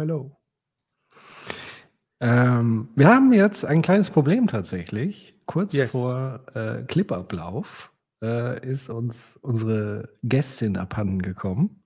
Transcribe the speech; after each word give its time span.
Hello. 0.00 0.34
Ähm, 2.20 2.88
wir 2.96 3.08
haben 3.08 3.34
jetzt 3.34 3.66
ein 3.66 3.82
kleines 3.82 4.08
Problem 4.08 4.46
tatsächlich. 4.46 5.38
Kurz 5.44 5.74
Yes. 5.74 5.90
vor 5.90 6.40
äh, 6.54 6.84
Clipablauf 6.84 7.92
äh, 8.22 8.66
ist 8.66 8.88
uns 8.88 9.36
unsere 9.36 10.08
Gästin 10.22 10.78
abhanden 10.78 11.20
gekommen. 11.20 11.84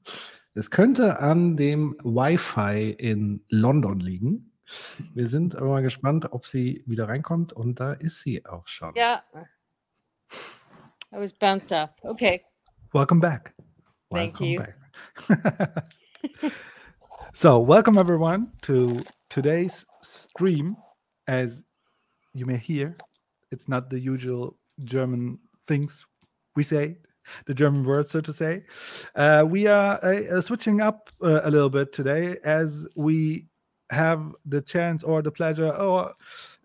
Es 0.55 0.71
könnte 0.71 1.19
an 1.19 1.57
dem 1.57 1.97
Wi-Fi 2.05 2.91
in 2.93 3.45
London 3.49 3.99
liegen. 3.99 4.53
Wir 5.13 5.27
sind 5.27 5.57
aber 5.57 5.71
mal 5.71 5.83
gespannt, 5.83 6.29
ob 6.31 6.47
sie 6.47 6.85
wieder 6.87 7.09
reinkommt 7.09 7.53
und 7.53 7.81
da 7.81 7.95
ist 7.95 8.21
sie 8.23 8.47
auch 8.47 8.69
schon. 8.69 8.95
Yeah. 8.95 9.25
I 11.13 11.17
was 11.17 11.33
bounced 11.33 11.73
off. 11.73 11.99
Okay. 12.05 12.45
Welcome 12.93 13.21
back. 13.21 13.57
Thank 14.13 14.39
Welcome 14.39 14.47
you. 14.47 14.61
back. 14.61 15.85
So, 17.37 17.59
welcome 17.59 17.99
everyone 17.99 18.53
to 18.63 19.03
today's 19.29 19.85
stream. 20.03 20.77
As 21.27 21.61
you 22.33 22.47
may 22.47 22.59
hear, 22.59 22.97
it's 23.51 23.69
not 23.69 23.91
the 23.91 23.99
usual 23.99 24.57
German 24.85 25.41
things 25.67 26.07
we 26.55 26.63
say, 26.63 26.97
the 27.47 27.53
German 27.53 27.85
words, 27.85 28.13
so 28.13 28.21
to 28.21 28.33
say. 28.33 28.63
Uh, 29.17 29.45
we 29.49 29.67
are 29.67 29.99
uh, 30.05 30.37
uh, 30.37 30.41
switching 30.43 30.81
up 30.81 31.11
uh, 31.25 31.41
a 31.43 31.51
little 31.51 31.69
bit 31.69 31.93
today 31.93 32.37
as 32.45 32.87
we 32.95 33.49
have 33.91 34.33
the 34.47 34.63
chance 34.63 35.03
or 35.03 35.21
the 35.21 35.33
pleasure 35.33 35.71
or 35.71 36.15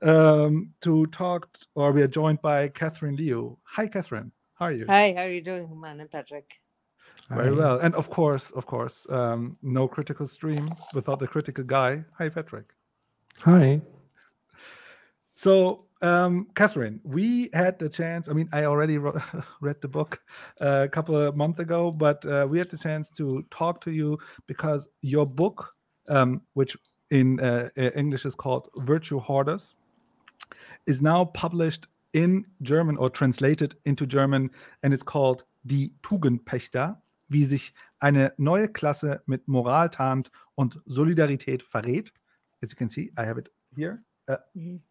um, 0.03 0.72
to 0.81 1.07
talk, 1.07 1.50
or 1.74 1.91
we 1.91 2.03
are 2.03 2.07
joined 2.07 2.44
by 2.44 2.68
Catherine 2.68 3.16
Liu. 3.16 3.57
Hi, 3.63 3.88
Catherine. 3.88 4.31
How 4.53 4.66
are 4.66 4.72
you? 4.72 4.86
Hi, 4.86 5.13
how 5.18 5.24
are 5.24 5.31
you 5.31 5.41
doing, 5.41 5.68
Human 5.68 6.00
and 6.00 6.12
Patrick? 6.12 6.59
Very 7.30 7.56
well. 7.56 7.80
And 7.80 7.94
of 7.96 8.10
course, 8.10 8.52
of 8.52 8.66
course, 8.66 9.06
um, 9.10 9.58
no 9.62 9.88
critical 9.88 10.26
stream 10.26 10.70
without 10.94 11.20
the 11.20 11.28
critical 11.28 11.64
guy. 11.64 12.04
Hi, 12.18 12.30
Patrick. 12.30 12.74
Hi. 13.40 13.82
So, 15.36 15.86
um, 16.02 16.48
Catherine, 16.54 17.00
we 17.06 17.50
had 17.54 17.80
the 17.80 17.88
chance. 17.88 18.28
I 18.28 18.34
mean, 18.34 18.50
I 18.52 18.66
already 18.66 18.98
ro- 18.98 19.22
read 19.62 19.80
the 19.80 19.88
book 19.88 20.20
uh, 20.60 20.82
a 20.84 20.90
couple 20.90 21.16
of 21.16 21.38
months 21.38 21.60
ago, 21.60 21.92
but 21.92 22.26
uh, 22.26 22.46
we 22.50 22.58
had 22.60 22.70
the 22.70 22.78
chance 22.78 23.10
to 23.12 23.46
talk 23.50 23.80
to 23.86 23.92
you 23.92 24.20
because 24.48 24.90
your 25.02 25.26
book, 25.26 25.74
um, 26.10 26.42
which 26.56 26.76
in 27.12 27.40
uh, 27.40 27.70
uh, 27.78 27.90
English 27.96 28.26
is 28.26 28.36
called 28.36 28.68
Virtue 28.80 29.18
Hoarders, 29.18 29.76
is 30.88 31.02
now 31.02 31.24
published 31.24 31.88
in 32.12 32.46
German 32.62 32.98
or 32.98 33.10
translated 33.10 33.76
into 33.86 34.06
German, 34.06 34.50
and 34.84 34.94
it's 34.94 35.04
called 35.04 35.46
Die 35.66 35.92
Tugendpächter, 36.04 36.98
wie 37.30 37.46
sich 37.46 37.74
eine 38.00 38.34
neue 38.38 38.68
Klasse 38.68 39.22
mit 39.26 39.48
Moral 39.48 39.90
tarnt 39.90 40.32
und 40.56 40.82
Solidarität 40.86 41.64
verrät. 41.64 42.12
As 42.62 42.72
you 42.72 42.78
can 42.78 42.90
see, 42.90 43.12
I 43.18 43.26
have 43.26 43.40
it 43.40 43.52
here. 43.76 44.04
Uh, 44.30 44.38
Mhm. 44.54 44.82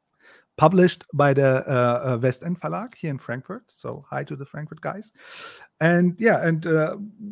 Published 0.57 1.05
by 1.15 1.33
the 1.33 1.65
uh, 1.69 2.15
uh, 2.15 2.19
West 2.21 2.43
End 2.43 2.59
Verlag 2.61 2.93
here 2.97 3.13
in 3.13 3.21
Frankfurt. 3.21 3.63
So 3.71 4.05
hi 4.11 4.25
to 4.25 4.35
the 4.35 4.45
Frankfurt 4.45 4.81
guys. 4.81 5.13
And 5.81 6.17
yeah, 6.19 6.45
and 6.45 6.67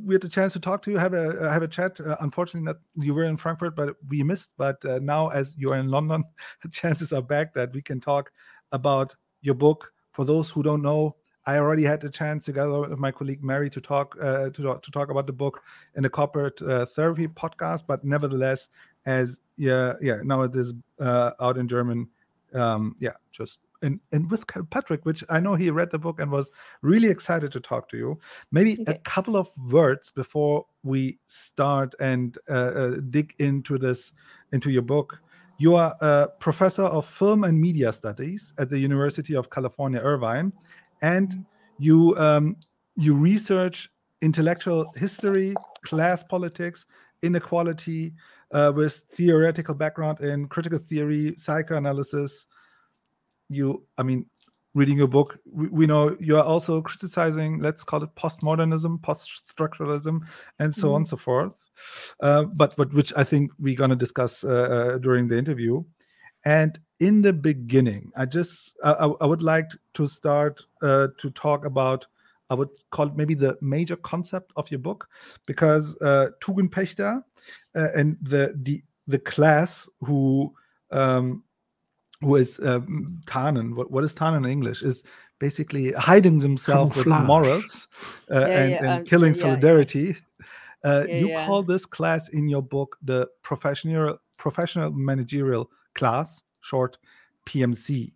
we 0.05 0.15
had 0.15 0.23
the 0.23 0.29
chance 0.29 0.53
to 0.53 0.61
talk 0.61 0.81
to 0.83 0.93
you, 0.93 0.97
have 0.97 1.13
a 1.13 1.51
have 1.51 1.65
a 1.65 1.69
chat. 1.69 1.99
Unfortunately, 2.21 2.65
not 2.65 2.77
you 2.95 3.15
were 3.15 3.25
in 3.25 3.37
Frankfurt, 3.37 3.75
but 3.75 3.97
we 4.09 4.23
missed. 4.23 4.51
But 4.57 4.79
now, 5.03 5.27
as 5.31 5.57
you 5.59 5.73
are 5.73 5.77
in 5.77 5.89
London, 5.89 6.23
chances 6.71 7.13
are 7.13 7.21
back 7.21 7.53
that 7.55 7.73
we 7.73 7.83
can 7.83 8.01
talk 8.01 8.31
about 8.71 9.17
your 9.41 9.57
book. 9.57 9.93
For 10.13 10.25
those 10.25 10.49
who 10.49 10.63
don't 10.63 10.83
know, 10.83 11.17
I 11.47 11.59
already 11.59 11.85
had 11.85 12.01
the 12.01 12.11
chance 12.11 12.45
together 12.45 12.81
with 12.81 12.99
my 12.99 13.13
colleague 13.13 13.43
Mary 13.43 13.71
to 13.71 13.81
talk 13.81 14.17
uh, 14.21 14.51
to, 14.51 14.63
talk- 14.63 14.83
to 14.83 14.91
talk 14.91 15.11
about 15.11 15.27
the 15.27 15.33
book 15.33 15.63
in 15.95 16.03
the 16.03 16.11
corporate 16.11 16.61
uh, 16.61 16.87
therapy 16.87 17.29
podcast. 17.29 17.85
But 17.87 18.05
nevertheless, 18.05 18.69
as 19.07 19.39
yeah 19.57 19.95
yeah 20.01 20.21
now 20.25 20.43
it 20.43 20.55
is 20.55 20.75
uh, 21.01 21.31
out 21.41 21.57
in 21.57 21.69
German, 21.69 22.09
um, 22.55 22.97
yeah 22.99 23.13
just 23.31 23.61
and 23.83 24.01
and 24.13 24.31
with 24.31 24.45
Patrick, 24.71 25.05
which 25.05 25.23
I 25.29 25.41
know 25.41 25.55
he 25.55 25.71
read 25.71 25.91
the 25.91 25.99
book 25.99 26.21
and 26.21 26.31
was 26.31 26.51
really 26.83 27.09
excited 27.09 27.53
to 27.53 27.61
talk 27.61 27.89
to 27.91 27.97
you. 27.97 28.19
Maybe 28.51 28.83
a 28.87 28.95
couple 28.95 29.37
of 29.37 29.49
words 29.71 30.11
before 30.11 30.67
we 30.83 31.19
start 31.29 31.95
and 32.01 32.37
uh, 32.49 32.53
uh, 32.53 32.91
dig 33.11 33.35
into 33.39 33.79
this 33.79 34.13
into 34.53 34.71
your 34.71 34.83
book. 34.83 35.19
You 35.59 35.77
are 35.77 35.97
a 36.01 36.29
professor 36.39 36.83
of 36.83 37.07
film 37.07 37.45
and 37.45 37.59
media 37.59 37.93
studies 37.93 38.53
at 38.59 38.69
the 38.69 38.79
University 38.79 39.35
of 39.35 39.49
California, 39.49 40.01
Irvine, 40.01 40.53
and 41.03 41.45
you 41.79 42.17
um, 42.19 42.57
you 42.97 43.15
research 43.15 43.91
intellectual 44.23 44.93
history, 44.97 45.55
class 45.83 46.23
politics, 46.23 46.87
inequality, 47.23 48.15
uh, 48.53 48.73
with 48.75 49.05
theoretical 49.13 49.75
background 49.75 50.21
in 50.21 50.49
critical 50.49 50.79
theory, 50.79 51.35
psychoanalysis. 51.37 52.47
You, 53.49 53.85
I 53.99 54.03
mean, 54.03 54.27
reading 54.75 54.99
your 54.99 55.09
book, 55.09 55.39
we, 55.45 55.69
we 55.69 55.87
know 55.87 56.17
you 56.21 56.37
are 56.37 56.45
also 56.45 56.83
criticizing, 56.83 57.61
let's 57.61 57.85
call 57.85 58.03
it 58.03 58.15
postmodernism, 58.15 59.03
post-structuralism, 59.03 60.21
and 60.59 60.75
so 60.75 60.91
on 60.95 61.03
and 61.03 61.09
so 61.09 61.17
forth. 61.17 61.59
Uh, 62.21 62.45
but 62.45 62.77
but 62.77 62.93
which 62.95 63.13
I 63.17 63.25
think 63.25 63.53
we're 63.59 63.77
going 63.77 63.91
to 63.91 63.97
discuss 63.97 64.45
uh, 64.45 64.49
uh, 64.49 64.99
during 64.99 65.29
the 65.29 65.39
interview. 65.39 65.85
And 66.45 66.79
in 67.01 67.23
the 67.23 67.33
beginning, 67.33 68.13
I 68.17 68.27
just 68.27 68.77
I, 68.83 68.93
I 68.93 69.27
would 69.27 69.43
like 69.43 69.71
to 69.95 70.07
start 70.07 70.63
uh, 70.83 71.09
to 71.19 71.31
talk 71.31 71.65
about 71.65 72.07
I 72.49 72.55
would 72.55 72.71
call 72.91 73.09
it 73.09 73.17
maybe 73.17 73.35
the 73.35 73.57
major 73.61 73.97
concept 73.97 74.53
of 74.57 74.71
your 74.71 74.79
book 74.79 75.09
because 75.47 75.97
uh, 76.01 76.29
Tugendpächter 76.41 77.23
uh, 77.75 77.89
and 77.95 78.17
the 78.23 78.55
the 78.63 78.83
the 79.07 79.19
class 79.19 79.89
who 80.01 80.55
um, 80.91 81.43
who 82.21 82.37
is 82.37 82.61
um, 82.61 83.21
Tarnen. 83.27 83.75
What, 83.75 83.91
what 83.91 84.05
is 84.05 84.15
Tarnen 84.15 84.45
in 84.45 84.51
English? 84.51 84.83
Is 84.83 85.05
basically 85.39 85.93
hiding 85.93 86.39
themselves 86.39 86.97
with 86.97 87.07
morals 87.07 87.89
uh, 88.31 88.41
Yeah, 88.41 88.47
and, 88.47 88.71
yeah, 88.71 88.79
and 88.79 89.01
um, 89.01 89.05
killing 89.05 89.35
yeah, 89.35 89.41
solidarity. 89.41 90.17
Uh, 90.85 91.05
you 91.09 91.35
call 91.45 91.63
this 91.63 91.85
class 91.85 92.29
in 92.29 92.49
your 92.49 92.63
book 92.63 92.97
the 93.03 93.29
professional 93.43 94.19
professional 94.37 94.93
managerial 94.93 95.69
class, 95.95 96.43
short 96.67 96.99
PMC, 97.47 98.13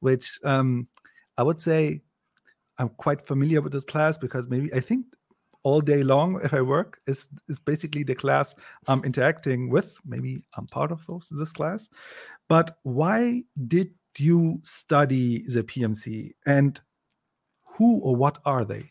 which 0.00 0.38
um, 0.44 0.88
I 1.38 1.42
would 1.42 1.60
say 1.60 2.02
I'm 2.78 2.90
quite 2.90 3.26
familiar 3.26 3.60
with 3.60 3.72
this 3.72 3.84
class 3.84 4.18
because 4.18 4.48
maybe 4.48 4.72
I 4.74 4.80
think 4.80 5.06
all 5.62 5.80
day 5.80 6.02
long 6.02 6.40
if 6.44 6.52
I 6.52 6.60
work 6.60 7.00
is 7.06 7.28
is 7.48 7.58
basically 7.58 8.04
the 8.04 8.14
class 8.14 8.54
I'm 8.86 9.02
interacting 9.04 9.70
with. 9.70 9.96
Maybe 10.04 10.44
I'm 10.56 10.66
part 10.66 10.92
of 10.92 11.06
those 11.06 11.28
this 11.30 11.52
class. 11.52 11.88
But 12.48 12.78
why 12.82 13.44
did 13.68 13.94
you 14.18 14.60
study 14.62 15.44
the 15.48 15.64
PMC 15.64 16.34
and 16.46 16.80
who 17.64 18.00
or 18.00 18.14
what 18.14 18.38
are 18.44 18.64
they? 18.64 18.90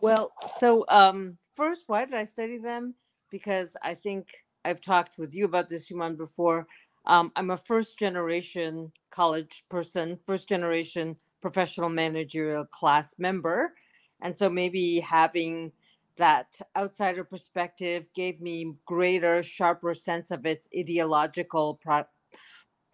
Well, 0.00 0.32
so 0.46 0.84
um, 0.88 1.38
first, 1.56 1.84
why 1.86 2.04
did 2.04 2.14
I 2.14 2.24
study 2.24 2.58
them? 2.58 2.94
Because 3.30 3.76
I 3.82 3.94
think 3.94 4.28
I've 4.64 4.80
talked 4.80 5.18
with 5.18 5.34
you 5.34 5.44
about 5.44 5.68
this, 5.68 5.88
Human, 5.88 6.16
before. 6.16 6.66
Um, 7.06 7.32
I'm 7.36 7.50
a 7.50 7.56
first 7.56 7.98
generation 7.98 8.92
college 9.10 9.64
person, 9.68 10.16
first 10.16 10.48
generation 10.48 11.16
professional 11.40 11.88
managerial 11.88 12.64
class 12.64 13.14
member. 13.18 13.74
And 14.22 14.36
so 14.36 14.48
maybe 14.50 15.00
having 15.00 15.72
that 16.16 16.58
outsider 16.76 17.24
perspective 17.24 18.08
gave 18.14 18.40
me 18.40 18.74
greater, 18.86 19.42
sharper 19.42 19.94
sense 19.94 20.30
of 20.30 20.46
its 20.46 20.68
ideological 20.76 21.78
pro- 21.82 22.06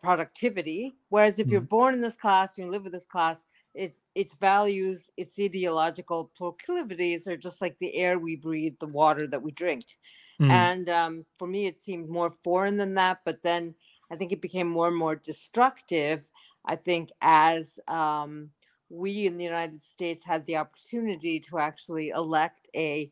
productivity. 0.02 0.92
Whereas 1.08 1.38
if 1.38 1.50
you're 1.50 1.60
born 1.60 1.94
in 1.94 2.00
this 2.00 2.16
class, 2.16 2.58
you 2.58 2.68
live 2.68 2.82
with 2.82 2.92
this 2.92 3.06
class, 3.06 3.46
it 3.74 3.96
its 4.14 4.34
values, 4.34 5.10
its 5.16 5.38
ideological 5.40 6.30
proclivities 6.36 7.26
are 7.26 7.36
just 7.36 7.62
like 7.62 7.78
the 7.78 7.94
air 7.96 8.18
we 8.18 8.36
breathe, 8.36 8.74
the 8.78 8.86
water 8.86 9.26
that 9.26 9.42
we 9.42 9.52
drink. 9.52 9.84
Mm. 10.40 10.50
And 10.50 10.88
um, 10.90 11.24
for 11.38 11.46
me, 11.46 11.66
it 11.66 11.80
seemed 11.80 12.10
more 12.10 12.28
foreign 12.28 12.76
than 12.76 12.94
that. 12.94 13.20
But 13.24 13.42
then 13.42 13.74
I 14.12 14.16
think 14.16 14.30
it 14.30 14.42
became 14.42 14.68
more 14.68 14.88
and 14.88 14.96
more 14.96 15.16
destructive. 15.16 16.28
I 16.66 16.76
think 16.76 17.08
as 17.22 17.80
um, 17.88 18.50
we 18.90 19.26
in 19.26 19.38
the 19.38 19.44
United 19.44 19.80
States 19.82 20.22
had 20.22 20.44
the 20.44 20.58
opportunity 20.58 21.40
to 21.40 21.58
actually 21.58 22.10
elect 22.10 22.68
a 22.76 23.10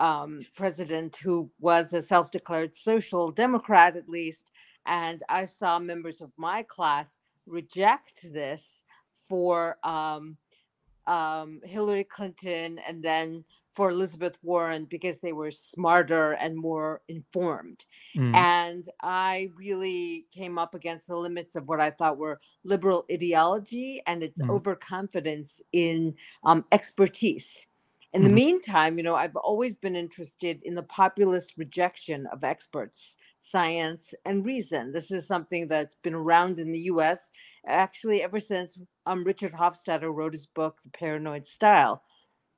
um, 0.00 0.40
president 0.56 1.14
who 1.14 1.48
was 1.60 1.92
a 1.92 2.02
self 2.02 2.32
declared 2.32 2.74
social 2.74 3.30
democrat, 3.30 3.94
at 3.94 4.08
least. 4.08 4.50
And 4.84 5.22
I 5.28 5.44
saw 5.44 5.78
members 5.78 6.20
of 6.20 6.32
my 6.36 6.64
class 6.64 7.20
reject 7.46 8.32
this 8.32 8.82
for 9.28 9.76
um, 9.84 10.36
um, 11.06 11.60
Hillary 11.62 12.04
Clinton 12.04 12.80
and 12.88 13.00
then 13.00 13.44
for 13.74 13.90
Elizabeth 13.90 14.38
Warren 14.42 14.84
because 14.86 15.20
they 15.20 15.32
were 15.32 15.50
smarter 15.50 16.32
and 16.32 16.56
more 16.56 17.02
informed. 17.08 17.86
Mm. 18.16 18.34
And 18.34 18.88
I 19.02 19.50
really 19.56 20.26
came 20.32 20.58
up 20.58 20.74
against 20.74 21.06
the 21.08 21.16
limits 21.16 21.56
of 21.56 21.68
what 21.68 21.80
I 21.80 21.90
thought 21.90 22.18
were 22.18 22.40
liberal 22.64 23.04
ideology 23.10 24.02
and 24.06 24.22
its 24.22 24.40
Mm. 24.40 24.48
overconfidence 24.50 25.62
in 25.72 26.14
um, 26.44 26.64
expertise. 26.72 27.68
In 28.14 28.24
the 28.24 28.28
Mhm. 28.28 28.30
meantime, 28.30 28.98
you 28.98 29.04
know, 29.04 29.14
I've 29.14 29.36
always 29.36 29.76
been 29.76 29.96
interested 29.96 30.62
in 30.62 30.74
the 30.74 30.82
populist 30.82 31.56
rejection 31.56 32.26
of 32.26 32.44
experts, 32.44 33.16
science, 33.40 34.14
and 34.26 34.44
reason. 34.44 34.92
This 34.92 35.10
is 35.10 35.26
something 35.26 35.68
that's 35.68 35.94
been 35.96 36.14
around 36.14 36.58
in 36.58 36.72
the 36.72 36.80
US 36.92 37.30
actually 37.66 38.22
ever 38.22 38.38
since 38.40 38.78
um, 39.06 39.24
Richard 39.24 39.52
Hofstadter 39.52 40.14
wrote 40.14 40.32
his 40.34 40.46
book, 40.46 40.80
The 40.82 40.90
Paranoid 40.90 41.46
Style. 41.46 42.02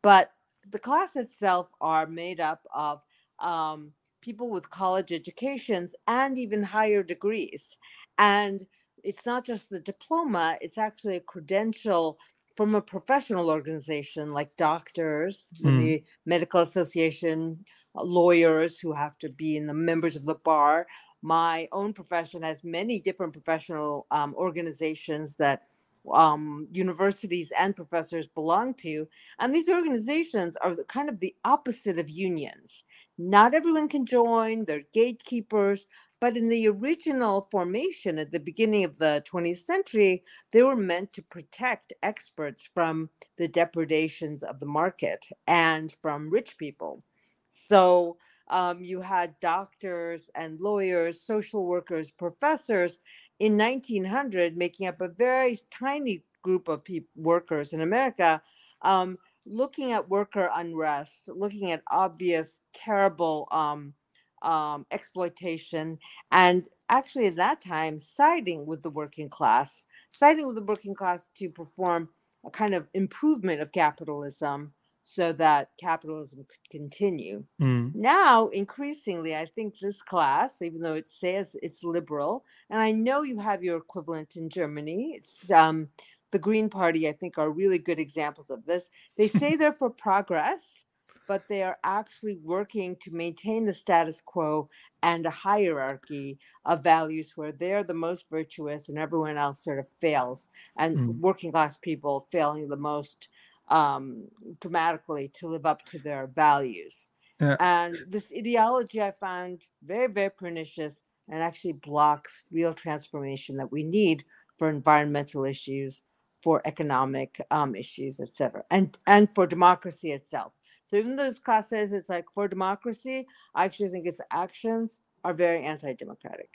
But 0.02 0.32
the 0.70 0.78
class 0.78 1.16
itself 1.16 1.70
are 1.80 2.06
made 2.06 2.40
up 2.40 2.66
of 2.74 3.02
um, 3.38 3.92
people 4.20 4.48
with 4.50 4.70
college 4.70 5.12
educations 5.12 5.94
and 6.06 6.38
even 6.38 6.62
higher 6.62 7.02
degrees. 7.02 7.76
And 8.18 8.66
it's 9.02 9.26
not 9.26 9.44
just 9.44 9.68
the 9.70 9.80
diploma, 9.80 10.56
it's 10.60 10.78
actually 10.78 11.16
a 11.16 11.20
credential 11.20 12.18
from 12.56 12.74
a 12.74 12.80
professional 12.80 13.50
organization 13.50 14.32
like 14.32 14.56
doctors, 14.56 15.52
Mm. 15.62 15.78
the 15.78 16.04
medical 16.24 16.60
association, 16.60 17.64
uh, 17.96 18.02
lawyers 18.04 18.78
who 18.78 18.92
have 18.92 19.18
to 19.18 19.28
be 19.28 19.56
in 19.56 19.66
the 19.66 19.74
members 19.74 20.16
of 20.16 20.24
the 20.24 20.36
bar. 20.36 20.86
My 21.20 21.68
own 21.72 21.92
profession 21.92 22.42
has 22.42 22.62
many 22.62 23.00
different 23.00 23.32
professional 23.32 24.06
um, 24.10 24.34
organizations 24.36 25.36
that 25.36 25.62
um, 26.12 26.68
universities 26.72 27.52
and 27.58 27.76
professors 27.76 28.28
belong 28.28 28.74
to. 28.74 29.08
And 29.38 29.54
these 29.54 29.68
organizations 29.68 30.56
are 30.58 30.74
the- 30.74 30.84
kind 30.84 31.08
of 31.08 31.20
the 31.20 31.34
opposite 31.44 31.98
of 31.98 32.10
unions. 32.10 32.84
Not 33.18 33.54
everyone 33.54 33.88
can 33.88 34.06
join, 34.06 34.64
they're 34.66 34.84
gatekeepers. 34.94 35.86
But 36.20 36.36
in 36.36 36.48
the 36.48 36.68
original 36.68 37.48
formation 37.50 38.18
at 38.18 38.32
the 38.32 38.40
beginning 38.40 38.84
of 38.84 38.98
the 38.98 39.22
20th 39.30 39.58
century, 39.58 40.24
they 40.52 40.62
were 40.62 40.76
meant 40.76 41.12
to 41.14 41.22
protect 41.22 41.92
experts 42.02 42.70
from 42.74 43.10
the 43.38 43.48
depredations 43.48 44.42
of 44.42 44.60
the 44.60 44.66
market 44.66 45.26
and 45.46 45.94
from 46.02 46.30
rich 46.30 46.58
people. 46.58 47.04
So 47.50 48.18
um, 48.50 48.82
you 48.82 49.02
had 49.02 49.40
doctors 49.40 50.30
and 50.34 50.60
lawyers, 50.60 51.22
social 51.22 51.66
workers, 51.66 52.10
professors 52.10 53.00
in 53.38 53.56
1900 53.56 54.56
making 54.56 54.86
up 54.86 55.00
a 55.00 55.08
very 55.08 55.58
tiny 55.70 56.22
group 56.42 56.68
of 56.68 56.84
peop 56.84 57.08
workers 57.16 57.72
in 57.72 57.80
America. 57.80 58.40
Um, 58.82 59.18
looking 59.46 59.92
at 59.92 60.08
worker 60.08 60.50
unrest, 60.54 61.28
looking 61.34 61.72
at 61.72 61.82
obvious, 61.90 62.60
terrible 62.72 63.48
um, 63.50 63.94
um, 64.42 64.86
exploitation, 64.90 65.98
and 66.30 66.68
actually 66.88 67.26
at 67.26 67.36
that 67.36 67.60
time 67.60 67.98
siding 67.98 68.66
with 68.66 68.82
the 68.82 68.90
working 68.90 69.28
class, 69.28 69.86
siding 70.12 70.46
with 70.46 70.56
the 70.56 70.62
working 70.62 70.94
class 70.94 71.30
to 71.36 71.48
perform 71.48 72.08
a 72.46 72.50
kind 72.50 72.74
of 72.74 72.88
improvement 72.94 73.60
of 73.60 73.72
capitalism 73.72 74.72
so 75.04 75.32
that 75.34 75.70
capitalism 75.78 76.46
could 76.48 76.70
continue. 76.70 77.44
Mm. 77.60 77.94
Now, 77.94 78.48
increasingly, 78.48 79.36
I 79.36 79.46
think 79.46 79.74
this 79.80 80.02
class, 80.02 80.62
even 80.62 80.80
though 80.80 80.94
it 80.94 81.10
says 81.10 81.56
it's 81.62 81.84
liberal, 81.84 82.44
and 82.70 82.82
I 82.82 82.90
know 82.90 83.22
you 83.22 83.38
have 83.38 83.62
your 83.62 83.76
equivalent 83.76 84.34
in 84.36 84.50
Germany, 84.50 85.12
it's 85.16 85.50
um, 85.52 85.90
the 86.32 86.38
Green 86.40 86.68
Party, 86.70 87.08
I 87.08 87.12
think, 87.12 87.38
are 87.38 87.50
really 87.50 87.78
good 87.78 88.00
examples 88.00 88.50
of 88.50 88.64
this. 88.64 88.90
They 89.16 89.28
say 89.28 89.54
they're 89.56 89.72
for 89.72 89.90
progress, 89.90 90.86
but 91.28 91.48
they 91.48 91.62
are 91.62 91.78
actually 91.84 92.36
working 92.38 92.96
to 92.96 93.10
maintain 93.12 93.66
the 93.66 93.74
status 93.74 94.20
quo 94.20 94.68
and 95.02 95.26
a 95.26 95.30
hierarchy 95.30 96.38
of 96.64 96.82
values 96.82 97.32
where 97.36 97.52
they're 97.52 97.84
the 97.84 97.94
most 97.94 98.28
virtuous 98.30 98.88
and 98.88 98.98
everyone 98.98 99.36
else 99.36 99.62
sort 99.62 99.78
of 99.78 99.88
fails, 100.00 100.48
and 100.76 100.98
Mm. 100.98 101.20
working 101.20 101.52
class 101.52 101.76
people 101.76 102.26
failing 102.30 102.68
the 102.68 102.76
most 102.76 103.28
um, 103.68 104.28
dramatically 104.60 105.30
to 105.34 105.48
live 105.48 105.66
up 105.66 105.84
to 105.86 105.98
their 105.98 106.26
values. 106.26 107.10
Yeah. 107.40 107.56
And 107.60 107.98
this 108.08 108.32
ideology 108.36 109.02
I 109.02 109.10
found 109.10 109.62
very, 109.84 110.08
very 110.08 110.30
pernicious 110.30 111.02
and 111.28 111.42
actually 111.42 111.72
blocks 111.72 112.44
real 112.52 112.74
transformation 112.74 113.56
that 113.56 113.72
we 113.72 113.82
need 113.82 114.24
for 114.56 114.68
environmental 114.68 115.44
issues, 115.44 116.02
for 116.42 116.60
economic 116.64 117.40
um, 117.50 117.74
issues, 117.74 118.20
et 118.20 118.34
cetera, 118.34 118.62
and, 118.70 118.96
and 119.06 119.30
for 119.34 119.46
democracy 119.46 120.12
itself. 120.12 120.52
So 120.84 120.96
even 120.96 121.16
though 121.16 121.24
this 121.24 121.38
class 121.38 121.70
says 121.70 121.92
it's 121.92 122.10
like 122.10 122.26
for 122.34 122.46
democracy, 122.46 123.26
I 123.54 123.64
actually 123.64 123.88
think 123.88 124.06
its 124.06 124.20
actions 124.30 125.00
are 125.24 125.32
very 125.32 125.64
anti-democratic. 125.64 126.50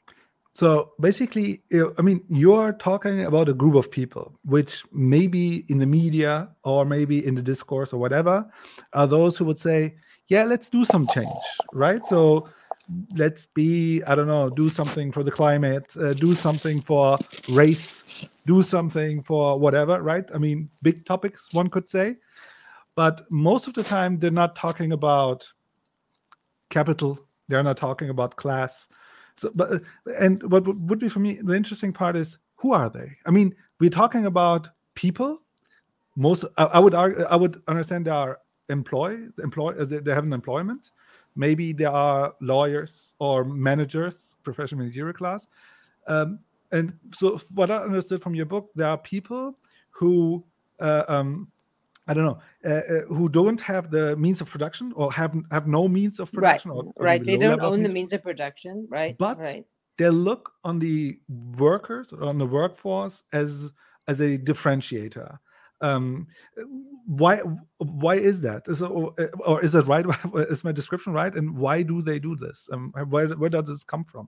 So 0.59 0.91
basically, 0.99 1.63
I 1.71 2.01
mean, 2.01 2.21
you're 2.27 2.73
talking 2.73 3.23
about 3.23 3.47
a 3.47 3.53
group 3.53 3.75
of 3.75 3.89
people, 3.89 4.37
which 4.43 4.83
maybe 4.91 5.63
in 5.69 5.77
the 5.77 5.85
media 5.85 6.49
or 6.65 6.83
maybe 6.83 7.25
in 7.25 7.33
the 7.35 7.41
discourse 7.41 7.93
or 7.93 7.97
whatever, 7.97 8.45
are 8.91 9.07
those 9.07 9.37
who 9.37 9.45
would 9.45 9.57
say, 9.57 9.95
yeah, 10.27 10.43
let's 10.43 10.67
do 10.67 10.83
some 10.83 11.07
change, 11.13 11.29
right? 11.71 12.05
So 12.05 12.49
let's 13.15 13.45
be, 13.45 14.03
I 14.03 14.15
don't 14.15 14.27
know, 14.27 14.49
do 14.49 14.67
something 14.67 15.13
for 15.13 15.23
the 15.23 15.31
climate, 15.31 15.95
uh, 15.95 16.11
do 16.11 16.35
something 16.35 16.81
for 16.81 17.17
race, 17.47 18.27
do 18.45 18.61
something 18.61 19.23
for 19.23 19.57
whatever, 19.57 20.01
right? 20.01 20.25
I 20.35 20.39
mean, 20.39 20.69
big 20.81 21.05
topics, 21.05 21.53
one 21.53 21.69
could 21.69 21.89
say. 21.89 22.17
But 22.95 23.21
most 23.31 23.67
of 23.67 23.75
the 23.75 23.83
time, 23.83 24.15
they're 24.15 24.29
not 24.29 24.57
talking 24.57 24.91
about 24.91 25.47
capital, 26.69 27.17
they're 27.47 27.63
not 27.63 27.77
talking 27.77 28.09
about 28.09 28.35
class. 28.35 28.89
So, 29.39 29.50
but 29.55 29.81
and 30.19 30.43
what 30.51 30.67
would 30.67 31.00
be 31.00 31.08
for 31.08 31.19
me 31.19 31.39
the 31.41 31.55
interesting 31.55 31.93
part 31.93 32.17
is 32.17 32.38
who 32.58 32.74
are 32.74 32.89
they? 32.89 33.15
I 33.25 33.31
mean, 33.31 33.55
we're 33.79 33.89
talking 33.89 34.25
about 34.25 34.67
people. 34.96 35.39
Most 36.17 36.43
I, 36.58 36.65
I 36.65 36.79
would 36.79 36.93
argue, 36.93 37.24
I 37.24 37.38
would 37.38 37.62
understand 37.69 38.05
they 38.05 38.12
are 38.12 38.39
employ 38.67 39.17
employ 39.41 39.72
uh, 39.79 39.86
they, 39.86 40.00
they 40.00 40.13
have 40.13 40.25
an 40.25 40.34
employment. 40.34 40.91
Maybe 41.38 41.72
they 41.72 41.86
are 41.86 42.34
lawyers 42.41 43.13
or 43.19 43.46
managers, 43.46 44.36
professional 44.43 44.79
managerial 44.79 45.13
class. 45.13 45.48
Um, 46.08 46.39
and 46.74 46.93
so, 47.13 47.39
what 47.53 47.72
I 47.72 47.77
understood 47.77 48.22
from 48.22 48.36
your 48.36 48.46
book, 48.46 48.72
there 48.75 48.89
are 48.89 48.98
people 48.98 49.58
who 49.91 50.43
uh, 50.81 51.03
um, 51.08 51.48
I 52.09 52.13
don't 52.15 52.25
know, 52.25 52.39
uh, 52.65 52.69
uh, 52.69 53.01
who 53.13 53.29
don't 53.29 53.61
have 53.61 53.91
the 53.91 54.17
means 54.17 54.41
of 54.41 54.49
production 54.49 54.91
or 54.95 55.11
have 55.13 55.33
have 55.51 55.67
no 55.67 55.87
means 55.87 56.19
of 56.19 56.29
Right, 56.33 56.59
production, 56.59 56.71
or, 56.71 56.85
or 56.95 57.05
right. 57.05 57.23
They 57.23 57.37
don't 57.37 57.61
own 57.61 57.83
the 57.83 57.89
means- 57.89 57.93
means 57.93 58.13
of 58.13 58.23
production, 58.23 58.87
right? 58.89 59.15
But 59.17 59.37
right. 59.37 59.65
they 59.99 60.09
look 60.09 60.51
on 60.63 60.79
the 60.79 61.19
workers 61.57 62.11
or 62.11 62.23
on 62.23 62.39
the 62.39 62.47
workforce 62.47 63.21
as 63.31 63.71
as 64.07 64.19
a 64.21 64.39
differentiator. 64.39 65.37
Um, 65.81 66.27
why 67.05 67.41
why 67.77 68.15
is 68.15 68.41
that? 68.41 68.67
Is 68.67 68.81
it, 68.81 68.89
or, 68.89 69.13
or 69.45 69.63
is 69.63 69.75
it 69.75 69.85
right? 69.85 70.05
Is 70.49 70.63
my 70.63 70.71
description 70.71 71.13
right? 71.13 71.33
And 71.33 71.55
why 71.55 71.83
do 71.83 72.01
they 72.01 72.17
do 72.19 72.35
this? 72.35 72.67
Um, 72.73 72.91
where 73.07 73.27
where 73.29 73.51
does 73.51 73.67
this 73.67 73.83
come 73.83 74.03
from? 74.03 74.27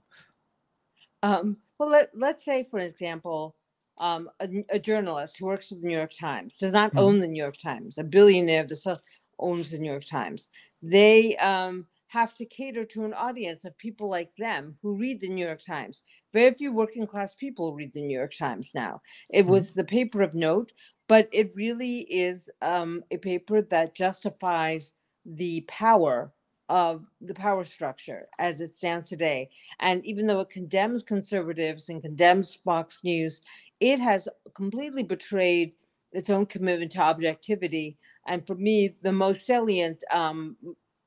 Um, 1.23 1.57
well, 1.79 1.89
let, 1.89 2.09
let's 2.15 2.45
say, 2.45 2.67
for 2.69 2.79
example, 2.79 3.55
um, 4.01 4.29
a, 4.41 4.49
a 4.71 4.79
journalist 4.79 5.37
who 5.39 5.47
works 5.47 5.69
for 5.69 5.75
the 5.75 5.87
New 5.87 5.97
York 5.97 6.13
Times 6.19 6.57
does 6.57 6.73
not 6.73 6.93
Mhm. 6.93 6.99
own 6.99 7.19
the 7.19 7.27
New 7.29 7.41
York 7.43 7.57
Times. 7.57 7.97
A 7.99 8.03
billionaire 8.03 8.65
that 8.67 8.77
so- 8.77 8.97
owns 9.39 9.71
the 9.71 9.79
New 9.79 9.91
York 9.91 10.05
Times. 10.05 10.49
They 10.83 11.37
um, 11.37 11.87
have 12.09 12.35
to 12.35 12.45
cater 12.45 12.85
to 12.85 13.05
an 13.05 13.13
audience 13.13 13.65
of 13.65 13.77
people 13.77 14.09
like 14.09 14.31
them 14.37 14.77
who 14.81 14.95
read 14.97 15.21
the 15.21 15.29
New 15.29 15.45
York 15.45 15.61
Times. 15.65 16.03
Very 16.33 16.53
few 16.55 16.73
working 16.73 17.07
class 17.07 17.35
people 17.35 17.75
read 17.75 17.93
the 17.93 18.01
New 18.01 18.17
York 18.17 18.33
Times 18.37 18.71
now. 18.75 19.01
It 19.29 19.45
Mhm. 19.45 19.49
was 19.49 19.73
the 19.73 19.85
paper 19.85 20.21
of 20.23 20.33
note, 20.35 20.73
but 21.07 21.29
it 21.31 21.55
really 21.55 21.99
is 22.01 22.49
um, 22.61 23.03
a 23.11 23.17
paper 23.17 23.61
that 23.63 23.95
justifies 23.95 24.93
the 25.25 25.61
power 25.69 26.33
of 26.69 27.05
the 27.21 27.33
power 27.33 27.65
structure 27.65 28.29
as 28.39 28.61
it 28.61 28.75
stands 28.77 29.09
today. 29.09 29.49
And 29.79 30.05
even 30.05 30.27
though 30.27 30.41
it 30.41 30.49
condemns 30.49 31.03
conservatives 31.03 31.89
and 31.89 32.01
condemns 32.01 32.55
Fox 32.55 33.03
News, 33.03 33.41
it 33.81 33.99
has 33.99 34.29
completely 34.55 35.03
betrayed 35.03 35.73
its 36.13 36.29
own 36.29 36.45
commitment 36.45 36.91
to 36.93 36.99
objectivity. 37.01 37.97
And 38.27 38.45
for 38.45 38.55
me, 38.55 38.95
the 39.01 39.11
most 39.11 39.45
salient 39.45 40.03
um, 40.11 40.55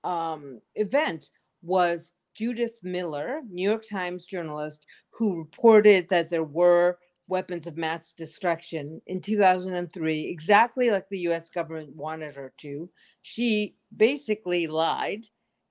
um, 0.02 0.60
event 0.74 1.30
was 1.62 2.12
Judith 2.34 2.80
Miller, 2.82 3.42
New 3.48 3.68
York 3.68 3.84
Times 3.88 4.26
journalist, 4.26 4.84
who 5.10 5.38
reported 5.38 6.08
that 6.10 6.30
there 6.30 6.42
were 6.44 6.98
weapons 7.28 7.66
of 7.68 7.76
mass 7.76 8.12
destruction 8.12 9.00
in 9.06 9.20
2003, 9.20 10.28
exactly 10.28 10.90
like 10.90 11.08
the 11.08 11.20
US 11.28 11.50
government 11.50 11.94
wanted 11.94 12.34
her 12.34 12.52
to. 12.58 12.90
She 13.22 13.76
basically 13.96 14.66
lied. 14.66 15.24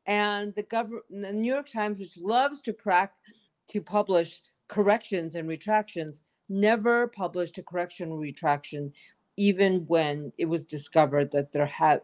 And 0.05 0.53
the 0.55 0.65
the 1.09 1.33
New 1.33 1.53
York 1.53 1.69
Times, 1.69 1.99
which 1.99 2.17
loves 2.17 2.61
to 2.63 2.73
prac- 2.73 3.13
to 3.69 3.81
publish 3.81 4.41
corrections 4.69 5.35
and 5.35 5.47
retractions, 5.47 6.23
never 6.49 7.07
published 7.07 7.57
a 7.57 7.63
correction 7.63 8.11
or 8.11 8.19
retraction, 8.19 8.93
even 9.37 9.85
when 9.87 10.31
it 10.37 10.45
was 10.45 10.65
discovered 10.65 11.31
that 11.31 11.51
there 11.51 11.65
had 11.65 12.01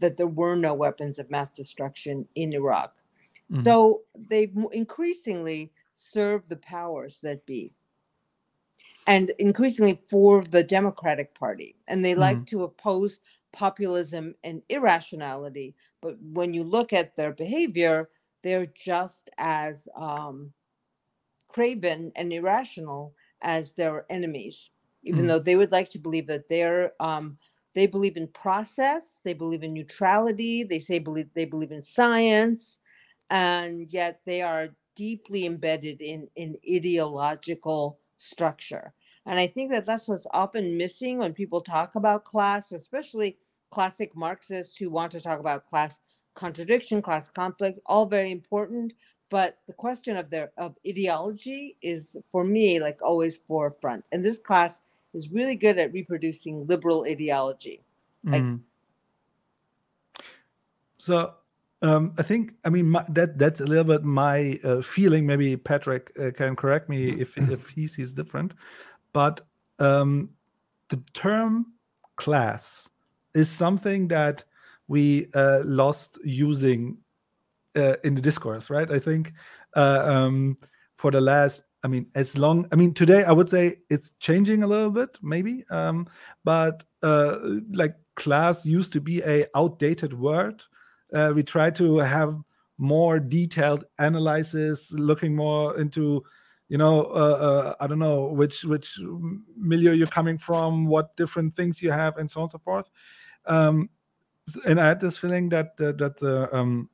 that 0.00 0.16
there 0.16 0.26
were 0.26 0.56
no 0.56 0.74
weapons 0.74 1.18
of 1.18 1.30
mass 1.30 1.50
destruction 1.50 2.26
in 2.34 2.52
Iraq. 2.52 2.94
Mhm. 3.50 3.62
So 3.62 4.02
they've 4.14 4.56
increasingly 4.72 5.70
served 5.94 6.48
the 6.48 6.56
powers 6.56 7.20
that 7.20 7.44
be 7.46 7.72
and 9.06 9.30
increasingly 9.38 10.00
for 10.08 10.44
the 10.44 10.62
Democratic 10.62 11.34
Party. 11.34 11.76
And 11.88 12.04
they 12.04 12.14
like 12.14 12.44
to 12.46 12.64
oppose 12.64 13.20
populism 13.52 14.34
and 14.44 14.62
irrationality. 14.68 15.74
But 16.00 16.16
when 16.20 16.54
you 16.54 16.62
look 16.64 16.92
at 16.92 17.16
their 17.16 17.32
behavior, 17.32 18.08
they're 18.42 18.66
just 18.66 19.30
as 19.38 19.88
um, 19.96 20.52
craven 21.48 22.12
and 22.16 22.32
irrational 22.32 23.14
as 23.42 23.72
their 23.72 24.06
enemies, 24.10 24.72
even 25.04 25.24
Mm. 25.24 25.28
though 25.28 25.38
they 25.40 25.56
would 25.56 25.72
like 25.72 25.90
to 25.90 25.98
believe 25.98 26.26
that 26.28 26.48
they're. 26.48 26.92
Um, 27.00 27.38
they 27.74 27.86
believe 27.86 28.18
in 28.18 28.28
process. 28.28 29.20
They 29.24 29.32
believe 29.32 29.62
in 29.62 29.72
neutrality. 29.72 30.62
They 30.62 30.78
say 30.78 30.98
believe 30.98 31.30
they 31.34 31.46
believe 31.46 31.72
in 31.72 31.80
science, 31.82 32.80
and 33.30 33.88
yet 33.90 34.20
they 34.26 34.42
are 34.42 34.68
deeply 34.96 35.46
embedded 35.46 36.00
in 36.02 36.28
in 36.36 36.56
ideological 36.70 37.98
structure. 38.18 38.92
And 39.26 39.38
I 39.38 39.46
think 39.46 39.70
that 39.70 39.86
that's 39.86 40.08
what's 40.08 40.26
often 40.32 40.76
missing 40.76 41.18
when 41.18 41.32
people 41.32 41.60
talk 41.62 41.94
about 41.94 42.24
class, 42.24 42.72
especially 42.72 43.38
classic 43.70 44.14
Marxists 44.16 44.76
who 44.76 44.90
want 44.90 45.12
to 45.12 45.20
talk 45.20 45.40
about 45.40 45.66
class 45.66 45.98
contradiction, 46.34 47.00
class 47.02 47.28
conflict, 47.30 47.78
all 47.86 48.06
very 48.06 48.32
important. 48.32 48.92
But 49.32 49.56
the 49.66 49.72
question 49.72 50.18
of 50.18 50.28
their 50.28 50.52
of 50.58 50.76
ideology 50.86 51.78
is 51.80 52.18
for 52.30 52.44
me 52.44 52.78
like 52.78 52.98
always 53.00 53.38
forefront. 53.38 54.04
And 54.12 54.22
this 54.22 54.38
class 54.38 54.82
is 55.14 55.32
really 55.32 55.56
good 55.56 55.78
at 55.78 55.90
reproducing 55.94 56.66
liberal 56.66 57.04
ideology. 57.08 57.80
Like- 58.26 58.42
Mhm. 58.42 58.60
So 60.98 61.32
um, 61.80 62.12
I 62.18 62.22
think 62.22 62.52
I 62.66 62.68
mean 62.68 62.90
my, 62.90 63.06
that 63.08 63.38
that's 63.38 63.60
a 63.60 63.64
little 63.64 63.84
bit 63.84 64.04
my 64.04 64.60
uh, 64.62 64.82
feeling. 64.82 65.24
Maybe 65.24 65.56
Patrick 65.56 66.12
uh, 66.20 66.30
can 66.30 66.54
correct 66.54 66.90
me 66.90 67.18
if 67.18 67.38
if 67.38 67.70
he 67.70 67.88
sees 67.88 68.12
different, 68.12 68.52
but 69.14 69.40
um, 69.78 70.28
the 70.90 71.02
term 71.14 71.72
class 72.16 72.86
is 73.34 73.48
something 73.48 74.08
that 74.08 74.44
we 74.88 75.28
uh, 75.32 75.62
lost 75.64 76.18
using 76.22 76.98
uh, 77.76 77.96
in 78.04 78.14
the 78.14 78.20
discourse, 78.20 78.70
right? 78.70 78.90
I 78.90 78.98
think 78.98 79.32
uh, 79.74 80.02
um, 80.04 80.56
for 80.96 81.10
the 81.10 81.20
last, 81.20 81.62
I 81.82 81.88
mean, 81.88 82.06
as 82.14 82.38
long, 82.38 82.66
I 82.72 82.76
mean, 82.76 82.94
today 82.94 83.24
I 83.24 83.32
would 83.32 83.48
say 83.48 83.76
it's 83.90 84.12
changing 84.20 84.62
a 84.62 84.66
little 84.66 84.90
bit, 84.90 85.18
maybe, 85.22 85.64
um, 85.70 86.06
but 86.44 86.84
uh, 87.02 87.38
like 87.72 87.96
class 88.14 88.64
used 88.64 88.92
to 88.92 89.00
be 89.00 89.22
a 89.22 89.46
outdated 89.54 90.18
word. 90.18 90.62
Uh, 91.12 91.32
we 91.34 91.42
try 91.42 91.70
to 91.70 91.98
have 91.98 92.36
more 92.78 93.18
detailed 93.18 93.84
analysis, 93.98 94.92
looking 94.92 95.34
more 95.36 95.78
into, 95.78 96.22
you 96.68 96.78
know, 96.78 97.04
uh, 97.04 97.74
uh, 97.74 97.74
I 97.80 97.86
don't 97.86 97.98
know 97.98 98.26
which 98.26 98.64
which 98.64 98.98
milieu 99.56 99.92
you're 99.92 100.06
coming 100.06 100.38
from, 100.38 100.86
what 100.86 101.16
different 101.16 101.54
things 101.54 101.82
you 101.82 101.90
have, 101.90 102.16
and 102.16 102.30
so 102.30 102.40
on 102.40 102.44
and 102.44 102.50
so 102.52 102.58
forth. 102.58 102.90
Um, 103.46 103.90
and 104.66 104.80
I 104.80 104.88
had 104.88 105.00
this 105.00 105.18
feeling 105.18 105.48
that 105.50 105.76
that 105.76 106.18
the 106.18 106.48
um, 106.52 106.88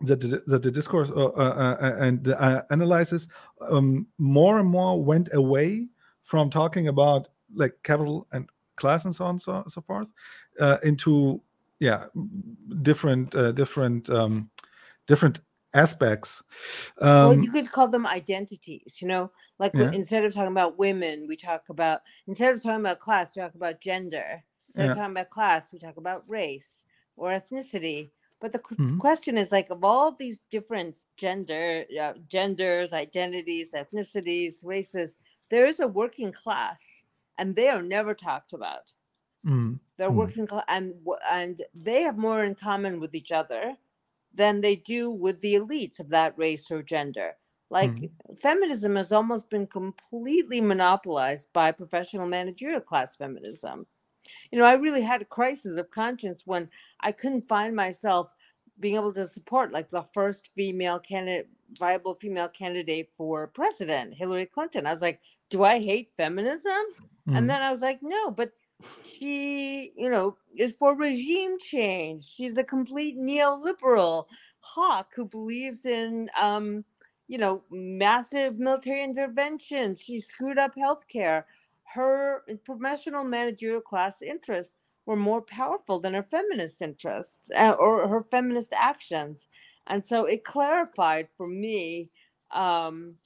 that 0.00 0.20
the, 0.20 0.42
that 0.46 0.62
the 0.62 0.70
discourse 0.70 1.10
uh, 1.10 1.26
uh, 1.26 1.76
uh, 1.80 1.96
and 1.98 2.22
the 2.24 2.40
uh, 2.40 2.62
analysis 2.70 3.28
um, 3.60 4.06
more 4.18 4.58
and 4.58 4.68
more 4.68 5.02
went 5.02 5.28
away 5.32 5.88
from 6.22 6.50
talking 6.50 6.88
about 6.88 7.28
like 7.54 7.74
capital 7.82 8.26
and 8.32 8.48
class 8.76 9.04
and 9.06 9.14
so 9.14 9.24
on 9.24 9.38
so 9.38 9.64
so 9.68 9.80
forth 9.80 10.08
uh, 10.60 10.76
into 10.82 11.40
yeah 11.80 12.06
different 12.82 13.34
uh, 13.34 13.52
different 13.52 14.10
um, 14.10 14.50
different 15.06 15.40
aspects. 15.74 16.42
well, 17.20 17.34
Um, 17.34 17.42
you 17.42 17.50
could 17.50 17.70
call 17.70 17.88
them 17.88 18.06
identities, 18.06 18.98
you 19.00 19.08
know, 19.08 19.30
like 19.58 19.74
Yeah. 19.74 19.90
instead 19.92 20.24
of 20.24 20.34
talking 20.34 20.52
about 20.52 20.78
women, 20.78 21.26
we 21.28 21.36
talk 21.36 21.68
about, 21.68 22.00
instead 22.26 22.52
of 22.52 22.62
talking 22.62 22.80
about 22.80 22.98
class, 22.98 23.36
we 23.36 23.42
talk 23.42 23.54
about 23.54 23.80
gender. 23.80 24.42
Instead 24.68 24.84
Yeah. 24.84 24.90
of 24.90 24.96
talking 24.96 25.12
about 25.12 25.30
class, 25.30 25.72
we 25.72 25.78
talk 25.78 25.96
about 25.96 26.24
race 26.26 26.84
or 27.16 27.30
ethnicity. 27.30 28.10
But 28.40 28.52
the 28.52 28.62
Mhm. 28.78 28.98
question 28.98 29.36
is 29.38 29.52
like, 29.52 29.70
of 29.70 29.84
all 29.84 30.12
these 30.12 30.40
different 30.50 31.06
gender, 31.16 31.84
uh, 32.00 32.14
genders, 32.28 32.92
identities, 32.92 33.72
ethnicities, 33.72 34.64
races, 34.64 35.18
there 35.50 35.66
is 35.66 35.80
a 35.80 35.88
working 35.88 36.32
class 36.32 37.04
and 37.38 37.56
they 37.56 37.68
are 37.68 37.82
never 37.82 38.14
talked 38.14 38.52
about. 38.52 38.94
mm, 39.44 39.78
They're 39.98 40.10
Hmm. 40.10 40.28
working 40.28 40.46
class 40.46 40.64
and 40.68 41.06
and 41.30 41.62
they 41.74 42.02
have 42.02 42.16
more 42.18 42.42
in 42.44 42.54
common 42.54 42.98
with 43.00 43.14
each 43.14 43.30
other 43.32 43.76
than 44.32 44.60
they 44.60 44.76
do 44.76 45.10
with 45.10 45.40
the 45.40 45.54
elites 45.54 46.00
of 46.00 46.10
that 46.10 46.36
race 46.38 46.70
or 46.70 46.82
gender. 46.82 47.36
Like 47.70 48.00
Mm-hmm. 48.00 48.06
feminism 48.40 48.96
has 48.96 49.12
almost 49.12 49.50
been 49.50 49.66
completely 49.66 50.60
monopolized 50.60 51.52
by 51.52 51.72
professional 51.72 52.26
managerial 52.26 52.80
class 52.82 53.16
feminism. 53.16 53.86
You 54.50 54.58
know, 54.58 54.64
I 54.64 54.74
really 54.74 55.02
had 55.02 55.22
a 55.22 55.26
crisis 55.26 55.76
of 55.78 55.90
conscience 55.90 56.46
when 56.46 56.68
I 57.00 57.12
couldn't 57.12 57.42
find 57.42 57.74
myself 57.74 58.34
being 58.78 58.96
able 58.96 59.12
to 59.12 59.26
support 59.26 59.72
like 59.72 59.88
the 59.88 60.02
first 60.02 60.50
female 60.54 60.98
candidate 60.98 61.48
viable 61.78 62.14
female 62.14 62.48
candidate 62.48 63.10
for 63.16 63.48
president, 63.48 64.14
Hillary 64.14 64.46
Clinton. 64.46 64.86
I 64.86 64.90
was 64.92 65.02
like, 65.02 65.20
do 65.50 65.64
I 65.64 65.80
hate 65.80 66.10
feminism? 66.16 66.72
mm, 67.28 67.34
And 67.36 67.50
then 67.50 67.62
I 67.62 67.70
was 67.70 67.82
like, 67.82 67.98
no, 68.02 68.30
but 68.30 68.52
she, 69.04 69.92
you 69.96 70.10
know, 70.10 70.36
is 70.56 70.72
for 70.72 70.96
regime 70.96 71.58
change. 71.58 72.24
She's 72.24 72.56
a 72.56 72.64
complete 72.64 73.18
neoliberal 73.18 74.26
hawk 74.60 75.08
who 75.14 75.24
believes 75.24 75.86
in, 75.86 76.30
um, 76.40 76.84
you 77.28 77.38
know, 77.38 77.64
massive 77.70 78.58
military 78.58 79.02
intervention. 79.02 79.96
She 79.96 80.20
screwed 80.20 80.58
up 80.58 80.74
healthcare. 80.76 81.44
Her 81.94 82.42
professional 82.64 83.24
managerial 83.24 83.80
class 83.80 84.22
interests 84.22 84.76
were 85.06 85.16
more 85.16 85.42
powerful 85.42 86.00
than 86.00 86.14
her 86.14 86.22
feminist 86.22 86.82
interests 86.82 87.50
uh, 87.56 87.76
or 87.78 88.08
her 88.08 88.20
feminist 88.20 88.72
actions. 88.74 89.48
And 89.86 90.04
so 90.04 90.24
it 90.24 90.44
clarified 90.44 91.28
for 91.36 91.48
me 91.48 92.10
um, 92.52 93.16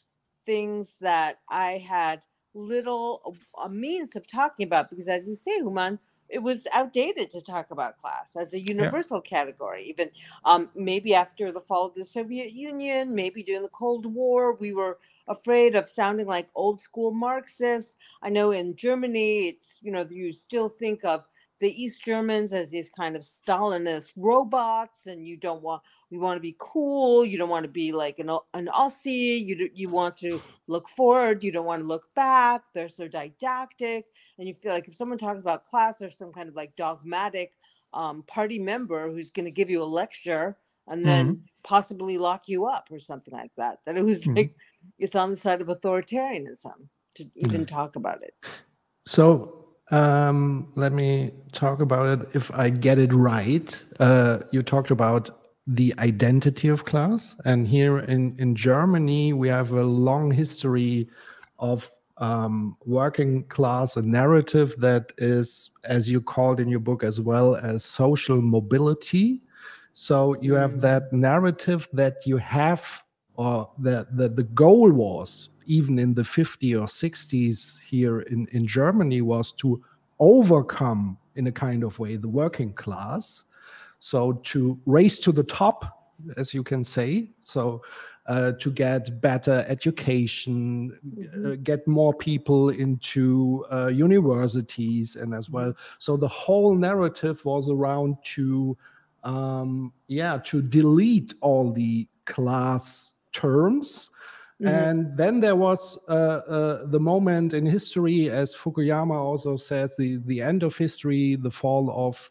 things 0.44 0.96
that 1.00 1.40
I 1.50 1.78
had 1.78 2.26
little 2.54 3.36
means 3.70 4.16
of 4.16 4.26
talking 4.26 4.66
about 4.66 4.90
because 4.90 5.08
as 5.08 5.26
you 5.28 5.34
say 5.34 5.56
human 5.56 5.98
it 6.30 6.42
was 6.42 6.66
outdated 6.72 7.30
to 7.30 7.40
talk 7.40 7.70
about 7.70 7.98
class 7.98 8.36
as 8.36 8.54
a 8.54 8.60
universal 8.60 9.20
category 9.20 9.84
even 9.84 10.10
um, 10.44 10.68
maybe 10.74 11.14
after 11.14 11.50
the 11.52 11.60
fall 11.60 11.86
of 11.86 11.94
the 11.94 12.04
soviet 12.04 12.52
union 12.52 13.14
maybe 13.14 13.42
during 13.42 13.62
the 13.62 13.68
cold 13.68 14.06
war 14.06 14.54
we 14.54 14.72
were 14.72 14.98
afraid 15.28 15.74
of 15.74 15.88
sounding 15.88 16.26
like 16.26 16.48
old 16.54 16.80
school 16.80 17.12
marxists. 17.12 17.96
I 18.22 18.30
know 18.30 18.50
in 18.50 18.76
germany 18.76 19.48
it's 19.48 19.80
you 19.82 19.92
know 19.92 20.06
you 20.08 20.32
still 20.32 20.68
think 20.68 21.04
of 21.04 21.26
the 21.60 21.82
east 21.82 22.04
germans 22.04 22.52
as 22.52 22.70
these 22.70 22.90
kind 22.90 23.14
of 23.16 23.22
stalinist 23.22 24.12
robots 24.16 25.06
and 25.06 25.26
you 25.26 25.36
don't 25.36 25.62
want 25.62 25.82
you 26.10 26.18
want 26.18 26.36
to 26.36 26.40
be 26.40 26.56
cool 26.58 27.24
you 27.24 27.38
don't 27.38 27.48
want 27.48 27.64
to 27.64 27.70
be 27.70 27.92
like 27.92 28.18
an, 28.18 28.30
an 28.54 28.68
aussie 28.68 29.44
you, 29.44 29.56
do, 29.56 29.68
you 29.74 29.88
want 29.88 30.16
to 30.16 30.40
look 30.66 30.88
forward 30.88 31.44
you 31.44 31.52
don't 31.52 31.66
want 31.66 31.80
to 31.80 31.86
look 31.86 32.12
back 32.14 32.62
they're 32.74 32.88
so 32.88 33.06
didactic 33.06 34.06
and 34.38 34.48
you 34.48 34.54
feel 34.54 34.72
like 34.72 34.88
if 34.88 34.94
someone 34.94 35.18
talks 35.18 35.40
about 35.40 35.64
class 35.64 35.98
there's 35.98 36.18
some 36.18 36.32
kind 36.32 36.48
of 36.48 36.56
like 36.56 36.74
dogmatic 36.76 37.52
um, 37.92 38.22
party 38.24 38.58
member 38.58 39.10
who's 39.10 39.30
going 39.30 39.44
to 39.44 39.50
give 39.50 39.68
you 39.68 39.82
a 39.82 39.84
lecture 39.84 40.56
and 40.88 41.04
then 41.06 41.42
possibly 41.62 42.18
lock 42.18 42.48
you 42.48 42.66
up 42.66 42.88
or 42.90 42.98
something 42.98 43.34
like 43.34 43.50
that 43.56 43.78
that 43.84 43.96
it 43.96 44.04
was 44.04 44.24
Mhm. 44.24 44.36
like 44.36 44.54
it's 44.98 45.16
on 45.16 45.30
the 45.30 45.36
side 45.36 45.60
of 45.60 45.68
authoritarianism 45.68 46.88
to 47.14 47.30
even 47.34 47.66
talk 47.66 47.96
about 47.96 48.22
it. 48.22 48.34
So 49.06 49.59
um, 49.90 50.70
let 50.76 50.92
me 50.92 51.32
talk 51.52 51.80
about 51.80 52.20
it. 52.20 52.28
If 52.34 52.50
I 52.52 52.70
get 52.70 52.98
it 52.98 53.12
right, 53.12 53.84
uh, 53.98 54.40
you 54.50 54.62
talked 54.62 54.90
about 54.90 55.30
the 55.66 55.94
identity 55.98 56.68
of 56.68 56.84
class, 56.84 57.36
and 57.44 57.68
here 57.68 57.98
in 57.98 58.34
in 58.38 58.54
Germany 58.54 59.32
we 59.32 59.48
have 59.48 59.72
a 59.72 59.84
long 59.84 60.30
history 60.30 61.08
of 61.58 61.90
um, 62.20 62.76
working 62.84 63.44
class, 63.44 63.96
a 63.96 64.02
narrative 64.02 64.74
that 64.78 65.12
is, 65.18 65.70
as 65.84 66.10
you 66.10 66.20
called 66.20 66.60
in 66.60 66.68
your 66.68 66.80
book 66.80 67.02
as 67.02 67.20
well, 67.20 67.56
as 67.56 67.84
social 67.84 68.40
mobility. 68.42 69.42
So 69.94 70.36
you 70.40 70.54
have 70.54 70.80
that 70.82 71.12
narrative 71.12 71.88
that 71.92 72.26
you 72.26 72.36
have 72.36 73.02
or 73.34 73.70
the, 73.78 74.06
the, 74.12 74.28
the 74.28 74.42
goal 74.42 74.90
was, 74.92 75.49
even 75.66 75.98
in 75.98 76.14
the 76.14 76.22
50s 76.22 76.74
or 76.74 76.86
60s 76.86 77.78
here 77.80 78.20
in, 78.20 78.46
in 78.52 78.66
Germany, 78.66 79.20
was 79.20 79.52
to 79.52 79.82
overcome, 80.18 81.18
in 81.36 81.46
a 81.46 81.52
kind 81.52 81.82
of 81.84 81.98
way, 81.98 82.16
the 82.16 82.28
working 82.28 82.72
class. 82.72 83.44
So 84.00 84.34
to 84.44 84.78
race 84.86 85.18
to 85.20 85.32
the 85.32 85.44
top, 85.44 86.00
as 86.36 86.52
you 86.54 86.62
can 86.62 86.84
say. 86.84 87.30
So 87.40 87.82
uh, 88.26 88.52
to 88.60 88.70
get 88.70 89.20
better 89.20 89.64
education, 89.68 90.98
uh, 91.44 91.56
get 91.62 91.86
more 91.88 92.14
people 92.14 92.68
into 92.70 93.64
uh, 93.72 93.88
universities, 93.88 95.16
and 95.16 95.34
as 95.34 95.50
well. 95.50 95.74
So 95.98 96.16
the 96.16 96.28
whole 96.28 96.74
narrative 96.74 97.44
was 97.44 97.68
around 97.68 98.16
to, 98.36 98.76
um, 99.24 99.92
yeah, 100.06 100.38
to 100.44 100.62
delete 100.62 101.34
all 101.40 101.72
the 101.72 102.06
class 102.24 103.14
terms. 103.32 104.10
And 104.68 105.16
then 105.16 105.40
there 105.40 105.56
was 105.56 105.96
uh, 106.08 106.12
uh, 106.12 106.86
the 106.86 107.00
moment 107.00 107.54
in 107.54 107.64
history, 107.64 108.30
as 108.30 108.54
Fukuyama 108.54 109.14
also 109.14 109.56
says, 109.56 109.96
the, 109.96 110.18
the 110.26 110.42
end 110.42 110.62
of 110.62 110.76
history, 110.76 111.36
the 111.36 111.50
fall 111.50 111.90
of 111.90 112.30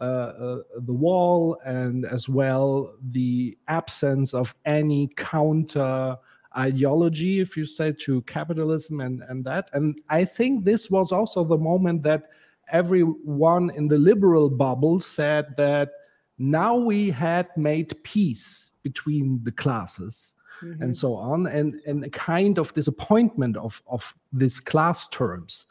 uh, 0.00 0.04
uh, 0.04 0.58
the 0.78 0.92
wall, 0.92 1.60
and 1.64 2.06
as 2.06 2.28
well 2.28 2.94
the 3.10 3.56
absence 3.68 4.34
of 4.34 4.54
any 4.64 5.10
counter 5.16 6.16
ideology, 6.56 7.38
if 7.38 7.56
you 7.56 7.64
say, 7.64 7.92
to 7.92 8.22
capitalism 8.22 9.00
and, 9.00 9.22
and 9.28 9.44
that. 9.44 9.70
And 9.72 10.00
I 10.08 10.24
think 10.24 10.64
this 10.64 10.90
was 10.90 11.12
also 11.12 11.44
the 11.44 11.58
moment 11.58 12.02
that 12.02 12.30
everyone 12.72 13.70
in 13.76 13.86
the 13.86 13.98
liberal 13.98 14.50
bubble 14.50 14.98
said 14.98 15.56
that 15.56 15.90
now 16.38 16.76
we 16.76 17.10
had 17.10 17.48
made 17.56 18.02
peace 18.02 18.70
between 18.82 19.40
the 19.44 19.52
classes 19.52 20.34
and 20.80 20.96
so 20.96 21.14
on 21.14 21.46
and 21.46 21.80
and 21.86 22.04
a 22.04 22.10
kind 22.10 22.58
of 22.58 22.72
disappointment 22.74 23.56
of 23.56 23.82
of 23.86 24.14
this 24.32 24.60
class 24.60 25.08
terms 25.08 25.66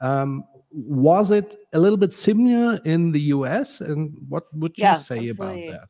um, 0.00 0.44
was 0.72 1.30
it 1.30 1.56
a 1.74 1.78
little 1.78 1.96
bit 1.98 2.12
similar 2.12 2.78
in 2.84 3.12
the 3.12 3.20
us 3.20 3.80
and 3.80 4.16
what 4.28 4.44
would 4.54 4.72
you 4.76 4.82
Yeah, 4.82 4.94
say 4.94 5.28
absolutely. 5.28 5.68
about 5.68 5.80
that 5.80 5.88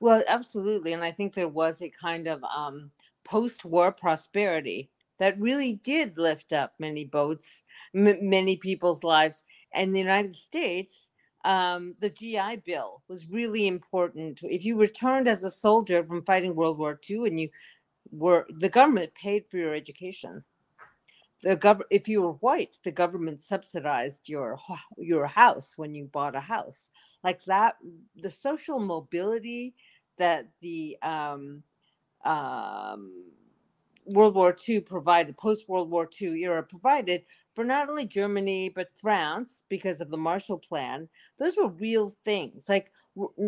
Well, 0.00 0.22
absolutely. 0.28 0.92
And 0.92 1.02
I 1.04 1.12
think 1.12 1.34
there 1.34 1.48
was 1.48 1.80
a 1.80 1.88
kind 1.88 2.28
of 2.28 2.42
um, 2.44 2.90
post 3.24 3.64
war 3.64 3.92
prosperity 3.92 4.90
that 5.18 5.38
really 5.40 5.74
did 5.84 6.18
lift 6.18 6.52
up 6.52 6.74
many 6.78 7.04
boats, 7.04 7.62
m- 7.94 8.28
many 8.28 8.56
people's 8.56 9.04
lives. 9.04 9.44
And 9.72 9.94
the 9.94 10.00
United 10.00 10.34
States, 10.34 11.12
um, 11.44 11.94
the 12.00 12.10
GI 12.10 12.56
Bill 12.64 13.02
was 13.08 13.28
really 13.28 13.66
important. 13.66 14.40
If 14.42 14.64
you 14.64 14.78
returned 14.78 15.28
as 15.28 15.44
a 15.44 15.50
soldier 15.50 16.04
from 16.04 16.24
fighting 16.24 16.54
World 16.54 16.78
War 16.78 16.98
II 17.08 17.26
and 17.26 17.38
you 17.38 17.48
were, 18.10 18.46
the 18.50 18.68
government 18.68 19.14
paid 19.14 19.46
for 19.48 19.58
your 19.58 19.74
education. 19.74 20.44
The 21.42 21.56
gov- 21.56 21.82
if 21.90 22.08
you 22.08 22.22
were 22.22 22.32
white, 22.34 22.78
the 22.84 22.92
government 22.92 23.40
subsidized 23.40 24.28
your 24.28 24.58
your 24.96 25.26
house 25.26 25.74
when 25.76 25.94
you 25.94 26.06
bought 26.06 26.36
a 26.36 26.40
house. 26.40 26.90
Like 27.22 27.44
that, 27.44 27.76
the 28.16 28.30
social 28.30 28.78
mobility 28.78 29.74
that 30.16 30.48
the 30.62 30.96
um, 31.02 31.62
um, 32.24 33.12
World 34.06 34.34
War 34.34 34.54
II 34.68 34.80
provided, 34.80 35.36
post 35.36 35.68
World 35.68 35.90
War 35.90 36.08
II 36.20 36.42
era 36.42 36.62
provided 36.62 37.24
for 37.54 37.64
not 37.64 37.88
only 37.88 38.06
Germany 38.06 38.68
but 38.68 38.96
France 38.96 39.64
because 39.68 40.00
of 40.00 40.10
the 40.10 40.16
Marshall 40.16 40.58
Plan. 40.58 41.08
Those 41.38 41.56
were 41.56 41.68
real 41.68 42.10
things. 42.10 42.68
Like 42.68 42.90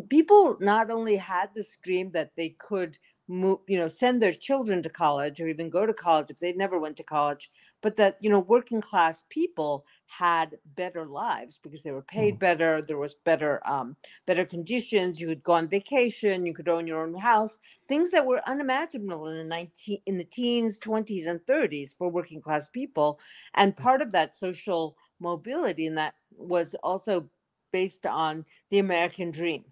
people 0.08 0.56
not 0.60 0.90
only 0.90 1.16
had 1.16 1.50
this 1.54 1.76
dream 1.78 2.10
that 2.12 2.36
they 2.36 2.50
could 2.50 2.98
move, 3.28 3.58
you 3.66 3.78
know, 3.78 3.88
send 3.88 4.22
their 4.22 4.32
children 4.32 4.82
to 4.82 4.88
college 4.88 5.40
or 5.40 5.48
even 5.48 5.70
go 5.70 5.86
to 5.86 5.92
college 5.92 6.30
if 6.30 6.38
they 6.38 6.52
never 6.52 6.78
went 6.78 6.96
to 6.98 7.02
college, 7.02 7.50
but 7.82 7.96
that 7.96 8.16
you 8.20 8.30
know 8.30 8.38
working 8.40 8.80
class 8.80 9.24
people 9.28 9.84
had 10.06 10.56
better 10.76 11.04
lives 11.06 11.58
because 11.62 11.82
they 11.82 11.90
were 11.90 12.02
paid 12.02 12.38
better. 12.38 12.80
There 12.80 12.98
was 12.98 13.14
better 13.14 13.60
um, 13.66 13.96
better 14.26 14.44
conditions. 14.44 15.20
You 15.20 15.28
could 15.28 15.42
go 15.42 15.52
on 15.54 15.68
vacation. 15.68 16.46
You 16.46 16.54
could 16.54 16.68
own 16.68 16.86
your 16.86 17.02
own 17.02 17.14
house. 17.14 17.58
Things 17.86 18.10
that 18.12 18.26
were 18.26 18.48
unimaginable 18.48 19.26
in 19.26 19.36
the 19.36 19.44
19 19.44 20.00
in 20.06 20.18
the 20.18 20.24
teens, 20.24 20.80
20s, 20.80 21.26
and 21.26 21.40
30s 21.46 21.96
for 21.96 22.08
working 22.08 22.40
class 22.40 22.68
people. 22.68 23.18
And 23.54 23.76
part 23.76 24.02
of 24.02 24.12
that 24.12 24.34
social 24.34 24.96
mobility 25.20 25.86
and 25.86 25.96
that 25.98 26.14
was 26.36 26.74
also 26.82 27.28
based 27.72 28.06
on 28.06 28.44
the 28.70 28.78
American 28.78 29.30
dream. 29.30 29.64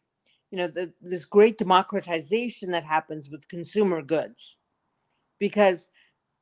You 0.54 0.60
know, 0.60 0.68
the, 0.68 0.92
this 1.02 1.24
great 1.24 1.58
democratization 1.58 2.70
that 2.70 2.84
happens 2.84 3.28
with 3.28 3.48
consumer 3.48 4.02
goods, 4.02 4.58
because 5.40 5.90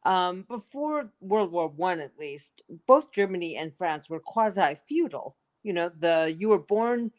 um, 0.04 0.44
before 0.50 1.12
World 1.22 1.50
War 1.50 1.68
One, 1.68 1.98
at 1.98 2.18
least, 2.18 2.60
both 2.86 3.10
Germany 3.12 3.56
and 3.56 3.74
France 3.74 4.10
were 4.10 4.20
quasi 4.20 4.76
feudal. 4.86 5.38
You 5.62 5.72
know, 5.72 5.88
the 5.88 6.36
you 6.38 6.50
were 6.50 6.58
born 6.58 7.10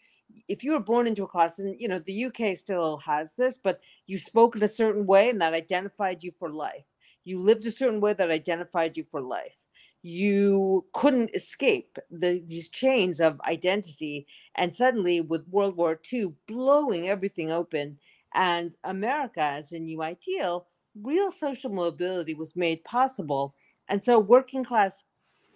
if 0.47 0.63
you 0.63 0.73
were 0.73 0.79
born 0.79 1.07
into 1.07 1.23
a 1.23 1.27
class, 1.27 1.57
and 1.57 1.75
you 1.81 1.87
know 1.87 1.97
the 1.97 2.25
UK 2.25 2.55
still 2.55 2.97
has 2.97 3.33
this, 3.33 3.57
but 3.57 3.81
you 4.05 4.19
spoke 4.19 4.55
in 4.55 4.61
a 4.61 4.67
certain 4.67 5.07
way, 5.07 5.29
and 5.31 5.41
that 5.41 5.55
identified 5.55 6.23
you 6.23 6.31
for 6.37 6.51
life. 6.51 6.93
You 7.23 7.41
lived 7.41 7.65
a 7.65 7.71
certain 7.71 8.01
way 8.01 8.13
that 8.13 8.29
identified 8.29 8.97
you 8.97 9.05
for 9.09 9.21
life. 9.21 9.65
You 10.03 10.85
couldn't 10.93 11.31
escape 11.33 11.97
the, 12.11 12.43
these 12.45 12.69
chains 12.69 13.19
of 13.19 13.41
identity, 13.41 14.27
and 14.55 14.75
suddenly, 14.75 15.21
with 15.21 15.47
World 15.47 15.77
War 15.77 15.99
II 16.11 16.33
blowing 16.47 17.09
everything 17.09 17.51
open, 17.51 17.97
and 18.35 18.75
America 18.83 19.41
as 19.41 19.71
a 19.71 19.79
new 19.79 20.03
ideal, 20.03 20.67
real 21.01 21.31
social 21.31 21.71
mobility 21.71 22.33
was 22.33 22.55
made 22.55 22.83
possible. 22.83 23.55
And 23.87 24.03
so, 24.03 24.19
working 24.19 24.63
class 24.63 25.05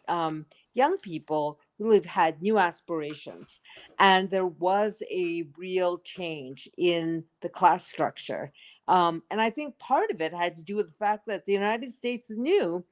um, 0.07 0.45
young 0.73 0.97
people 0.97 1.59
really 1.79 2.01
had 2.05 2.41
new 2.41 2.57
aspirations. 2.57 3.61
And 3.99 4.29
there 4.29 4.45
was 4.45 5.03
a 5.11 5.47
real 5.57 5.99
change 5.99 6.69
in 6.77 7.25
the 7.41 7.49
class 7.49 7.87
structure. 7.87 8.51
Um, 8.87 9.23
and 9.29 9.41
I 9.41 9.49
think 9.49 9.77
part 9.79 10.11
of 10.11 10.21
it 10.21 10.33
had 10.33 10.55
to 10.55 10.63
do 10.63 10.75
with 10.75 10.87
the 10.87 10.97
fact 10.97 11.25
that 11.27 11.45
the 11.45 11.53
United 11.53 11.91
States 11.91 12.29
knew 12.29 12.85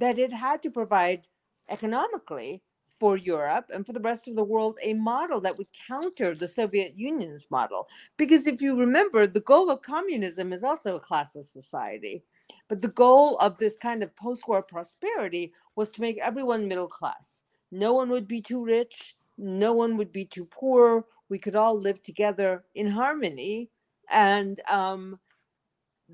that 0.00 0.18
it 0.18 0.32
had 0.32 0.62
to 0.62 0.70
provide 0.70 1.28
economically 1.68 2.62
for 2.98 3.16
Europe 3.16 3.66
and 3.72 3.86
for 3.86 3.92
the 3.92 4.00
rest 4.00 4.28
of 4.28 4.34
the 4.34 4.44
world 4.44 4.78
a 4.82 4.92
model 4.94 5.40
that 5.40 5.56
would 5.56 5.68
counter 5.88 6.34
the 6.34 6.48
Soviet 6.48 6.92
Union's 6.96 7.46
model. 7.50 7.86
Because 8.16 8.46
if 8.46 8.60
you 8.60 8.78
remember, 8.78 9.26
the 9.26 9.40
goal 9.40 9.70
of 9.70 9.80
communism 9.82 10.52
is 10.52 10.64
also 10.64 10.96
a 10.96 11.00
classless 11.00 11.46
society. 11.46 12.22
But 12.68 12.80
the 12.80 12.88
goal 12.88 13.38
of 13.38 13.56
this 13.56 13.76
kind 13.76 14.02
of 14.02 14.14
post 14.16 14.48
war 14.48 14.62
prosperity 14.62 15.52
was 15.76 15.90
to 15.92 16.00
make 16.00 16.18
everyone 16.18 16.68
middle 16.68 16.88
class. 16.88 17.44
No 17.70 17.94
one 17.94 18.10
would 18.10 18.26
be 18.26 18.40
too 18.42 18.62
rich, 18.62 19.16
no 19.38 19.72
one 19.72 19.96
would 19.96 20.12
be 20.12 20.24
too 20.24 20.44
poor. 20.44 21.04
We 21.28 21.38
could 21.38 21.56
all 21.56 21.78
live 21.78 22.02
together 22.02 22.64
in 22.74 22.90
harmony. 22.90 23.70
And 24.10 24.60
um, 24.68 25.20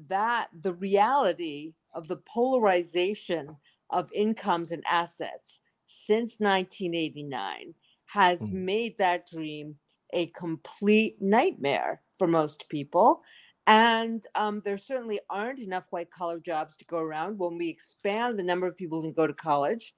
that 0.08 0.48
the 0.60 0.74
reality 0.74 1.72
of 1.94 2.06
the 2.06 2.18
polarization 2.18 3.56
of 3.90 4.10
incomes 4.12 4.72
and 4.72 4.84
assets 4.88 5.60
since 5.86 6.38
1989 6.38 7.74
has 8.06 8.50
made 8.50 8.96
that 8.98 9.28
dream 9.28 9.76
a 10.12 10.26
complete 10.28 11.20
nightmare 11.20 12.02
for 12.16 12.26
most 12.26 12.68
people. 12.68 13.22
And 13.66 14.24
um, 14.36 14.62
there 14.64 14.78
certainly 14.78 15.18
aren't 15.28 15.58
enough 15.58 15.88
white 15.90 16.10
collar 16.10 16.38
jobs 16.38 16.76
to 16.76 16.84
go 16.84 16.98
around. 16.98 17.38
When 17.38 17.58
we 17.58 17.68
expand 17.68 18.38
the 18.38 18.44
number 18.44 18.66
of 18.66 18.76
people 18.76 19.00
who 19.00 19.08
can 19.08 19.12
go 19.12 19.26
to 19.26 19.34
college, 19.34 19.92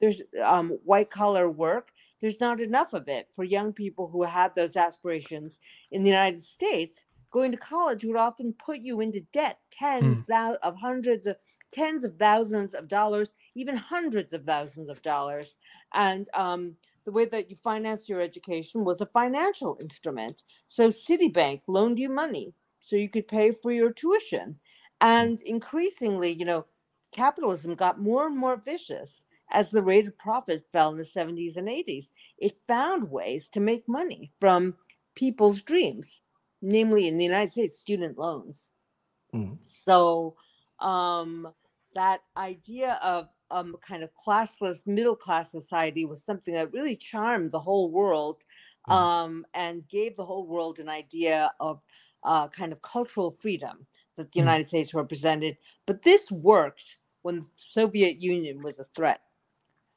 there's 0.00 0.20
um, 0.44 0.78
white 0.84 1.10
collar 1.10 1.50
work. 1.50 1.88
There's 2.20 2.40
not 2.40 2.60
enough 2.60 2.92
of 2.92 3.08
it 3.08 3.28
for 3.32 3.44
young 3.44 3.72
people 3.72 4.08
who 4.08 4.22
have 4.22 4.54
those 4.54 4.76
aspirations 4.76 5.60
in 5.90 6.02
the 6.02 6.10
United 6.10 6.42
States. 6.42 7.06
Going 7.34 7.52
to 7.52 7.58
college 7.58 8.06
would 8.06 8.16
often 8.16 8.54
put 8.54 8.80
you 8.80 9.02
into 9.02 9.22
debt, 9.34 9.60
tens 9.72 10.24
thou- 10.24 10.58
of 10.64 10.76
hundreds 10.78 11.26
of 11.26 11.36
tens 11.72 12.04
of 12.04 12.16
thousands 12.18 12.74
of 12.74 12.88
dollars, 12.88 13.34
even 13.56 13.76
hundreds 13.76 14.32
of 14.34 14.46
thousands 14.46 14.90
of 14.90 15.02
dollars. 15.02 15.58
And 15.94 16.30
um, 16.34 16.76
the 17.04 17.12
way 17.12 17.26
that 17.26 17.50
you 17.50 17.56
financed 17.56 18.08
your 18.08 18.22
education 18.22 18.84
was 18.86 19.02
a 19.02 19.06
financial 19.08 19.78
instrument. 19.82 20.44
So 20.68 20.90
Citibank 20.90 21.62
loaned 21.68 22.00
you 22.00 22.10
money 22.10 22.54
so 22.80 22.96
you 22.96 23.10
could 23.10 23.28
pay 23.28 23.52
for 23.52 23.72
your 23.72 23.92
tuition. 23.92 24.60
And 25.02 25.42
increasingly, 25.42 26.32
you 26.32 26.46
know, 26.46 26.66
capitalism 27.12 27.76
got 27.76 28.00
more 28.00 28.26
and 28.28 28.38
more 28.38 28.56
vicious 28.56 29.26
as 29.52 29.72
the 29.72 29.82
rate 29.82 30.08
of 30.08 30.18
profit 30.18 30.66
fell 30.72 30.92
in 30.92 30.98
the 30.98 31.04
70s 31.04 31.58
and 31.58 31.68
80s. 31.68 32.12
It 32.38 32.58
found 32.68 33.10
ways 33.10 33.50
to 33.50 33.60
make 33.60 33.88
money 33.88 34.30
from 34.40 34.76
people's 35.16 35.62
dreams, 35.62 36.22
namely 36.64 37.08
in 37.08 37.18
the 37.18 37.24
United 37.24 37.50
States, 37.52 37.78
student 37.78 38.18
loans. 38.18 38.70
Mm. 39.34 39.58
So 39.64 40.36
um, 40.80 41.48
that 41.94 42.20
idea 42.36 42.98
of 43.02 43.28
um, 43.50 43.76
kind 43.86 44.02
of 44.02 44.10
classless 44.14 44.86
middle 44.86 45.16
class 45.16 45.50
society 45.50 46.04
was 46.04 46.24
something 46.24 46.54
that 46.54 46.72
really 46.72 46.96
charmed 46.96 47.50
the 47.50 47.60
whole 47.60 47.90
world 47.90 48.44
Mm. 48.88 48.92
um, 48.92 49.46
and 49.54 49.88
gave 49.88 50.16
the 50.16 50.24
whole 50.24 50.46
world 50.46 50.78
an 50.78 50.88
idea 50.88 51.50
of 51.58 51.82
uh, 52.22 52.48
kind 52.48 52.72
of 52.72 52.82
cultural 52.82 53.30
freedom 53.30 53.86
that 54.16 54.32
the 54.32 54.38
United 54.38 54.68
States 54.68 54.94
represented. 54.94 55.56
But 55.86 56.02
this 56.02 56.30
worked 56.30 56.98
when 57.22 57.40
the 57.40 57.46
Soviet 57.54 58.20
Union 58.20 58.62
was 58.62 58.78
a 58.78 58.84
threat. 58.84 59.20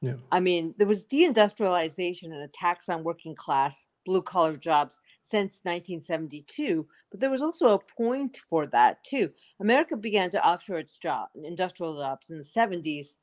Yeah. 0.00 0.14
I 0.32 0.40
mean, 0.40 0.74
there 0.78 0.86
was 0.86 1.04
deindustrialization 1.04 2.32
and 2.32 2.42
a 2.42 2.48
tax 2.48 2.88
on 2.88 3.04
working 3.04 3.34
class, 3.34 3.88
blue 4.06 4.22
collar 4.22 4.56
jobs 4.56 5.00
since 5.28 5.60
1972, 5.64 6.86
but 7.10 7.20
there 7.20 7.30
was 7.30 7.42
also 7.42 7.68
a 7.68 7.78
point 7.78 8.38
for 8.48 8.66
that 8.66 9.04
too. 9.04 9.30
America 9.60 9.96
began 9.96 10.30
to 10.30 10.46
offshore 10.46 10.78
its 10.78 10.98
job, 10.98 11.28
industrial 11.44 11.96
jobs 11.96 12.30
in 12.30 12.38
the 12.38 12.44
70s 12.44 13.16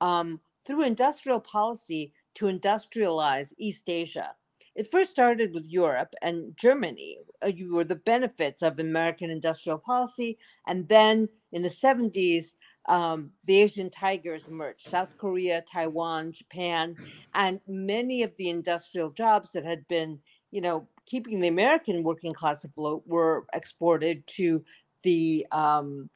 um, 0.00 0.40
through 0.66 0.82
industrial 0.82 1.40
policy 1.40 2.12
to 2.34 2.46
industrialize 2.46 3.52
East 3.58 3.88
Asia. 3.88 4.30
It 4.74 4.90
first 4.90 5.10
started 5.10 5.52
with 5.52 5.68
Europe 5.68 6.14
and 6.22 6.56
Germany. 6.56 7.18
Uh, 7.44 7.48
you 7.48 7.74
were 7.74 7.84
the 7.84 7.96
benefits 7.96 8.62
of 8.62 8.78
American 8.78 9.28
industrial 9.28 9.78
policy, 9.78 10.38
and 10.66 10.88
then 10.88 11.28
in 11.52 11.62
the 11.62 11.68
70s, 11.68 12.54
um, 12.88 13.30
the 13.44 13.60
Asian 13.60 13.90
tigers 13.90 14.48
emerged 14.48 14.88
South 14.88 15.18
Korea, 15.18 15.62
Taiwan, 15.62 16.32
Japan, 16.32 16.96
and 17.34 17.60
many 17.68 18.22
of 18.22 18.36
the 18.36 18.48
industrial 18.48 19.10
jobs 19.10 19.52
that 19.52 19.64
had 19.64 19.86
been, 19.88 20.20
you 20.50 20.60
know, 20.60 20.88
keeping 21.10 21.40
the 21.40 21.48
American 21.48 22.02
working 22.04 22.32
class 22.34 22.64
afloat 22.64 23.02
were 23.06 23.46
exported 23.54 24.26
to 24.28 24.64
the 25.02 25.46
um, 25.52 26.10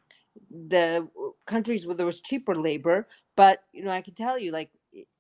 the 0.51 1.09
countries 1.47 1.87
where 1.87 1.97
there 1.97 2.07
was 2.07 2.21
cheaper 2.21 2.55
labor. 2.57 3.09
But 3.37 3.65
you 3.73 3.85
know, 3.85 3.91
I 3.91 4.03
can 4.03 4.15
tell 4.15 4.39
you, 4.39 4.53
like, 4.53 4.71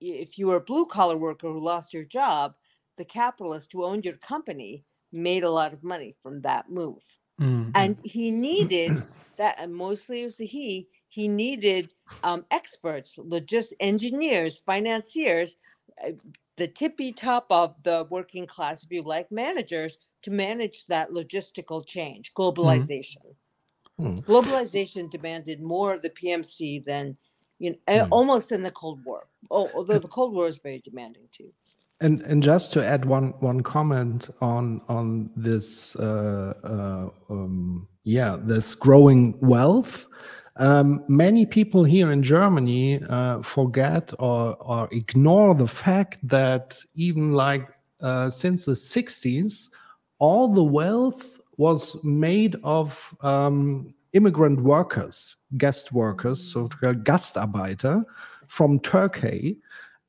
if 0.01 0.39
you 0.39 0.47
were 0.49 0.57
a 0.57 0.61
blue 0.61 0.87
collar 0.87 1.17
worker 1.17 1.49
who 1.49 1.61
lost 1.61 1.95
your 1.95 2.05
job, 2.05 2.55
the 2.97 3.05
capitalist 3.05 3.73
who 3.73 3.85
owned 3.85 4.05
your 4.05 4.17
company 4.17 4.85
made 5.13 5.45
a 5.45 5.51
lot 5.51 5.73
of 5.73 5.85
money 5.85 6.17
from 6.23 6.41
that 6.43 6.71
move 6.71 7.03
Mm. 7.41 7.73
and 7.75 7.99
he 8.05 8.31
needed 8.31 9.03
that 9.39 9.57
and 9.59 9.75
mostly 9.75 10.23
it 10.23 10.27
was 10.27 10.41
a 10.41 10.47
he 10.47 10.89
he 11.09 11.29
needed 11.29 11.93
um, 12.23 12.45
experts 12.51 13.19
logist 13.19 13.75
engineers 13.81 14.63
financiers 14.65 15.57
uh, 16.07 16.13
the 16.57 16.69
tippy 16.69 17.13
top 17.13 17.47
of 17.51 17.75
the 17.83 18.07
working 18.11 18.47
class 18.47 18.83
if 18.85 18.91
you 18.91 19.03
like 19.03 19.31
managers 19.31 19.99
to 20.23 20.31
manage 20.31 20.87
that 20.87 21.11
logistical 21.11 21.87
change 21.87 22.33
globalization 22.39 23.35
Hmm. 23.99 24.19
globalization 24.27 25.11
demanded 25.11 25.61
more 25.63 25.95
of 25.95 26.03
the 26.03 26.11
pmc 26.11 26.85
than 26.85 27.17
you 27.59 27.71
know 27.71 27.77
uh, 27.89 28.05
Hmm. 28.05 28.09
almost 28.11 28.53
in 28.53 28.63
the 28.63 28.71
cold 28.71 29.05
war 29.05 29.29
oh, 29.51 29.71
although 29.75 29.99
the 29.99 30.09
cold 30.09 30.35
war 30.35 30.47
is 30.47 30.59
very 30.59 30.81
demanding 30.81 31.29
too 31.33 31.53
And 32.01 32.23
and 32.23 32.43
just 32.43 32.73
to 32.73 32.85
add 32.85 33.05
one 33.05 33.35
one 33.41 33.61
comment 33.63 34.29
on 34.41 34.81
on 34.89 35.31
this 35.37 35.95
uh, 35.97 36.53
uh, 36.65 37.09
um, 37.33 37.89
yeah 38.03 38.37
this 38.41 38.75
growing 38.75 39.39
wealth. 39.41 40.07
Um, 40.57 41.05
many 41.09 41.47
people 41.47 41.83
here 41.83 42.13
in 42.13 42.23
Germany 42.23 43.03
uh, 43.09 43.43
forget 43.43 44.13
or 44.19 44.57
or 44.61 44.89
ignore 44.93 45.55
the 45.55 45.67
fact 45.67 46.19
that 46.29 46.79
even 46.95 47.33
like 47.33 47.69
uh, 48.01 48.31
since 48.31 48.65
the 48.65 48.73
60s, 48.73 49.69
all 50.19 50.49
the 50.49 50.63
wealth 50.63 51.41
was 51.57 51.97
made 52.05 52.57
of 52.63 53.17
um, 53.21 53.93
immigrant 54.13 54.61
workers, 54.63 55.37
guest 55.57 55.93
workers, 55.93 56.41
so 56.53 56.69
Gastarbeiter 56.69 58.05
from 58.47 58.79
Turkey 58.81 59.59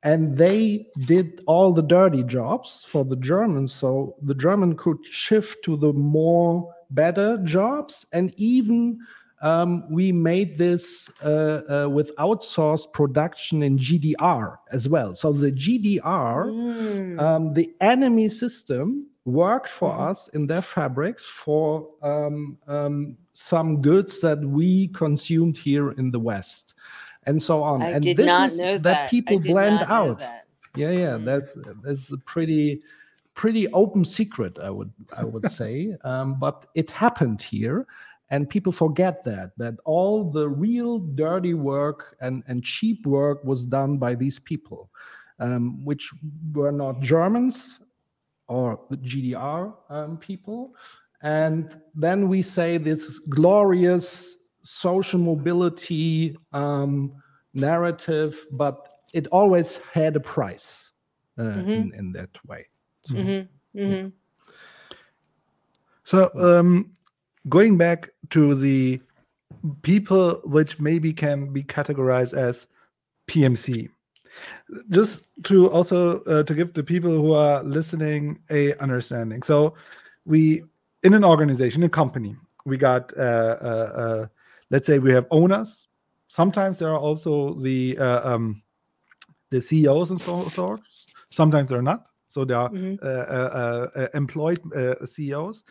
and 0.06 0.38
they 0.38 0.86
did 1.08 1.42
all 1.48 1.74
the 1.74 1.82
dirty 1.82 2.22
jobs 2.22 2.86
for 2.88 3.04
the 3.04 3.16
Germans. 3.16 3.74
So 3.74 4.16
the 4.22 4.36
German 4.36 4.78
could 4.78 5.04
shift 5.04 5.66
to 5.66 5.76
the 5.76 5.94
more 5.94 6.72
better 6.92 7.40
jobs, 7.40 8.06
and 8.12 8.32
even 8.38 9.00
um, 9.42 9.84
we 9.92 10.12
made 10.12 10.58
this 10.58 11.10
uh, 11.24 11.62
uh, 11.86 11.90
with 11.90 12.16
outsourced 12.18 12.92
production 12.94 13.64
in 13.64 13.78
GDR 13.78 14.58
as 14.72 14.88
well. 14.90 15.14
So 15.16 15.32
the 15.34 15.52
GDR, 15.52 16.46
Mm. 16.52 17.20
um, 17.20 17.54
the 17.54 17.74
enemy 17.82 18.30
system, 18.30 19.08
worked 19.26 19.70
for 19.70 19.92
Mhm. 19.92 20.10
us 20.10 20.28
in 20.30 20.46
their 20.48 20.62
fabrics 20.62 21.26
for 21.26 21.90
um, 22.04 22.58
um, 22.68 23.18
some 23.34 23.82
goods 23.82 24.22
that 24.22 24.40
we 24.40 24.88
consumed 24.90 25.58
here 25.58 25.92
in 25.94 26.12
the 26.12 26.20
West. 26.20 26.76
And 27.28 27.42
so 27.42 27.64
on. 27.64 27.82
i 27.82 27.90
and 27.90 28.04
did 28.04 28.18
this 28.18 28.28
not 28.28 28.52
is 28.52 28.58
know 28.60 28.74
that, 28.78 28.84
that, 28.84 29.10
people 29.10 29.40
blend 29.40 29.82
out. 29.88 30.20
that. 30.20 30.46
Yeah, 30.76 30.92
yeah, 30.92 31.18
Mm. 31.18 31.26
that's 31.26 31.58
that's 31.84 32.12
a 32.12 32.18
pretty 32.20 32.82
pretty 33.34 33.68
open 33.74 34.06
secret, 34.06 34.60
I 34.60 34.70
would 34.70 34.92
I 35.18 35.24
would 35.26 35.50
say. 35.60 35.98
Um, 36.04 36.38
but 36.40 36.68
it 36.76 36.92
happened 36.92 37.42
here, 37.42 37.88
and 38.30 38.50
people 38.50 38.72
forget 38.72 39.24
that 39.24 39.52
that 39.58 39.76
all 39.86 40.32
the 40.32 40.48
real 40.50 41.00
dirty 41.00 41.54
work 41.54 42.16
and 42.22 42.44
and 42.48 42.64
cheap 42.64 43.06
work 43.06 43.44
was 43.44 43.66
done 43.66 43.98
by 43.98 44.16
these 44.16 44.40
people, 44.40 44.90
um, 45.40 45.84
which 45.86 46.12
were 46.54 46.72
not 46.72 47.02
Germans 47.02 47.80
or 48.48 48.80
the 48.90 48.98
GDR 48.98 49.74
um, 49.90 50.18
people. 50.18 50.76
And 51.22 51.82
then 51.96 52.28
we 52.28 52.42
say 52.42 52.78
this 52.78 53.20
glorious 53.20 54.38
social 54.62 55.20
mobility 55.20 56.38
um, 56.54 57.14
narrative, 57.54 58.46
but 58.52 58.90
it 59.14 59.28
always 59.28 59.78
had 59.94 60.16
a 60.16 60.20
price 60.20 60.92
uh, 61.40 61.64
in, 61.74 61.92
in 61.96 62.12
that 62.14 62.30
way. 62.46 62.68
So, 63.04 63.18
Mhm, 63.18 63.48
mhm. 63.76 64.12
So, 66.04 66.30
um, 66.36 66.94
going 67.50 67.78
back 67.78 68.10
to 68.32 68.56
the 68.56 69.00
people 69.82 70.42
which 70.44 70.80
maybe 70.80 71.14
can 71.14 71.52
be 71.54 71.64
categorized 71.64 72.34
as 72.34 72.68
PMC, 73.28 73.90
just 74.90 75.30
to 75.46 75.70
also 75.70 76.22
uh, 76.24 76.44
to 76.44 76.54
give 76.54 76.74
the 76.74 76.84
people 76.84 77.12
who 77.12 77.34
are 77.34 77.64
listening 77.64 78.40
a 78.50 78.74
understanding. 78.76 79.44
So, 79.44 79.76
we 80.26 80.64
in 81.04 81.14
an 81.14 81.24
organization, 81.24 81.84
a 81.84 81.90
company, 81.90 82.36
we 82.66 82.78
got 82.78 83.16
uh, 83.18 83.58
uh, 83.62 83.92
uh, 83.96 84.28
let's 84.72 84.88
say 84.88 85.00
we 85.00 85.12
have 85.14 85.28
owners. 85.32 85.88
Sometimes 86.28 86.80
there 86.80 86.90
are 86.90 87.00
also 87.00 87.54
the 87.54 87.98
uh, 87.98 88.34
um, 88.34 88.62
the 89.52 89.62
CEOs 89.62 90.10
and 90.10 90.22
so 90.22 90.48
sorts. 90.50 91.06
Sometimes 91.30 91.70
they're 91.70 91.82
not. 91.82 92.08
So 92.28 92.44
there 92.44 92.58
are 92.58 92.70
Mhm. 92.70 93.00
uh, 93.02 93.06
uh, 93.06 93.90
uh, 93.96 94.08
employed 94.14 94.60
uh, 94.74 95.06
CEOs, 95.06 95.64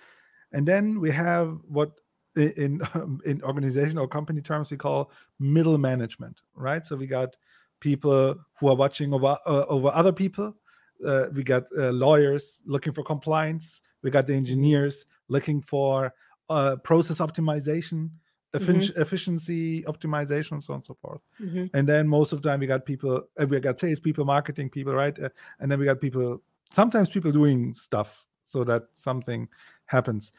and 0.54 0.66
then 0.66 1.00
we 1.00 1.10
have 1.10 1.58
what 1.68 1.90
in 2.36 2.80
in 3.26 3.42
organization 3.42 3.98
or 3.98 4.08
company 4.08 4.40
terms 4.40 4.70
we 4.70 4.76
call 4.76 5.10
middle 5.38 5.78
management, 5.78 6.40
right? 6.54 6.86
So 6.86 6.96
we 6.96 7.06
got 7.06 7.36
people 7.80 8.36
who 8.58 8.68
are 8.68 8.76
watching 8.76 9.12
over 9.12 9.36
uh, 9.46 9.64
over 9.68 9.90
other 9.92 10.12
people. 10.12 10.56
Uh, 11.04 11.26
we 11.34 11.42
got 11.42 11.64
uh, 11.76 11.90
lawyers 11.90 12.62
looking 12.64 12.92
for 12.92 13.02
compliance. 13.02 13.82
We 14.02 14.10
got 14.10 14.26
the 14.26 14.34
engineers 14.34 15.06
looking 15.28 15.60
for 15.60 16.14
uh, 16.48 16.76
process 16.76 17.18
optimization, 17.18 18.10
effic- 18.54 18.96
efficiency 18.96 19.82
optimization, 19.82 20.52
and 20.52 20.62
so 20.62 20.72
on 20.72 20.78
and 20.78 20.84
so 20.84 20.94
forth. 20.94 21.20
Mhm. 21.40 21.70
And 21.74 21.88
then 21.88 22.06
most 22.06 22.32
of 22.32 22.42
the 22.42 22.48
time 22.48 22.60
we 22.60 22.66
got 22.66 22.84
people, 22.84 23.22
uh, 23.40 23.46
we 23.46 23.58
got 23.60 23.80
sales 23.80 24.00
people, 24.00 24.24
marketing 24.24 24.70
people, 24.70 24.94
right? 24.94 25.18
Uh, 25.18 25.30
and 25.58 25.70
then 25.70 25.78
we 25.78 25.84
got 25.84 26.00
people, 26.00 26.42
sometimes 26.72 27.10
people 27.10 27.32
doing 27.32 27.74
stuff 27.74 28.24
so 28.44 28.62
that 28.64 28.82
something 28.94 29.48
happens. 29.86 30.32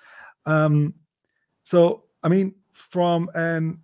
Um, 0.46 0.94
so, 1.64 2.06
I 2.24 2.30
mean, 2.30 2.56
from 2.72 3.30
an 3.36 3.82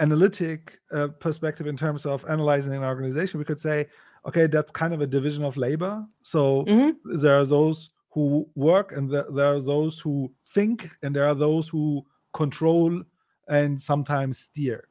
analytic 0.00 0.78
uh, 0.92 1.08
perspective 1.08 1.66
in 1.66 1.76
terms 1.76 2.06
of 2.06 2.24
analyzing 2.28 2.72
an 2.74 2.84
organization, 2.84 3.38
we 3.38 3.44
could 3.44 3.60
say, 3.60 3.86
okay, 4.26 4.46
that's 4.46 4.72
kind 4.72 4.94
of 4.94 5.00
a 5.00 5.06
division 5.06 5.44
of 5.44 5.56
labor. 5.56 6.04
So 6.22 6.64
Mhm. 6.66 6.96
there 7.20 7.38
are 7.38 7.44
those 7.44 7.88
who 8.10 8.48
work 8.54 8.92
and 8.92 9.10
there, 9.10 9.26
there 9.30 9.46
are 9.54 9.60
those 9.60 10.00
who 10.00 10.32
think 10.46 10.90
and 11.02 11.14
there 11.14 11.26
are 11.26 11.34
those 11.34 11.68
who 11.68 12.04
control 12.32 13.02
and 13.48 13.80
sometimes 13.80 14.38
steer. 14.38 14.88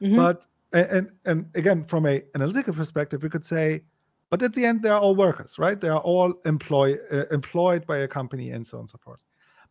Mhm. 0.00 0.16
But 0.16 0.46
and 0.72 1.10
and 1.26 1.50
again, 1.54 1.84
from 1.84 2.06
a 2.06 2.22
analytical 2.34 2.72
perspective, 2.74 3.22
we 3.22 3.28
could 3.28 3.44
say, 3.44 3.82
but 4.32 4.42
at 4.42 4.54
the 4.54 4.64
end, 4.64 4.82
they 4.82 4.88
are 4.88 4.98
all 4.98 5.14
workers, 5.14 5.58
right? 5.58 5.78
They 5.78 5.90
are 5.90 6.00
all 6.00 6.32
employ 6.46 6.96
uh, 7.12 7.26
employed 7.30 7.86
by 7.86 7.98
a 7.98 8.08
company 8.08 8.48
and 8.50 8.66
so 8.66 8.78
on 8.78 8.84
and 8.84 8.90
so 8.90 8.98
forth. 8.98 9.22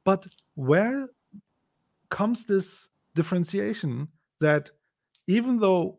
But 0.04 0.28
where 0.54 1.08
comes 2.10 2.46
this 2.46 2.90
differentiation 3.16 4.08
that 4.40 4.70
even 5.28 5.60
though 5.60 5.98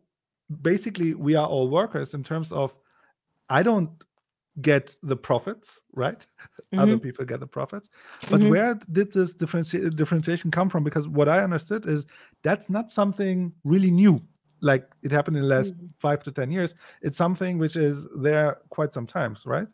basically 0.61 1.13
we 1.13 1.35
are 1.35 1.47
all 1.47 1.69
workers 1.69 2.13
in 2.13 2.23
terms 2.23 2.51
of 2.53 2.77
I 3.49 3.63
don't 3.63 3.89
get 4.61 4.95
the 5.03 5.17
profits, 5.17 5.81
right? 5.93 6.25
Other 6.77 6.97
people 6.97 7.25
get 7.25 7.39
the 7.41 7.47
profits. 7.47 7.89
But 8.29 8.41
Mhm. 8.41 8.49
where 8.49 8.75
did 8.91 9.11
this 9.11 9.33
differenti- 9.33 9.95
differentiation 9.95 10.51
come 10.51 10.69
from? 10.69 10.83
Because 10.83 11.07
what 11.07 11.27
I 11.27 11.43
understood 11.43 11.85
is 11.87 12.05
that's 12.43 12.69
not 12.69 12.91
something 12.91 13.53
really 13.63 13.91
new. 13.91 14.21
Like 14.63 14.89
it 15.03 15.11
happened 15.11 15.37
in 15.37 15.43
the 15.43 15.49
last 15.49 15.75
Mhm. 15.75 15.89
five 15.99 16.23
to 16.23 16.31
10 16.31 16.51
years. 16.51 16.75
It's 17.03 17.17
something 17.17 17.59
which 17.59 17.75
is 17.77 18.07
there 18.17 18.61
quite 18.69 18.93
some 18.93 19.07
times, 19.07 19.45
right? 19.45 19.67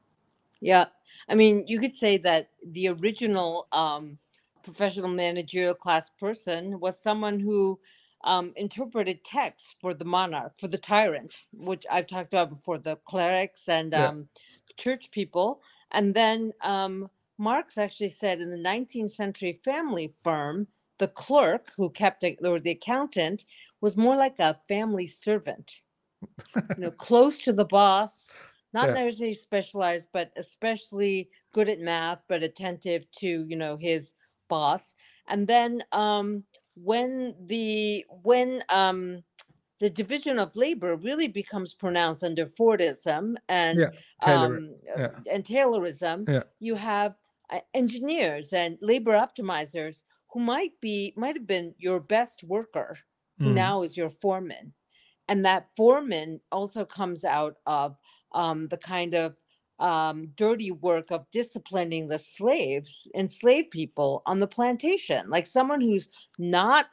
Yeah. 0.62 0.88
I 1.30 1.36
mean, 1.36 1.66
you 1.68 1.80
could 1.80 1.96
say 1.96 2.18
that 2.18 2.52
the 2.68 2.90
original 2.90 3.68
um, 3.72 4.18
professional 4.64 5.10
managerial 5.10 5.74
class 5.76 6.10
person 6.10 6.80
was 6.80 7.00
someone 7.02 7.40
who 7.40 7.80
um, 8.26 8.54
interpreted 8.58 9.24
texts 9.24 9.76
for 9.82 9.94
the 9.94 10.06
monarch, 10.06 10.54
for 10.60 10.68
the 10.68 10.78
tyrant, 10.78 11.46
which 11.54 11.86
I've 11.90 12.08
talked 12.08 12.34
about 12.34 12.50
before, 12.50 12.78
the 12.80 12.98
clerics 13.06 13.70
and 13.70 13.94
Yeah. 13.94 14.10
um, 14.10 14.30
church 14.78 15.12
people. 15.12 15.62
And 15.92 16.14
then 16.14 16.54
um, 16.62 17.10
Marx 17.38 17.78
actually 17.78 18.10
said 18.10 18.42
in 18.42 18.52
the 18.52 18.58
19th 18.58 19.12
century 19.12 19.54
family 19.54 20.08
firm, 20.08 20.68
the 21.00 21.08
clerk 21.10 21.72
who 21.78 21.90
kept 21.90 22.24
it, 22.24 22.38
or 22.46 22.60
the 22.60 22.72
accountant, 22.72 23.46
was 23.82 23.98
more 23.98 24.16
like 24.16 24.40
a 24.40 24.54
family 24.54 25.08
servant, 25.08 25.82
you 26.76 26.84
know, 26.84 26.92
close 27.08 27.40
to 27.42 27.54
the 27.54 27.66
boss, 27.66 28.40
not 28.74 28.90
Yeah. 28.90 28.94
necessarily 28.94 29.34
specialized, 29.34 30.10
but 30.14 30.32
especially 30.38 31.30
good 31.54 31.70
at 31.70 31.80
math, 31.80 32.22
but 32.28 32.44
attentive 32.44 33.10
to, 33.14 33.46
you 33.48 33.56
know, 33.56 33.78
his 33.78 34.14
boss. 34.50 34.96
And 35.28 35.48
then 35.48 35.84
um, 35.92 36.44
when 36.76 37.36
the 37.46 38.06
when 38.24 38.64
um, 38.70 39.24
the 39.80 39.90
division 39.90 40.40
of 40.40 40.56
labor 40.56 40.96
really 40.98 41.28
becomes 41.28 41.74
pronounced 41.74 42.24
under 42.24 42.46
Fordism 42.46 43.36
and 43.50 43.80
Yeah, 43.80 43.90
Taylor- 44.22 44.58
um, 44.58 44.76
yeah. 44.86 45.10
and 45.32 45.44
Taylorism, 45.44 46.28
Yeah. 46.28 46.44
you 46.60 46.76
have 46.76 47.18
uh, 47.50 47.62
engineers 47.74 48.54
and 48.54 48.78
labor 48.82 49.14
optimizers 49.14 50.04
who 50.32 50.40
might 50.40 50.80
be 50.82 51.14
might 51.16 51.36
have 51.36 51.48
been 51.48 51.76
your 51.78 52.00
best 52.00 52.44
worker, 52.44 52.98
who 53.44 53.50
Mm. 53.50 53.52
now 53.52 53.84
is 53.84 53.98
your 53.98 54.10
foreman, 54.10 54.74
and 55.28 55.46
that 55.46 55.70
foreman 55.76 56.42
also 56.52 56.86
comes 56.86 57.24
out 57.24 57.58
of 57.66 57.98
um, 58.34 58.68
the 58.68 58.78
kind 58.78 59.14
of 59.14 59.38
um, 59.80 60.28
dirty 60.36 60.72
work 60.72 61.12
of 61.12 61.30
disciplining 61.32 62.08
the 62.08 62.20
slaves, 62.20 63.08
enslaved 63.16 63.72
people 63.72 64.22
on 64.26 64.40
the 64.40 64.48
plantation, 64.48 65.30
like 65.30 65.48
someone 65.48 65.82
who's 65.82 66.10
not 66.38 66.88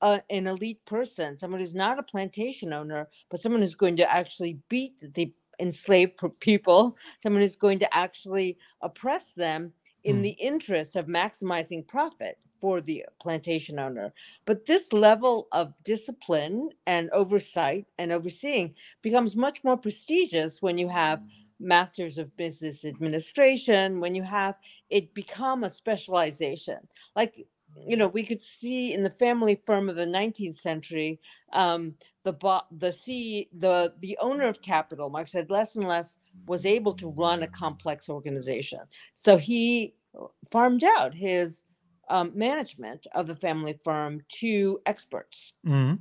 a, 0.00 0.22
an 0.30 0.46
elite 0.46 0.84
person, 0.86 1.36
someone 1.36 1.60
who's 1.60 1.74
not 1.74 1.98
a 1.98 2.02
plantation 2.02 2.72
owner, 2.72 3.08
but 3.30 3.40
someone 3.40 3.60
who's 3.60 3.74
going 3.74 3.96
to 3.96 4.10
actually 4.12 4.58
beat 4.68 5.00
the 5.14 5.32
enslaved 5.60 6.18
people, 6.40 6.96
someone 7.20 7.42
who's 7.42 7.56
going 7.56 7.78
to 7.78 7.94
actually 7.94 8.56
oppress 8.82 9.32
them 9.32 9.72
in 10.04 10.22
Hmm. 10.22 10.22
the 10.22 10.30
interest 10.30 10.96
of 10.96 11.06
maximizing 11.06 11.86
profit 11.86 12.38
for 12.60 12.80
the 12.80 13.04
plantation 13.20 13.78
owner. 13.78 14.12
But 14.44 14.66
this 14.66 14.92
level 14.92 15.48
of 15.52 15.74
discipline 15.84 16.70
and 16.86 17.10
oversight 17.10 17.86
and 17.98 18.12
overseeing 18.12 18.74
becomes 19.02 19.36
much 19.36 19.64
more 19.64 19.76
prestigious 19.76 20.62
when 20.62 20.78
you 20.78 20.88
have 20.88 21.22
masters 21.60 22.18
of 22.18 22.36
business 22.36 22.84
administration, 22.84 24.00
when 24.00 24.14
you 24.14 24.22
have 24.22 24.58
it 24.88 25.12
become 25.14 25.64
a 25.64 25.70
specialization. 25.70 26.78
Like 27.14 27.46
you 27.86 27.96
know, 27.96 28.08
we 28.08 28.24
could 28.24 28.42
see 28.42 28.92
in 28.92 29.02
the 29.02 29.10
family 29.10 29.60
firm 29.66 29.88
of 29.88 29.96
the 29.96 30.06
19th 30.06 30.56
century, 30.56 31.20
um, 31.52 31.94
the 32.24 32.32
bo- 32.32 32.62
the 32.78 32.92
C 32.92 33.48
the 33.56 33.94
the 34.00 34.18
owner 34.20 34.48
of 34.48 34.62
capital, 34.62 35.10
Marx 35.10 35.32
said, 35.32 35.50
less 35.50 35.76
and 35.76 35.86
less 35.86 36.18
was 36.46 36.66
able 36.66 36.94
to 36.94 37.08
run 37.08 37.42
a 37.42 37.46
complex 37.46 38.08
organization. 38.08 38.80
So 39.14 39.36
he 39.36 39.94
uh, 40.20 40.26
farmed 40.50 40.84
out 40.84 41.14
his 41.14 41.64
um, 42.10 42.32
management 42.34 43.06
of 43.14 43.26
the 43.26 43.34
family 43.36 43.74
firm 43.84 44.20
to 44.40 44.80
experts, 44.86 45.54
Mhm. 45.64 46.00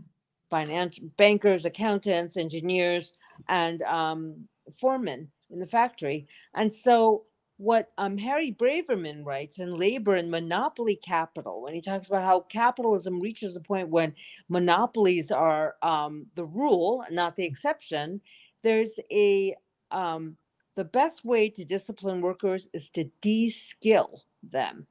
financial 0.49 1.07
bankers, 1.17 1.65
accountants, 1.65 2.37
engineers, 2.37 3.13
and 3.47 3.81
um, 3.83 4.47
foremen 4.79 5.31
in 5.51 5.59
the 5.59 5.65
factory. 5.65 6.27
And 6.53 6.73
so 6.73 7.25
what 7.57 7.91
um, 7.97 8.17
Harry 8.17 8.51
Braverman 8.53 9.25
writes 9.25 9.59
in 9.59 9.71
Labor 9.71 10.15
and 10.15 10.31
Monopoly 10.31 10.95
Capital, 10.95 11.61
when 11.61 11.73
he 11.73 11.81
talks 11.81 12.07
about 12.07 12.23
how 12.23 12.41
capitalism 12.41 13.19
reaches 13.19 13.55
a 13.55 13.61
point 13.61 13.89
when 13.89 14.15
monopolies 14.47 15.31
are 15.31 15.75
um, 15.81 16.27
the 16.35 16.45
rule, 16.45 17.05
not 17.11 17.35
the 17.35 17.45
exception, 17.45 18.21
there's 18.63 18.99
a 19.11 19.55
um, 19.91 20.37
the 20.75 20.85
best 20.85 21.25
way 21.25 21.49
to 21.49 21.65
discipline 21.65 22.21
workers 22.21 22.69
is 22.73 22.89
to 22.91 23.05
de-skill 23.21 24.23
them. 24.43 24.87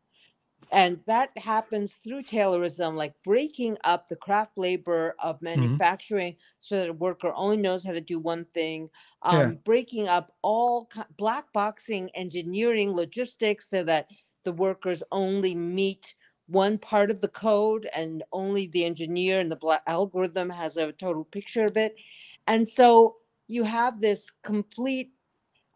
And 0.70 1.00
that 1.06 1.30
happens 1.38 1.96
through 1.96 2.22
Taylorism, 2.24 2.94
like 2.94 3.14
breaking 3.24 3.78
up 3.84 4.08
the 4.08 4.16
craft 4.16 4.58
labor 4.58 5.14
of 5.18 5.40
manufacturing 5.40 6.36
so 6.58 6.76
that 6.78 6.90
a 6.90 6.92
worker 6.92 7.32
only 7.34 7.56
knows 7.56 7.84
how 7.84 7.92
to 7.92 8.00
do 8.02 8.18
one 8.18 8.44
thing, 8.44 8.90
um, 9.22 9.54
Yeah. 9.54 9.54
breaking 9.64 10.08
up 10.08 10.34
all 10.42 10.90
black 11.16 11.52
boxing 11.52 12.10
engineering 12.14 12.92
logistics 12.92 13.68
so 13.70 13.82
that 13.84 14.10
the 14.44 14.52
workers 14.52 15.02
only 15.10 15.54
meet 15.54 16.14
one 16.48 16.78
part 16.78 17.10
of 17.10 17.20
the 17.20 17.28
code 17.28 17.88
and 17.94 18.22
only 18.32 18.66
the 18.68 18.84
engineer 18.84 19.40
and 19.40 19.50
the 19.50 19.56
black 19.56 19.82
algorithm 19.86 20.50
has 20.50 20.76
a 20.76 20.92
total 20.92 21.24
picture 21.24 21.64
of 21.64 21.76
it. 21.76 21.98
And 22.46 22.66
so 22.66 23.16
you 23.46 23.64
have 23.64 24.00
this 24.00 24.30
complete 24.42 25.12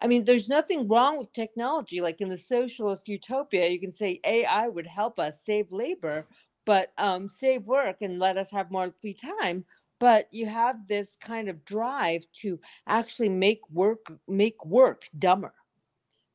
I 0.02 0.08
mean, 0.08 0.24
there's 0.24 0.48
nothing 0.48 0.88
wrong 0.88 1.16
with 1.16 1.32
technology. 1.32 2.00
Like 2.00 2.20
in 2.20 2.28
the 2.28 2.36
socialist 2.36 3.08
utopia, 3.08 3.68
you 3.68 3.80
can 3.80 3.92
say 3.92 4.20
AI 4.24 4.68
would 4.68 4.86
help 4.86 5.20
us 5.20 5.42
save 5.42 5.72
labor, 5.72 6.26
but 6.66 6.92
um, 6.98 7.28
save 7.28 7.68
work 7.68 7.98
and 8.02 8.18
let 8.18 8.36
us 8.36 8.50
have 8.50 8.70
more 8.72 8.92
free 9.00 9.14
time. 9.14 9.64
But 10.00 10.28
you 10.32 10.46
have 10.46 10.88
this 10.88 11.16
kind 11.16 11.48
of 11.48 11.64
drive 11.64 12.26
to 12.42 12.58
actually 12.88 13.28
make 13.28 13.60
work 13.70 14.12
make 14.26 14.64
work 14.66 15.04
dumber. 15.18 15.54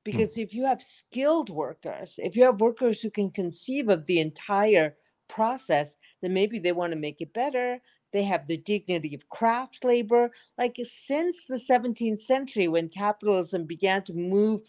Because 0.05 0.37
if 0.37 0.53
you 0.53 0.65
have 0.65 0.81
skilled 0.81 1.49
workers, 1.49 2.19
if 2.23 2.37
you 2.37 2.43
have 2.45 2.61
workers 2.61 3.01
who 3.01 3.11
can 3.11 3.29
conceive 3.29 3.89
of 3.89 4.05
the 4.05 4.21
entire 4.21 4.95
process, 5.27 5.97
then 6.21 6.33
maybe 6.33 6.59
they 6.59 6.71
want 6.71 6.93
to 6.93 6.99
make 6.99 7.19
it 7.21 7.33
better. 7.33 7.81
They 8.11 8.23
have 8.23 8.47
the 8.47 8.57
dignity 8.57 9.13
of 9.15 9.29
craft 9.29 9.83
labor. 9.83 10.31
Like 10.57 10.77
since 10.83 11.45
the 11.45 11.59
17th 11.59 12.21
century, 12.21 12.67
when 12.67 12.89
capitalism 12.89 13.65
began 13.65 14.03
to 14.05 14.13
move 14.13 14.61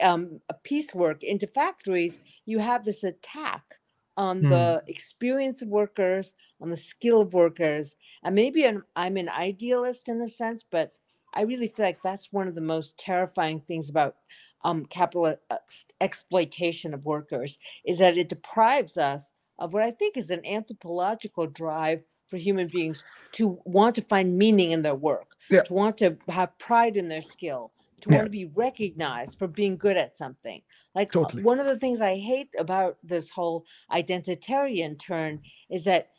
um, 0.00 0.40
a 0.48 0.54
piecework 0.54 1.22
into 1.22 1.46
factories, 1.46 2.20
you 2.44 2.58
have 2.58 2.84
this 2.84 3.04
attack 3.04 3.76
on 4.16 4.42
Hmm. 4.42 4.48
the 4.48 4.82
experience 4.86 5.62
of 5.62 5.68
workers, 5.68 6.34
on 6.60 6.70
the 6.70 6.76
skill 6.76 7.20
of 7.20 7.34
workers. 7.34 7.96
And 8.22 8.34
maybe 8.34 8.66
I'm, 8.66 8.84
I'm 8.96 9.16
an 9.16 9.28
idealist 9.28 10.08
in 10.08 10.20
a 10.20 10.28
sense, 10.28 10.64
but 10.64 10.94
I 11.34 11.42
really 11.42 11.68
feel 11.68 11.84
like 11.84 12.02
that's 12.02 12.32
one 12.32 12.48
of 12.48 12.54
the 12.54 12.60
most 12.62 12.98
terrifying 12.98 13.60
things 13.60 13.90
about 13.90 14.16
um, 14.64 14.86
capital 14.86 15.36
ex- 15.50 15.86
exploitation 16.00 16.94
of 16.94 17.04
workers 17.04 17.58
is 17.84 17.98
that 17.98 18.16
it 18.16 18.28
deprives 18.28 18.96
us 18.96 19.34
of 19.58 19.72
what 19.72 19.82
I 19.82 19.90
think 19.90 20.16
is 20.16 20.30
an 20.30 20.44
anthropological 20.46 21.46
drive 21.46 22.02
for 22.26 22.36
human 22.36 22.68
beings 22.68 23.04
to 23.32 23.58
want 23.64 23.94
to 23.94 24.02
find 24.02 24.36
meaning 24.36 24.72
in 24.72 24.82
their 24.82 24.94
work, 24.94 25.32
Yeah. 25.50 25.62
to 25.62 25.74
want 25.74 25.98
to 25.98 26.16
have 26.28 26.56
pride 26.58 26.96
in 26.96 27.08
their 27.08 27.22
skill, 27.22 27.72
to 28.00 28.10
Yeah. 28.10 28.16
want 28.16 28.26
to 28.26 28.30
be 28.30 28.46
recognized 28.46 29.38
for 29.38 29.46
being 29.46 29.76
good 29.76 29.96
at 29.96 30.16
something. 30.16 30.62
Like 30.94 31.08
uh, 31.14 31.20
Totally. 31.22 31.42
one 31.42 31.60
of 31.60 31.66
the 31.66 31.78
things 31.78 32.00
I 32.00 32.16
hate 32.16 32.50
about 32.58 32.98
this 33.02 33.30
whole 33.30 33.64
identitarian 33.90 34.98
turn 34.98 35.42
is 35.70 35.84
that 35.84 36.10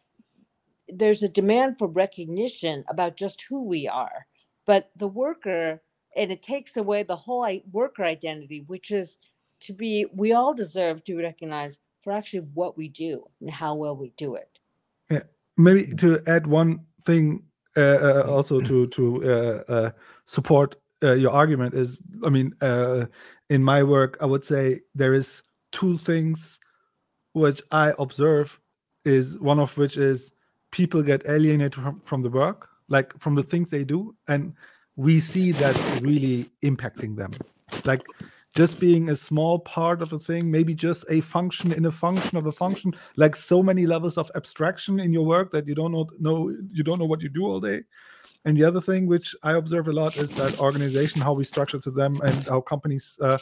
there's 0.88 1.24
a 1.24 1.30
demand 1.30 1.78
for 1.78 1.88
recognition 1.88 2.86
about 2.90 3.18
just 3.18 3.42
who 3.42 3.64
we 3.64 3.88
are, 3.88 4.28
but 4.66 4.92
the 4.96 5.08
worker, 5.08 5.82
and 6.16 6.32
it 6.32 6.42
takes 6.42 6.78
away 6.78 7.04
the 7.04 7.16
whole 7.16 7.46
worker 7.72 8.04
identity, 8.04 8.64
which 8.68 8.92
is 8.92 9.18
to 9.60 9.74
be, 9.74 10.06
we 10.14 10.32
all 10.32 10.54
deserve 10.54 11.04
to 11.04 11.16
be 11.16 11.24
recognized 11.24 11.80
for 12.00 12.14
actually 12.14 12.48
what 12.54 12.78
we 12.78 12.88
do 12.88 13.28
and 13.42 13.50
how 13.50 13.76
well 13.76 13.98
we 13.98 14.12
do 14.18 14.36
it. 14.36 14.60
Maybe 15.58 15.94
to 15.96 16.22
add 16.28 16.48
one 16.48 16.80
thing 17.04 17.44
uh, 17.76 18.00
uh, 18.02 18.24
also 18.28 18.60
to 18.62 18.88
to 18.88 19.24
uh, 19.24 19.72
uh, 19.72 19.92
support 20.26 20.76
uh, 21.04 21.14
your 21.14 21.32
argument 21.32 21.74
is 21.74 22.02
i 22.26 22.30
mean 22.30 22.54
uh, 22.62 23.06
in 23.50 23.64
my 23.64 23.84
work 23.84 24.18
i 24.22 24.26
would 24.26 24.46
say 24.46 24.80
there 24.96 25.14
is 25.14 25.44
two 25.72 25.98
things 25.98 26.60
which 27.34 27.62
i 27.72 27.94
observe 28.00 28.60
is 29.06 29.38
one 29.40 29.60
of 29.60 29.76
which 29.78 29.98
is 29.98 30.32
people 30.72 31.02
get 31.02 31.26
alienated 31.28 31.76
from, 31.76 32.02
from 32.06 32.22
the 32.22 32.30
work 32.30 32.70
like 32.90 33.18
from 33.20 33.36
the 33.36 33.44
things 33.44 33.70
they 33.70 33.84
do 33.84 34.16
and 34.28 34.54
we 34.98 35.20
see 35.20 35.52
that's 35.52 36.02
really 36.02 36.50
impacting 36.64 37.16
them. 37.16 37.32
Like 37.86 38.02
just 38.58 38.80
being 38.80 39.10
a 39.10 39.16
small 39.16 39.60
part 39.60 40.02
of 40.02 40.12
a 40.14 40.18
thing 40.18 40.50
maybe 40.50 40.74
just 40.74 41.06
a 41.10 41.22
function 41.22 41.72
in 41.72 41.86
a 41.86 41.92
function 41.92 42.40
of 42.40 42.48
a 42.48 42.52
function 42.52 42.92
like 43.16 43.36
so 43.36 43.62
many 43.62 43.86
levels 43.86 44.18
of 44.18 44.32
abstraction 44.34 45.00
in 45.00 45.14
your 45.14 45.24
work 45.24 45.52
that 45.52 45.68
you 45.68 45.76
don't 45.76 45.92
know, 45.92 46.10
know 46.20 46.50
you 46.72 46.84
don't 46.84 46.98
know 46.98 47.06
what 47.06 47.22
you 47.22 47.30
do 47.30 47.46
all 47.46 47.60
day. 47.60 47.84
And 48.46 48.58
the 48.58 48.64
other 48.64 48.82
thing 48.82 49.06
which 49.06 49.36
i 49.44 49.54
observe 49.54 49.88
a 49.90 49.94
lot 49.94 50.18
is 50.18 50.32
that 50.32 50.60
organization 50.60 51.22
how 51.22 51.34
we 51.34 51.44
structure 51.44 51.78
to 51.78 51.92
them 51.92 52.20
and 52.24 52.48
how 52.48 52.62
companies 52.62 53.20
uh, 53.22 53.38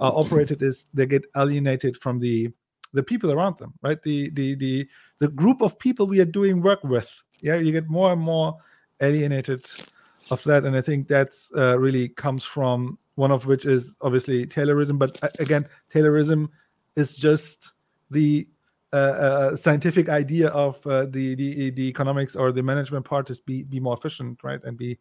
are 0.00 0.12
operated 0.22 0.62
is 0.62 0.86
they 0.92 1.06
get 1.06 1.22
alienated 1.36 1.96
from 1.96 2.18
the 2.18 2.50
the 2.92 3.04
people 3.04 3.30
around 3.30 3.56
them 3.58 3.72
right? 3.82 4.02
The 4.02 4.30
the 4.30 4.56
the 4.56 4.88
the 5.20 5.28
group 5.28 5.62
of 5.62 5.78
people 5.78 6.08
we 6.08 6.18
are 6.18 6.32
doing 6.40 6.60
work 6.60 6.82
with 6.82 7.10
yeah 7.40 7.54
you 7.54 7.70
get 7.70 7.88
more 7.88 8.12
and 8.12 8.20
more 8.20 8.56
alienated 9.00 9.64
of 10.30 10.42
that 10.44 10.64
and 10.64 10.76
i 10.76 10.80
think 10.80 11.08
that's 11.08 11.50
uh, 11.56 11.78
really 11.78 12.08
comes 12.08 12.44
from 12.44 12.98
one 13.14 13.30
of 13.30 13.46
which 13.46 13.64
is 13.64 13.96
obviously 14.00 14.46
taylorism 14.46 14.98
but 14.98 15.18
uh, 15.22 15.28
again 15.38 15.66
taylorism 15.92 16.48
is 16.96 17.14
just 17.14 17.72
the 18.10 18.46
uh, 18.92 18.96
uh, 18.96 19.56
scientific 19.56 20.08
idea 20.08 20.48
of 20.48 20.84
uh, 20.86 21.04
the, 21.06 21.34
the 21.34 21.70
the 21.70 21.82
economics 21.88 22.36
or 22.36 22.52
the 22.52 22.62
management 22.62 23.04
part 23.04 23.28
is 23.30 23.40
be 23.40 23.64
be 23.64 23.80
more 23.80 23.94
efficient, 23.94 24.38
right, 24.44 24.62
and 24.62 24.78
be 24.78 24.96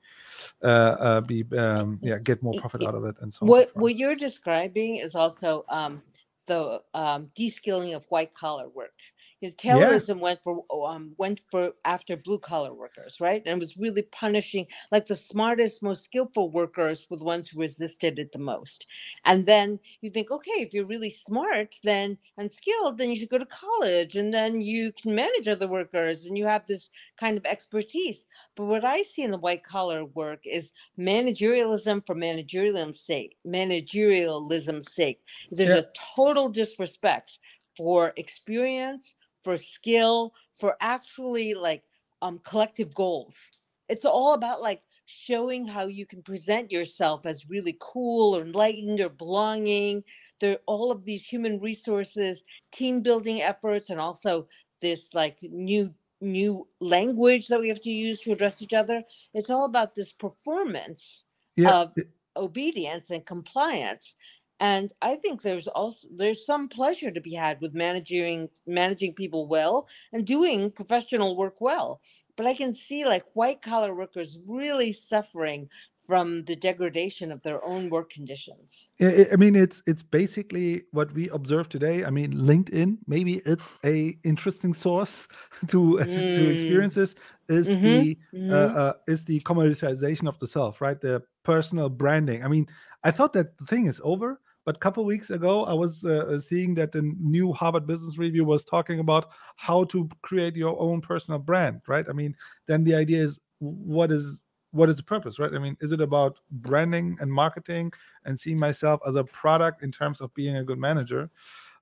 uh, 0.64 0.96
uh, 1.00 1.22
be 1.22 1.46
um, 1.56 2.00
yeah 2.02 2.18
get 2.18 2.42
more 2.42 2.54
profit 2.60 2.84
out 2.84 2.96
of 2.96 3.06
it 3.06 3.16
and 3.22 3.34
so 3.34 3.46
on. 3.46 3.48
so 3.48 3.52
What 3.52 3.76
what 3.76 3.96
you're 3.96 4.16
describing 4.16 4.98
is 4.98 5.16
also 5.16 5.66
um, 5.70 6.02
the 6.48 6.82
um, 6.94 7.30
de-skilling 7.36 7.94
of 7.94 8.06
white 8.10 8.34
collar 8.34 8.68
work. 8.70 8.98
You 9.42 9.50
know, 9.50 9.56
Yeah. 9.68 10.00
Went 10.18 10.40
for 10.44 10.66
um, 10.88 11.14
went 11.18 11.42
for 11.52 11.74
after 11.84 12.16
blue 12.18 12.40
collar 12.40 12.74
workers, 12.74 13.20
right? 13.20 13.44
And 13.46 13.60
was 13.60 13.78
really 13.78 14.02
punishing 14.02 14.68
like 14.92 15.08
the 15.08 15.16
smartest, 15.16 15.84
most 15.84 16.04
skillful 16.06 16.50
workers 16.50 17.06
were 17.10 17.18
the 17.18 17.24
ones 17.26 17.50
who 17.50 17.60
resisted 17.60 18.18
it 18.18 18.32
the 18.32 18.40
most. 18.40 18.88
And 19.26 19.46
then 19.46 19.80
you 20.02 20.10
think, 20.10 20.32
okay, 20.32 20.52
if 20.62 20.74
you're 20.74 20.86
really 20.86 21.10
smart, 21.10 21.76
then 21.84 22.18
and 22.38 22.52
skilled, 22.52 22.98
then 22.98 23.10
you 23.12 23.18
should 23.18 23.30
go 23.30 23.38
to 23.38 23.46
college, 23.46 24.16
and 24.16 24.34
then 24.34 24.62
you 24.62 24.92
can 24.94 25.14
manage 25.14 25.48
other 25.48 25.68
workers, 25.68 26.26
and 26.26 26.38
you 26.38 26.46
have 26.46 26.66
this 26.66 26.90
kind 27.18 27.38
of 27.38 27.46
expertise. 27.46 28.28
But 28.56 28.66
what 28.66 28.86
I 28.86 29.02
see 29.04 29.24
in 29.24 29.32
the 29.32 29.38
white 29.38 29.64
collar 29.64 30.06
work 30.06 30.42
is 30.46 30.72
managerialism 30.98 32.06
for 32.08 32.16
managerialism's 32.16 33.02
sake, 33.02 33.38
managerialism's 33.46 34.92
sake. 34.94 35.22
There's 35.52 35.74
Yeah. 35.74 35.76
a 35.76 35.88
total 36.16 36.50
disrespect 36.50 37.40
for 37.78 38.14
experience, 38.16 39.16
for 39.46 39.56
skill, 39.56 40.34
for 40.60 40.76
actually 40.82 41.54
like 41.54 41.84
um 42.22 42.40
collective 42.44 42.94
goals. 42.94 43.52
It's 43.88 44.04
all 44.04 44.34
about 44.34 44.62
like 44.62 44.82
showing 45.06 45.68
how 45.68 45.86
you 45.86 46.06
can 46.08 46.24
present 46.24 46.72
yourself 46.72 47.28
as 47.28 47.48
really 47.48 47.78
cool 47.80 48.36
or 48.36 48.42
enlightened 48.42 49.00
or 49.00 49.10
belonging. 49.10 50.04
There 50.42 50.54
are 50.54 50.66
all 50.66 50.92
of 50.92 51.06
these 51.06 51.28
human 51.28 51.60
resources, 51.60 52.44
team 52.72 53.02
building 53.02 53.42
efforts, 53.42 53.92
and 53.92 54.00
also 54.00 54.48
this 54.82 55.14
like 55.14 55.38
new 55.42 55.94
new 56.22 56.68
language 56.80 57.48
that 57.48 57.60
we 57.60 57.70
have 57.70 57.82
to 57.82 57.92
use 57.92 58.22
to 58.22 58.32
address 58.32 58.62
each 58.62 58.74
other. 58.74 59.04
It's 59.34 59.52
all 59.52 59.66
about 59.66 59.94
this 59.94 60.12
performance 60.12 61.26
yeah, 61.56 61.72
of 61.72 61.94
obedience 62.36 63.12
and 63.12 63.26
compliance 63.26 64.16
and 64.60 64.94
i 65.02 65.16
think 65.16 65.42
there's 65.42 65.68
also 65.68 66.08
there's 66.16 66.46
some 66.46 66.68
pleasure 66.70 67.12
to 67.12 67.22
be 67.22 67.34
had 67.34 67.60
with 67.62 67.74
managing 67.74 68.50
managing 68.66 69.14
people 69.14 69.48
well 69.48 69.88
and 70.14 70.26
doing 70.26 70.72
professional 70.72 71.36
work 71.36 71.60
well 71.60 72.02
but 72.38 72.46
i 72.46 72.54
can 72.54 72.74
see 72.74 73.06
like 73.06 73.24
white 73.34 73.62
collar 73.62 73.94
workers 73.94 74.38
really 74.46 74.92
suffering 74.92 75.70
from 76.08 76.44
the 76.46 76.56
degradation 76.56 77.32
of 77.32 77.42
their 77.44 77.64
own 77.66 77.90
work 77.90 78.10
conditions 78.10 78.92
I- 79.02 79.36
mean, 79.36 79.56
it's 79.58 79.82
it's 79.86 80.04
basically 80.04 80.84
what 80.92 81.12
we 81.14 81.28
observe 81.30 81.68
today. 81.68 82.06
I 82.06 82.10
mean, 82.12 82.32
LinkedIn, 82.34 83.00
maybe 83.08 83.42
it's 83.46 83.74
a 83.84 84.18
interesting 84.24 84.74
source 84.74 85.28
to 85.68 86.06
to 86.36 86.48
Mm. 86.48 86.50
experiences. 86.50 87.16
Is 87.50 87.68
Mhm, 87.68 87.82
the 87.82 88.18
mhm. 88.34 88.52
uh, 88.52 88.80
uh, 88.80 88.94
is 89.08 89.26
the 89.26 89.42
commoditization 89.42 90.28
of 90.30 90.40
the 90.40 90.48
self, 90.48 90.80
right? 90.80 91.00
The 91.00 91.24
personal 91.44 91.90
branding. 91.90 92.44
I 92.44 92.48
mean, 92.48 92.68
I 93.04 93.12
thought 93.12 93.34
that 93.34 93.58
the 93.58 93.66
thing 93.66 93.88
is 93.88 94.00
over, 94.04 94.40
but 94.66 94.76
a 94.78 94.80
couple 94.80 95.06
weeks 95.06 95.30
ago, 95.30 95.66
I 95.66 95.74
was 95.74 96.04
uh, 96.04 96.26
uh, 96.28 96.40
seeing 96.40 96.74
that 96.76 96.92
the 96.92 97.02
new 97.20 97.54
Harvard 97.54 97.88
Business 97.88 98.18
Review 98.18 98.44
was 98.44 98.64
talking 98.66 99.00
about 99.00 99.28
how 99.56 99.84
to 99.86 100.10
create 100.22 100.56
your 100.56 100.80
own 100.80 101.02
personal 101.02 101.40
brand, 101.40 101.82
right? 101.88 102.06
I 102.10 102.14
mean, 102.14 102.36
then 102.66 102.84
the 102.84 102.96
idea 102.96 103.22
is 103.24 103.40
what 103.60 104.12
is 104.12 104.44
what 104.72 104.90
is 104.90 104.98
the 104.98 105.04
purpose, 105.04 105.40
right? 105.40 105.54
I 105.54 105.60
mean, 105.60 105.78
is 105.80 105.94
it 105.94 106.02
about 106.02 106.38
branding 106.52 107.16
and 107.22 107.32
marketing 107.32 107.94
and 108.26 108.38
seeing 108.38 108.60
myself 108.60 109.00
as 109.08 109.16
a 109.16 109.24
product 109.24 109.84
in 109.84 109.92
terms 109.92 110.20
of 110.20 110.34
being 110.34 110.58
a 110.58 110.64
good 110.66 110.80
manager? 110.80 111.30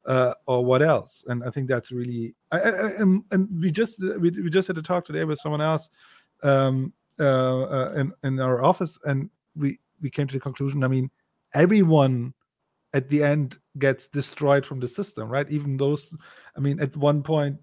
uh, 0.05 0.33
or 0.47 0.63
what 0.65 0.81
else? 0.81 1.23
And 1.27 1.43
I 1.43 1.49
think 1.49 1.67
that's 1.67 1.91
really 1.91 2.35
I, 2.51 2.59
I, 2.59 2.69
I- 2.69 2.91
and, 2.99 3.23
we 3.61 3.71
just 3.71 3.99
we, 3.99 4.29
we 4.31 4.49
just 4.49 4.67
had 4.67 4.77
a 4.77 4.81
talk 4.81 5.05
today 5.05 5.23
with 5.23 5.39
someone 5.39 5.61
else 5.61 5.89
um, 6.43 6.93
uh, 7.19 7.61
uh, 7.63 7.93
in 7.95 8.11
in 8.23 8.39
our 8.39 8.63
office, 8.63 8.99
and 9.05 9.29
we 9.55 9.79
we 10.01 10.09
came 10.09 10.27
to 10.27 10.33
the 10.33 10.39
conclusion. 10.39 10.83
I 10.83 10.87
mean, 10.87 11.09
everyone 11.53 12.33
at 12.93 13.09
the 13.09 13.23
end 13.23 13.57
gets 13.77 14.07
destroyed 14.07 14.65
from 14.65 14.79
the 14.79 14.87
system, 14.87 15.29
right? 15.29 15.49
Even 15.49 15.77
those, 15.77 16.15
I 16.55 16.59
mean, 16.59 16.79
at 16.79 16.95
one 16.95 17.23
point, 17.23 17.57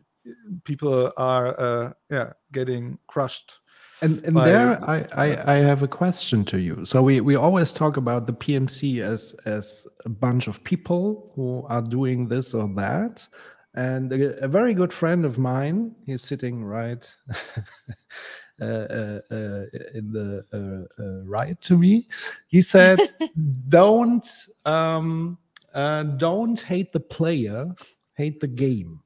people 0.64 1.12
are 1.16 1.58
uh, 1.58 1.92
yeah 2.10 2.32
getting 2.52 2.98
crushed. 3.06 3.58
And, 4.02 4.24
and 4.24 4.34
by- 4.34 4.48
there, 4.48 4.82
I, 4.88 5.06
I, 5.12 5.54
I 5.54 5.56
have 5.58 5.82
a 5.82 5.88
question 5.88 6.44
to 6.46 6.58
you. 6.58 6.84
So 6.84 7.02
we, 7.02 7.20
we 7.20 7.36
always 7.36 7.72
talk 7.72 7.96
about 7.96 8.26
the 8.26 8.32
PMC 8.32 9.02
as 9.02 9.34
as 9.44 9.86
a 10.04 10.08
bunch 10.08 10.46
of 10.48 10.62
people 10.64 11.32
who 11.34 11.64
are 11.68 11.82
doing 11.82 12.28
this 12.28 12.54
or 12.54 12.68
that. 12.76 13.26
And 13.74 14.12
a, 14.12 14.44
a 14.44 14.48
very 14.48 14.74
good 14.74 14.92
friend 14.92 15.24
of 15.24 15.38
mine, 15.38 15.94
he's 16.04 16.22
sitting 16.22 16.64
right 16.64 17.14
in 18.60 20.12
the 20.12 20.44
uh, 20.52 21.02
uh, 21.02 21.24
right 21.24 21.60
to 21.62 21.78
me. 21.78 22.08
He 22.48 22.62
said, 22.62 23.00
"Don't 23.68 24.26
um, 24.64 25.38
uh, 25.74 26.02
don't 26.02 26.60
hate 26.60 26.92
the 26.92 27.00
player, 27.00 27.74
hate 28.14 28.40
the 28.40 28.48
game." 28.48 29.00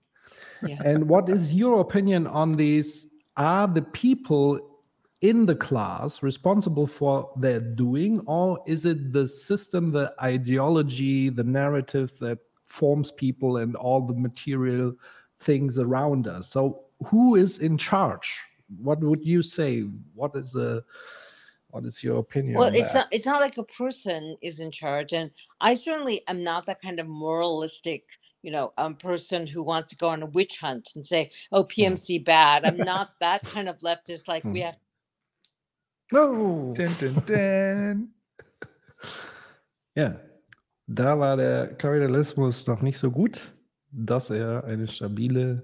Yeah. 0.63 0.81
And 0.85 1.09
what 1.09 1.29
is 1.29 1.53
your 1.55 1.81
opinion 1.81 2.27
on 2.27 2.53
these? 2.53 3.07
Are 3.37 3.67
the 3.67 3.83
people 3.83 4.75
in 5.21 5.47
the 5.47 5.57
class 5.57 6.23
responsible 6.23 6.87
for 6.87 7.31
their 7.37 7.61
doing, 7.61 8.21
or 8.27 8.63
is 8.67 8.85
it 8.85 9.13
the 9.13 9.27
system, 9.27 9.91
the 9.91 10.15
ideology, 10.23 11.31
the 11.31 11.45
narrative 11.45 12.13
that 12.21 12.39
forms 12.65 13.11
people 13.11 13.57
and 13.57 13.75
all 13.77 14.01
the 14.01 14.15
material 14.15 14.93
things 15.41 15.79
around 15.79 16.29
us? 16.29 16.49
So, 16.49 16.85
who 17.07 17.37
is 17.37 17.59
in 17.59 17.79
charge? 17.79 18.39
What 18.83 19.01
would 19.01 19.25
you 19.25 19.43
say? 19.43 19.83
What 20.15 20.35
is 20.37 20.55
a 20.55 20.83
what 21.69 21.85
is 21.85 22.03
your 22.05 22.19
opinion? 22.19 22.57
well 22.59 22.69
on 22.69 22.75
it's 22.75 22.93
that? 22.93 22.95
not 22.95 23.09
it's 23.11 23.27
not 23.27 23.41
like 23.41 23.59
a 23.59 23.65
person 23.65 24.37
is 24.43 24.61
in 24.61 24.71
charge 24.71 25.13
and 25.13 25.29
i 25.61 25.75
certainly 25.75 26.23
am 26.29 26.45
not 26.45 26.65
that 26.67 26.81
kind 26.81 27.01
of 27.01 27.09
moralistic 27.09 28.05
you 28.43 28.53
know 28.53 28.73
um, 28.79 28.95
person 28.95 29.45
who 29.45 29.61
wants 29.65 29.91
to 29.91 29.97
go 29.97 30.09
on 30.09 30.23
a 30.23 30.27
witch 30.27 30.59
hunt 30.61 30.89
and 30.95 31.05
say 31.05 31.33
oh 31.51 31.65
pmc 31.65 32.25
bad 32.25 32.65
i'm 32.65 32.77
not 32.77 33.11
that 33.21 33.43
kind 33.43 33.69
of 33.69 33.77
leftist 33.79 34.29
like 34.29 34.45
we 34.45 34.61
Hmm. 34.61 34.67
have 34.67 34.77
No. 36.13 36.75
Dun, 36.77 36.93
dun, 37.01 37.15
dun. 37.27 38.09
Ja, 39.97 40.21
da 40.87 41.19
war 41.19 41.37
der 41.37 41.75
Kapitalismus 41.75 42.67
noch 42.67 42.83
nicht 42.83 42.99
so 42.99 43.11
gut, 43.11 43.53
dass 43.91 44.29
er 44.31 44.65
eine 44.65 44.87
stabile 44.87 45.63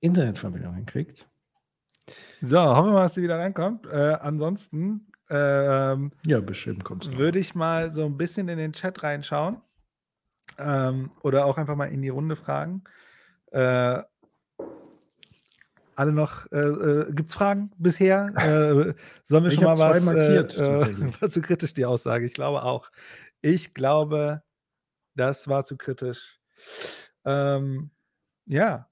Internetverbindung 0.00 0.74
hinkriegt. 0.74 1.26
So, 2.42 2.60
hoffen 2.60 2.88
wir 2.88 2.92
mal, 2.92 3.02
dass 3.04 3.14
sie 3.14 3.22
wieder 3.22 3.38
reinkommt. 3.38 3.86
Äh, 3.86 4.16
ansonsten 4.20 5.08
ähm, 5.30 6.12
Ja, 6.26 6.40
bestimmt 6.40 6.84
kommt 6.84 7.16
würde 7.16 7.38
ich 7.38 7.54
mal 7.54 7.92
so 7.92 8.04
ein 8.04 8.16
bisschen 8.16 8.48
in 8.48 8.58
den 8.58 8.72
Chat 8.72 9.02
reinschauen 9.02 9.60
ähm, 10.58 11.10
oder 11.22 11.44
auch 11.46 11.58
einfach 11.58 11.76
mal 11.76 11.86
in 11.86 12.02
die 12.02 12.08
Runde 12.08 12.36
fragen. 12.36 12.84
Äh, 13.50 14.02
alle 15.94 16.12
noch, 16.12 16.50
äh, 16.52 16.58
äh, 16.58 17.12
gibt 17.12 17.30
es 17.30 17.34
Fragen 17.34 17.72
bisher? 17.76 18.28
Äh, 18.36 18.94
sollen 19.24 19.44
wir 19.44 19.50
Ich 19.50 19.56
schon 19.56 19.64
mal 19.64 19.78
was, 19.78 20.04
markiert, 20.04 20.56
äh, 20.56 20.60
war 21.20 21.28
zu 21.28 21.42
kritisch 21.42 21.74
die 21.74 21.84
Aussage? 21.84 22.24
Ich 22.24 22.34
glaube 22.34 22.62
auch. 22.62 22.90
Ich 23.40 23.74
glaube, 23.74 24.42
das 25.16 25.48
war 25.48 25.64
zu 25.64 25.76
kritisch. 25.76 26.40
Ähm, 27.24 27.90
ja, 28.46 28.87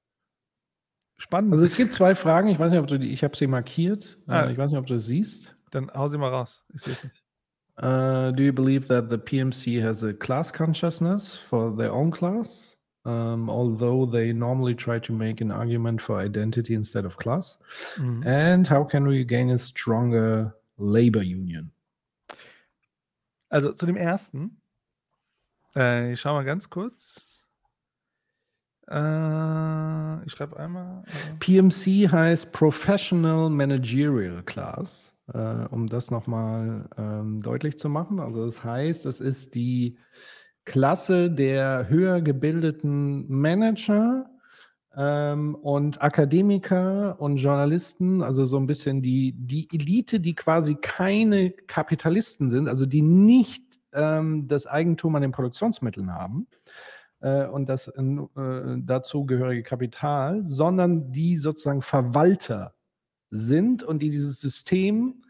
spannend. 1.16 1.52
Also 1.52 1.64
es 1.64 1.76
gibt 1.76 1.92
zwei 1.92 2.14
Fragen, 2.14 2.48
ich 2.48 2.58
weiß 2.58 2.70
nicht, 2.70 2.80
ob 2.80 2.86
du 2.86 2.98
die, 2.98 3.12
ich 3.12 3.24
habe 3.24 3.36
sie 3.36 3.46
markiert. 3.46 4.18
Ah. 4.26 4.44
Äh, 4.44 4.52
ich 4.52 4.58
weiß 4.58 4.70
nicht, 4.70 4.80
ob 4.80 4.86
du 4.86 4.94
es 4.94 5.06
siehst. 5.06 5.56
Dann 5.70 5.90
hau 5.92 6.08
sie 6.08 6.18
mal 6.18 6.30
raus. 6.30 6.64
Ich 6.74 6.82
sehe 6.82 6.94
es 6.94 7.04
nicht. 7.04 7.22
Uh, 7.78 8.32
do 8.32 8.42
you 8.42 8.54
believe 8.54 8.88
that 8.88 9.10
the 9.10 9.18
PMC 9.18 9.82
has 9.82 10.02
a 10.02 10.14
class 10.14 10.50
consciousness 10.50 11.36
for 11.36 11.70
their 11.76 11.92
own 11.92 12.10
class, 12.10 12.78
um, 13.04 13.50
although 13.50 14.06
they 14.06 14.32
normally 14.32 14.74
try 14.74 14.98
to 14.98 15.12
make 15.12 15.42
an 15.42 15.50
argument 15.50 16.00
for 16.00 16.18
identity 16.18 16.72
instead 16.72 17.04
of 17.04 17.18
class? 17.18 17.58
Mhm. 17.96 18.24
And 18.24 18.66
how 18.66 18.82
can 18.82 19.06
we 19.06 19.24
gain 19.24 19.50
a 19.50 19.58
stronger 19.58 20.54
labor 20.78 21.20
union? 21.20 21.70
Also 23.50 23.72
zu 23.72 23.84
dem 23.84 23.96
ersten. 23.96 24.56
Äh, 25.76 26.12
ich 26.12 26.20
schau 26.20 26.32
mal 26.32 26.44
ganz 26.44 26.70
kurz. 26.70 27.35
Äh, 28.88 30.24
ich 30.24 30.32
schreibe 30.32 30.56
einmal. 30.58 31.02
äh, 31.06 31.34
PMC 31.38 32.10
heißt 32.10 32.52
Professional 32.52 33.50
Managerial 33.50 34.42
Class, 34.44 35.14
äh, 35.32 35.38
um 35.70 35.88
das 35.88 36.10
nochmal 36.10 36.88
ähm, 36.96 37.40
deutlich 37.40 37.78
zu 37.78 37.88
machen. 37.88 38.20
Also 38.20 38.46
das 38.46 38.62
heißt, 38.62 39.04
das 39.04 39.20
ist 39.20 39.54
die 39.54 39.96
Klasse 40.64 41.30
der 41.30 41.88
höher 41.88 42.20
gebildeten 42.20 43.28
Manager 43.28 44.26
ähm, 44.96 45.54
und 45.56 46.02
Akademiker 46.02 47.20
und 47.20 47.36
Journalisten, 47.36 48.22
also 48.22 48.46
so 48.46 48.56
ein 48.56 48.66
bisschen 48.66 49.02
die, 49.02 49.32
die 49.36 49.68
Elite, 49.72 50.20
die 50.20 50.34
quasi 50.34 50.76
keine 50.76 51.50
Kapitalisten 51.50 52.50
sind, 52.50 52.68
also 52.68 52.86
die 52.86 53.02
nicht 53.02 53.62
ähm, 53.92 54.48
das 54.48 54.66
Eigentum 54.66 55.14
an 55.16 55.22
den 55.22 55.32
Produktionsmitteln 55.32 56.12
haben, 56.12 56.46
äh, 57.26 57.46
und 57.46 57.68
das 57.68 57.88
äh, 57.88 58.76
dazugehörige 58.78 59.64
Kapital, 59.64 60.44
sondern 60.46 61.10
die 61.10 61.36
sozusagen 61.36 61.82
Verwalter 61.82 62.74
sind 63.30 63.82
und 63.82 64.00
die 64.00 64.10
dieses 64.10 64.40
System 64.40 65.22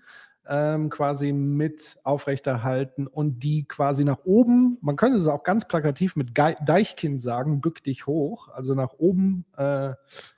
ähm, 0.46 0.90
quasi 0.90 1.32
mit 1.32 1.98
aufrechterhalten 2.04 3.06
und 3.06 3.42
die 3.42 3.64
quasi 3.66 4.04
nach 4.04 4.24
oben, 4.24 4.76
man 4.82 4.96
könnte 4.96 5.18
es 5.18 5.26
auch 5.26 5.42
ganz 5.42 5.66
plakativ 5.66 6.16
mit 6.16 6.36
Deichkind 6.36 7.20
sagen, 7.20 7.62
bück 7.62 7.82
dich 7.82 8.06
hoch, 8.06 8.48
also 8.48 8.74
nach 8.74 8.92
oben 8.98 9.46
äh, 9.56 9.94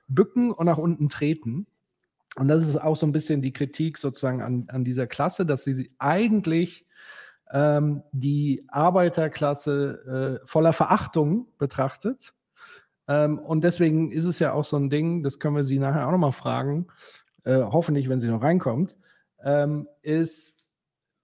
bücken 0.07 0.53
und 0.53 0.67
nach 0.67 0.79
unten 0.79 1.09
treten. 1.09 1.67
Und 2.37 2.47
das 2.47 2.67
ist 2.67 2.77
auch 2.81 2.97
so 2.97 3.05
ein 3.05 3.13
bisschen 3.13 3.43
die 3.43 3.53
Kritik 3.53 3.99
sozusagen 3.99 4.43
an, 4.43 4.67
an 4.69 4.85
dieser 4.85 5.09
Klasse, 5.09 5.45
dass 5.45 5.65
sie 5.65 5.91
eigentlich 5.99 6.87
ähm, 7.53 8.03
die 8.13 8.65
Arbeiterklasse 8.69 10.41
äh, 10.43 10.47
voller 10.47 10.73
Verachtung 10.73 11.49
betrachtet. 11.59 12.35
Ähm, 13.09 13.39
und 13.39 13.65
deswegen 13.65 14.11
ist 14.11 14.27
es 14.27 14.39
ja 14.39 14.53
auch 14.53 14.65
so 14.65 14.77
ein 14.77 14.91
Ding, 14.91 15.23
das 15.23 15.39
können 15.39 15.57
wir 15.57 15.65
Sie 15.65 15.79
nachher 15.79 16.07
auch 16.07 16.13
nochmal 16.13 16.33
fragen, 16.33 16.87
äh, 17.45 17.63
hoffentlich, 17.63 18.09
wenn 18.09 18.21
sie 18.21 18.29
noch 18.29 18.43
reinkommt, 18.43 18.97
ähm, 19.43 19.89
ist, 20.03 20.57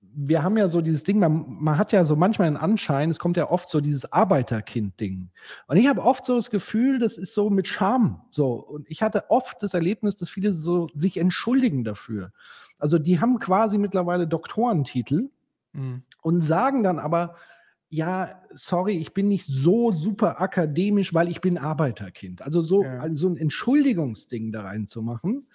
wir 0.01 0.43
haben 0.43 0.57
ja 0.57 0.69
so 0.69 0.81
dieses 0.81 1.03
Ding, 1.03 1.19
man, 1.19 1.45
man, 1.61 1.77
hat 1.77 1.93
ja 1.93 2.05
so 2.05 2.17
manchmal 2.17 2.47
einen 2.47 2.57
Anschein, 2.57 3.11
es 3.11 3.19
kommt 3.19 3.37
ja 3.37 3.51
oft 3.51 3.69
so 3.69 3.81
dieses 3.81 4.11
Arbeiterkind-Ding. 4.13 5.31
Und 5.67 5.77
ich 5.77 5.89
habe 5.89 6.03
oft 6.03 6.25
so 6.25 6.37
das 6.37 6.51
Gefühl, 6.51 6.99
das 6.99 7.19
ist 7.19 7.35
so 7.35 7.51
mit 7.51 7.67
Scham. 7.67 8.23
So. 8.31 8.55
Und 8.55 8.89
ich 8.91 9.03
hatte 9.03 9.31
oft 9.31 9.63
das 9.63 9.75
Erlebnis, 9.75 10.17
dass 10.17 10.31
viele 10.31 10.55
so 10.55 10.89
sich 10.95 11.17
entschuldigen 11.17 11.85
dafür. 11.85 12.33
Also 12.79 12.99
die 12.99 13.21
haben 13.21 13.39
quasi 13.39 13.77
mittlerweile 13.77 14.29
Doktorentitel 14.29 15.31
mhm. 15.75 16.03
und 16.23 16.43
sagen 16.43 16.83
dann 16.83 16.99
aber, 16.99 17.37
ja, 17.91 18.43
sorry, 18.55 18.97
ich 18.97 19.13
bin 19.13 19.29
nicht 19.29 19.47
so 19.47 19.93
super 19.93 20.41
akademisch, 20.41 21.15
weil 21.15 21.29
ich 21.29 21.41
bin 21.41 21.59
Arbeiterkind. 21.59 22.43
Also 22.43 22.61
so, 22.61 22.83
ja. 22.83 22.99
also 22.99 23.15
so 23.15 23.29
ein 23.29 23.37
Entschuldigungsding 23.37 24.51
da 24.51 24.63
reinzumachen 24.63 25.47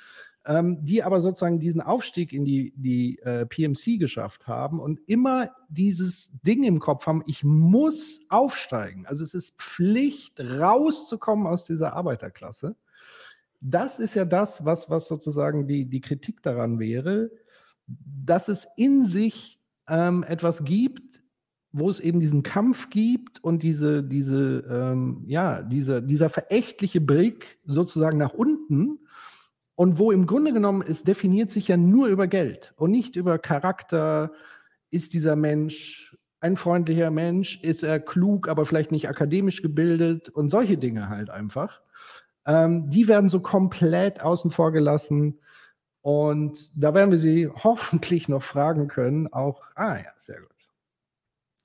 ähm, 0.45 0.83
die 0.83 1.03
aber 1.03 1.21
sozusagen 1.21 1.59
diesen 1.59 1.81
Aufstieg 1.81 2.33
in 2.33 2.45
die, 2.45 2.73
die 2.75 3.19
äh, 3.19 3.45
PMC 3.45 3.99
geschafft 3.99 4.47
haben 4.47 4.79
und 4.79 4.99
immer 5.07 5.51
dieses 5.67 6.31
Ding 6.41 6.63
im 6.63 6.79
Kopf 6.79 7.05
haben, 7.05 7.23
ich 7.27 7.43
muss 7.43 8.21
aufsteigen. 8.29 9.05
Also 9.05 9.23
es 9.23 9.33
ist 9.33 9.61
Pflicht, 9.61 10.39
rauszukommen 10.39 11.45
aus 11.45 11.65
dieser 11.65 11.93
Arbeiterklasse. 11.93 12.75
Das 13.61 13.99
ist 13.99 14.15
ja 14.15 14.23
das, 14.25 14.65
was, 14.65 14.89
was 14.89 15.07
sozusagen 15.07 15.67
die, 15.67 15.85
die 15.85 16.01
Kritik 16.01 16.41
daran 16.41 16.79
wäre, 16.79 17.29
dass 17.85 18.47
es 18.47 18.67
in 18.77 19.03
sich 19.03 19.58
ähm, 19.89 20.23
etwas 20.27 20.63
gibt, 20.63 21.21
wo 21.71 21.89
es 21.89 21.99
eben 21.99 22.19
diesen 22.19 22.43
Kampf 22.43 22.89
gibt 22.89 23.43
und 23.43 23.63
diese, 23.63 24.03
diese, 24.03 24.63
ähm, 24.69 25.23
ja, 25.27 25.61
diese, 25.61 26.01
dieser 26.01 26.29
verächtliche 26.29 27.01
Blick 27.01 27.59
sozusagen 27.65 28.17
nach 28.17 28.33
unten, 28.33 28.99
und 29.79 29.97
wo 29.97 30.11
im 30.11 30.25
Grunde 30.25 30.51
genommen 30.51 30.83
es 30.85 31.03
definiert 31.03 31.51
sich 31.51 31.69
ja 31.69 31.77
nur 31.77 32.09
über 32.09 32.27
Geld 32.27 32.73
und 32.75 32.91
nicht 32.91 33.15
über 33.15 33.39
Charakter. 33.39 34.33
Ist 34.91 35.13
dieser 35.13 35.37
Mensch 35.37 36.17
ein 36.41 36.57
freundlicher 36.57 37.11
Mensch? 37.11 37.63
Ist 37.63 37.83
er 37.83 38.01
klug, 38.01 38.49
aber 38.49 38.65
vielleicht 38.65 38.91
nicht 38.91 39.07
akademisch 39.07 39.61
gebildet? 39.61 40.27
Und 40.27 40.49
solche 40.49 40.77
Dinge 40.77 41.07
halt 41.07 41.29
einfach. 41.29 41.79
Ähm, 42.45 42.89
die 42.89 43.07
werden 43.07 43.29
so 43.29 43.39
komplett 43.39 44.19
außen 44.19 44.51
vor 44.51 44.73
gelassen. 44.73 45.39
Und 46.01 46.71
da 46.75 46.93
werden 46.93 47.11
wir 47.11 47.19
Sie 47.19 47.47
hoffentlich 47.47 48.29
noch 48.29 48.43
fragen 48.43 48.87
können. 48.87 49.31
Auch, 49.33 49.63
ah 49.75 49.97
ja, 49.97 50.11
sehr 50.17 50.39
gut. 50.39 50.69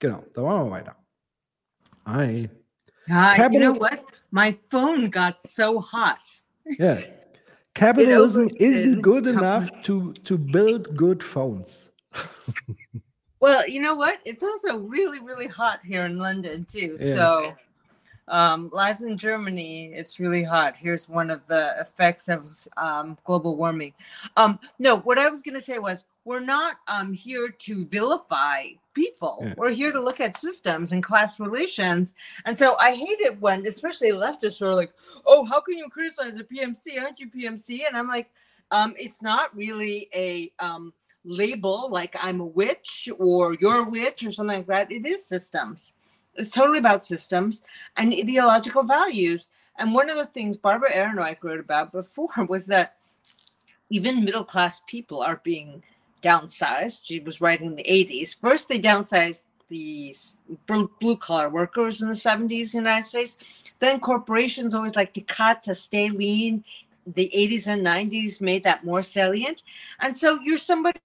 Genau, 0.01 0.25
da 0.33 0.43
machen 0.43 0.67
wir 0.67 0.71
weiter. 0.73 0.97
Hi. 2.07 2.51
Hi, 3.09 3.49
you 3.51 3.61
know 3.61 3.75
what? 3.75 4.05
My 4.31 4.53
phone 4.53 5.11
got 5.11 5.41
so 5.41 5.81
hot. 5.81 6.19
Yeah. 6.79 6.99
Capitalism 7.75 8.49
isn't 8.57 9.03
good 9.03 9.27
enough 9.27 9.69
to 9.83 10.13
to 10.25 10.39
build 10.39 10.97
good 10.97 11.23
phones. 11.23 11.91
well, 13.41 13.69
you 13.69 13.83
know 13.83 13.97
what? 13.97 14.19
It's 14.25 14.43
also 14.43 14.79
really, 14.79 15.19
really 15.19 15.49
hot 15.49 15.81
here 15.83 16.05
in 16.05 16.19
London 16.19 16.67
too. 16.67 16.97
Yeah. 17.01 17.15
So 17.15 17.55
um, 18.29 18.71
lies 18.73 19.03
in 19.03 19.19
Germany, 19.19 19.93
it's 19.95 20.19
really 20.19 20.43
hot. 20.43 20.77
Here's 20.77 21.09
one 21.09 21.31
of 21.31 21.47
the 21.47 21.75
effects 21.79 22.29
of 22.29 22.57
um, 22.77 23.19
global 23.25 23.57
warming. 23.57 23.93
Um, 24.37 24.59
no, 24.79 24.99
what 24.99 25.19
I 25.19 25.29
was 25.29 25.43
going 25.43 25.55
to 25.55 25.61
say 25.61 25.79
was 25.79 26.07
we're 26.25 26.41
not 26.41 26.77
um, 26.89 27.13
here 27.13 27.49
to 27.51 27.85
vilify 27.87 28.69
people. 28.95 29.41
Yeah. 29.43 29.55
We're 29.57 29.71
here 29.71 29.93
to 29.93 30.01
look 30.01 30.21
at 30.21 30.37
systems 30.37 30.93
and 30.93 31.03
class 31.03 31.39
relations. 31.39 32.15
And 32.47 32.59
so 32.59 32.77
I 32.79 32.95
hate 32.95 33.21
it 33.21 33.39
when, 33.41 33.67
especially 33.67 34.11
leftists, 34.11 34.63
are 34.63 34.75
like, 34.75 34.93
"Oh, 35.27 35.45
how 35.45 35.61
can 35.61 35.77
you 35.77 35.89
criticize 35.91 36.39
a 36.39 36.45
PMC? 36.45 37.01
Aren't 37.01 37.21
you 37.21 37.29
PMC?" 37.29 37.87
And 37.87 37.97
I'm 37.97 38.09
like, 38.09 38.31
um, 38.71 38.95
"It's 38.99 39.21
not 39.21 39.55
really 39.55 40.09
a 40.15 40.51
um, 40.61 40.95
label 41.25 41.89
like 41.91 42.17
I'm 42.19 42.41
a 42.41 42.47
witch 42.47 43.11
or 43.19 43.55
you're 43.55 43.87
a 43.87 43.91
witch 43.91 44.25
or 44.25 44.33
something 44.33 44.59
like 44.59 44.67
that. 44.69 44.91
It 44.91 45.05
is 45.05 45.27
systems." 45.27 45.93
It's 46.37 46.53
totally 46.53 46.79
about 46.79 47.05
systems 47.05 47.63
and 47.97 48.13
ideological 48.13 48.83
values. 48.85 49.49
And 49.79 49.93
one 49.93 50.11
of 50.11 50.17
the 50.17 50.27
things 50.27 50.57
Barbara 50.57 50.93
Ehrenreich 50.93 51.43
wrote 51.43 51.61
about 51.61 51.93
before 51.93 52.29
was 52.49 52.67
that 52.67 52.97
even 53.91 54.25
middle 54.25 54.45
class 54.45 54.83
people 54.87 55.23
are 55.23 55.41
being 55.45 55.83
downsized. 56.23 57.03
She 57.05 57.21
was 57.21 57.41
writing 57.41 57.69
in 57.69 57.75
the 57.77 57.85
80s. 57.85 58.39
First, 58.41 58.69
they 58.69 58.81
downsized 58.81 59.47
the 59.69 60.15
blue 60.67 61.17
collar 61.17 61.49
workers 61.49 62.03
in 62.03 62.09
the 62.09 62.15
70s 62.15 62.75
in 62.75 62.85
the 62.85 62.91
United 62.91 63.05
States. 63.05 63.39
Then 63.79 64.01
corporations 64.01 64.75
always 64.75 64.97
like 64.97 65.13
to 65.15 65.21
cut 65.21 65.63
to 65.65 65.75
stay 65.75 66.09
lean. 66.11 66.65
The 67.07 67.31
80s 67.35 67.67
and 67.67 67.87
90s 67.87 68.41
made 68.41 68.65
that 68.65 68.85
more 68.85 69.03
salient. 69.03 69.63
And 70.01 70.17
so 70.17 70.39
you're 70.43 70.59
somebody 70.59 71.01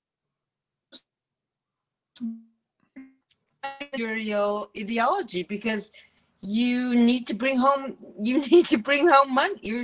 managerial 3.92 4.70
ideology 4.78 5.44
because 5.44 5.92
you 6.42 6.96
need 6.96 7.28
to 7.28 7.34
bring 7.34 7.58
home 7.58 7.98
you 8.20 8.40
need 8.40 8.66
to 8.66 8.78
bring 8.78 9.08
home 9.08 9.34
money 9.34 9.60
your 9.62 9.84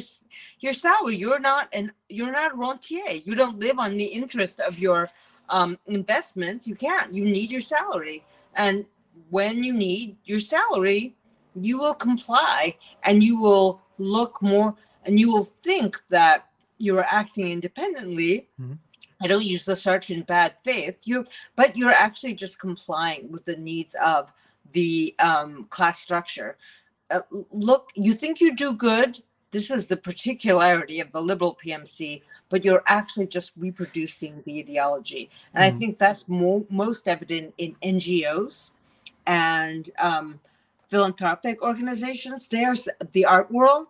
your 0.60 0.74
salary. 0.74 1.16
You're 1.16 1.40
not 1.40 1.74
an 1.74 1.92
you're 2.10 2.32
not 2.32 2.54
a 2.54 2.56
rentier. 2.56 3.12
You 3.24 3.36
don't 3.36 3.60
live 3.60 3.80
on 3.80 3.98
the 3.98 4.06
interest 4.06 4.60
of 4.60 4.80
your 4.80 5.10
um, 5.50 5.78
investments. 5.88 6.68
You 6.68 6.76
can't. 6.76 7.14
You 7.14 7.26
need 7.26 7.52
your 7.52 7.62
salary. 7.62 8.24
And 8.56 8.86
when 9.30 9.64
you 9.64 9.74
need 9.74 10.18
your 10.26 10.40
salary 10.40 11.16
you 11.56 11.78
will 11.78 11.94
comply 11.94 12.76
and 13.04 13.24
you 13.24 13.40
will 13.40 13.82
look 13.98 14.42
more 14.42 14.76
and 15.06 15.20
you 15.20 15.32
will 15.32 15.46
think 15.64 15.98
that 16.10 16.50
you're 16.78 17.06
acting 17.10 17.48
independently 17.48 18.48
mm-hmm. 18.60 18.74
I 19.26 19.28
don't 19.28 19.44
use 19.44 19.66
the 19.66 19.76
search 19.76 20.12
in 20.12 20.22
bad 20.22 20.54
faith. 20.62 21.02
You, 21.06 21.26
but 21.56 21.76
you're 21.76 21.92
actually 21.92 22.36
just 22.36 22.60
complying 22.60 23.32
with 23.32 23.44
the 23.44 23.58
needs 23.58 23.96
of 23.96 24.32
the 24.72 25.16
um, 25.18 25.66
class 25.72 26.00
structure. 26.00 26.58
Uh, 27.10 27.22
look, 27.52 27.90
you 27.96 28.14
think 28.14 28.40
you 28.40 28.56
do 28.56 28.74
good. 28.74 29.20
This 29.50 29.72
is 29.72 29.88
the 29.88 29.98
particularity 29.98 31.00
of 31.00 31.10
the 31.12 31.22
liberal 31.22 31.58
PMC, 31.64 32.22
but 32.50 32.64
you're 32.64 32.84
actually 32.86 33.26
just 33.26 33.54
reproducing 33.58 34.44
the 34.46 34.60
ideology. 34.60 35.32
And 35.56 35.64
mm. 35.64 35.68
I 35.68 35.72
think 35.72 35.98
that's 35.98 36.30
more, 36.30 36.64
most 36.70 37.08
evident 37.08 37.56
in 37.58 37.76
NGOs 37.84 38.72
and 39.26 39.90
um, 39.98 40.40
philanthropic 40.96 41.62
organizations. 41.62 42.48
There's 42.48 42.88
the 43.12 43.26
art 43.26 43.52
world. 43.52 43.88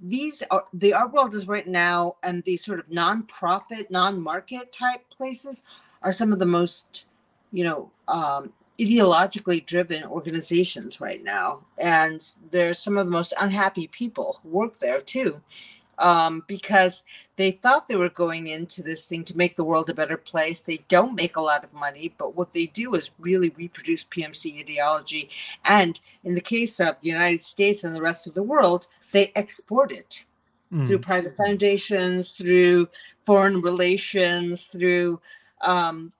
These 0.00 0.44
are 0.52 0.64
the 0.72 0.92
art 0.92 1.12
world 1.12 1.34
is 1.34 1.48
right 1.48 1.66
now 1.66 2.14
and 2.22 2.44
these 2.44 2.64
sort 2.64 2.78
of 2.78 2.88
non-profit 2.88 3.90
non-market 3.90 4.70
type 4.70 5.02
places 5.10 5.64
are 6.02 6.12
some 6.12 6.32
of 6.32 6.38
the 6.38 6.46
most 6.46 7.06
you 7.50 7.64
know 7.64 7.90
um, 8.06 8.52
ideologically 8.78 9.66
driven 9.66 10.04
organizations 10.04 11.00
right 11.00 11.24
now. 11.24 11.64
And 11.78 12.20
there's 12.52 12.78
some 12.78 12.98
of 12.98 13.06
the 13.06 13.12
most 13.12 13.34
unhappy 13.40 13.88
people 13.88 14.38
who 14.42 14.50
work 14.50 14.78
there 14.78 15.00
too 15.00 15.40
um, 15.98 16.42
because 16.46 17.04
they 17.36 17.50
thought 17.50 17.88
they 17.88 17.96
were 17.96 18.08
going 18.08 18.46
into 18.46 18.82
this 18.82 19.06
thing 19.06 19.24
to 19.24 19.36
make 19.36 19.56
the 19.56 19.64
world 19.64 19.90
a 19.90 19.94
better 19.94 20.16
place. 20.16 20.60
They 20.60 20.84
don't 20.88 21.14
make 21.14 21.36
a 21.36 21.42
lot 21.42 21.64
of 21.64 21.72
money, 21.72 22.14
but 22.16 22.36
what 22.36 22.52
they 22.52 22.66
do 22.66 22.94
is 22.94 23.10
really 23.18 23.50
reproduce 23.50 24.04
PMC 24.04 24.60
ideology. 24.60 25.30
And 25.64 26.00
in 26.22 26.34
the 26.34 26.40
case 26.40 26.80
of 26.80 27.00
the 27.00 27.10
United 27.10 27.40
States 27.40 27.84
and 27.84 27.94
the 27.94 28.02
rest 28.02 28.26
of 28.26 28.34
the 28.34 28.42
world, 28.42 28.86
they 29.12 29.32
export 29.34 29.92
it 29.92 30.24
mm. 30.72 30.86
through 30.86 30.98
private 30.98 31.32
foundations, 31.32 32.32
through 32.32 32.88
foreign 33.24 33.60
relations, 33.60 34.64
through 34.64 35.20
um, 35.60 36.12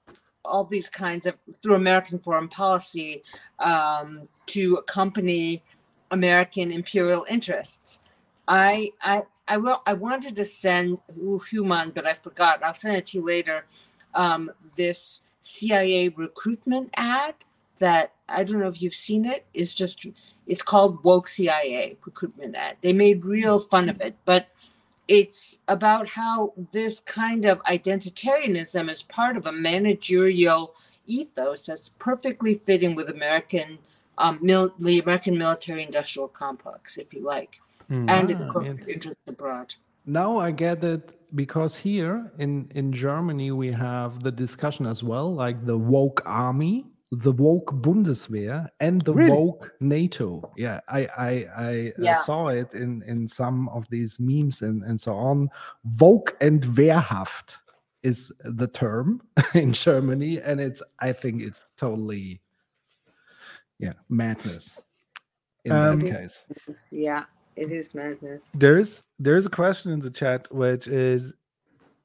all 0.45 0.65
these 0.65 0.89
kinds 0.89 1.27
of 1.27 1.37
through 1.63 1.75
American 1.75 2.19
foreign 2.19 2.49
policy 2.49 3.23
um, 3.59 4.29
to 4.47 4.77
accompany 4.77 5.63
American 6.11 6.71
imperial 6.71 7.27
interests. 7.29 8.01
I 8.47 8.93
I 9.03 9.23
I 9.49 9.57
will 9.57 9.83
I 9.87 9.95
wanted 9.95 10.37
to 10.37 10.45
send 10.45 11.01
Human, 11.51 11.91
but 11.91 12.07
I 12.07 12.15
forgot. 12.15 12.63
I'll 12.63 12.75
send 12.75 12.97
it 12.97 13.07
to 13.07 13.19
you 13.19 13.27
later. 13.27 13.67
Um, 14.15 14.51
this 14.77 15.23
CIA 15.41 16.09
recruitment 16.11 16.91
ad 16.97 17.35
that 17.79 18.13
I 18.29 18.45
don't 18.45 18.61
know 18.61 18.69
if 18.69 18.81
you've 18.81 18.95
seen 18.95 19.25
it. 19.25 19.45
Is 19.55 19.75
just 19.75 20.07
it's 20.47 20.63
called 20.63 21.03
woke 21.05 21.29
CIA 21.29 21.97
recruitment 22.05 22.57
ad. 22.57 22.77
They 22.81 22.93
made 22.93 23.25
real 23.25 23.59
fun 23.59 23.89
of 23.89 24.01
it, 24.01 24.17
but 24.25 24.49
it's 25.09 25.59
about 25.69 26.09
how 26.09 26.55
this 26.73 27.01
kind 27.01 27.45
of 27.45 27.63
identitarianism 27.65 28.89
is 28.91 29.03
part 29.03 29.37
of 29.37 29.47
a 29.47 29.53
managerial 29.53 30.75
ethos 31.07 31.67
that's 31.67 31.91
perfectly 31.91 32.55
fitting 32.55 32.95
with 32.95 33.11
American 33.11 33.79
um, 34.17 34.39
mil- 34.41 34.75
the 34.79 35.01
American 35.01 35.37
military-industrial 35.37 36.29
complex, 36.29 36.99
if 36.99 37.13
you 37.13 37.23
like, 37.23 37.61
Hmm. 37.95 38.09
and 38.09 38.31
its 38.31 38.45
Ah, 38.45 38.53
corporate 38.53 38.89
yeah. 38.89 38.95
interests 38.95 39.23
abroad. 39.29 39.75
Now 40.07 40.39
I 40.39 40.51
get 40.51 40.83
it 40.85 41.15
because 41.35 41.77
here 41.77 42.33
in 42.39 42.69
in 42.75 42.93
Germany 42.93 43.51
we 43.53 43.71
have 43.73 44.23
the 44.23 44.33
discussion 44.33 44.87
as 44.87 45.03
well, 45.03 45.33
like 45.35 45.65
the 45.65 45.79
woke 45.79 46.23
army, 46.27 46.87
the 47.11 47.33
woke 47.33 47.73
Bundeswehr, 47.83 48.69
and 48.81 49.01
the 49.03 49.13
Really? 49.13 49.31
woke 49.31 49.73
NATO. 49.81 50.51
Yeah, 50.57 50.81
I 50.89 51.07
I, 51.17 51.31
I 51.57 51.93
uh, 51.99 52.05
Yeah. 52.05 52.15
saw 52.15 52.49
it 52.49 52.75
in 52.75 53.03
in 53.07 53.29
some 53.29 53.69
of 53.71 53.89
these 53.89 54.19
memes 54.21 54.63
and 54.63 54.83
and 54.85 55.01
so 55.01 55.15
on. 55.15 55.49
Woke 56.01 56.37
and 56.41 56.63
wehrhaft 56.77 57.57
is 58.03 58.33
the 58.45 58.67
term 58.69 59.23
in 59.55 59.73
Germany, 59.73 60.41
and 60.43 60.61
it's 60.61 60.83
I 60.99 61.13
think 61.13 61.43
it's 61.43 61.61
totally 61.77 62.41
yeah 63.79 63.95
madness 64.09 64.85
in 65.65 65.73
Um, 65.73 66.01
that 66.01 66.11
case. 66.11 66.47
Yeah, 66.91 67.25
it 67.57 67.71
is 67.73 67.95
madness. 67.95 68.51
There's 68.55 69.03
there's 69.19 69.47
a 69.47 69.51
question 69.51 69.93
in 69.93 70.01
the 70.01 70.11
chat 70.11 70.53
which 70.53 70.89
is 70.89 71.35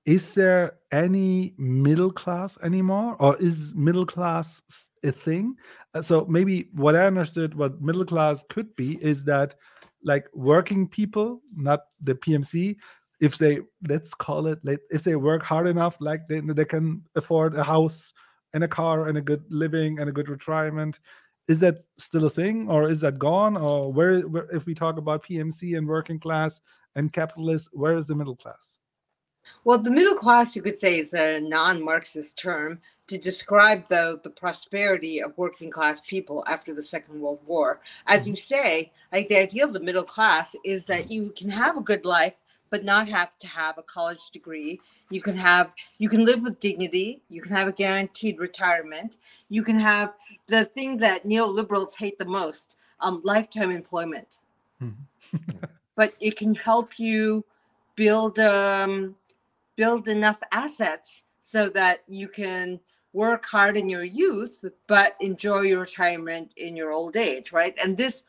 is 0.05 0.33
there 0.33 0.77
any 0.91 1.53
middle 1.57 2.11
class 2.11 2.57
anymore 2.63 3.15
or 3.19 3.35
is 3.41 3.75
middle 3.75 4.05
class 4.05 4.61
a 5.03 5.11
thing 5.11 5.55
Uh, 5.93 6.01
so 6.01 6.25
maybe 6.25 6.69
what 6.73 6.95
i 6.95 7.05
understood 7.05 7.55
what 7.55 7.81
middle 7.81 8.05
class 8.05 8.43
could 8.49 8.75
be 8.75 8.97
is 9.01 9.23
that 9.23 9.55
like 10.03 10.25
working 10.33 10.87
people 10.87 11.41
not 11.55 11.81
the 12.01 12.15
pmc 12.15 12.75
if 13.19 13.37
they 13.37 13.59
let's 13.87 14.13
call 14.13 14.47
it 14.47 14.59
like 14.63 14.79
if 14.89 15.03
they 15.03 15.15
work 15.15 15.43
hard 15.43 15.67
enough 15.67 15.97
like 15.99 16.27
they, 16.27 16.39
they 16.39 16.65
can 16.65 17.03
afford 17.15 17.55
a 17.55 17.63
house 17.63 18.13
and 18.53 18.63
a 18.63 18.67
car 18.67 19.07
and 19.07 19.17
a 19.17 19.21
good 19.21 19.43
living 19.49 19.99
and 19.99 20.09
a 20.09 20.13
good 20.13 20.29
retirement 20.29 20.99
is 21.49 21.59
that 21.59 21.83
still 21.97 22.25
a 22.25 22.29
thing 22.29 22.69
or 22.69 22.87
is 22.87 23.01
that 23.01 23.19
gone? 23.19 23.57
Or 23.57 23.91
where, 23.91 24.21
where 24.21 24.47
if 24.55 24.65
we 24.65 24.75
talk 24.75 24.97
about 24.97 25.23
pmc 25.23 25.77
and 25.77 25.87
working 25.87 26.19
class 26.19 26.61
and 26.95 27.11
capitalist 27.11 27.67
where 27.73 27.97
is 27.97 28.05
the 28.07 28.15
middle 28.15 28.35
class? 28.35 28.77
Well, 29.63 29.79
the 29.79 29.89
middle 29.89 30.15
class, 30.15 30.55
you 30.55 30.61
could 30.61 30.77
say, 30.77 30.99
is 30.99 31.13
a 31.13 31.39
non-Marxist 31.39 32.37
term 32.37 32.79
to 33.07 33.17
describe, 33.17 33.87
though, 33.87 34.19
the 34.21 34.29
prosperity 34.29 35.23
of 35.23 35.35
working 35.37 35.71
class 35.71 36.01
people 36.01 36.43
after 36.47 36.73
the 36.73 36.83
Second 36.83 37.19
World 37.19 37.39
War. 37.47 37.81
As 38.05 38.21
mm-hmm. 38.21 38.29
you 38.31 38.35
say, 38.35 38.91
like 39.11 39.27
the 39.27 39.39
idea 39.39 39.65
of 39.65 39.73
the 39.73 39.79
middle 39.79 40.03
class 40.03 40.55
is 40.63 40.85
that 40.85 41.11
you 41.11 41.31
can 41.35 41.49
have 41.49 41.77
a 41.77 41.81
good 41.81 42.05
life, 42.05 42.41
but 42.69 42.83
not 42.83 43.07
have 43.07 43.37
to 43.39 43.47
have 43.47 43.77
a 43.77 43.83
college 43.83 44.29
degree. 44.31 44.79
You 45.09 45.21
can 45.21 45.37
have, 45.37 45.71
you 45.97 46.09
can 46.09 46.25
live 46.25 46.41
with 46.41 46.59
dignity. 46.59 47.21
You 47.29 47.41
can 47.41 47.55
have 47.55 47.67
a 47.67 47.71
guaranteed 47.73 48.39
retirement. 48.39 49.17
You 49.49 49.63
can 49.63 49.79
have 49.79 50.15
the 50.47 50.65
thing 50.65 50.97
that 50.97 51.25
neoliberals 51.25 51.95
hate 51.97 52.19
the 52.19 52.25
most: 52.25 52.75
um, 52.99 53.21
lifetime 53.23 53.71
employment. 53.71 54.39
but 55.95 56.13
it 56.19 56.37
can 56.37 56.55
help 56.55 56.97
you 56.97 57.43
build 57.95 58.39
um, 58.39 59.15
build 59.75 60.07
enough 60.07 60.39
assets 60.51 61.23
so 61.41 61.67
that 61.69 62.03
you 62.07 62.27
can 62.27 62.79
work 63.11 63.45
hard 63.45 63.75
in 63.75 63.89
your 63.89 64.03
youth 64.03 64.63
but 64.87 65.15
enjoy 65.19 65.61
your 65.61 65.81
retirement 65.81 66.53
in 66.55 66.77
your 66.77 66.91
old 66.91 67.17
age 67.17 67.51
right 67.51 67.77
and 67.83 67.97
this 67.97 68.23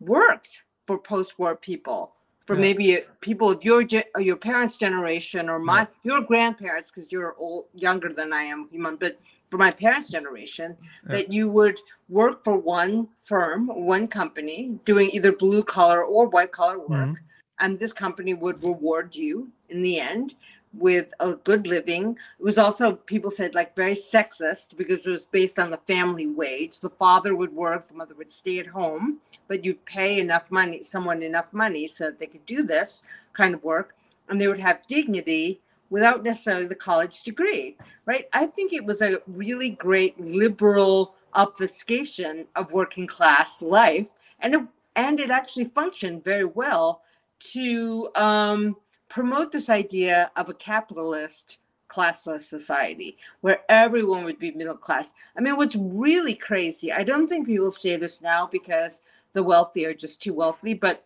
worked 0.00 0.62
for 0.86 0.98
post-war 0.98 1.54
people 1.54 2.14
for 2.44 2.54
Yeah. 2.54 2.60
maybe 2.60 2.98
people 3.20 3.50
of 3.50 3.64
your 3.64 3.82
uh, 3.82 4.20
your 4.20 4.36
parents 4.36 4.76
generation 4.76 5.48
or 5.48 5.58
my 5.58 5.86
your 6.02 6.20
grandparents 6.20 6.90
because 6.90 7.10
you're 7.12 7.34
old 7.38 7.66
younger 7.74 8.10
than 8.12 8.32
i 8.32 8.42
am 8.42 8.68
but 9.00 9.18
for 9.50 9.58
my 9.58 9.70
parents 9.70 10.10
generation 10.10 10.76
that 11.04 11.32
you 11.32 11.50
would 11.50 11.78
work 12.08 12.42
for 12.44 12.56
one 12.56 13.08
firm 13.18 13.68
one 13.68 14.08
company 14.08 14.78
doing 14.84 15.10
either 15.12 15.32
blue 15.32 15.62
collar 15.62 16.02
or 16.04 16.26
white 16.28 16.52
collar 16.52 16.78
work 16.78 17.20
and 17.60 17.78
this 17.78 17.92
company 17.92 18.34
would 18.34 18.62
reward 18.62 19.14
you 19.14 19.50
in 19.68 19.82
the 19.82 20.00
end 20.00 20.34
with 20.74 21.12
a 21.20 21.32
good 21.32 21.66
living. 21.66 22.16
It 22.38 22.44
was 22.44 22.58
also 22.58 22.94
people 22.94 23.30
said 23.30 23.54
like 23.54 23.76
very 23.76 23.94
sexist 23.94 24.76
because 24.76 25.06
it 25.06 25.10
was 25.10 25.24
based 25.24 25.58
on 25.58 25.70
the 25.70 25.78
family 25.78 26.26
wage. 26.26 26.80
The 26.80 26.90
father 26.90 27.34
would 27.34 27.54
work, 27.54 27.86
the 27.88 27.94
mother 27.94 28.14
would 28.14 28.32
stay 28.32 28.58
at 28.58 28.66
home, 28.68 29.18
but 29.48 29.64
you'd 29.64 29.84
pay 29.84 30.18
enough 30.18 30.50
money, 30.50 30.82
someone 30.82 31.22
enough 31.22 31.52
money 31.52 31.86
so 31.86 32.04
that 32.04 32.18
they 32.18 32.26
could 32.26 32.46
do 32.46 32.62
this 32.62 33.02
kind 33.32 33.54
of 33.54 33.64
work, 33.64 33.94
and 34.28 34.40
they 34.40 34.48
would 34.48 34.60
have 34.60 34.86
dignity 34.86 35.60
without 35.90 36.22
necessarily 36.24 36.66
the 36.66 36.74
college 36.74 37.22
degree, 37.22 37.76
right? 38.06 38.26
I 38.32 38.46
think 38.46 38.72
it 38.72 38.84
was 38.84 39.02
a 39.02 39.18
really 39.26 39.70
great 39.70 40.18
liberal 40.18 41.14
obfuscation 41.34 42.46
of 42.56 42.72
working 42.72 43.06
class 43.06 43.60
life, 43.60 44.14
and 44.40 44.54
it 44.54 44.62
and 44.96 45.20
it 45.20 45.30
actually 45.30 45.66
functioned 45.66 46.22
very 46.24 46.44
well 46.44 47.02
to 47.40 48.08
um, 48.14 48.76
promote 49.12 49.52
this 49.52 49.68
idea 49.68 50.30
of 50.36 50.48
a 50.48 50.54
capitalist 50.54 51.58
classless 51.90 52.44
society 52.44 53.18
where 53.42 53.60
everyone 53.68 54.24
would 54.24 54.38
be 54.38 54.50
middle 54.52 54.74
class. 54.74 55.12
I 55.36 55.42
mean, 55.42 55.58
what's 55.58 55.76
really 55.76 56.34
crazy, 56.34 56.90
I 56.90 57.04
don't 57.04 57.28
think 57.28 57.46
people 57.46 57.70
say 57.70 57.96
this 57.96 58.22
now 58.22 58.48
because 58.50 59.02
the 59.34 59.42
wealthy 59.42 59.84
are 59.84 59.92
just 59.92 60.22
too 60.22 60.32
wealthy, 60.32 60.72
but 60.72 61.04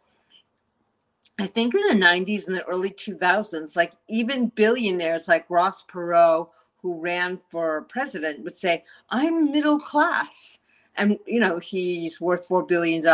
I 1.40 1.48
think 1.48 1.74
in 1.74 1.98
the 1.98 2.06
90s 2.06 2.46
and 2.46 2.54
the 2.54 2.64
early 2.66 2.90
2000s, 2.90 3.76
like 3.76 3.92
even 4.06 4.52
billionaires 4.54 5.26
like 5.26 5.50
Ross 5.50 5.82
Perot, 5.84 6.48
who 6.82 7.00
ran 7.00 7.36
for 7.36 7.82
president, 7.88 8.44
would 8.44 8.54
say, 8.54 8.84
I'm 9.10 9.50
middle 9.50 9.80
class. 9.80 10.60
And, 10.96 11.18
you 11.26 11.40
know, 11.40 11.58
he's 11.58 12.20
worth 12.20 12.48
$4 12.48 12.66
billion. 12.66 13.04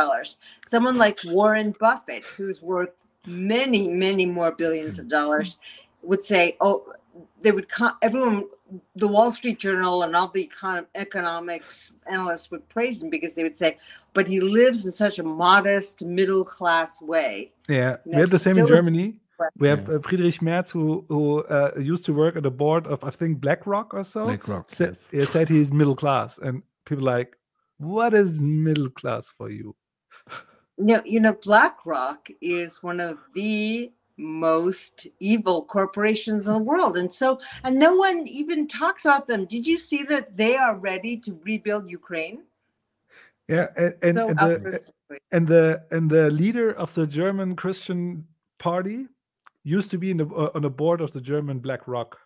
Someone 0.66 0.98
like 0.98 1.18
Warren 1.24 1.74
Buffett, 1.80 2.24
who's 2.24 2.60
worth 2.60 3.01
many, 3.26 3.88
many 3.88 4.26
more 4.26 4.52
billions 4.52 4.98
of 4.98 5.08
dollars, 5.08 5.58
would 6.02 6.24
say, 6.24 6.56
oh, 6.60 6.94
they 7.40 7.52
would, 7.52 7.68
co- 7.68 7.92
everyone, 8.02 8.44
the 8.96 9.08
Wall 9.08 9.30
Street 9.30 9.58
Journal 9.58 10.02
and 10.02 10.16
all 10.16 10.28
the 10.28 10.48
econ- 10.48 10.86
economics 10.94 11.92
analysts 12.10 12.50
would 12.50 12.68
praise 12.68 13.02
him 13.02 13.10
because 13.10 13.34
they 13.34 13.42
would 13.42 13.56
say, 13.56 13.78
but 14.14 14.26
he 14.26 14.40
lives 14.40 14.86
in 14.86 14.92
such 14.92 15.18
a 15.18 15.22
modest, 15.22 16.04
middle 16.04 16.44
class 16.44 17.02
way. 17.02 17.52
Yeah, 17.68 17.96
we 18.04 18.16
have 18.16 18.30
the 18.30 18.38
same 18.38 18.58
in 18.58 18.66
Germany. 18.66 19.20
We 19.58 19.66
have 19.68 19.88
uh, 19.90 19.98
Friedrich 19.98 20.40
Merz, 20.40 20.70
who 20.70 21.04
who 21.08 21.40
uh, 21.44 21.72
used 21.76 22.04
to 22.04 22.12
work 22.14 22.36
at 22.36 22.44
the 22.44 22.50
board 22.50 22.86
of 22.86 23.02
I 23.02 23.10
think 23.10 23.40
BlackRock 23.40 23.92
or 23.92 24.04
so. 24.04 24.26
BlackRock, 24.26 24.70
Sa- 24.70 24.84
yes. 24.84 25.08
he 25.10 25.24
said 25.24 25.48
he's 25.48 25.72
middle 25.72 25.96
class, 25.96 26.38
and 26.38 26.62
people 26.84 27.04
like, 27.04 27.36
what 27.78 28.14
is 28.14 28.40
middle 28.40 28.88
class 28.88 29.30
for 29.30 29.50
you? 29.50 29.74
No, 30.82 31.02
you 31.04 31.20
know, 31.20 31.34
BlackRock 31.34 32.28
is 32.40 32.82
one 32.82 33.00
of 33.00 33.18
the 33.34 33.92
most 34.16 35.06
evil 35.20 35.64
corporations 35.64 36.46
in 36.46 36.52
the 36.52 36.58
world. 36.58 36.96
And 36.96 37.12
so, 37.12 37.40
and 37.64 37.78
no 37.78 37.94
one 37.94 38.26
even 38.26 38.68
talks 38.68 39.04
about 39.04 39.26
them. 39.26 39.46
Did 39.46 39.66
you 39.66 39.78
see 39.78 40.04
that 40.04 40.36
they 40.36 40.56
are 40.56 40.76
ready 40.76 41.16
to 41.18 41.38
rebuild 41.44 41.90
Ukraine? 41.90 42.42
Yeah, 43.48 43.68
and 43.76 43.94
and, 44.02 44.18
So 44.18 44.28
and 44.30 44.38
the 44.38 44.92
and 45.32 45.48
the 45.48 45.82
and 45.90 46.10
the 46.10 46.30
leader 46.30 46.72
of 46.72 46.94
the 46.94 47.06
German 47.06 47.56
Christian 47.56 48.26
Party 48.58 49.08
used 49.64 49.90
to 49.90 49.98
be 49.98 50.10
in 50.10 50.18
the 50.18 50.26
uh, 50.26 50.50
on 50.54 50.62
the 50.62 50.70
board 50.70 51.00
of 51.00 51.12
the 51.12 51.20
German 51.20 51.58
BlackRock. 51.58 52.18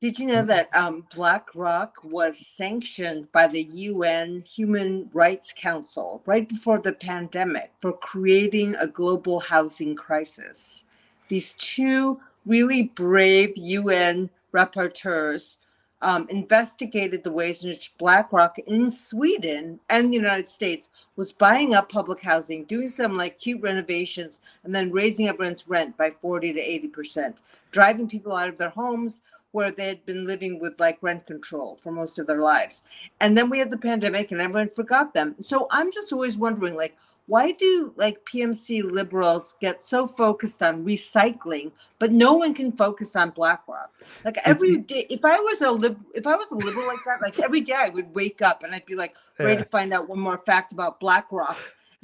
Did 0.00 0.18
you 0.18 0.28
know 0.28 0.42
that 0.46 0.74
um, 0.74 1.04
BlackRock 1.14 1.98
was 2.02 2.38
sanctioned 2.38 3.30
by 3.32 3.46
the 3.46 3.64
UN 3.64 4.40
Human 4.40 5.10
Rights 5.12 5.52
Council 5.54 6.22
right 6.24 6.48
before 6.48 6.78
the 6.78 6.94
pandemic 6.94 7.70
for 7.80 7.92
creating 7.92 8.74
a 8.76 8.86
global 8.86 9.40
housing 9.40 9.94
crisis? 9.94 10.86
These 11.28 11.52
two 11.58 12.18
really 12.46 12.84
brave 12.84 13.58
UN 13.58 14.30
rapporteurs 14.54 15.58
um, 16.00 16.26
investigated 16.30 17.22
the 17.22 17.32
ways 17.32 17.62
in 17.62 17.68
which 17.68 17.92
BlackRock 17.98 18.58
in 18.60 18.90
Sweden 18.90 19.80
and 19.90 20.10
the 20.10 20.16
United 20.16 20.48
States 20.48 20.88
was 21.16 21.30
buying 21.30 21.74
up 21.74 21.92
public 21.92 22.22
housing, 22.22 22.64
doing 22.64 22.88
some 22.88 23.18
like 23.18 23.38
cute 23.38 23.60
renovations, 23.60 24.40
and 24.64 24.74
then 24.74 24.92
raising 24.92 25.28
everyone's 25.28 25.68
rent 25.68 25.98
by 25.98 26.08
40 26.08 26.54
to 26.54 26.58
80 26.58 26.88
percent, 26.88 27.42
driving 27.70 28.08
people 28.08 28.34
out 28.34 28.48
of 28.48 28.56
their 28.56 28.70
homes 28.70 29.20
where 29.52 29.72
they 29.72 29.88
had 29.88 30.04
been 30.06 30.26
living 30.26 30.60
with 30.60 30.78
like 30.78 30.98
rent 31.02 31.26
control 31.26 31.78
for 31.82 31.90
most 31.92 32.18
of 32.18 32.26
their 32.26 32.40
lives. 32.40 32.82
And 33.20 33.36
then 33.36 33.50
we 33.50 33.58
had 33.58 33.70
the 33.70 33.78
pandemic 33.78 34.30
and 34.30 34.40
everyone 34.40 34.70
forgot 34.70 35.14
them. 35.14 35.36
So 35.40 35.66
I'm 35.70 35.90
just 35.90 36.12
always 36.12 36.36
wondering 36.38 36.74
like 36.74 36.96
why 37.26 37.52
do 37.52 37.92
like 37.96 38.24
PMC 38.24 38.82
liberals 38.90 39.54
get 39.60 39.84
so 39.84 40.08
focused 40.08 40.62
on 40.64 40.84
recycling, 40.84 41.70
but 42.00 42.10
no 42.10 42.34
one 42.34 42.54
can 42.54 42.72
focus 42.72 43.14
on 43.14 43.30
BlackRock? 43.30 43.90
Like 44.24 44.38
every 44.44 44.78
day, 44.78 45.06
if 45.08 45.24
I 45.24 45.38
was 45.38 45.60
a 45.62 45.70
lib, 45.70 45.98
if 46.14 46.26
I 46.26 46.34
was 46.34 46.50
a 46.50 46.56
liberal 46.56 46.86
like 46.88 47.04
that, 47.06 47.22
like 47.22 47.38
every 47.38 47.60
day 47.60 47.74
I 47.74 47.88
would 47.90 48.12
wake 48.16 48.42
up 48.42 48.64
and 48.64 48.74
I'd 48.74 48.84
be 48.84 48.96
like 48.96 49.14
ready 49.38 49.58
Yeah. 49.58 49.64
to 49.64 49.70
find 49.70 49.92
out 49.92 50.08
one 50.08 50.18
more 50.18 50.38
fact 50.44 50.72
about 50.72 50.98
BlackRock, 50.98 51.56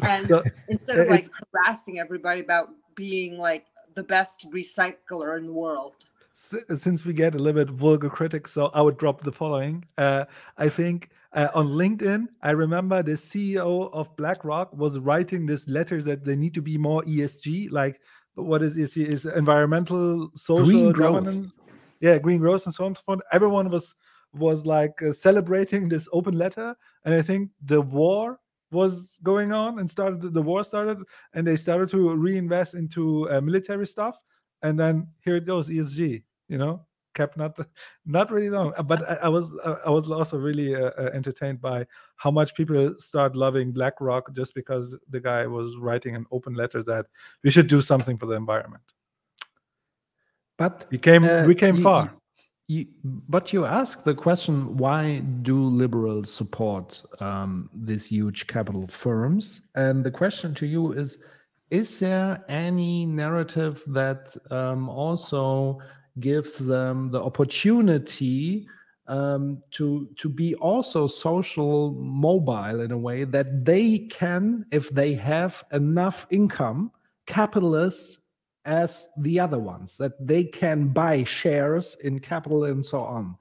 and 0.05 0.29
So, 0.29 0.45
instead 0.69 0.99
of 0.99 1.09
like 1.09 1.27
harassing 1.53 1.99
everybody 1.99 2.41
about 2.41 2.71
being 2.95 3.37
like 3.37 3.67
the 3.95 4.05
best 4.05 4.47
recycler 4.51 5.37
in 5.39 5.47
the 5.47 5.53
world. 5.53 5.95
Since 6.39 7.07
we 7.07 7.15
get 7.15 7.35
a 7.35 7.39
little 7.39 7.65
bit 7.65 7.75
vulgar 7.75 8.11
critics, 8.11 8.53
so 8.53 8.67
I 8.75 8.83
would 8.83 8.99
drop 8.99 9.23
the 9.23 9.33
following. 9.33 9.85
Uh, 9.97 10.27
I 10.59 10.69
think 10.69 11.09
uh, 11.33 11.49
on 11.55 11.69
LinkedIn, 11.69 12.27
I 12.43 12.51
remember 12.51 13.03
the 13.03 13.13
CEO 13.13 13.91
of 13.93 14.15
BlackRock 14.17 14.75
was 14.77 14.99
writing 14.99 15.47
this 15.47 15.67
letter 15.67 16.03
that 16.03 16.25
they 16.25 16.37
need 16.37 16.53
to 16.53 16.61
be 16.61 16.77
more 16.77 17.03
ESG, 17.05 17.71
like 17.73 18.01
what 18.35 18.63
is 18.63 18.77
ESG? 18.77 19.07
Is 19.07 19.25
environmental, 19.25 20.31
social 20.35 20.93
Green 20.93 20.93
growth. 20.93 21.47
yeah, 22.01 22.19
green 22.19 22.39
growth 22.39 22.67
and 22.67 22.75
so 22.75 22.85
on 22.85 22.89
and 22.89 22.97
so 22.99 23.03
forth. 23.03 23.21
Everyone 23.33 23.71
was 23.71 23.95
was 24.35 24.67
like 24.67 25.03
uh, 25.03 25.15
celebrating 25.15 25.89
this 25.89 26.07
open 26.13 26.37
letter, 26.37 26.77
and 27.07 27.15
I 27.15 27.23
think 27.23 27.51
the 27.65 27.81
war 27.81 28.39
was 28.71 29.19
going 29.23 29.53
on 29.53 29.79
and 29.79 29.91
started 29.91 30.35
the 30.35 30.43
war 30.43 30.63
started, 30.65 30.99
and 31.33 31.47
they 31.47 31.57
started 31.57 31.89
to 31.91 32.15
reinvest 32.15 32.75
into 32.75 33.31
uh, 33.31 33.41
military 33.41 33.87
stuff, 33.87 34.19
and 34.63 34.79
then 34.79 35.09
here 35.25 35.37
it 35.37 35.47
goes 35.47 35.69
ESG. 35.69 36.23
You 36.49 36.59
know, 36.59 36.85
kept 37.15 37.37
not 37.37 37.59
not 38.05 38.31
really 38.31 38.51
long, 38.51 38.73
Uh, 38.77 38.83
but 38.83 39.03
I, 39.11 39.15
I 39.27 39.29
was 39.29 39.51
uh, 39.65 39.79
I 39.87 39.91
was 39.91 40.11
also 40.11 40.39
really 40.39 40.75
uh, 40.75 40.91
uh, 40.99 41.11
entertained 41.13 41.61
by 41.61 41.87
how 42.17 42.31
much 42.31 42.55
people 42.55 42.95
start 42.99 43.35
loving 43.37 43.73
BlackRock 43.73 44.33
just 44.33 44.55
because 44.55 44.97
the 45.11 45.21
guy 45.21 45.47
was 45.47 45.77
writing 45.77 46.15
an 46.17 46.27
open 46.31 46.55
letter 46.55 46.83
that 46.85 47.07
we 47.43 47.51
should 47.51 47.67
do 47.69 47.81
something 47.81 48.19
for 48.19 48.27
the 48.27 48.35
environment. 48.37 48.85
But 50.59 50.87
We 50.91 50.99
came 50.99 51.25
uh, 51.25 51.45
we 51.47 51.55
came 51.55 51.77
you- 51.77 51.83
far. 51.83 52.13
You, 52.69 52.87
but 53.29 53.53
you 53.53 53.65
ask 53.65 54.03
the 54.03 54.13
question 54.15 54.77
why 54.77 55.21
do 55.43 55.57
liberals 55.69 56.33
support 56.33 57.01
um, 57.21 57.71
these 57.73 58.05
huge 58.07 58.49
capital 58.49 58.89
firms? 58.89 59.61
And 59.77 60.03
the 60.05 60.11
question 60.11 60.53
to 60.55 60.67
you 60.67 60.93
is 60.93 61.19
Is 61.71 61.99
there 61.99 62.45
any 62.49 63.07
narrative 63.07 63.83
that 63.89 64.37
um, 64.51 64.89
also 64.89 65.81
gives 66.21 66.57
them 66.59 67.11
the 67.11 67.23
opportunity 67.23 68.67
um, 69.09 69.61
to, 69.73 70.09
to 70.17 70.29
be 70.29 70.55
also 70.57 71.07
social 71.07 71.93
mobile 71.95 72.81
in 72.81 72.93
a 72.93 72.99
way 72.99 73.25
that 73.25 73.65
they 73.65 73.99
can, 74.11 74.65
if 74.71 74.91
they 74.91 75.15
have 75.15 75.65
enough 75.73 76.27
income, 76.31 76.93
capitalists 77.27 78.19
as 78.65 79.09
the 79.19 79.39
other 79.39 79.59
ones 79.59 79.97
that 79.97 80.13
they 80.25 80.45
can 80.45 80.89
buy 80.89 81.23
shares 81.25 81.97
in 82.03 82.19
capital 82.19 82.65
and 82.65 82.85
so 82.85 83.01
on. 83.01 83.37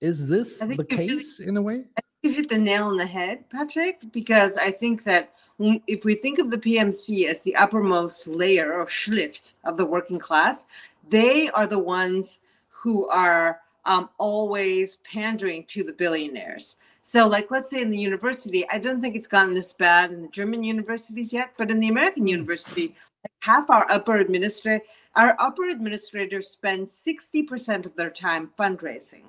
Is 0.00 0.26
this 0.26 0.58
the 0.58 0.66
you 0.66 0.76
really- 0.76 0.84
case 1.08 1.40
in 1.40 1.56
a 1.56 1.62
way? 1.62 1.84
I 1.96 2.00
think 2.00 2.06
You 2.22 2.32
hit 2.32 2.48
the 2.48 2.58
nail 2.58 2.84
on 2.84 2.96
the 2.96 3.06
head, 3.06 3.48
Patrick, 3.50 4.00
because 4.12 4.56
I 4.56 4.70
think 4.70 5.04
that 5.04 5.34
if 5.58 6.04
we 6.04 6.14
think 6.14 6.38
of 6.38 6.50
the 6.50 6.58
PMC 6.58 7.26
as 7.26 7.42
the 7.42 7.54
uppermost 7.56 8.26
layer 8.26 8.72
or 8.74 8.86
schlicht 8.86 9.54
of 9.64 9.76
the 9.76 9.86
working 9.86 10.18
class, 10.18 10.66
they 11.08 11.50
are 11.50 11.66
the 11.66 11.78
ones 11.78 12.40
who 12.70 13.08
are 13.08 13.60
um, 13.84 14.08
always 14.18 14.96
pandering 14.98 15.64
to 15.64 15.84
the 15.84 15.92
billionaires. 15.92 16.76
So, 17.02 17.26
like, 17.26 17.50
let's 17.50 17.68
say 17.68 17.82
in 17.82 17.90
the 17.90 17.98
university, 17.98 18.68
I 18.70 18.78
don't 18.78 19.00
think 19.00 19.16
it's 19.16 19.26
gotten 19.26 19.54
this 19.54 19.72
bad 19.72 20.12
in 20.12 20.22
the 20.22 20.28
German 20.28 20.62
universities 20.62 21.32
yet, 21.32 21.52
but 21.58 21.70
in 21.70 21.80
the 21.80 21.88
American 21.88 22.26
university, 22.26 22.94
like 23.24 23.32
half 23.40 23.70
our 23.70 23.90
upper 23.90 24.18
administrator, 24.18 24.84
our 25.16 25.36
upper 25.40 25.68
administrators 25.68 26.48
spend 26.48 26.86
60% 26.86 27.86
of 27.86 27.96
their 27.96 28.10
time 28.10 28.50
fundraising. 28.58 29.24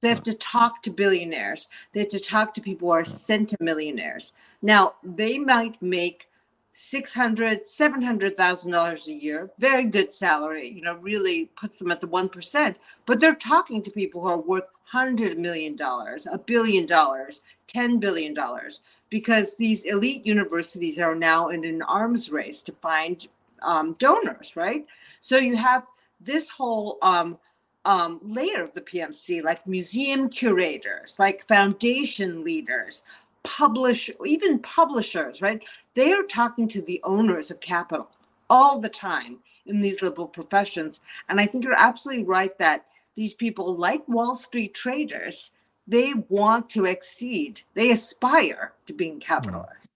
They 0.00 0.08
have 0.08 0.22
to 0.24 0.34
talk 0.34 0.82
to 0.82 0.90
billionaires. 0.90 1.68
They 1.92 2.00
have 2.00 2.08
to 2.10 2.20
talk 2.20 2.54
to 2.54 2.60
people 2.60 2.88
who 2.88 2.94
are 2.94 3.02
centimillionaires. 3.02 4.32
Now, 4.62 4.94
they 5.02 5.38
might 5.38 5.80
make 5.82 6.28
six 6.72 7.12
hundred, 7.12 7.66
seven 7.66 8.00
hundred 8.00 8.36
thousand 8.36 8.72
dollars 8.72 9.08
a 9.08 9.12
year, 9.12 9.50
very 9.58 9.84
good 9.84 10.12
salary, 10.12 10.68
you 10.68 10.82
know, 10.82 10.96
really 10.96 11.46
puts 11.56 11.78
them 11.78 11.90
at 11.90 12.00
the 12.00 12.06
one 12.06 12.28
percent. 12.28 12.78
But 13.06 13.20
they're 13.20 13.34
talking 13.34 13.82
to 13.82 13.90
people 13.90 14.22
who 14.22 14.28
are 14.28 14.40
worth 14.40 14.64
hundred 14.84 15.38
million 15.38 15.76
dollars, 15.76 16.26
a 16.30 16.38
billion 16.38 16.86
dollars, 16.86 17.42
ten 17.66 17.98
billion 17.98 18.34
dollars, 18.34 18.82
because 19.08 19.56
these 19.56 19.84
elite 19.84 20.26
universities 20.26 20.98
are 20.98 21.14
now 21.14 21.48
in 21.48 21.64
an 21.64 21.82
arms 21.82 22.30
race 22.30 22.62
to 22.62 22.72
find 22.80 23.26
um, 23.62 23.94
donors, 23.98 24.56
right? 24.56 24.86
So 25.20 25.36
you 25.36 25.56
have 25.56 25.86
this 26.20 26.48
whole 26.48 26.98
um, 27.02 27.38
um, 27.84 28.20
layer 28.22 28.62
of 28.62 28.74
the 28.74 28.80
PMC, 28.80 29.42
like 29.42 29.66
museum 29.66 30.28
curators, 30.28 31.18
like 31.18 31.46
foundation 31.46 32.44
leaders, 32.44 33.04
publish, 33.42 34.10
even 34.26 34.58
publishers, 34.58 35.40
right? 35.40 35.62
They 35.94 36.12
are 36.12 36.22
talking 36.22 36.68
to 36.68 36.82
the 36.82 37.00
owners 37.04 37.50
of 37.50 37.60
capital 37.60 38.08
all 38.50 38.78
the 38.78 38.88
time 38.88 39.38
in 39.66 39.80
these 39.80 40.02
liberal 40.02 40.28
professions. 40.28 41.00
And 41.28 41.40
I 41.40 41.46
think 41.46 41.64
you're 41.64 41.78
absolutely 41.78 42.24
right 42.24 42.56
that 42.58 42.88
these 43.14 43.34
people, 43.34 43.76
like 43.76 44.06
Wall 44.08 44.34
Street 44.34 44.74
traders, 44.74 45.52
they 45.86 46.14
want 46.28 46.68
to 46.70 46.84
exceed, 46.84 47.62
they 47.74 47.90
aspire 47.90 48.72
to 48.86 48.92
being 48.92 49.20
capitalists. 49.20 49.88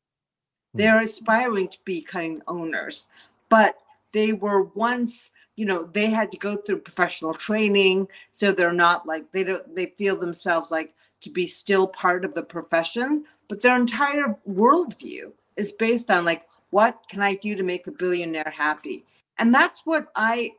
They're 0.72 1.00
aspiring 1.00 1.68
to 1.68 1.78
becoming 1.84 2.42
owners, 2.48 3.06
but 3.48 3.78
they 4.12 4.32
were 4.32 4.64
once 4.74 5.30
you 5.56 5.64
know 5.64 5.84
they 5.84 6.06
had 6.10 6.30
to 6.32 6.38
go 6.38 6.56
through 6.56 6.78
professional 6.78 7.34
training 7.34 8.08
so 8.30 8.52
they're 8.52 8.72
not 8.72 9.06
like 9.06 9.30
they 9.32 9.44
don't 9.44 9.74
they 9.74 9.86
feel 9.86 10.16
themselves 10.16 10.70
like 10.70 10.94
to 11.20 11.30
be 11.30 11.46
still 11.46 11.88
part 11.88 12.24
of 12.24 12.34
the 12.34 12.42
profession 12.42 13.24
but 13.48 13.60
their 13.62 13.76
entire 13.76 14.36
worldview 14.48 15.32
is 15.56 15.72
based 15.72 16.10
on 16.10 16.24
like 16.24 16.46
what 16.70 17.04
can 17.08 17.22
i 17.22 17.34
do 17.34 17.54
to 17.54 17.62
make 17.62 17.86
a 17.86 17.92
billionaire 17.92 18.52
happy? 18.56 19.04
And 19.38 19.54
that's 19.54 19.82
what 19.84 20.08
i 20.16 20.52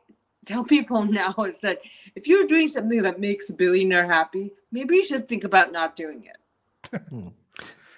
tell 0.44 0.64
people 0.76 1.04
now 1.04 1.34
is 1.38 1.60
that 1.60 1.80
if 2.14 2.26
you're 2.26 2.46
doing 2.46 2.68
something 2.68 3.02
that 3.02 3.20
makes 3.20 3.50
a 3.50 3.54
billionaire 3.54 4.06
happy 4.06 4.52
maybe 4.72 4.96
you 4.96 5.04
should 5.04 5.28
think 5.28 5.44
about 5.44 5.72
not 5.72 5.96
doing 5.96 6.24
it. 6.24 7.32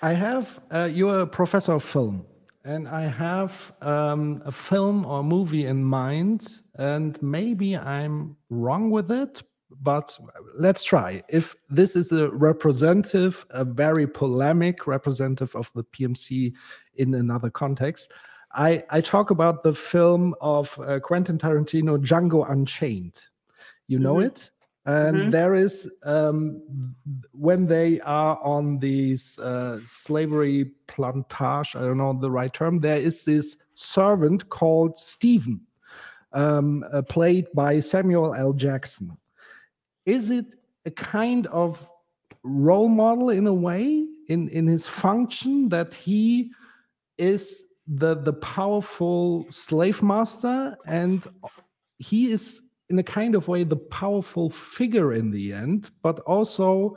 I 0.01 0.13
have, 0.13 0.61
uh, 0.71 0.89
you're 0.91 1.21
a 1.21 1.27
professor 1.27 1.73
of 1.73 1.83
film, 1.83 2.25
and 2.69 2.87
I 2.87 3.05
have 3.07 3.73
um, 3.81 4.43
a 4.45 4.53
film 4.53 5.07
or 5.07 5.25
movie 5.25 5.65
in 5.65 5.83
mind, 5.83 6.61
and 6.75 7.21
maybe 7.23 7.79
I'm 7.79 8.37
wrong 8.51 8.91
with 8.91 9.11
it, 9.11 9.43
but 9.81 10.17
let's 10.55 10.85
try. 10.85 11.23
If 11.31 11.57
this 11.71 11.97
is 11.97 12.13
a 12.13 12.29
representative, 12.29 13.47
a 13.51 13.65
very 13.65 14.07
polemic 14.07 14.87
representative 14.87 15.57
of 15.57 15.73
the 15.75 15.85
PMC 15.85 16.53
in 16.97 17.15
another 17.15 17.49
context, 17.49 18.13
I, 18.53 18.85
I 18.91 19.01
talk 19.01 19.31
about 19.31 19.63
the 19.63 19.73
film 19.73 20.35
of 20.43 20.79
uh, 20.81 21.01
Quentin 21.01 21.39
Tarantino, 21.39 21.97
Django 21.99 22.51
Unchained. 22.51 23.19
You 23.87 23.99
know 23.99 24.17
Mhm. 24.17 24.27
it? 24.27 24.51
And 24.89 25.17
Mhm. 25.27 25.31
there 25.31 25.55
is 25.55 25.87
um, 26.05 26.63
when 27.33 27.67
they 27.67 28.01
are 28.01 28.39
on 28.43 28.79
these 28.79 29.39
uh, 29.39 29.81
slavery 29.85 30.73
plantage, 30.87 31.77
I 31.77 31.81
don't 31.81 31.99
know 31.99 32.15
the 32.19 32.31
right 32.31 32.53
term. 32.53 32.79
There 32.81 32.97
is 32.97 33.23
this 33.23 33.59
servant 33.75 34.49
called 34.49 34.97
Stephen, 34.97 35.61
um, 36.33 36.85
uh, 36.91 37.03
played 37.03 37.49
by 37.55 37.81
Samuel 37.81 38.35
L. 38.35 38.55
Jackson. 38.55 39.15
Is 40.07 40.31
it 40.31 40.55
a 40.87 40.91
kind 40.91 41.47
of 41.49 41.87
role 42.43 42.89
model 42.89 43.29
in 43.29 43.47
a 43.47 43.53
way 43.53 44.07
in 44.29 44.49
in 44.49 44.67
his 44.67 44.89
function 44.89 45.69
that 45.69 45.93
he 45.93 46.51
is 47.19 47.75
the 47.87 48.15
the 48.15 48.33
powerful 48.33 49.47
slave 49.51 50.03
master 50.03 50.79
and 50.87 51.27
he 51.99 52.33
is 52.33 52.63
in 52.91 52.99
a 52.99 53.03
kind 53.03 53.35
of 53.35 53.49
way 53.49 53.65
the 53.65 53.77
powerful 53.77 54.49
figure 54.51 55.13
in 55.13 55.31
the 55.31 55.53
end 55.53 55.91
but 56.03 56.21
also 56.21 56.97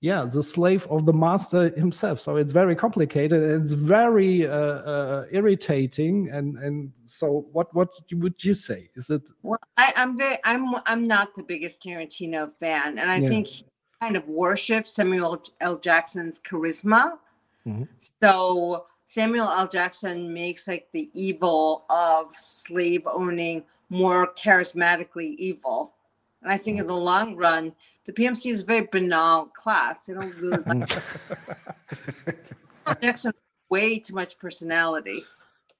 yeah 0.00 0.24
the 0.24 0.42
slave 0.42 0.86
of 0.88 1.04
the 1.06 1.12
master 1.12 1.70
himself 1.70 2.20
so 2.20 2.36
it's 2.36 2.52
very 2.52 2.76
complicated 2.76 3.42
and 3.42 3.62
it's 3.64 3.72
very 3.72 4.46
uh, 4.46 4.50
uh, 4.92 5.26
irritating 5.30 6.28
and 6.30 6.56
and 6.58 6.92
so 7.04 7.46
what 7.52 7.74
what 7.74 7.88
would 8.12 8.42
you 8.44 8.54
say 8.54 8.88
is 8.94 9.10
it 9.10 9.22
Well, 9.42 9.58
I, 9.76 9.92
I'm 9.96 10.16
very, 10.16 10.38
I'm, 10.44 10.74
I'm 10.86 11.04
not 11.04 11.34
the 11.34 11.42
biggest 11.42 11.82
Tarantino 11.82 12.50
fan, 12.60 12.98
and 12.98 13.10
I 13.10 13.18
Yeah. 13.20 13.28
think 13.28 13.46
he 13.46 13.64
kind 14.00 14.16
of 14.16 14.26
worships 14.28 14.92
Samuel 14.94 15.42
L. 15.60 15.78
Jackson's 15.78 16.40
charisma. 16.40 17.18
Mhm. 17.66 17.88
So 18.20 18.86
Samuel 19.06 19.48
L. 19.50 19.68
Jackson 19.68 20.32
makes 20.32 20.66
like 20.68 20.88
the 20.92 21.08
evil 21.14 21.84
of 21.88 22.32
slave 22.36 23.06
owning 23.06 23.64
more 23.88 24.32
charismatically 24.34 25.36
evil, 25.36 25.94
and 26.42 26.52
I 26.52 26.58
think 26.58 26.78
in 26.78 26.86
the 26.86 26.96
long 26.96 27.36
run, 27.36 27.72
the 28.04 28.12
PMC 28.12 28.52
is 28.52 28.62
a 28.62 28.64
very 28.64 28.88
banal 28.90 29.46
class. 29.46 30.06
They 30.06 30.14
don't 30.14 30.34
really 30.36 30.62
like 30.66 30.88
Jackson 33.02 33.32
way 33.68 33.98
too 33.98 34.14
much 34.14 34.38
personality 34.38 35.24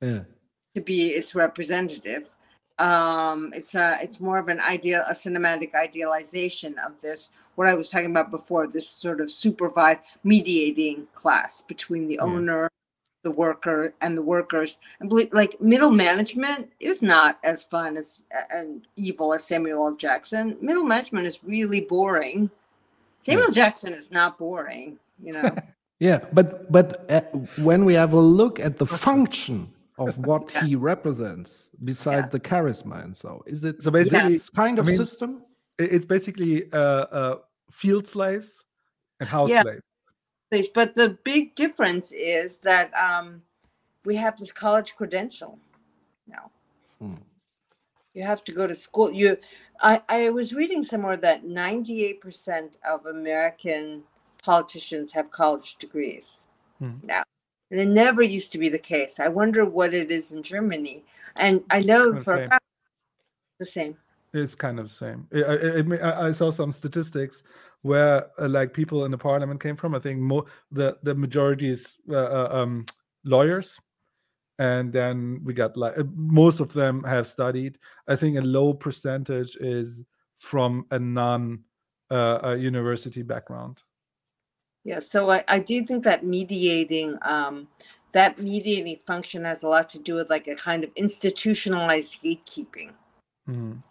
Yeah. 0.00 0.22
to 0.74 0.80
be 0.80 1.10
its 1.10 1.34
representative. 1.34 2.34
Um, 2.78 3.52
it's 3.54 3.74
a 3.74 3.96
it's 4.02 4.20
more 4.20 4.38
of 4.38 4.48
an 4.48 4.60
ideal 4.60 5.02
a 5.08 5.12
cinematic 5.14 5.74
idealization 5.74 6.78
of 6.78 7.00
this 7.00 7.30
what 7.54 7.68
I 7.68 7.74
was 7.74 7.88
talking 7.90 8.10
about 8.10 8.30
before 8.30 8.66
this 8.66 8.86
sort 8.86 9.20
of 9.20 9.30
supervised 9.30 10.00
mediating 10.24 11.06
class 11.14 11.62
between 11.62 12.06
the 12.06 12.16
Yeah. 12.16 12.22
owner, 12.24 12.70
the 13.26 13.30
worker, 13.44 13.92
and 14.00 14.16
the 14.16 14.22
workers. 14.22 14.78
And 15.00 15.08
believe 15.10 15.32
like 15.32 15.60
middle 15.60 15.90
management 15.90 16.70
is 16.78 17.02
not 17.02 17.32
as 17.42 17.64
fun 17.64 17.96
as 17.96 18.24
and 18.58 18.86
evil 18.94 19.34
as 19.34 19.42
Samuel 19.44 19.88
L. 19.88 19.96
Jackson. 19.96 20.56
Middle 20.60 20.84
management 20.84 21.26
is 21.26 21.42
really 21.42 21.80
boring. 21.80 22.48
Samuel 23.20 23.50
Jackson 23.50 23.92
is 23.92 24.10
not 24.12 24.38
boring, 24.38 24.98
you 25.22 25.32
know. 25.34 25.50
Yeah, 25.98 26.18
but 26.38 26.70
but 26.70 26.88
uh, 27.10 27.22
when 27.68 27.86
we 27.88 27.94
have 27.94 28.12
a 28.12 28.20
look 28.20 28.60
at 28.60 28.76
the 28.76 28.84
function 28.84 29.72
of 29.96 30.18
what 30.28 30.42
Yeah. 30.52 30.64
he 30.66 30.76
represents, 30.76 31.70
beside 31.90 32.24
Yeah. 32.24 32.28
the 32.36 32.40
charisma 32.50 33.02
and 33.02 33.16
so, 33.16 33.42
is 33.46 33.64
it 33.64 33.82
So 33.82 33.90
basically, 33.90 34.34
this 34.36 34.50
kind 34.50 34.76
I 34.78 34.80
of 34.82 34.86
mean- 34.88 34.98
system? 34.98 35.30
It's 35.78 36.04
basically 36.06 36.70
uh, 36.72 37.04
uh, 37.20 37.34
field 37.70 38.06
slaves 38.06 38.48
and 39.20 39.26
house 39.36 39.48
Yeah. 39.50 39.62
slaves. 39.62 39.82
They- 40.50 40.68
But 40.74 40.94
the 40.94 41.10
big 41.24 41.54
difference 41.54 42.12
is 42.12 42.58
that 42.58 42.92
um, 42.94 43.42
we 44.04 44.16
have 44.16 44.36
this 44.38 44.52
college 44.52 44.94
credential 44.96 45.58
now. 46.26 46.50
Hmm. 47.00 47.14
You 48.14 48.22
have 48.22 48.42
to 48.44 48.52
go 48.52 48.66
to 48.66 48.74
school. 48.74 49.10
You, 49.12 49.36
I, 49.80 50.02
I 50.08 50.30
was 50.30 50.54
reading 50.54 50.82
somewhere 50.82 51.16
that 51.18 51.44
98% 51.44 52.76
of 52.88 53.04
American 53.06 54.04
politicians 54.42 55.12
have 55.12 55.30
college 55.30 55.76
degrees 55.78 56.44
Hmm. 56.78 56.92
now. 57.02 57.22
And 57.70 57.80
it 57.80 57.88
never 57.88 58.22
used 58.22 58.52
to 58.52 58.58
be 58.58 58.68
the 58.68 58.78
case. 58.78 59.18
I 59.18 59.26
wonder 59.28 59.64
what 59.64 59.92
it 59.92 60.10
is 60.12 60.30
in 60.32 60.42
Germany. 60.44 61.04
And 61.34 61.64
I 61.70 61.80
know 61.80 62.12
the 62.12 62.22
for 62.22 62.38
same. 62.38 62.48
fact 62.48 62.64
the 63.58 63.66
same. 63.66 63.96
It's 64.32 64.54
kind 64.54 64.78
of 64.78 64.86
the 64.86 64.94
same. 64.94 65.26
I, 65.34 65.38
I, 65.38 65.54
it 65.78 65.86
ma- 65.86 65.96
I 65.96 66.28
I 66.28 66.32
saw 66.32 66.50
some 66.50 66.70
statistics 66.70 67.42
where 67.86 68.26
uh, 68.38 68.48
like 68.48 68.72
people 68.72 69.04
in 69.04 69.10
the 69.10 69.18
parliament 69.18 69.62
came 69.62 69.76
from. 69.76 69.94
I 69.94 69.98
think 69.98 70.20
more 70.20 70.44
the 70.70 70.98
the 71.02 71.14
majority 71.14 71.68
is 71.68 71.96
uh, 72.10 72.16
uh, 72.16 72.48
um, 72.52 72.86
lawyers, 73.24 73.80
and 74.58 74.92
then 74.92 75.40
we 75.44 75.54
got 75.54 75.76
like 75.76 75.96
uh, 75.98 76.04
most 76.14 76.60
of 76.60 76.72
them 76.72 77.04
have 77.04 77.26
studied. 77.26 77.78
I 78.08 78.16
think 78.16 78.36
a 78.36 78.42
low 78.42 78.74
percentage 78.74 79.56
is 79.56 80.02
from 80.38 80.86
a 80.90 80.98
non 80.98 81.64
uh, 82.10 82.56
university 82.58 83.22
background. 83.22 83.82
Yeah, 84.84 85.00
so 85.00 85.30
I, 85.30 85.42
I 85.48 85.58
do 85.58 85.82
think 85.82 86.04
that 86.04 86.24
mediating 86.24 87.18
um, 87.22 87.68
that 88.12 88.38
mediating 88.38 88.96
function 88.96 89.44
has 89.44 89.62
a 89.62 89.68
lot 89.68 89.88
to 89.90 89.98
do 89.98 90.14
with 90.14 90.30
like 90.30 90.48
a 90.48 90.54
kind 90.54 90.84
of 90.84 90.90
institutionalized 90.96 92.22
gatekeeping. 92.22 92.92
Mhm. 93.48 93.82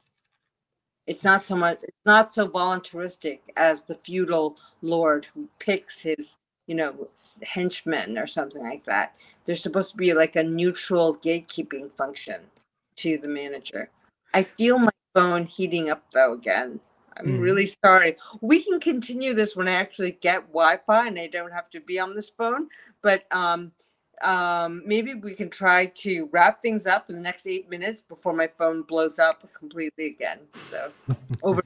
It's 1.08 1.24
not 1.24 1.44
so 1.44 1.56
much 1.56 1.80
it's 1.84 2.06
not 2.06 2.32
so 2.32 2.48
voluntaristic 2.48 3.42
as 3.58 3.84
the 3.84 3.96
feudal 3.96 4.58
lord 4.82 5.26
who 5.34 5.50
picks 5.60 6.02
his 6.02 6.38
you 6.68 6.76
know 6.76 7.10
henchmen 7.44 8.18
or 8.18 8.28
something 8.28 8.62
like 8.64 8.86
that. 8.86 9.18
There's 9.46 9.62
supposed 9.64 9.92
to 9.92 9.98
be 9.98 10.14
like 10.14 10.36
a 10.36 10.44
neutral 10.44 11.18
gatekeeping 11.18 11.92
function 11.98 12.42
to 12.98 13.18
the 13.18 13.28
manager. 13.28 13.90
I 14.34 14.44
feel 14.44 14.80
my 14.80 14.92
phone 15.16 15.46
heating 15.46 15.90
up 15.90 16.04
though 16.14 16.34
again. 16.34 16.80
I'm 17.18 17.38
Mhm. 17.38 17.42
really 17.42 17.66
sorry. 17.68 18.18
We 18.42 18.64
can 18.64 18.80
continue 18.80 19.34
this 19.36 19.56
when 19.56 19.68
I 19.68 19.74
actually 19.74 20.14
get 20.14 20.48
Wi-Fi 20.48 21.08
and 21.08 21.20
I 21.20 21.28
don't 21.28 21.52
have 21.52 21.70
to 21.72 21.80
be 21.82 22.00
on 22.00 22.16
this 22.16 22.30
phone. 22.32 22.70
But 23.04 23.26
um, 23.32 23.72
um, 24.24 24.84
maybe 24.86 25.14
we 25.14 25.34
can 25.34 25.50
try 25.50 25.88
to 25.88 26.30
wrap 26.32 26.62
things 26.62 26.86
up 26.88 27.10
in 27.10 27.16
the 27.16 27.22
next 27.22 27.48
eight 27.48 27.70
minutes 27.70 28.02
before 28.02 28.34
my 28.34 28.48
phone 28.48 28.82
blows 28.84 29.20
up 29.20 29.48
completely 29.54 30.08
again. 30.08 30.40
So 30.54 30.92
over. 31.44 31.62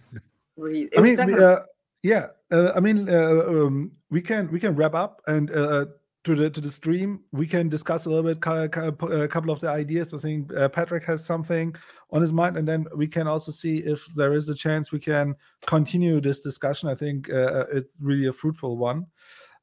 I 0.57 0.61
mean, 0.61 0.89
It's 0.91 1.19
not 1.19 1.27
we, 1.27 1.33
gonna- 1.33 1.45
uh, 1.45 1.63
yeah. 2.03 2.27
Uh, 2.51 2.71
I 2.75 2.79
mean, 2.79 3.07
uh, 3.09 3.43
um, 3.47 3.91
we 4.09 4.21
can 4.21 4.51
we 4.51 4.59
can 4.59 4.75
wrap 4.75 4.93
up 4.93 5.21
and 5.27 5.49
uh, 5.51 5.85
to 6.25 6.35
the 6.35 6.49
to 6.49 6.59
the 6.61 6.71
stream. 6.71 7.21
We 7.31 7.47
can 7.47 7.69
discuss 7.69 8.05
a 8.05 8.09
little 8.09 8.23
bit 8.23 8.41
pu- 8.41 9.07
a 9.13 9.27
couple 9.27 9.51
of 9.51 9.59
the 9.61 9.69
ideas. 9.69 10.13
I 10.13 10.17
think 10.17 10.53
uh, 10.53 10.67
Patrick 10.69 11.05
has 11.05 11.23
something 11.23 11.73
on 12.11 12.21
his 12.21 12.33
mind, 12.33 12.57
and 12.57 12.67
then 12.67 12.85
we 12.95 13.07
can 13.07 13.27
also 13.27 13.51
see 13.51 13.77
if 13.77 14.05
there 14.15 14.33
is 14.33 14.49
a 14.49 14.55
chance 14.55 14.91
we 14.91 14.99
can 14.99 15.35
continue 15.65 16.19
this 16.19 16.39
discussion. 16.41 16.89
I 16.89 16.95
think 16.95 17.29
uh, 17.29 17.65
it's 17.71 17.97
really 18.01 18.27
a 18.27 18.33
fruitful 18.33 18.75
one. 18.77 19.05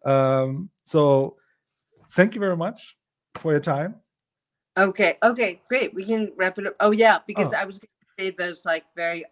Um, 0.04 0.70
so, 0.84 1.36
thank 2.16 2.34
you 2.34 2.40
very 2.40 2.56
much 2.56 2.96
for 3.36 3.52
your 3.52 3.60
time. 3.60 3.94
Okay. 4.78 5.16
Okay. 5.22 5.60
Great. 5.68 5.94
We 5.94 6.04
can 6.04 6.32
wrap 6.36 6.58
it 6.58 6.66
up. 6.66 6.74
Oh 6.80 6.90
yeah, 6.90 7.18
because 7.26 7.52
Oh. 7.54 7.58
I 7.58 7.64
was 7.64 7.78
going 7.78 7.88
to 8.18 8.24
say 8.24 8.30
those 8.30 8.64
like 8.66 8.84
very 8.96 9.24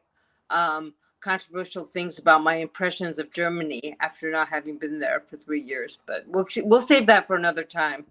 um, 0.50 0.94
controversial 1.20 1.86
things 1.86 2.18
about 2.18 2.42
my 2.42 2.56
impressions 2.56 3.18
of 3.18 3.32
Germany 3.32 3.96
after 4.00 4.30
not 4.30 4.48
having 4.48 4.78
been 4.78 4.98
there 5.00 5.20
for 5.26 5.36
three 5.38 5.60
years. 5.60 5.98
But 6.06 6.24
we'll 6.28 6.46
we'll 6.68 6.80
save 6.92 7.06
that 7.06 7.26
for 7.26 7.36
another 7.36 7.64
time. 7.64 8.06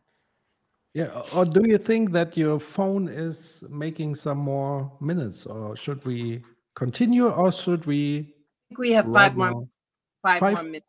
Yeah, 0.93 1.23
or 1.33 1.43
do 1.45 1.61
you 1.65 1.79
think 1.79 2.11
that 2.11 2.37
your 2.37 2.59
phone 2.59 3.07
is 3.07 3.63
making 3.69 4.13
some 4.15 4.37
more 4.37 4.91
minutes, 5.01 5.47
or 5.47 5.75
should 5.75 6.05
we 6.05 6.43
continue, 6.75 7.29
or 7.29 7.51
should 7.51 7.85
we 7.87 8.01
I 8.19 8.65
think 8.69 8.79
we 8.79 8.91
have 8.91 9.07
five 9.11 9.35
more 9.35 9.67
five, 10.21 10.39
five- 10.39 10.53
more 10.53 10.63
minutes. 10.63 10.87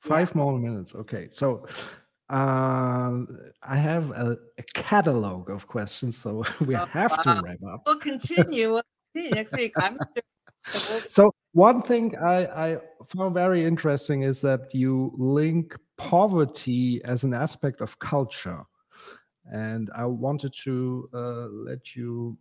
Five 0.00 0.34
more 0.34 0.58
minutes. 0.58 0.94
Okay. 0.94 1.28
So 1.30 1.66
um, 2.30 3.26
I 3.62 3.76
have 3.76 4.10
a, 4.12 4.36
a 4.58 4.62
catalog 4.74 5.50
of 5.50 5.66
questions, 5.66 6.16
so 6.16 6.44
we 6.66 6.76
Oh, 6.76 6.86
have 6.86 7.20
to 7.22 7.40
wrap 7.44 7.58
up. 7.72 7.82
We'll 7.86 7.98
continue. 7.98 8.72
We'll 8.72 8.82
continue 9.14 9.34
next 9.34 9.56
week. 9.56 9.72
I'm 9.76 9.98
sure. 10.72 11.00
So 11.08 11.34
one 11.52 11.82
thing 11.82 12.16
I, 12.16 12.46
I 12.72 12.78
found 13.14 13.34
very 13.34 13.64
interesting 13.64 14.22
is 14.22 14.40
that 14.42 14.72
you 14.74 15.12
link 15.16 15.76
poverty 15.96 17.02
as 17.04 17.24
an 17.24 17.34
aspect 17.34 17.80
of 17.80 17.98
culture, 17.98 18.62
and 19.52 19.90
I 19.94 20.04
wanted 20.06 20.54
to 20.64 21.08
uh, 21.12 21.46
let 21.48 21.96
you 21.96 22.38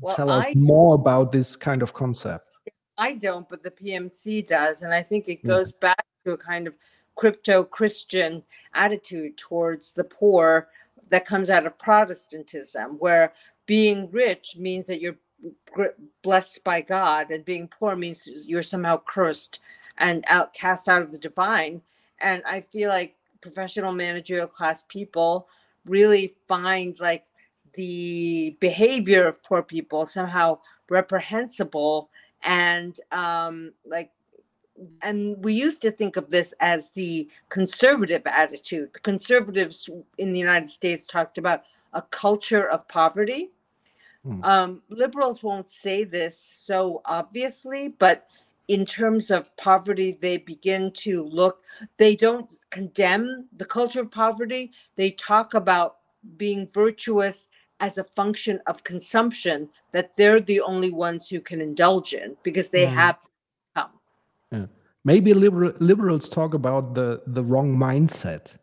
Well, 0.00 0.14
tell 0.16 0.30
us 0.30 0.44
I- 0.46 0.54
more 0.56 0.94
about 0.94 1.32
this 1.32 1.56
kind 1.56 1.82
of 1.82 1.94
concept. 1.94 2.46
I 2.98 3.14
don't, 3.14 3.48
but 3.48 3.62
the 3.62 3.70
PMC 3.70 4.46
does. 4.46 4.82
And 4.82 4.92
I 4.92 5.02
think 5.02 5.26
it 5.26 5.42
Mhm. 5.42 5.46
goes 5.46 5.72
back 5.72 6.04
to 6.26 6.32
a 6.32 6.36
kind 6.36 6.66
of 6.66 6.76
crypto 7.14 7.64
Christian 7.64 8.42
attitude 8.74 9.36
towards 9.36 9.92
the 9.92 10.04
poor 10.04 10.68
that 11.10 11.26
comes 11.26 11.50
out 11.50 11.66
of 11.66 11.78
Protestantism, 11.78 12.96
where 12.98 13.32
being 13.66 14.10
rich 14.10 14.56
means 14.56 14.86
that 14.86 15.00
you're 15.00 15.18
blessed 16.22 16.62
by 16.64 16.80
God, 16.80 17.30
and 17.30 17.44
being 17.44 17.68
poor 17.68 17.96
means 17.96 18.28
you're 18.46 18.62
somehow 18.62 19.00
cursed 19.06 19.60
and 19.98 20.24
outcast 20.28 20.88
out 20.88 21.02
of 21.02 21.12
the 21.12 21.18
divine. 21.18 21.82
And 22.20 22.42
I 22.46 22.60
feel 22.60 22.88
like 22.88 23.16
professional 23.40 23.92
managerial 23.92 24.46
class 24.46 24.84
people 24.88 25.48
really 25.86 26.34
find 26.46 26.98
like 27.00 27.24
the 27.74 28.56
behavior 28.60 29.26
of 29.26 29.42
poor 29.42 29.62
people 29.62 30.04
somehow 30.04 30.58
reprehensible 30.88 32.10
and 32.42 32.98
um 33.12 33.72
like 33.86 34.10
and 35.02 35.42
we 35.44 35.52
used 35.52 35.82
to 35.82 35.90
think 35.90 36.16
of 36.16 36.30
this 36.30 36.54
as 36.60 36.90
the 36.90 37.28
conservative 37.48 38.22
attitude 38.26 38.90
the 38.94 39.00
conservatives 39.00 39.88
in 40.18 40.32
the 40.32 40.38
united 40.38 40.68
states 40.68 41.06
talked 41.06 41.38
about 41.38 41.62
a 41.94 42.02
culture 42.02 42.68
of 42.68 42.86
poverty 42.88 43.50
Hmm. 44.24 44.44
um 44.44 44.82
liberals 44.90 45.42
won't 45.42 45.70
say 45.70 46.04
this 46.04 46.38
so 46.38 47.00
obviously 47.06 47.88
but 47.98 48.26
in 48.68 48.84
terms 48.84 49.30
of 49.30 49.54
poverty 49.56 50.12
they 50.20 50.36
begin 50.36 50.90
to 50.92 51.22
look 51.24 51.62
they 51.96 52.14
don't 52.16 52.52
condemn 52.70 53.46
the 53.56 53.64
culture 53.64 54.02
of 54.02 54.10
poverty 54.10 54.72
they 54.96 55.10
talk 55.12 55.54
about 55.54 55.96
being 56.36 56.68
virtuous 56.74 57.48
as 57.80 57.96
a 57.98 58.04
function 58.04 58.60
of 58.66 58.84
consumption 58.84 59.68
that 59.92 60.14
they're 60.16 60.40
the 60.40 60.60
only 60.60 60.90
ones 60.90 61.28
who 61.30 61.40
can 61.40 61.60
indulge 61.62 62.12
in 62.12 62.36
because 62.42 62.68
they 62.68 62.86
Mm. 62.86 62.92
have. 62.94 63.18
Maybe 65.04 65.32
liberal, 65.32 65.72
liberals 65.80 66.28
talk 66.28 66.54
about 66.54 66.94
the 66.94 67.22
the 67.26 67.42
wrong 67.42 67.76
mindset 67.76 68.56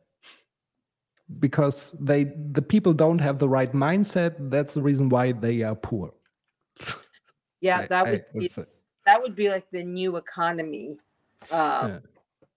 because 1.40 1.96
they 2.00 2.26
the 2.52 2.62
people 2.62 2.94
don't 2.94 3.20
have 3.20 3.40
the 3.40 3.50
right 3.50 3.74
mindset. 3.74 4.36
That's 4.52 4.74
the 4.76 4.82
reason 4.82 5.10
why 5.10 5.32
they 5.32 5.64
are 5.64 5.76
poor. 5.76 6.14
Yeah, 7.62 7.80
I- 7.80 7.88
that 7.88 8.06
I 8.08 8.12
would 8.12 8.26
be 8.40 8.48
say. 8.48 8.66
that 9.06 9.22
would 9.22 9.36
be 9.36 9.50
like 9.50 9.66
the 9.72 9.84
new 9.84 10.18
economy. 10.18 10.98
Um, 11.52 11.88
Yeah. 11.90 12.00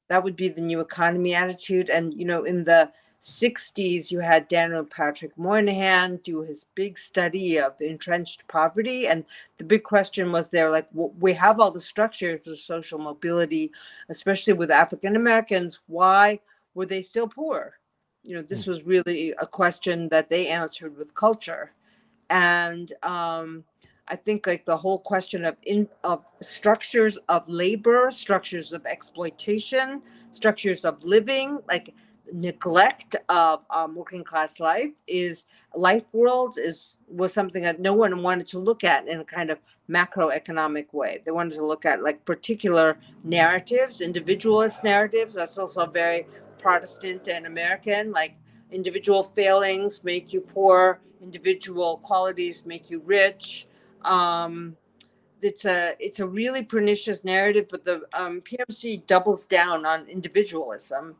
That 0.08 0.24
would 0.24 0.34
be 0.34 0.48
the 0.48 0.60
new 0.60 0.80
economy 0.80 1.34
attitude. 1.34 1.88
And 1.88 2.12
you 2.12 2.26
know, 2.26 2.42
in 2.44 2.64
the 2.64 2.92
60s, 3.22 4.10
you 4.10 4.20
had 4.20 4.48
Daniel 4.48 4.84
Patrick 4.84 5.36
Moynihan 5.36 6.16
do 6.24 6.42
his 6.42 6.66
big 6.74 6.98
study 6.98 7.58
of 7.58 7.80
entrenched 7.80 8.46
poverty. 8.48 9.06
And 9.06 9.24
the 9.58 9.64
big 9.64 9.82
question 9.82 10.32
was 10.32 10.50
there 10.50 10.70
like, 10.70 10.88
we 10.92 11.34
have 11.34 11.60
all 11.60 11.70
the 11.70 11.80
structures 11.80 12.44
for 12.44 12.54
social 12.54 12.98
mobility, 12.98 13.72
especially 14.08 14.54
with 14.54 14.70
African 14.70 15.16
Americans. 15.16 15.80
Why 15.86 16.40
were 16.74 16.86
they 16.86 17.02
still 17.02 17.28
poor? 17.28 17.80
you 18.22 18.34
know, 18.34 18.42
this 18.42 18.66
was 18.66 18.82
really 18.82 19.32
a 19.38 19.46
question 19.46 20.08
that 20.10 20.28
they 20.28 20.48
answered 20.48 20.96
with 20.96 21.14
culture. 21.14 21.72
And 22.28 22.92
um, 23.02 23.64
I 24.08 24.16
think 24.16 24.46
like 24.46 24.64
the 24.64 24.76
whole 24.76 24.98
question 24.98 25.44
of 25.44 25.56
in 25.62 25.88
of 26.04 26.24
structures 26.42 27.18
of 27.28 27.48
labor, 27.48 28.10
structures 28.10 28.72
of 28.72 28.84
exploitation, 28.86 30.02
structures 30.30 30.84
of 30.84 31.04
living, 31.04 31.58
like 31.68 31.94
neglect 32.32 33.16
of 33.28 33.64
um, 33.70 33.94
working 33.94 34.24
class 34.24 34.60
life 34.60 34.92
is 35.06 35.46
life 35.74 36.04
world 36.12 36.56
is 36.58 36.98
was 37.08 37.32
something 37.32 37.62
that 37.62 37.80
no 37.80 37.92
one 37.94 38.22
wanted 38.22 38.46
to 38.48 38.58
look 38.58 38.84
at 38.84 39.08
in 39.08 39.20
a 39.20 39.24
kind 39.24 39.50
of 39.50 39.58
macroeconomic 39.88 40.92
way. 40.92 41.20
They 41.24 41.32
wanted 41.32 41.56
to 41.56 41.66
look 41.66 41.84
at 41.84 42.02
like 42.02 42.24
particular 42.24 42.96
narratives, 43.24 44.00
individualist 44.00 44.84
narratives. 44.84 45.34
That's 45.34 45.58
also 45.58 45.86
very 45.86 46.26
Protestant 46.58 47.28
and 47.28 47.46
American, 47.46 48.12
like 48.12 48.36
individual 48.70 49.22
failings 49.22 50.04
make 50.04 50.32
you 50.32 50.40
poor, 50.40 51.00
individual 51.22 51.98
qualities 51.98 52.66
make 52.66 52.90
you 52.90 53.00
rich. 53.04 53.66
Um, 54.02 54.76
it's 55.42 55.64
a 55.64 55.94
it's 55.98 56.20
a 56.20 56.26
really 56.26 56.62
pernicious 56.62 57.24
narrative, 57.24 57.66
but 57.70 57.84
the 57.84 58.02
um, 58.12 58.42
PMC 58.42 59.06
doubles 59.06 59.46
down 59.46 59.86
on 59.86 60.06
individualism. 60.06 61.16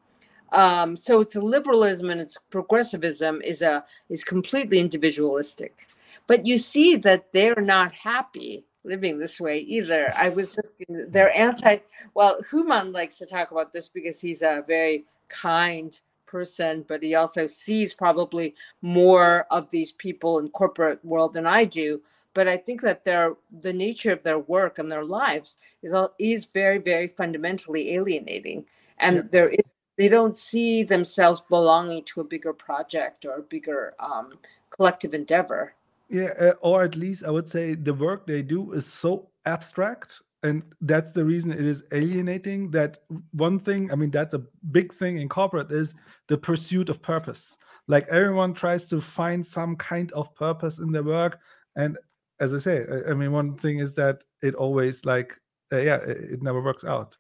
Um, 0.53 0.97
so 0.97 1.21
it's 1.21 1.37
a 1.37 1.41
liberalism 1.41 2.11
and 2.11 2.21
it's 2.21 2.39
progressivism 2.51 3.43
is 3.43 3.63
a 3.63 3.85
is 4.09 4.25
completely 4.25 4.79
individualistic. 4.81 5.89
But 6.27 6.47
you 6.47 6.59
see 6.59 6.97
that 6.97 7.33
they're 7.33 7.61
not 7.61 7.93
happy 7.93 8.65
living 8.85 9.19
this 9.19 9.41
way 9.41 9.59
either. 9.61 10.13
I 10.17 10.31
was 10.31 10.55
just 10.55 10.73
they're 10.89 11.37
anti. 11.37 11.79
Well, 12.15 12.41
Human 12.51 12.93
likes 12.93 13.19
to 13.19 13.27
talk 13.27 13.51
about 13.51 13.73
this 13.73 13.89
because 13.89 14.21
he's 14.21 14.43
a 14.43 14.65
very 14.67 15.05
kind 15.29 15.99
person, 16.27 16.85
but 16.89 17.03
he 17.03 17.15
also 17.15 17.47
sees 17.47 17.95
probably 17.95 18.55
more 18.83 19.47
of 19.51 19.71
these 19.71 19.93
people 19.93 20.39
in 20.39 20.49
corporate 20.51 21.05
world 21.05 21.35
than 21.35 21.47
I 21.47 21.65
do. 21.65 22.01
But 22.35 22.49
I 22.49 22.57
think 22.57 22.83
that 22.83 23.05
their 23.05 23.35
the 23.63 23.73
nature 23.73 24.13
of 24.13 24.23
their 24.23 24.39
work 24.39 24.79
and 24.79 24.91
their 24.91 25.05
lives 25.05 25.59
is 25.83 25.93
all, 25.93 26.15
is 26.19 26.47
very 26.47 26.79
very 26.79 27.09
fundamentally 27.09 27.95
alienating, 27.95 28.67
and 28.99 29.17
Yeah. 29.17 29.23
there 29.33 29.49
is, 29.51 29.65
they 30.01 30.09
don't 30.09 30.35
see 30.35 30.83
themselves 30.83 31.43
belonging 31.51 32.03
to 32.05 32.23
a 32.23 32.25
bigger 32.25 32.55
project 32.55 33.27
or 33.27 33.35
a 33.35 33.43
bigger 33.43 33.93
um, 33.99 34.33
collective 34.71 35.13
endeavor. 35.13 35.75
Yeah, 36.09 36.33
uh, 36.41 36.55
or 36.63 36.83
at 36.83 36.97
least 36.97 37.23
I 37.23 37.31
would 37.31 37.51
say 37.51 37.75
the 37.75 37.93
work 37.93 38.27
they 38.27 38.41
do 38.41 38.73
is 38.73 38.87
so 38.87 39.29
abstract, 39.45 40.23
and 40.43 40.63
that's 40.81 41.11
the 41.11 41.23
reason 41.23 41.51
it 41.51 41.67
is 41.67 41.85
alienating. 41.93 42.71
That 42.71 43.03
one 43.33 43.59
thing, 43.59 43.93
I 43.93 43.95
mean, 43.95 44.11
that's 44.11 44.33
a 44.33 44.43
big 44.71 44.95
thing 44.95 45.19
in 45.19 45.29
corporate 45.29 45.71
is 45.71 45.93
the 46.29 46.39
pursuit 46.39 46.89
of 46.89 47.03
purpose. 47.03 47.59
Like 47.87 48.09
everyone 48.09 48.55
tries 48.55 48.87
to 48.87 49.03
find 49.03 49.47
some 49.47 49.77
kind 49.77 50.11
of 50.13 50.35
purpose 50.35 50.79
in 50.79 50.93
their 50.93 51.05
work, 51.05 51.41
and 51.77 51.99
as 52.41 52.55
I 52.55 52.59
say, 52.59 52.87
I, 53.07 53.13
mean, 53.13 53.33
one 53.33 53.59
thing 53.59 53.81
is 53.81 53.93
that 53.95 54.25
it 54.43 54.55
always 54.55 55.05
like, 55.05 55.39
uh, 55.71 55.77
yeah, 55.77 55.97
it, 55.97 56.17
it 56.33 56.43
never 56.43 56.63
works 56.63 56.87
out. 56.87 57.19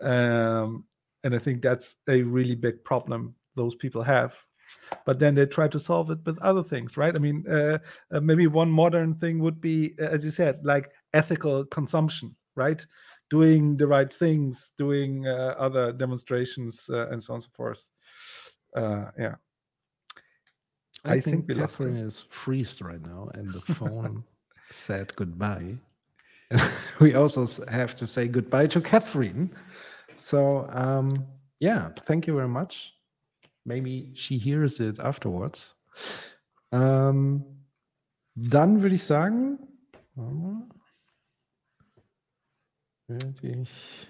Um, 0.00 0.84
and 1.26 1.34
I 1.34 1.38
think 1.38 1.60
that's 1.60 1.96
a 2.08 2.22
really 2.22 2.54
big 2.54 2.84
problem 2.84 3.34
those 3.56 3.74
people 3.74 4.02
have. 4.02 4.32
But 5.04 5.18
then 5.18 5.34
they 5.34 5.46
try 5.46 5.68
to 5.68 5.78
solve 5.78 6.10
it 6.10 6.18
with 6.24 6.38
other 6.38 6.62
things 6.62 6.96
right? 6.96 7.14
I 7.14 7.18
mean 7.18 7.44
uh, 7.50 7.78
uh, 8.12 8.20
maybe 8.20 8.46
one 8.46 8.70
modern 8.70 9.12
thing 9.12 9.40
would 9.40 9.60
be 9.60 9.94
uh, 10.00 10.04
as 10.04 10.24
you 10.24 10.30
said 10.30 10.64
like 10.64 10.90
ethical 11.14 11.64
consumption 11.66 12.34
right? 12.54 12.84
Doing 13.28 13.76
the 13.76 13.86
right 13.86 14.12
things 14.12 14.72
doing 14.78 15.26
uh, 15.26 15.54
other 15.58 15.92
demonstrations 15.92 16.88
uh, 16.88 17.08
and 17.10 17.22
so 17.22 17.34
on 17.34 17.36
and 17.36 17.42
so 17.42 17.50
forth. 17.54 17.90
Uh, 18.74 19.06
yeah. 19.18 19.34
I, 21.04 21.14
I 21.14 21.20
think, 21.20 21.46
think 21.46 21.60
Catherine 21.60 21.96
is 21.96 22.24
freezed 22.30 22.82
right 22.82 23.00
now, 23.00 23.28
and 23.34 23.48
the 23.52 23.60
phone 23.60 24.24
said 24.70 25.14
goodbye. 25.16 25.78
we 27.00 27.14
also 27.14 27.46
have 27.68 27.94
to 27.96 28.06
say 28.06 28.26
goodbye 28.28 28.66
to 28.68 28.80
Catherine. 28.80 29.54
So, 30.18 30.66
um, 30.74 31.12
yeah, 31.60 31.90
thank 32.04 32.26
you 32.26 32.34
very 32.34 32.48
much. 32.48 32.94
Maybe 33.64 34.12
she 34.14 34.38
hears 34.38 34.80
it 34.80 34.98
afterwards. 35.00 35.76
Ähm, 36.72 37.44
dann 38.34 38.82
würde 38.82 38.94
ich 38.94 39.04
sagen, 39.04 39.58
würde 43.08 43.34
ich 43.42 44.08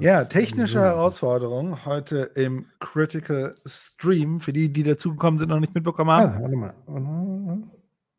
ja 0.00 0.24
technische 0.24 0.74
so. 0.74 0.80
Herausforderung 0.80 1.84
heute 1.86 2.30
im 2.34 2.66
critical 2.78 3.56
stream 3.66 4.38
für 4.40 4.52
die 4.52 4.72
die 4.72 4.82
dazugekommen 4.82 5.38
sind 5.38 5.48
noch 5.48 5.60
nicht 5.60 5.74
mitbekommen 5.74 6.10
Ah, 6.10 6.34
haben 6.34 6.42
warte 6.42 6.56
mal. 6.56 6.74
Warte 6.86 7.06
mal. 7.06 7.70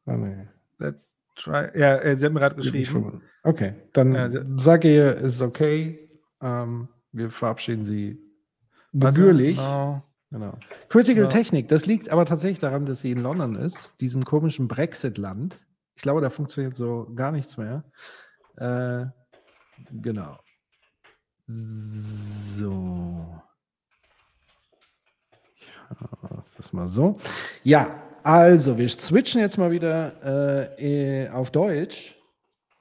Ah, 0.06 0.18
nee. 0.18 0.48
let's 0.80 1.12
try 1.36 1.70
ja 1.78 1.98
äh, 1.98 2.16
sie 2.16 2.26
haben 2.26 2.36
gerade 2.36 2.56
geschrieben. 2.56 3.22
Okay, 3.44 3.76
dann 3.94 4.14
Ja, 4.16 4.30
se- 4.30 4.46
sag 4.58 4.84
ihr, 4.86 5.16
ist 5.16 5.41
okay. 5.41 6.03
Ähm, 6.44 6.88
wir 7.12 7.30
verabschieden 7.30 7.84
sie 7.84 8.20
Warte, 8.91 9.18
gebührlich. 9.18 9.58
genau. 9.58 10.04
Genau. 10.32 10.58
Critical 10.89 11.26
Ja. 11.26 11.30
Technik, 11.30 11.68
das 11.68 11.86
liegt 11.86 12.10
aber 12.10 12.26
tatsächlich 12.26 12.58
daran, 12.58 12.88
dass 12.88 13.02
sie 13.02 13.12
in 13.12 13.20
London 13.20 13.54
ist, 13.54 13.94
diesem 14.02 14.26
komischen 14.26 14.68
Brexit-Land. 14.68 15.64
Ich 15.96 16.02
glaube, 16.02 16.22
da 16.22 16.32
funktioniert 16.32 16.76
so 16.76 17.08
gar 17.16 17.32
nichts 17.32 17.56
mehr. 17.58 17.84
Äh, 18.58 19.06
genau. 19.91 20.39
So. 21.46 23.41
Ja, 25.91 26.44
das 26.58 26.74
mal 26.74 26.88
so. 26.88 27.18
Ja, 27.62 28.02
also 28.24 28.78
wir 28.80 28.89
switchen 28.89 29.39
jetzt 29.39 29.60
mal 29.60 29.70
wieder 29.70 30.14
äh, 30.80 31.26
eh, 31.26 31.30
auf 31.30 31.52
Deutsch. 31.52 32.18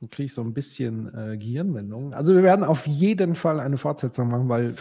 Dann 0.02 0.10
kriege 0.10 0.24
ich 0.26 0.34
so 0.34 0.42
ein 0.42 0.52
bisschen 0.52 1.06
äh, 1.14 1.38
Gehirnwendung. 1.38 2.12
Also 2.12 2.34
wir 2.34 2.42
werden 2.42 2.64
auf 2.64 2.88
jeden 2.88 3.36
Fall 3.36 3.60
eine 3.60 3.78
Fortsetzung 3.78 4.28
machen, 4.28 4.48
weil 4.48 4.74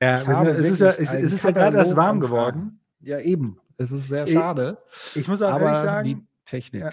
Ja, 0.00 0.22
Ich 0.22 0.28
ja- 0.28 0.42
es 0.50 0.70
ist 0.70 0.80
ja, 0.80 0.90
es, 0.92 1.12
es 1.12 1.32
ist 1.32 1.42
ja 1.44 1.50
gerade 1.50 1.76
erst 1.78 1.96
warm 1.96 2.20
geworden. 2.20 2.80
Ja, 3.00 3.18
eben. 3.18 3.58
Es 3.76 3.90
ist 3.90 4.06
sehr 4.06 4.24
Ich- 4.28 4.34
schade. 4.34 4.78
Ich 5.16 5.26
muss 5.26 5.42
auch 5.42 5.50
ehrlich 5.50 5.66
aber 5.66 5.82
sagen, 5.84 6.08
die 6.08 6.26
Technik. 6.44 6.82
Ja. 6.82 6.90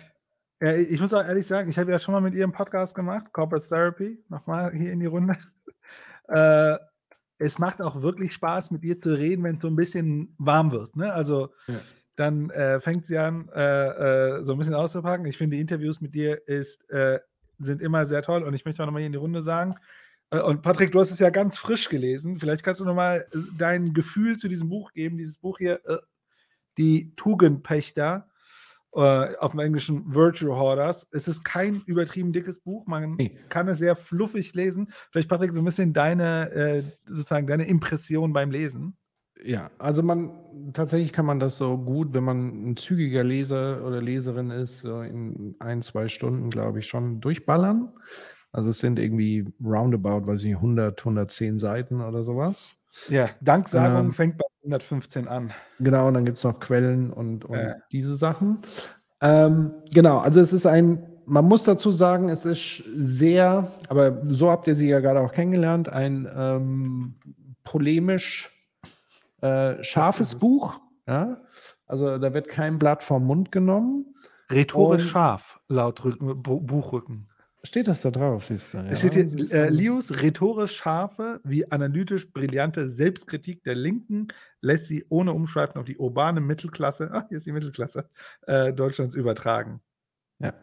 ja, 0.61 0.73
ich 0.77 0.99
muss 0.99 1.13
auch 1.13 1.23
ehrlich 1.23 1.45
sagen, 1.45 1.69
ich 1.69 1.77
habe 1.77 1.91
ja 1.91 1.99
schon 1.99 2.13
mal 2.13 2.21
mit 2.21 2.33
ihr 2.33 2.43
einen 2.43 2.53
Podcast 2.53 2.95
gemacht, 2.95 3.31
Corporate 3.33 3.67
Therapy, 3.67 4.23
nochmal 4.29 4.71
hier 4.73 4.91
in 4.91 4.99
die 4.99 5.05
Runde. 5.05 5.37
Äh, 6.27 6.77
es 7.39 7.57
macht 7.57 7.81
auch 7.81 8.01
wirklich 8.01 8.33
Spaß, 8.33 8.69
mit 8.71 8.83
ihr 8.83 8.99
zu 8.99 9.17
reden, 9.17 9.43
wenn 9.43 9.55
es 9.55 9.61
so 9.61 9.67
ein 9.67 9.75
bisschen 9.75 10.35
warm 10.37 10.71
wird. 10.71 10.95
Ne? 10.95 11.11
Also 11.11 11.49
Ja. 11.67 11.79
dann 12.17 12.49
äh, 12.51 12.79
fängt 12.81 13.05
sie 13.07 13.17
an, 13.17 13.49
äh, 13.55 14.37
äh, 14.39 14.43
so 14.43 14.51
ein 14.53 14.59
bisschen 14.59 14.75
auszupacken. 14.75 15.25
Ich 15.25 15.37
finde, 15.37 15.55
die 15.55 15.61
Interviews 15.61 16.01
mit 16.01 16.13
dir 16.13 16.47
ist, 16.47 16.87
äh, 16.91 17.19
sind 17.59 17.81
immer 17.81 18.05
sehr 18.05 18.21
toll 18.21 18.43
und 18.43 18.53
ich 18.53 18.65
möchte 18.65 18.81
auch 18.81 18.87
nochmal 18.87 19.01
hier 19.01 19.07
in 19.07 19.13
die 19.13 19.17
Runde 19.19 19.41
sagen. 19.41 19.75
äh, 20.31 20.39
Und 20.39 20.61
Patrick, 20.61 20.91
du 20.91 20.99
hast 20.99 21.11
es 21.11 21.19
ja 21.19 21.29
ganz 21.29 21.57
frisch 21.57 21.89
gelesen. 21.89 22.39
Vielleicht 22.39 22.63
kannst 22.63 22.81
du 22.81 22.85
nochmal 22.85 23.27
dein 23.57 23.93
Gefühl 23.93 24.37
zu 24.37 24.47
diesem 24.47 24.69
Buch 24.69 24.93
geben. 24.93 25.17
Dieses 25.17 25.37
Buch 25.37 25.57
hier, 25.57 25.81
äh, 25.85 25.97
Die 26.77 27.13
Tugendpächter, 27.15 28.27
äh, 28.93 29.35
auf 29.37 29.51
dem 29.51 29.59
Englischen 29.59 30.13
Virtue 30.13 30.55
Hoarders. 30.55 31.07
Es 31.11 31.27
ist 31.27 31.43
kein 31.43 31.81
übertrieben 31.85 32.31
dickes 32.33 32.59
Buch. 32.59 32.87
Man 32.87 33.17
kann 33.49 33.67
es 33.67 33.79
sehr 33.79 33.95
fluffig 33.95 34.53
lesen. 34.55 34.91
Vielleicht, 35.11 35.29
Patrick, 35.29 35.51
so 35.53 35.59
ein 35.59 35.65
bisschen 35.65 35.93
deine, 35.93 36.49
äh, 36.51 36.83
sozusagen 37.05 37.45
deine 37.45 37.67
Impression 37.67 38.33
beim 38.33 38.49
Lesen. 38.49 38.97
Ja, 39.43 39.71
also 39.77 40.03
man 40.03 40.31
tatsächlich 40.73 41.13
kann 41.13 41.25
man 41.25 41.39
das 41.39 41.57
so 41.57 41.77
gut, 41.77 42.13
wenn 42.13 42.23
man 42.23 42.71
ein 42.71 42.77
zügiger 42.77 43.23
Leser 43.23 43.85
oder 43.85 44.01
Leserin 44.01 44.49
ist, 44.51 44.79
so 44.79 45.01
in 45.01 45.55
ein, 45.59 45.81
zwei 45.81 46.07
Stunden, 46.09 46.49
glaube 46.49 46.79
ich, 46.79 46.87
schon 46.87 47.21
durchballern. 47.21 47.89
Also 48.51 48.69
es 48.69 48.79
sind 48.79 48.99
irgendwie 48.99 49.45
roundabout, 49.63 50.27
weiß 50.27 50.41
ich 50.41 50.47
nicht, 50.47 50.55
100, 50.55 50.99
110 50.99 51.59
Seiten 51.59 52.01
oder 52.01 52.23
sowas. 52.23 52.73
Ja, 53.07 53.29
Danksagung 53.41 54.07
Ähm, 54.07 54.13
fängt 54.13 54.37
bei 54.37 54.45
115 54.63 55.27
an. 55.27 55.53
Genau, 55.79 56.07
und 56.07 56.15
dann 56.15 56.25
gibt 56.25 56.37
es 56.37 56.43
noch 56.43 56.59
Quellen 56.59 57.11
und, 57.11 57.45
und 57.45 57.57
Ja. 57.59 57.75
diese 57.91 58.17
Sachen. 58.17 58.59
Ähm, 59.21 59.71
genau, 59.93 60.17
also 60.17 60.41
es 60.41 60.51
ist 60.51 60.65
ein, 60.65 61.05
man 61.25 61.45
muss 61.45 61.63
dazu 61.63 61.91
sagen, 61.91 62.29
es 62.29 62.45
ist 62.45 62.83
sehr, 62.95 63.71
aber 63.87 64.21
so 64.27 64.49
habt 64.49 64.67
ihr 64.67 64.75
sie 64.75 64.89
ja 64.89 64.99
gerade 64.99 65.19
auch 65.21 65.31
kennengelernt, 65.31 65.87
ein 65.89 66.27
ähm, 66.35 67.15
polemisch 67.63 68.49
äh, 69.41 69.83
scharfes 69.83 70.33
es. 70.33 70.39
Buch. 70.39 70.79
Ja? 71.07 71.41
Also 71.85 72.17
da 72.17 72.33
wird 72.33 72.47
kein 72.47 72.79
Blatt 72.79 73.03
vom 73.03 73.25
Mund 73.25 73.51
genommen. 73.51 74.15
Rhetorisch 74.51 75.03
Und- 75.03 75.09
scharf, 75.09 75.59
laut 75.67 76.03
Rücken, 76.03 76.41
Bu 76.41 76.59
Buchrücken. 76.61 77.27
Steht 77.63 77.89
das 77.89 78.01
da 78.03 78.09
drauf, 78.09 78.45
siehst 78.45 78.73
du? 78.73 78.77
Ja, 78.77 78.85
Es 78.85 78.99
steht 78.99 79.13
hier, 79.13 79.51
äh, 79.51 79.69
Lius 79.69 80.21
rhetorisch 80.21 80.77
scharfe 80.77 81.41
wie 81.43 81.69
analytisch 81.69 82.31
brillante 82.31 82.87
Selbstkritik 82.87 83.63
der 83.65 83.75
Linken 83.75 84.29
lässt 84.61 84.85
sie 84.85 85.05
ohne 85.09 85.33
Umschweifen 85.33 85.77
auf 85.77 85.83
die 85.85 85.97
urbane 85.97 86.39
Mittelklasse, 86.39 87.09
ach, 87.11 87.23
hier 87.29 87.37
ist 87.37 87.45
die 87.45 87.51
Mittelklasse, 87.51 88.07
äh, 88.47 88.71
Deutschlands 88.71 89.13
übertragen. 89.13 89.81
Ja. 90.39 90.53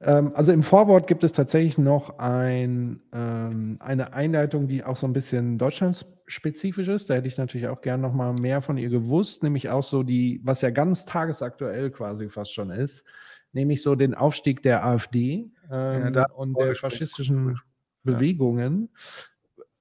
Ähm, 0.00 0.32
also 0.34 0.52
im 0.52 0.62
Vorwort 0.62 1.06
gibt 1.06 1.24
es 1.24 1.32
tatsächlich 1.32 1.78
noch 1.78 2.18
ein, 2.18 3.00
ähm, 3.12 3.76
eine 3.80 4.12
Einleitung, 4.12 4.68
die 4.68 4.84
auch 4.84 4.96
so 4.96 5.06
ein 5.06 5.12
bisschen 5.12 5.58
deutschlandspezifisch 5.58 6.88
ist. 6.88 7.10
Da 7.10 7.14
hätte 7.14 7.28
ich 7.28 7.38
natürlich 7.38 7.68
auch 7.68 7.80
gern 7.80 8.00
noch 8.00 8.14
mal 8.14 8.32
mehr 8.32 8.62
von 8.62 8.78
ihr 8.78 8.88
gewusst, 8.88 9.42
nämlich 9.42 9.68
auch 9.68 9.82
so 9.82 10.02
die, 10.02 10.40
was 10.44 10.60
ja 10.62 10.70
ganz 10.70 11.04
tagesaktuell 11.04 11.90
quasi 11.90 12.28
fast 12.28 12.52
schon 12.52 12.70
ist, 12.70 13.04
nämlich 13.52 13.82
so 13.82 13.94
den 13.94 14.14
Aufstieg 14.14 14.62
der 14.62 14.84
AfD 14.84 15.50
ähm, 15.70 16.12
da- 16.12 16.26
und 16.34 16.58
der 16.58 16.74
faschistischen 16.74 17.58
Bewegungen. 18.02 18.88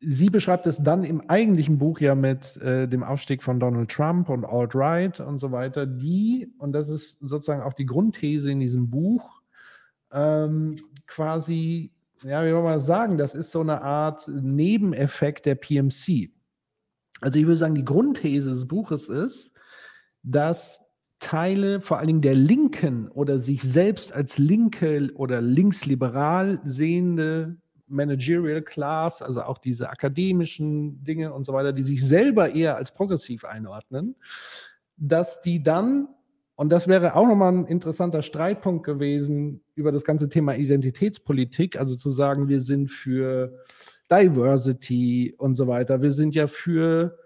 Sie 0.01 0.29
beschreibt 0.29 0.65
es 0.65 0.77
dann 0.77 1.03
im 1.03 1.29
eigentlichen 1.29 1.77
Buch 1.77 1.99
ja 1.99 2.15
mit 2.15 2.55
äh, 2.57 2.87
dem 2.87 3.03
Aufstieg 3.03 3.43
von 3.43 3.59
Donald 3.59 3.91
Trump 3.91 4.29
und 4.29 4.45
Alt-Right 4.45 5.19
und 5.19 5.39
so 5.39 5.51
weiter, 5.51 5.85
die, 5.85 6.53
und 6.57 6.71
das 6.71 6.87
ist 6.87 7.17
sozusagen 7.19 7.61
auch 7.61 7.73
die 7.73 7.85
Grundthese 7.85 8.49
in 8.49 8.61
diesem 8.61 8.89
Buch, 8.89 9.38
ähm, 10.11 10.75
quasi, 11.07 11.91
ja, 12.23 12.45
wie 12.45 12.51
soll 12.51 12.63
man 12.63 12.79
sagen, 12.79 13.17
das 13.17 13.35
ist 13.35 13.51
so 13.51 13.61
eine 13.61 13.81
Art 13.81 14.27
Nebeneffekt 14.27 15.45
der 15.45 15.55
PMC. 15.55 16.31
Also 17.21 17.39
ich 17.39 17.45
würde 17.45 17.57
sagen, 17.57 17.75
die 17.75 17.85
Grundthese 17.85 18.51
des 18.51 18.67
Buches 18.67 19.09
ist, 19.09 19.53
dass 20.23 20.79
Teile 21.19 21.81
vor 21.81 21.97
allen 21.97 22.07
Dingen 22.07 22.21
der 22.21 22.35
Linken 22.35 23.09
oder 23.09 23.39
sich 23.39 23.61
selbst 23.63 24.13
als 24.13 24.37
linke 24.37 25.11
oder 25.15 25.41
linksliberal 25.41 26.61
sehende 26.63 27.57
Managerial 27.87 28.61
Class, 28.61 29.21
also 29.21 29.41
auch 29.41 29.57
diese 29.57 29.89
akademischen 29.89 31.03
Dinge 31.03 31.33
und 31.33 31.45
so 31.45 31.53
weiter, 31.53 31.73
die 31.73 31.83
sich 31.83 32.05
selber 32.05 32.53
eher 32.53 32.77
als 32.77 32.93
progressiv 32.93 33.43
einordnen, 33.43 34.15
dass 34.95 35.41
die 35.41 35.61
dann, 35.61 36.07
und 36.55 36.69
das 36.69 36.87
wäre 36.87 37.15
auch 37.15 37.27
nochmal 37.27 37.53
ein 37.53 37.65
interessanter 37.65 38.21
Streitpunkt 38.21 38.85
gewesen 38.85 39.61
über 39.79 39.91
das 39.91 40.03
ganze 40.03 40.29
Thema 40.29 40.55
Identitätspolitik, 40.55 41.79
also 41.79 41.95
zu 41.95 42.09
sagen, 42.09 42.49
wir 42.49 42.59
sind 42.59 42.91
für 42.91 43.53
Diversity 44.11 45.33
und 45.37 45.55
so 45.55 45.67
weiter, 45.67 46.01
wir 46.01 46.11
sind 46.11 46.35
ja 46.35 46.47
für 46.47 47.17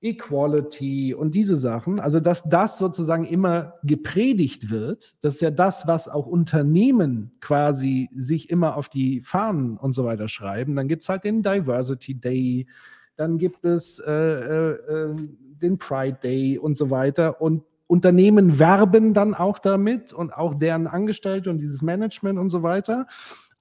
Equality 0.00 1.12
und 1.12 1.34
diese 1.34 1.56
Sachen, 1.56 1.98
also 1.98 2.20
dass 2.20 2.44
das 2.44 2.78
sozusagen 2.78 3.24
immer 3.24 3.74
gepredigt 3.82 4.70
wird, 4.70 5.16
das 5.22 5.34
ist 5.34 5.40
ja 5.40 5.50
das, 5.50 5.88
was 5.88 6.08
auch 6.08 6.26
Unternehmen 6.26 7.32
quasi 7.40 8.08
sich 8.14 8.48
immer 8.50 8.76
auf 8.76 8.88
die 8.88 9.20
Fahnen 9.22 9.76
und 9.76 9.92
so 9.92 10.04
weiter 10.04 10.28
schreiben. 10.28 10.76
Dann 10.76 10.86
gibt 10.86 11.02
es 11.02 11.08
halt 11.08 11.24
den 11.24 11.42
Diversity 11.42 12.14
Day, 12.14 12.68
dann 13.16 13.38
gibt 13.38 13.64
es 13.64 13.98
äh, 13.98 14.12
äh, 14.12 14.70
äh, 14.70 15.16
den 15.60 15.78
Pride 15.78 16.18
Day 16.22 16.58
und 16.58 16.78
so 16.78 16.90
weiter. 16.90 17.40
Und 17.40 17.64
Unternehmen 17.88 18.60
werben 18.60 19.14
dann 19.14 19.34
auch 19.34 19.58
damit 19.58 20.12
und 20.12 20.32
auch 20.32 20.54
deren 20.54 20.86
Angestellte 20.86 21.50
und 21.50 21.58
dieses 21.58 21.82
Management 21.82 22.38
und 22.38 22.50
so 22.50 22.62
weiter. 22.62 23.08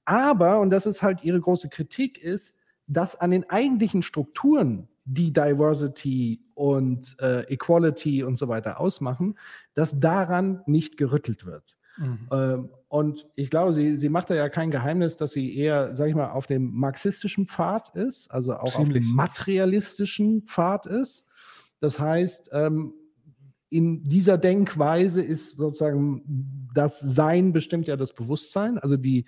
Aber, 0.05 0.59
und 0.59 0.69
das 0.69 0.85
ist 0.85 1.01
halt 1.01 1.23
ihre 1.23 1.39
große 1.39 1.69
Kritik, 1.69 2.21
ist, 2.21 2.55
dass 2.85 3.19
an 3.19 3.31
den 3.31 3.49
eigentlichen 3.49 4.03
Strukturen, 4.03 4.87
die 5.05 5.33
Diversity 5.33 6.41
und 6.53 7.15
äh, 7.19 7.41
Equality 7.53 8.23
und 8.23 8.37
so 8.37 8.49
weiter 8.49 8.79
ausmachen, 8.79 9.39
dass 9.73 9.99
daran 9.99 10.61
nicht 10.65 10.97
gerüttelt 10.97 11.45
wird. 11.45 11.77
Ähm, 12.31 12.69
und 12.89 13.27
ich 13.35 13.49
glaube, 13.49 13.73
sie, 13.73 13.99
sie 13.99 14.09
macht 14.09 14.29
da 14.29 14.35
ja 14.35 14.49
kein 14.49 14.71
Geheimnis, 14.71 15.15
dass 15.15 15.31
sie 15.31 15.57
eher, 15.57 15.95
sag 15.95 16.09
ich 16.09 16.15
mal, 16.15 16.31
auf 16.31 16.47
dem 16.47 16.71
marxistischen 16.73 17.47
Pfad 17.47 17.95
ist, 17.95 18.29
also 18.31 18.53
auch 18.53 18.63
auf 18.63 18.85
Ziemlich. 18.85 19.05
dem 19.05 19.15
materialistischen 19.15 20.43
Pfad 20.43 20.85
ist. 20.85 21.25
Das 21.79 21.99
heißt, 21.99 22.49
ähm, 22.53 22.93
in 23.69 24.03
dieser 24.03 24.37
Denkweise 24.37 25.21
ist 25.21 25.57
sozusagen 25.57 26.69
das 26.73 26.99
Sein 26.99 27.53
bestimmt 27.53 27.87
ja 27.87 27.97
das 27.97 28.13
Bewusstsein. 28.13 28.77
Also 28.77 28.97
die 28.97 29.25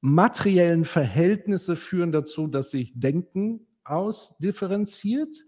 materiellen 0.00 0.84
Verhältnisse 0.84 1.76
führen 1.76 2.10
dazu, 2.10 2.46
dass 2.46 2.70
sich 2.70 2.92
Denken 2.94 3.66
ausdifferenziert. 3.84 5.44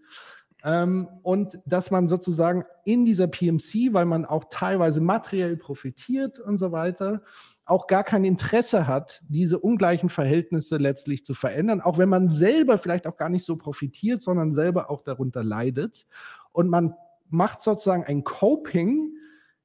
Ähm, 0.65 1.09
und 1.23 1.59
dass 1.65 1.91
man 1.91 2.07
sozusagen 2.07 2.63
in 2.85 3.03
dieser 3.03 3.27
PMC, 3.27 3.91
weil 3.91 4.05
man 4.05 4.23
auch 4.23 4.45
teilweise 4.49 5.01
materiell 5.01 5.57
profitiert 5.57 6.39
und 6.39 6.57
so 6.57 6.71
weiter, 6.71 7.21
auch 7.65 7.87
gar 7.87 8.05
kein 8.05 8.23
Interesse 8.23 8.87
hat, 8.87 9.21
diese 9.27 9.59
ungleichen 9.59 10.07
Verhältnisse 10.07 10.77
letztlich 10.77 11.25
zu 11.25 11.33
verändern, 11.33 11.81
auch 11.81 11.97
wenn 11.97 12.07
man 12.07 12.29
selber 12.29 12.77
vielleicht 12.77 13.07
auch 13.07 13.17
gar 13.17 13.29
nicht 13.29 13.43
so 13.43 13.57
profitiert, 13.57 14.21
sondern 14.21 14.53
selber 14.53 14.89
auch 14.89 15.01
darunter 15.01 15.43
leidet. 15.43 16.05
Und 16.53 16.69
man 16.69 16.93
macht 17.33 17.61
sozusagen 17.61 18.03
ein 18.03 18.23
Coping, 18.23 19.11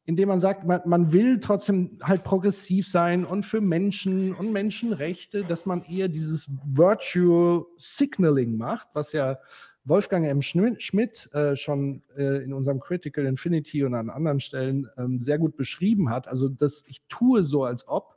indem 0.05 0.29
man 0.29 0.41
sagt, 0.41 0.67
man, 0.67 0.81
man 0.87 1.13
will 1.13 1.39
trotzdem 1.39 1.99
halt 2.03 2.25
progressiv 2.25 2.89
sein 2.89 3.25
und 3.27 3.45
für 3.45 3.61
Menschen 3.61 4.35
und 4.35 4.53
Menschenrechte, 4.53 5.45
dass 5.45 5.67
man 5.67 5.83
eher 5.83 6.09
dieses 6.09 6.51
Virtual 6.65 7.67
Signaling 7.77 8.57
macht, 8.57 8.89
was 8.95 9.13
ja 9.13 9.39
Wolfgang 9.85 10.27
M. 10.27 10.43
Schmidt, 10.43 11.33
äh, 11.33 11.57
schon 11.57 12.03
äh, 12.17 12.43
in 12.43 12.53
unserem 12.53 12.81
Critical 12.81 13.27
Infinity 13.27 13.85
und 13.85 13.95
an 13.95 14.11
anderen 14.11 14.41
Stellen 14.41 14.89
ähm, 14.97 15.21
sehr 15.21 15.39
gut 15.39 15.57
beschrieben 15.57 16.11
hat. 16.11 16.27
Also, 16.29 16.49
dass 16.49 16.85
ich 16.87 17.03
tue 17.09 17.45
so, 17.45 17.65
als 17.65 17.87
ob. 17.87 18.17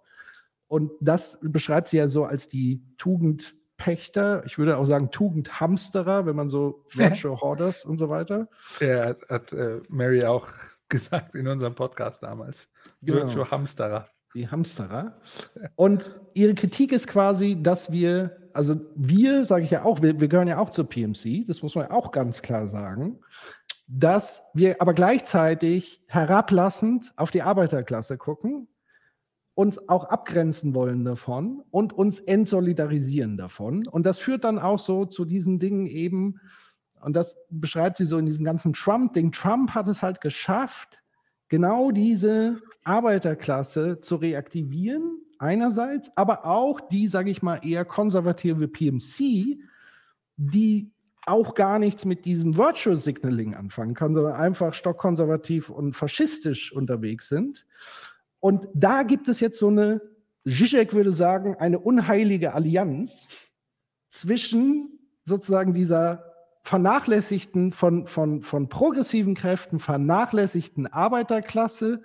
Und 0.67 0.91
das 1.01 1.39
beschreibt 1.41 1.89
sie 1.89 1.97
ja 1.97 2.07
so 2.07 2.23
als 2.23 2.47
die 2.47 2.81
Tugendpächter. 3.81 4.43
Ich 4.45 4.57
würde 4.57 4.77
auch 4.77 4.85
sagen 4.85 5.11
Tugendhamsterer, 5.11 6.25
wenn 6.25 6.35
man 6.35 6.49
so 6.49 6.85
Virtual 6.93 7.35
Hoarders 7.41 7.85
und 7.85 7.97
so 7.97 8.09
weiter. 8.09 8.47
Ja, 8.79 9.05
hat, 9.05 9.29
hat 9.29 9.53
äh, 9.53 9.81
Mary 9.89 10.23
auch 10.25 10.47
gesagt 10.89 11.35
in 11.35 11.47
unserem 11.47 11.75
Podcast 11.75 12.23
damals. 12.23 12.69
Genau. 13.01 13.19
Virtual 13.19 13.49
Hamsterer. 13.49 14.07
Die 14.33 14.47
Hamsterer. 14.47 15.17
Und 15.75 16.11
ihre 16.33 16.53
Kritik 16.53 16.93
ist 16.93 17.07
quasi, 17.07 17.61
dass 17.61 17.91
wir, 17.91 18.49
also 18.53 18.75
wir, 18.95 19.43
sage 19.45 19.65
ich 19.65 19.71
ja 19.71 19.83
auch, 19.83 20.01
wir, 20.01 20.19
wir 20.21 20.29
gehören 20.29 20.47
ja 20.47 20.57
auch 20.57 20.69
zur 20.69 20.87
PMC, 20.87 21.45
das 21.45 21.61
muss 21.61 21.75
man 21.75 21.89
ja 21.89 21.91
auch 21.91 22.11
ganz 22.11 22.41
klar 22.41 22.67
sagen, 22.67 23.19
dass 23.87 24.41
wir 24.53 24.81
aber 24.81 24.93
gleichzeitig 24.93 26.01
herablassend 26.07 27.11
auf 27.17 27.31
die 27.31 27.41
Arbeiterklasse 27.41 28.17
gucken, 28.17 28.69
uns 29.53 29.89
auch 29.89 30.05
abgrenzen 30.05 30.73
wollen 30.73 31.03
davon 31.03 31.63
und 31.71 31.93
uns 31.93 32.19
entsolidarisieren 32.19 33.37
davon. 33.37 33.87
Und 33.87 34.05
das 34.05 34.19
führt 34.19 34.43
dann 34.43 34.59
auch 34.59 34.79
so 34.79 35.05
zu 35.05 35.25
diesen 35.25 35.59
Dingen 35.59 35.85
eben, 35.85 36.39
und 37.01 37.15
das 37.15 37.35
beschreibt 37.49 37.97
sie 37.97 38.05
so 38.05 38.17
in 38.17 38.25
diesem 38.25 38.45
ganzen 38.45 38.73
Trump-Ding. 38.73 39.31
Trump 39.31 39.71
hat 39.71 39.87
es 39.87 40.01
halt 40.01 40.21
geschafft, 40.21 41.01
genau 41.49 41.91
diese 41.91 42.61
Arbeiterklasse 42.83 43.99
zu 44.01 44.15
reaktivieren, 44.15 45.19
einerseits, 45.37 46.15
aber 46.15 46.45
auch 46.45 46.79
die, 46.79 47.07
sage 47.07 47.29
ich 47.29 47.41
mal, 47.41 47.59
eher 47.63 47.83
konservative 47.83 48.67
PMC, 48.67 49.59
die 50.37 50.91
auch 51.25 51.53
gar 51.53 51.77
nichts 51.77 52.05
mit 52.05 52.25
diesem 52.25 52.57
Virtual 52.57 52.95
Signaling 52.95 53.53
anfangen 53.53 53.93
kann, 53.93 54.13
sondern 54.13 54.33
einfach 54.33 54.73
stockkonservativ 54.73 55.69
und 55.69 55.93
faschistisch 55.93 56.71
unterwegs 56.73 57.29
sind. 57.29 57.65
Und 58.41 58.67
da 58.73 59.03
gibt 59.03 59.29
es 59.29 59.39
jetzt 59.39 59.57
so 59.57 59.69
eine, 59.69 60.01
Zizek 60.45 60.93
würde 60.93 61.13
sagen, 61.13 61.55
eine 61.55 61.79
unheilige 61.79 62.53
Allianz 62.53 63.29
zwischen 64.09 64.99
sozusagen 65.23 65.73
dieser 65.73 66.25
vernachlässigten, 66.63 67.71
von, 67.71 68.07
von, 68.07 68.41
von 68.41 68.67
progressiven 68.67 69.35
Kräften 69.35 69.79
vernachlässigten 69.79 70.87
Arbeiterklasse 70.87 72.01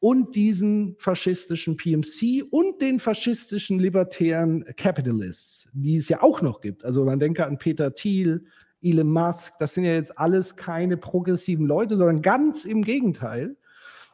und 0.00 0.34
diesen 0.34 0.96
faschistischen 0.98 1.76
PMC 1.76 2.44
und 2.50 2.82
den 2.82 2.98
faschistischen 2.98 3.78
libertären 3.78 4.64
Capitalists, 4.76 5.68
die 5.72 5.96
es 5.96 6.08
ja 6.08 6.22
auch 6.22 6.42
noch 6.42 6.60
gibt. 6.60 6.84
Also 6.84 7.04
man 7.04 7.20
denke 7.20 7.46
an 7.46 7.58
Peter 7.58 7.94
Thiel, 7.94 8.44
Elon 8.82 9.10
Musk, 9.10 9.54
das 9.58 9.74
sind 9.74 9.84
ja 9.84 9.92
jetzt 9.92 10.18
alles 10.18 10.56
keine 10.56 10.98
progressiven 10.98 11.66
Leute, 11.66 11.96
sondern 11.96 12.20
ganz 12.20 12.66
im 12.66 12.82
Gegenteil. 12.82 13.56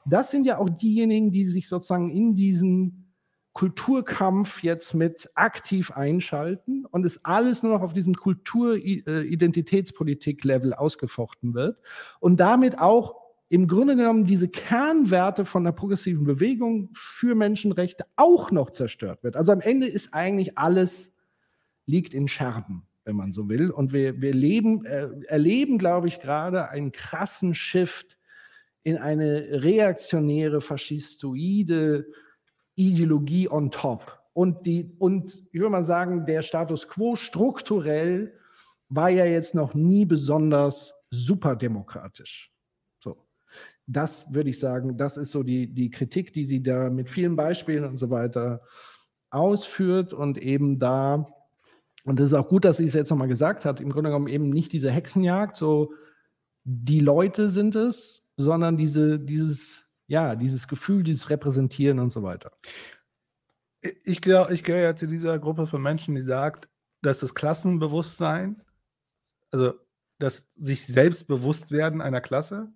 Das 0.06 0.30
sind 0.30 0.46
ja 0.46 0.58
auch 0.58 0.70
diejenigen, 0.70 1.32
die 1.32 1.44
sich 1.44 1.68
sozusagen 1.68 2.10
in 2.10 2.34
diesen 2.34 3.10
Kulturkampf 3.52 4.62
jetzt 4.62 4.94
mit 4.94 5.28
aktiv 5.34 5.90
einschalten 5.90 6.86
und 6.86 7.04
es 7.04 7.24
alles 7.24 7.62
nur 7.62 7.72
noch 7.72 7.82
auf 7.82 7.92
diesem 7.92 8.14
Kultur-Identitätspolitik-Level 8.14 10.72
ausgefochten 10.72 11.54
wird 11.54 11.76
und 12.20 12.38
damit 12.38 12.78
auch 12.78 13.16
im 13.48 13.66
Grunde 13.66 13.96
genommen 13.96 14.24
diese 14.24 14.48
Kernwerte 14.48 15.44
von 15.44 15.64
der 15.64 15.72
progressiven 15.72 16.24
Bewegung 16.24 16.90
für 16.94 17.34
Menschenrechte 17.34 18.04
auch 18.14 18.52
noch 18.52 18.70
zerstört 18.70 19.24
wird. 19.24 19.34
Also 19.34 19.50
am 19.50 19.60
Ende 19.60 19.88
ist 19.88 20.14
eigentlich 20.14 20.56
alles 20.56 21.12
liegt 21.86 22.14
in 22.14 22.28
Scherben, 22.28 22.86
wenn 23.04 23.16
man 23.16 23.32
so 23.32 23.48
will. 23.48 23.72
Und 23.72 23.92
wir, 23.92 24.20
wir 24.20 24.32
leben, 24.32 24.84
äh, 24.84 25.08
erleben, 25.26 25.78
glaube 25.78 26.06
ich, 26.06 26.20
gerade 26.20 26.68
einen 26.68 26.92
krassen 26.92 27.54
Shift 27.54 28.19
in 28.82 28.96
eine 28.96 29.62
reaktionäre, 29.62 30.60
faschistoide 30.60 32.06
Ideologie 32.76 33.48
on 33.48 33.70
top. 33.70 34.18
Und, 34.32 34.64
die, 34.64 34.94
und 34.98 35.44
ich 35.52 35.60
würde 35.60 35.70
mal 35.70 35.84
sagen, 35.84 36.24
der 36.24 36.42
Status 36.42 36.88
quo 36.88 37.16
strukturell 37.16 38.32
war 38.88 39.08
ja 39.08 39.24
jetzt 39.24 39.54
noch 39.54 39.74
nie 39.74 40.04
besonders 40.04 40.94
superdemokratisch. 41.10 42.52
So. 43.02 43.26
das 43.86 44.32
würde 44.32 44.50
ich 44.50 44.58
sagen, 44.58 44.96
das 44.96 45.16
ist 45.16 45.32
so 45.32 45.42
die, 45.42 45.72
die 45.72 45.90
Kritik, 45.90 46.32
die 46.32 46.44
sie 46.44 46.62
da 46.62 46.90
mit 46.90 47.10
vielen 47.10 47.36
Beispielen 47.36 47.84
und 47.84 47.98
so 47.98 48.10
weiter 48.10 48.62
ausführt 49.30 50.12
und 50.12 50.38
eben 50.38 50.78
da, 50.78 51.26
und 52.04 52.18
das 52.18 52.26
ist 52.26 52.34
auch 52.34 52.48
gut, 52.48 52.64
dass 52.64 52.78
sie 52.78 52.84
es 52.84 52.94
jetzt 52.94 53.10
nochmal 53.10 53.28
gesagt 53.28 53.64
hat, 53.64 53.80
im 53.80 53.90
Grunde 53.90 54.10
genommen 54.10 54.28
eben 54.28 54.48
nicht 54.48 54.72
diese 54.72 54.90
Hexenjagd, 54.90 55.56
so 55.56 55.92
die 56.64 57.00
Leute 57.00 57.50
sind 57.50 57.74
es, 57.74 58.22
sondern 58.40 58.76
diese, 58.76 59.18
dieses, 59.18 59.88
ja, 60.06 60.34
dieses 60.34 60.68
Gefühl, 60.68 61.02
dieses 61.02 61.30
Repräsentieren 61.30 61.98
und 61.98 62.10
so 62.10 62.22
weiter. 62.22 62.52
Ich, 64.04 64.20
glaube, 64.20 64.52
ich 64.54 64.62
gehöre 64.62 64.82
ja 64.82 64.96
zu 64.96 65.06
dieser 65.06 65.38
Gruppe 65.38 65.66
von 65.66 65.82
Menschen, 65.82 66.14
die 66.14 66.22
sagt, 66.22 66.68
dass 67.02 67.20
das 67.20 67.34
Klassenbewusstsein, 67.34 68.62
also 69.50 69.74
das 70.18 70.48
sich 70.56 70.86
selbst 70.86 71.28
bewusst 71.28 71.70
werden 71.70 72.02
einer 72.02 72.20
Klasse, 72.20 72.72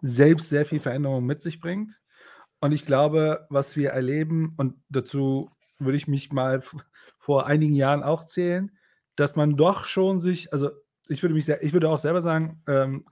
selbst 0.00 0.48
sehr 0.48 0.64
viel 0.64 0.80
Veränderung 0.80 1.24
mit 1.24 1.42
sich 1.42 1.60
bringt. 1.60 2.00
Und 2.60 2.72
ich 2.72 2.86
glaube, 2.86 3.46
was 3.50 3.76
wir 3.76 3.90
erleben, 3.90 4.54
und 4.56 4.74
dazu 4.88 5.50
würde 5.78 5.98
ich 5.98 6.08
mich 6.08 6.32
mal 6.32 6.62
vor 7.18 7.46
einigen 7.46 7.74
Jahren 7.74 8.02
auch 8.02 8.26
zählen, 8.26 8.70
dass 9.14 9.36
man 9.36 9.56
doch 9.56 9.84
schon 9.84 10.20
sich, 10.20 10.52
also 10.52 10.70
ich 11.08 11.22
würde 11.22 11.34
mich 11.34 11.44
sehr, 11.44 11.62
ich 11.62 11.72
würde 11.72 11.88
auch 11.88 11.98
selber 11.98 12.22
sagen, 12.22 12.62
ähm, 12.66 13.04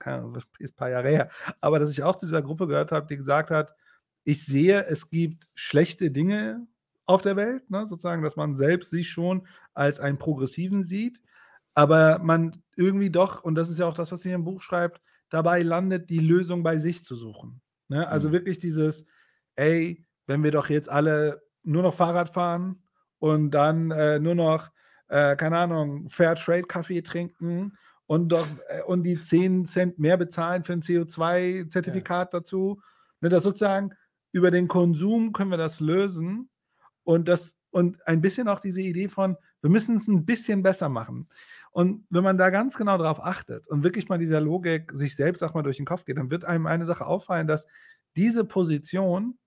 ist 0.59 0.73
ein 0.73 0.75
paar 0.75 0.89
Jahre 0.89 1.09
her, 1.09 1.29
aber 1.61 1.79
dass 1.79 1.91
ich 1.91 2.03
auch 2.03 2.15
zu 2.15 2.25
dieser 2.25 2.41
Gruppe 2.41 2.67
gehört 2.67 2.91
habe, 2.91 3.07
die 3.07 3.17
gesagt 3.17 3.51
hat, 3.51 3.75
ich 4.23 4.45
sehe, 4.45 4.85
es 4.85 5.09
gibt 5.09 5.47
schlechte 5.53 6.11
Dinge 6.11 6.67
auf 7.05 7.21
der 7.21 7.35
Welt, 7.35 7.69
ne, 7.69 7.85
sozusagen, 7.85 8.23
dass 8.23 8.35
man 8.35 8.55
selbst 8.55 8.89
sich 8.89 9.09
schon 9.09 9.47
als 9.73 9.99
einen 9.99 10.17
Progressiven 10.17 10.81
sieht, 10.81 11.21
aber 11.73 12.19
man 12.19 12.61
irgendwie 12.75 13.11
doch, 13.11 13.43
und 13.43 13.55
das 13.55 13.69
ist 13.69 13.79
ja 13.79 13.85
auch 13.85 13.93
das, 13.93 14.11
was 14.11 14.21
sie 14.21 14.31
im 14.31 14.43
Buch 14.43 14.61
schreibt, 14.61 15.01
dabei 15.29 15.61
landet, 15.61 16.09
die 16.09 16.19
Lösung 16.19 16.63
bei 16.63 16.79
sich 16.79 17.03
zu 17.03 17.15
suchen. 17.15 17.61
Ne? 17.87 18.07
Also 18.07 18.29
mhm. 18.29 18.33
wirklich 18.33 18.57
dieses, 18.57 19.05
ey, 19.55 20.05
wenn 20.27 20.43
wir 20.43 20.51
doch 20.51 20.69
jetzt 20.69 20.89
alle 20.89 21.43
nur 21.63 21.83
noch 21.83 21.93
Fahrrad 21.93 22.29
fahren 22.29 22.83
und 23.19 23.51
dann 23.51 23.91
äh, 23.91 24.19
nur 24.19 24.35
noch, 24.35 24.71
äh, 25.07 25.35
keine 25.35 25.57
Ahnung, 25.59 26.09
Fair 26.09 26.35
Trade 26.35 26.63
Kaffee 26.63 27.01
trinken 27.01 27.77
und 28.07 28.29
doch 28.29 28.47
äh, 28.69 28.81
und 28.83 29.03
die 29.03 29.19
10 29.19 29.65
Cent 29.65 29.99
mehr 29.99 30.17
bezahlen 30.17 30.63
für 30.63 30.73
ein 30.73 30.81
CO2-Zertifikat 30.81 32.33
ja. 32.33 32.39
dazu. 32.39 32.81
Ne, 33.21 33.29
das 33.29 33.43
sozusagen 33.43 33.91
über 34.31 34.51
den 34.51 34.67
Konsum 34.67 35.31
können 35.31 35.51
wir 35.51 35.57
das 35.57 35.79
lösen 35.79 36.49
und 37.03 37.27
das 37.27 37.55
und 37.71 38.05
ein 38.07 38.21
bisschen 38.21 38.47
auch 38.47 38.61
diese 38.61 38.81
Idee 38.81 39.09
von, 39.09 39.35
wir 39.61 39.69
müssen 39.69 39.97
es 39.97 40.07
ein 40.07 40.25
bisschen 40.25 40.63
besser 40.63 40.87
machen. 40.87 41.25
Und 41.71 42.05
wenn 42.09 42.23
man 42.23 42.37
da 42.37 42.49
ganz 42.49 42.77
genau 42.77 42.97
darauf 42.97 43.19
achtet 43.21 43.67
und 43.67 43.83
wirklich 43.83 44.07
mal 44.07 44.17
dieser 44.17 44.39
Logik 44.39 44.91
sich 44.93 45.15
selbst 45.15 45.43
auch 45.43 45.53
mal 45.53 45.61
durch 45.61 45.75
den 45.75 45.85
Kopf 45.85 46.05
geht, 46.05 46.17
dann 46.17 46.31
wird 46.31 46.45
einem 46.45 46.67
eine 46.67 46.85
Sache 46.85 47.05
auffallen, 47.05 47.47
dass 47.47 47.67
diese 48.15 48.45
Position 48.45 49.37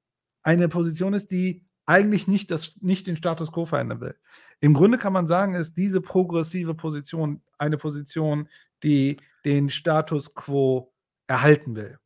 eine 0.43 0.69
Position 0.69 1.15
ist, 1.15 1.31
die 1.31 1.65
eigentlich 1.87 2.29
nicht, 2.29 2.51
das, 2.51 2.77
nicht 2.81 3.07
den 3.07 3.17
Status 3.17 3.51
quo 3.51 3.65
verändern 3.65 4.03
will. 4.03 4.15
Im 4.61 4.75
Grunde 4.75 4.99
kann 4.99 5.13
man 5.13 5.27
sagen, 5.27 5.55
ist 5.55 5.77
diese 5.77 6.01
progressive 6.01 6.75
Position 6.75 7.43
eine 7.59 7.79
Position, 7.79 8.49
die 8.83 9.17
den 9.45 9.71
Status 9.71 10.35
quo 10.35 10.93
erhalten 11.27 11.77
will. 11.77 11.99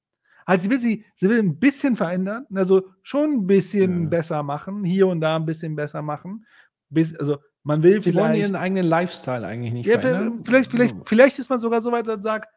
Also 0.45 0.65
sie 0.65 0.71
will 0.71 0.81
sie, 0.81 1.05
sie 1.15 1.29
will 1.29 1.39
ein 1.39 1.59
bisschen 1.59 1.97
verändern, 1.97 2.47
also 2.55 2.89
schon 3.03 3.33
ein 3.33 3.47
bisschen 3.47 4.05
ja. 4.05 4.09
besser 4.09 4.43
machen, 4.43 4.85
hier 4.85 5.07
und 5.07 5.21
da 5.21 5.37
ein 5.37 5.47
bisschen 5.47 5.77
besser 5.77 6.03
machen. 6.03 6.45
Bis, 6.91 7.17
also 7.17 7.39
man 7.63 7.83
will 7.83 8.03
sie 8.03 8.15
wollen 8.15 8.35
ihren 8.35 8.57
eigenen 8.57 8.87
Lifestyle 8.87 9.47
eigentlich 9.47 9.73
nicht 9.73 9.87
ja, 9.87 10.01
verändern. 10.01 10.45
Vielleicht, 10.45 10.71
vielleicht, 10.71 10.97
vielleicht 11.07 11.39
ist 11.39 11.49
man 11.49 11.61
sogar 11.61 11.81
so 11.81 11.93
weit 11.93 12.09
und 12.09 12.23
sagt, 12.23 12.49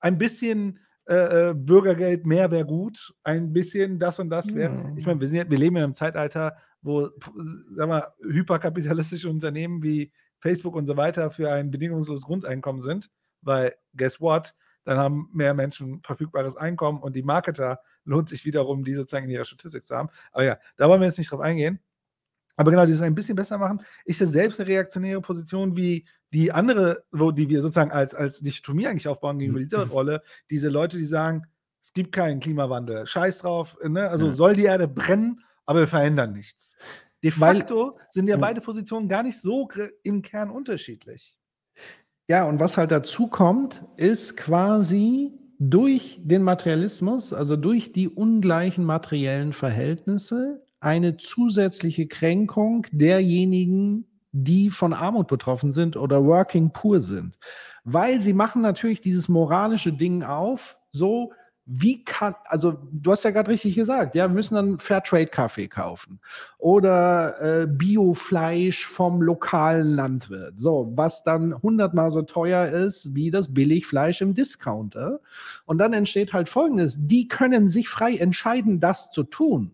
ein 0.00 0.18
bisschen 0.18 0.78
äh, 1.06 1.50
äh, 1.50 1.54
Bürgergeld 1.54 2.26
mehr 2.26 2.50
wäre 2.50 2.64
gut, 2.64 3.12
ein 3.24 3.52
bisschen 3.52 3.98
das 3.98 4.20
und 4.20 4.30
das 4.30 4.54
wäre. 4.54 4.74
Ja. 4.74 4.92
Ich 4.96 5.04
meine, 5.04 5.20
wir, 5.20 5.50
wir 5.50 5.58
leben 5.58 5.76
in 5.76 5.82
einem 5.82 5.94
Zeitalter, 5.94 6.56
wo, 6.82 7.08
sag 7.74 7.88
mal, 7.88 8.12
hyperkapitalistische 8.22 9.30
Unternehmen 9.30 9.82
wie 9.82 10.12
Facebook 10.40 10.74
und 10.74 10.86
so 10.86 10.96
weiter 10.96 11.30
für 11.30 11.50
ein 11.50 11.70
bedingungsloses 11.70 12.24
Grundeinkommen 12.24 12.82
sind, 12.82 13.10
weil 13.40 13.74
guess 13.96 14.20
what? 14.20 14.54
Dann 14.84 14.98
haben 14.98 15.30
mehr 15.32 15.54
Menschen 15.54 16.02
verfügbares 16.02 16.56
Einkommen 16.56 17.00
und 17.00 17.14
die 17.14 17.22
Marketer 17.22 17.80
lohnt 18.04 18.28
sich 18.28 18.44
wiederum, 18.44 18.82
die 18.82 18.94
sozusagen 18.94 19.26
in 19.26 19.30
ihrer 19.30 19.44
Statistik 19.44 19.84
zu 19.84 19.94
haben. 19.94 20.08
Aber 20.32 20.44
ja, 20.44 20.58
da 20.76 20.88
wollen 20.88 21.00
wir 21.00 21.06
jetzt 21.06 21.18
nicht 21.18 21.30
drauf 21.30 21.40
eingehen. 21.40 21.78
Aber 22.56 22.70
genau, 22.70 22.84
dieses 22.84 23.00
ein 23.00 23.14
bisschen 23.14 23.36
besser 23.36 23.58
machen, 23.58 23.80
ist 24.04 24.20
ja 24.20 24.26
selbst 24.26 24.60
eine 24.60 24.68
reaktionäre 24.68 25.20
Position 25.20 25.76
wie 25.76 26.06
die 26.32 26.52
andere, 26.52 27.04
wo 27.12 27.30
die 27.30 27.48
wir 27.48 27.62
sozusagen 27.62 27.92
als, 27.92 28.14
als 28.14 28.40
Dichotomie 28.40 28.86
eigentlich 28.86 29.08
aufbauen 29.08 29.38
gegenüber 29.38 29.60
dieser 29.60 29.86
Rolle. 29.86 30.22
Diese 30.50 30.68
Leute, 30.68 30.98
die 30.98 31.06
sagen, 31.06 31.44
es 31.80 31.92
gibt 31.92 32.12
keinen 32.12 32.40
Klimawandel, 32.40 33.06
scheiß 33.06 33.38
drauf, 33.38 33.76
ne? 33.82 34.08
also 34.08 34.26
ja. 34.26 34.32
soll 34.32 34.56
die 34.56 34.64
Erde 34.64 34.88
brennen 34.88 35.40
aber 35.66 35.80
wir 35.80 35.88
verändern 35.88 36.32
nichts. 36.32 36.76
De 37.22 37.30
facto 37.30 37.94
Weil, 37.94 38.06
sind 38.10 38.28
ja 38.28 38.36
beide 38.36 38.60
Positionen 38.60 39.08
gar 39.08 39.22
nicht 39.22 39.40
so 39.40 39.68
im 40.02 40.22
Kern 40.22 40.50
unterschiedlich. 40.50 41.36
Ja, 42.28 42.44
und 42.44 42.60
was 42.60 42.76
halt 42.76 42.90
dazu 42.90 43.28
kommt, 43.28 43.84
ist 43.96 44.36
quasi 44.36 45.32
durch 45.58 46.20
den 46.22 46.42
Materialismus, 46.42 47.32
also 47.32 47.56
durch 47.56 47.92
die 47.92 48.08
ungleichen 48.08 48.84
materiellen 48.84 49.52
Verhältnisse, 49.52 50.66
eine 50.80 51.16
zusätzliche 51.16 52.08
Kränkung 52.08 52.86
derjenigen, 52.90 54.06
die 54.32 54.70
von 54.70 54.92
Armut 54.92 55.28
betroffen 55.28 55.70
sind 55.70 55.96
oder 55.96 56.24
working 56.24 56.72
poor 56.72 57.00
sind. 57.00 57.38
Weil 57.84 58.20
sie 58.20 58.32
machen 58.32 58.62
natürlich 58.62 59.00
dieses 59.00 59.28
moralische 59.28 59.92
Ding 59.92 60.24
auf, 60.24 60.78
so 60.90 61.32
wie 61.74 62.04
kann, 62.04 62.34
also 62.44 62.78
du 62.92 63.12
hast 63.12 63.24
ja 63.24 63.30
gerade 63.30 63.50
richtig 63.50 63.74
gesagt, 63.74 64.14
ja, 64.14 64.28
wir 64.28 64.34
müssen 64.34 64.54
dann 64.54 64.78
Fairtrade-Kaffee 64.78 65.68
kaufen 65.68 66.20
oder 66.58 67.62
äh, 67.62 67.66
Biofleisch 67.66 68.86
vom 68.86 69.22
lokalen 69.22 69.94
Landwirt. 69.94 70.54
So, 70.58 70.92
was 70.94 71.22
dann 71.22 71.54
hundertmal 71.62 72.10
so 72.10 72.22
teuer 72.22 72.66
ist 72.66 73.14
wie 73.14 73.30
das 73.30 73.54
Billigfleisch 73.54 74.20
im 74.20 74.34
Discounter. 74.34 75.20
Und 75.64 75.78
dann 75.78 75.94
entsteht 75.94 76.34
halt 76.34 76.50
Folgendes, 76.50 76.98
die 76.98 77.26
können 77.26 77.70
sich 77.70 77.88
frei 77.88 78.16
entscheiden, 78.16 78.78
das 78.78 79.10
zu 79.10 79.22
tun 79.22 79.72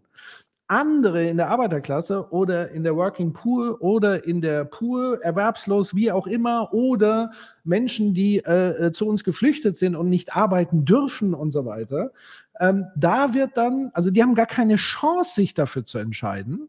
andere 0.69 1.27
in 1.27 1.39
der 1.39 1.49
Arbeiterklasse 1.49 2.31
oder 2.31 2.71
in 2.71 2.85
der 2.85 2.95
Working 2.95 3.33
Poor 3.33 3.81
oder 3.81 4.25
in 4.27 4.41
der 4.41 4.65
Poor, 4.65 5.21
erwerbslos, 5.23 5.95
wie 5.95 6.13
auch 6.13 6.27
immer, 6.27 6.73
oder 6.73 7.33
Menschen, 7.65 8.15
die 8.15 8.39
äh, 8.39 8.87
äh, 8.87 8.93
zu 8.93 9.07
uns 9.07 9.25
geflüchtet 9.25 9.77
sind 9.77 9.97
und 9.97 10.09
nicht 10.09 10.37
arbeiten 10.37 10.85
dürfen 10.85 11.35
und 11.35 11.51
so 11.53 11.65
weiter, 11.65 12.13
ähm, 12.61 12.87
da 12.97 13.35
wird 13.35 13.57
dann, 13.57 13.91
also 13.95 14.11
die 14.11 14.23
haben 14.23 14.35
gar 14.35 14.47
keine 14.47 14.77
Chance, 14.77 15.35
sich 15.35 15.55
dafür 15.55 15.85
zu 15.85 15.99
entscheiden. 15.99 16.69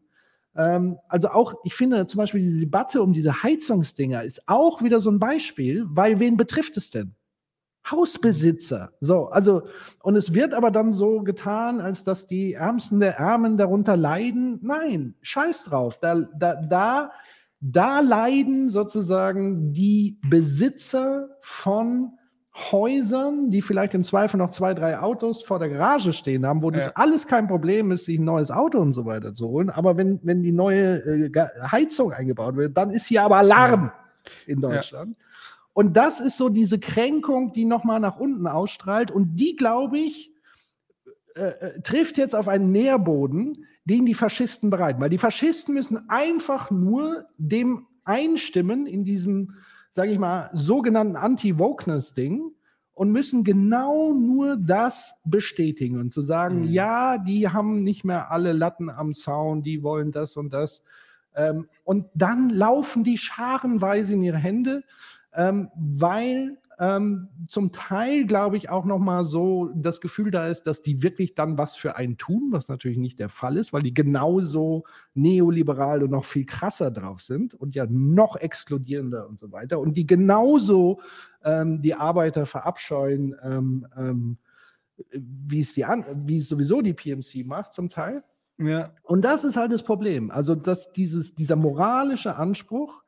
Ähm, 0.56 0.98
also 1.08 1.28
auch, 1.28 1.54
ich 1.64 1.74
finde 1.74 2.06
zum 2.06 2.18
Beispiel 2.18 2.40
diese 2.40 2.58
Debatte 2.58 3.02
um 3.02 3.12
diese 3.12 3.42
Heizungsdinger 3.42 4.22
ist 4.22 4.48
auch 4.48 4.82
wieder 4.82 5.00
so 5.00 5.10
ein 5.10 5.18
Beispiel, 5.18 5.84
weil 5.88 6.20
wen 6.20 6.36
betrifft 6.36 6.76
es 6.76 6.90
denn? 6.90 7.14
Hausbesitzer. 7.88 8.92
So, 9.00 9.26
also, 9.26 9.62
und 10.02 10.16
es 10.16 10.34
wird 10.34 10.54
aber 10.54 10.70
dann 10.70 10.92
so 10.92 11.22
getan, 11.22 11.80
als 11.80 12.04
dass 12.04 12.26
die 12.26 12.54
Ärmsten 12.54 13.00
der 13.00 13.16
Ärmen 13.18 13.56
darunter 13.56 13.96
leiden. 13.96 14.58
Nein, 14.62 15.14
scheiß 15.22 15.64
drauf. 15.64 15.98
Da, 16.00 16.26
da, 16.36 16.56
da, 16.56 17.10
da 17.60 18.00
leiden 18.00 18.68
sozusagen 18.68 19.72
die 19.72 20.18
Besitzer 20.28 21.36
von 21.40 22.12
Häusern, 22.54 23.50
die 23.50 23.62
vielleicht 23.62 23.94
im 23.94 24.04
Zweifel 24.04 24.36
noch 24.36 24.50
zwei, 24.50 24.74
drei 24.74 24.98
Autos 24.98 25.42
vor 25.42 25.58
der 25.58 25.68
Garage 25.68 26.12
stehen 26.12 26.44
haben, 26.44 26.62
wo 26.62 26.70
das 26.70 26.86
ja. 26.86 26.92
alles 26.94 27.26
kein 27.26 27.46
Problem 27.46 27.90
ist, 27.90 28.04
sich 28.04 28.18
ein 28.18 28.24
neues 28.24 28.50
Auto 28.50 28.78
und 28.78 28.92
so 28.92 29.06
weiter 29.06 29.32
zu 29.32 29.48
holen. 29.48 29.70
Aber 29.70 29.96
wenn, 29.96 30.20
wenn 30.22 30.42
die 30.42 30.52
neue 30.52 30.98
äh, 30.98 31.30
Heizung 31.70 32.12
eingebaut 32.12 32.56
wird, 32.56 32.76
dann 32.76 32.90
ist 32.90 33.06
hier 33.06 33.22
aber 33.22 33.36
Alarm 33.36 33.84
ja. 33.84 33.92
in 34.46 34.60
Deutschland. 34.60 35.16
Ja. 35.18 35.29
Und 35.72 35.96
das 35.96 36.20
ist 36.20 36.36
so 36.36 36.48
diese 36.48 36.78
Kränkung, 36.78 37.52
die 37.52 37.64
nochmal 37.64 38.00
nach 38.00 38.18
unten 38.18 38.46
ausstrahlt. 38.46 39.10
Und 39.10 39.36
die, 39.36 39.56
glaube 39.56 39.98
ich, 39.98 40.32
äh, 41.36 41.42
äh, 41.42 41.80
trifft 41.82 42.18
jetzt 42.18 42.34
auf 42.34 42.48
einen 42.48 42.72
Nährboden, 42.72 43.64
den 43.84 44.04
die 44.04 44.14
Faschisten 44.14 44.70
bereiten. 44.70 45.00
Weil 45.00 45.10
die 45.10 45.18
Faschisten 45.18 45.74
müssen 45.74 46.08
einfach 46.08 46.70
nur 46.70 47.26
dem 47.38 47.86
einstimmen 48.04 48.86
in 48.86 49.04
diesem, 49.04 49.54
sage 49.90 50.10
ich 50.12 50.18
mal, 50.18 50.50
sogenannten 50.52 51.16
Anti-Wokeness-Ding 51.16 52.52
und 52.92 53.12
müssen 53.12 53.44
genau 53.44 54.12
nur 54.12 54.56
das 54.56 55.14
bestätigen 55.24 55.98
und 55.98 56.12
zu 56.12 56.20
sagen, 56.20 56.62
mhm. 56.62 56.72
ja, 56.72 57.18
die 57.18 57.48
haben 57.48 57.82
nicht 57.84 58.04
mehr 58.04 58.30
alle 58.30 58.52
Latten 58.52 58.90
am 58.90 59.14
Zaun, 59.14 59.62
die 59.62 59.82
wollen 59.82 60.12
das 60.12 60.36
und 60.36 60.52
das. 60.52 60.82
Ähm, 61.34 61.68
und 61.84 62.06
dann 62.14 62.50
laufen 62.50 63.04
die 63.04 63.16
scharenweise 63.16 64.14
in 64.14 64.22
ihre 64.22 64.36
Hände 64.36 64.82
ähm, 65.34 65.70
weil 65.76 66.58
ähm, 66.78 67.28
zum 67.46 67.72
Teil, 67.72 68.24
glaube 68.24 68.56
ich, 68.56 68.70
auch 68.70 68.84
nochmal 68.84 69.24
so 69.24 69.70
das 69.74 70.00
Gefühl 70.00 70.30
da 70.30 70.48
ist, 70.48 70.62
dass 70.62 70.80
die 70.80 71.02
wirklich 71.02 71.34
dann 71.34 71.58
was 71.58 71.76
für 71.76 71.96
einen 71.96 72.16
tun, 72.16 72.48
was 72.52 72.68
natürlich 72.68 72.96
nicht 72.98 73.18
der 73.18 73.28
Fall 73.28 73.58
ist, 73.58 73.72
weil 73.72 73.82
die 73.82 73.92
genauso 73.92 74.84
neoliberal 75.14 76.02
und 76.02 76.10
noch 76.10 76.24
viel 76.24 76.46
krasser 76.46 76.90
drauf 76.90 77.20
sind 77.20 77.54
und 77.54 77.74
ja 77.74 77.86
noch 77.88 78.36
exkludierender 78.36 79.28
und 79.28 79.38
so 79.38 79.52
weiter 79.52 79.78
und 79.78 79.96
die 79.96 80.06
genauso 80.06 81.00
ähm, 81.44 81.82
die 81.82 81.94
Arbeiter 81.94 82.46
verabscheuen, 82.46 83.36
ähm, 83.42 83.86
ähm, 83.96 84.38
wie 85.12 85.60
es 85.60 85.74
die 85.74 85.84
an, 85.84 86.04
wie 86.26 86.38
es 86.38 86.48
sowieso 86.48 86.80
die 86.80 86.94
PMC 86.94 87.46
macht 87.46 87.74
zum 87.74 87.88
Teil. 87.88 88.24
Ja. 88.56 88.94
Und 89.02 89.24
das 89.24 89.44
ist 89.44 89.56
halt 89.56 89.72
das 89.72 89.82
Problem. 89.82 90.30
Also, 90.30 90.54
dass 90.54 90.92
dieses, 90.92 91.34
dieser 91.34 91.56
moralische 91.56 92.36
Anspruch, 92.36 93.02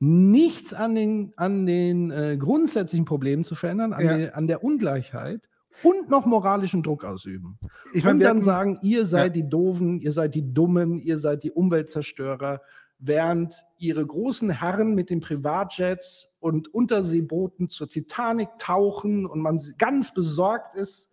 nichts 0.00 0.72
an 0.74 0.94
den, 0.94 1.32
an 1.36 1.66
den 1.66 2.10
äh, 2.10 2.36
grundsätzlichen 2.38 3.04
Problemen 3.04 3.44
zu 3.44 3.54
verändern, 3.54 3.92
an, 3.92 4.04
Ja. 4.04 4.16
der, 4.16 4.36
an 4.36 4.46
der 4.46 4.64
Ungleichheit 4.64 5.42
und 5.82 6.08
noch 6.10 6.24
moralischen 6.26 6.82
Druck 6.82 7.04
ausüben. 7.04 7.58
Ich 7.92 8.06
und 8.06 8.20
dann 8.20 8.28
hatten- 8.38 8.42
sagen, 8.42 8.78
ihr 8.82 9.04
seid 9.06 9.36
Ja. 9.36 9.42
die 9.42 9.48
Doofen, 9.48 10.00
ihr 10.00 10.12
seid 10.12 10.34
die 10.34 10.52
Dummen, 10.54 11.00
ihr 11.00 11.18
seid 11.18 11.42
die 11.42 11.52
Umweltzerstörer, 11.52 12.62
während 12.98 13.54
ihre 13.78 14.06
großen 14.06 14.50
Herren 14.50 14.94
mit 14.94 15.08
den 15.10 15.20
Privatjets 15.20 16.34
und 16.40 16.72
Unterseebooten 16.74 17.68
zur 17.70 17.88
Titanic 17.88 18.48
tauchen 18.58 19.24
und 19.26 19.40
man 19.40 19.60
ganz 19.78 20.12
besorgt 20.14 20.74
ist 20.74 21.10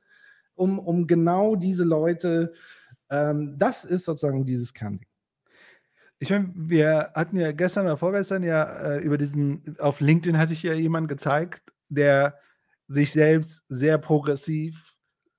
um, 0.56 0.80
um 0.80 1.08
genau 1.08 1.56
diese 1.56 1.84
Leute. 1.86 2.54
Ähm, 3.10 3.56
das 3.58 3.86
ist 3.86 4.04
sozusagen 4.06 4.44
dieses 4.44 4.74
Kernding. 4.74 5.07
Ich 6.20 6.30
meine, 6.30 6.52
wir 6.56 7.12
hatten 7.14 7.38
ja 7.38 7.52
gestern 7.52 7.86
oder 7.86 7.98
vorgestern 7.98 8.44
ja 8.44 8.64
äh, 8.64 9.00
über 9.00 9.18
diesen, 9.18 9.78
auf 9.80 10.02
LinkedIn 10.02 10.38
hatte 10.38 10.54
ich 10.54 10.64
ja 10.64 10.74
jemanden 10.74 11.08
gezeigt, 11.08 11.62
der 11.90 12.38
sich 12.88 13.12
selbst 13.12 13.64
sehr 13.70 13.98
progressiv, 13.98 14.96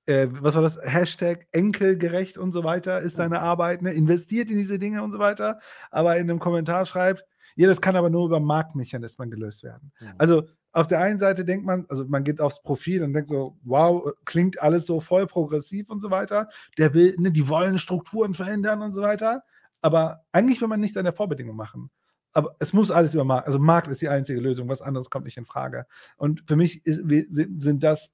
äh, 0.07 0.29
was 0.31 0.55
war 0.55 0.63
das, 0.63 0.79
Hashtag 0.83 1.47
enkelgerecht 1.53 2.39
und 2.39 2.53
so 2.53 2.63
weiter, 2.63 3.01
ist 3.01 3.17
seine 3.17 3.41
Arbeit, 3.41 3.83
ne, 3.83 3.93
investiert 3.93 4.51
in 4.51 4.59
diese 4.59 4.79
Dinge 4.79 5.03
und 5.03 5.11
so 5.11 5.19
weiter, 5.19 5.59
aber 5.91 6.17
in 6.17 6.31
einem 6.31 6.39
Kommentar 6.39 6.85
schreibt, 6.85 7.25
ja, 7.57 7.67
das 7.67 7.81
kann 7.81 7.97
aber 7.97 8.09
nur 8.09 8.27
über 8.27 8.39
Marktmechanismen 8.39 9.31
gelöst 9.31 9.65
werden. 9.65 9.91
Also 10.17 10.45
auf 10.71 10.87
der 10.87 11.01
einen 11.01 11.19
Seite 11.19 11.45
denkt 11.45 11.67
man, 11.67 11.87
also 11.89 12.05
man 12.05 12.23
geht 12.23 12.41
aufs 12.41 12.63
Profil 12.63 13.03
und 13.03 13.15
denkt 13.15 13.29
so, 13.29 13.59
wow, 13.65 14.13
klingt 14.25 14.63
alles 14.63 14.87
so 14.87 15.01
voll 15.01 15.27
progressiv 15.27 15.91
und 15.91 16.01
so 16.01 16.11
weiter. 16.13 16.49
Der 16.77 16.95
will, 16.95 17.17
ne, 17.19 17.33
die 17.33 17.49
wollen 17.49 17.79
Strukturen 17.79 18.35
verändern 18.35 18.81
und 18.83 18.93
so 18.93 19.03
weiter. 19.03 19.43
Aber 19.81 20.25
eigentlich 20.33 20.61
will 20.61 20.69
man 20.69 20.81
nichts 20.81 20.97
an 20.97 21.05
der 21.05 21.13
Vorbedingung 21.13 21.57
machen. 21.57 21.91
Aber 22.33 22.55
es 22.59 22.73
muss 22.73 22.91
alles 22.91 23.15
über 23.15 23.25
Markt, 23.25 23.47
also 23.47 23.59
Markt 23.59 23.89
ist 23.89 24.03
die 24.03 24.09
einzige 24.09 24.41
Lösung, 24.41 24.69
was 24.69 24.83
anderes 24.83 25.11
kommt 25.11 25.25
nicht 25.25 25.37
in 25.37 25.47
Frage. 25.47 25.87
Und 26.17 26.45
für 26.47 26.57
mich 26.57 26.85
ist, 26.87 27.01
sind, 27.31 27.83
das 27.83 28.13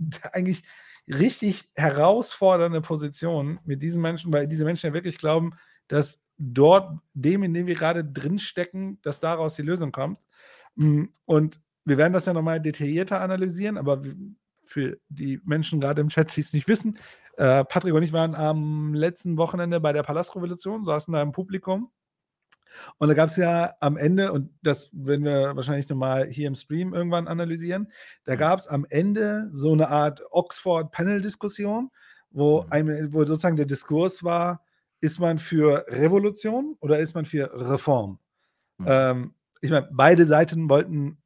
eigentlich 0.32 0.64
richtig 1.06 1.68
herausfordernde 1.74 2.80
Positionen 2.80 3.60
mit 3.64 3.82
diesen 3.82 4.02
Menschen, 4.02 4.32
weil 4.32 4.48
diese 4.48 4.64
Menschen 4.64 4.88
ja 4.88 4.94
wirklich 4.94 5.18
glauben, 5.18 5.52
dass 5.88 6.20
dort, 6.38 6.98
dem, 7.14 7.42
in 7.42 7.54
dem 7.54 7.66
wir 7.66 7.74
gerade 7.74 8.04
drinstecken, 8.04 8.98
dass 9.02 9.20
daraus 9.20 9.54
die 9.54 9.62
Lösung 9.62 9.92
kommt. 9.92 10.18
Mm, 10.74 11.04
Und 11.24 11.60
wir 11.84 11.98
werden 11.98 12.12
das 12.12 12.26
ja 12.26 12.32
nochmal 12.32 12.60
detaillierter 12.60 13.20
analysieren, 13.20 13.78
aber 13.78 14.02
für 14.64 14.98
die 15.08 15.40
Menschen 15.44 15.80
gerade 15.80 16.00
im 16.00 16.08
Chat, 16.08 16.34
die 16.36 16.40
es 16.40 16.52
nicht 16.52 16.66
wissen, 16.66 16.98
äh, 17.36 17.64
Patrick 17.64 17.94
und 17.94 18.02
ich 18.02 18.12
waren 18.12 18.34
am 18.34 18.94
letzten 18.94 19.36
Wochenende 19.36 19.80
bei 19.80 19.92
der 19.92 20.02
Palastrevolution, 20.02 20.84
saßen 20.84 21.12
da 21.12 21.22
im 21.22 21.32
Publikum. 21.32 21.90
Und 22.98 23.08
da 23.08 23.14
gab 23.14 23.30
es 23.30 23.36
ja 23.36 23.72
am 23.80 23.96
Ende, 23.96 24.32
und 24.32 24.50
das 24.62 24.90
werden 24.92 25.24
wir 25.24 25.56
wahrscheinlich 25.56 25.88
nochmal 25.88 26.26
hier 26.26 26.46
im 26.48 26.54
Stream 26.54 26.92
irgendwann 26.92 27.28
analysieren, 27.28 27.90
da 28.24 28.36
gab 28.36 28.58
es 28.58 28.66
am 28.66 28.86
Ende 28.90 29.48
so 29.50 29.72
eine 29.72 29.88
Art 29.88 30.22
Oxford-Panel-Diskussion, 30.30 31.90
wo, 32.30 32.66
Mhm. 32.70 33.12
wo 33.12 33.24
sozusagen 33.24 33.56
der 33.56 33.66
Diskurs 33.66 34.24
war, 34.24 34.62
ist 35.00 35.20
man 35.20 35.38
für 35.38 35.86
Revolution 35.88 36.76
oder 36.80 36.98
ist 36.98 37.14
man 37.14 37.24
für 37.24 37.50
Reform? 37.54 38.18
Mhm. 38.78 38.86
Ähm, 38.88 39.34
ich 39.60 39.70
meine, 39.70 39.88
beide 39.92 40.26
Seiten 40.26 40.68
wollten 40.68 41.18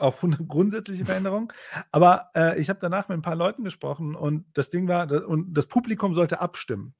auf 0.00 0.24
eine 0.24 0.36
grundsätzliche 0.48 1.04
Veränderung, 1.04 1.52
aber 1.92 2.30
äh, 2.34 2.60
ich 2.60 2.68
habe 2.68 2.80
danach 2.80 3.08
mit 3.08 3.18
ein 3.18 3.22
paar 3.22 3.36
Leuten 3.36 3.64
gesprochen 3.64 4.14
und 4.14 4.46
das 4.54 4.70
Ding 4.70 4.88
war, 4.88 5.06
das, 5.06 5.24
und 5.24 5.54
das 5.54 5.66
Publikum 5.66 6.14
sollte 6.14 6.40
abstimmen. 6.40 6.94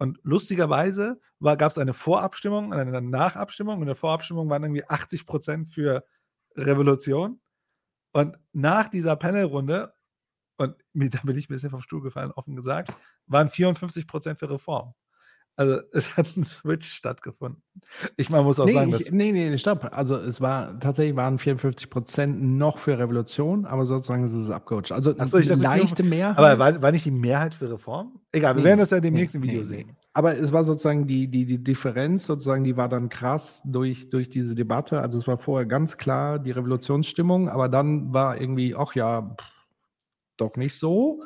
Und 0.00 0.18
lustigerweise 0.22 1.20
gab 1.42 1.72
es 1.72 1.76
eine 1.76 1.92
Vorabstimmung, 1.92 2.72
eine 2.72 3.02
Nachabstimmung. 3.02 3.76
Und 3.76 3.82
in 3.82 3.88
der 3.88 3.96
Vorabstimmung 3.96 4.48
waren 4.48 4.62
irgendwie 4.62 4.88
80 4.88 5.26
Prozent 5.26 5.74
für 5.74 6.06
Revolution. 6.56 7.38
Und 8.12 8.38
nach 8.54 8.88
dieser 8.88 9.16
Panelrunde, 9.16 9.92
und 10.56 10.74
da 10.94 11.20
bin 11.22 11.36
ich 11.36 11.50
ein 11.50 11.52
bisschen 11.52 11.68
vom 11.68 11.82
Stuhl 11.82 12.00
gefallen, 12.00 12.32
offen 12.32 12.56
gesagt, 12.56 12.94
waren 13.26 13.50
54 13.50 14.06
Prozent 14.06 14.38
für 14.38 14.48
Reform. 14.48 14.94
Also 15.56 15.80
es 15.92 16.16
hat 16.16 16.36
ein 16.36 16.44
Switch 16.44 16.88
stattgefunden. 16.88 17.62
Ich 18.16 18.30
man 18.30 18.44
muss 18.44 18.58
auch 18.60 18.66
Nee, 18.66 18.72
sagen, 18.72 18.94
ich, 18.94 19.04
dass 19.04 19.10
nee, 19.12 19.32
nee, 19.32 19.56
stopp. 19.58 19.88
Also 19.92 20.16
es 20.16 20.40
war 20.40 20.78
tatsächlich 20.80 21.16
waren 21.16 21.38
54 21.38 21.90
Prozent 21.90 22.42
noch 22.42 22.78
für 22.78 22.98
Revolution, 22.98 23.66
aber 23.66 23.86
sozusagen 23.86 24.24
ist 24.24 24.32
es 24.32 24.50
abgerutscht. 24.50 24.92
Also 24.92 25.14
so, 25.26 25.38
ich 25.38 25.52
eine 25.52 25.62
leichte 25.62 26.02
Mehrheit. 26.02 26.38
Aber 26.38 26.58
war, 26.58 26.82
war 26.82 26.92
nicht 26.92 27.04
die 27.04 27.10
Mehrheit 27.10 27.54
für 27.54 27.70
Reform? 27.70 28.20
Egal, 28.32 28.54
wir 28.56 28.62
Nee, 28.62 28.68
werden 28.68 28.80
das 28.80 28.90
ja 28.90 29.00
demnächst 29.00 29.34
nee, 29.34 29.38
im 29.38 29.42
Video 29.42 29.62
sehen. 29.64 29.96
Aber 30.12 30.36
es 30.36 30.50
war 30.52 30.64
sozusagen 30.64 31.06
die, 31.06 31.28
die, 31.28 31.46
die 31.46 31.62
Differenz, 31.62 32.26
sozusagen, 32.26 32.64
die 32.64 32.76
war 32.76 32.88
dann 32.88 33.08
krass 33.08 33.62
durch, 33.64 34.10
durch 34.10 34.28
diese 34.28 34.54
Debatte. 34.54 35.00
Also 35.00 35.18
es 35.18 35.28
war 35.28 35.38
vorher 35.38 35.66
ganz 35.66 35.96
klar 35.98 36.38
die 36.38 36.50
Revolutionsstimmung, 36.50 37.48
aber 37.48 37.68
dann 37.68 38.12
war 38.12 38.40
irgendwie, 38.40 38.74
ach 38.74 38.94
ja, 38.94 39.22
pff, 39.22 39.46
doch 40.36 40.56
nicht 40.56 40.76
so. 40.78 41.22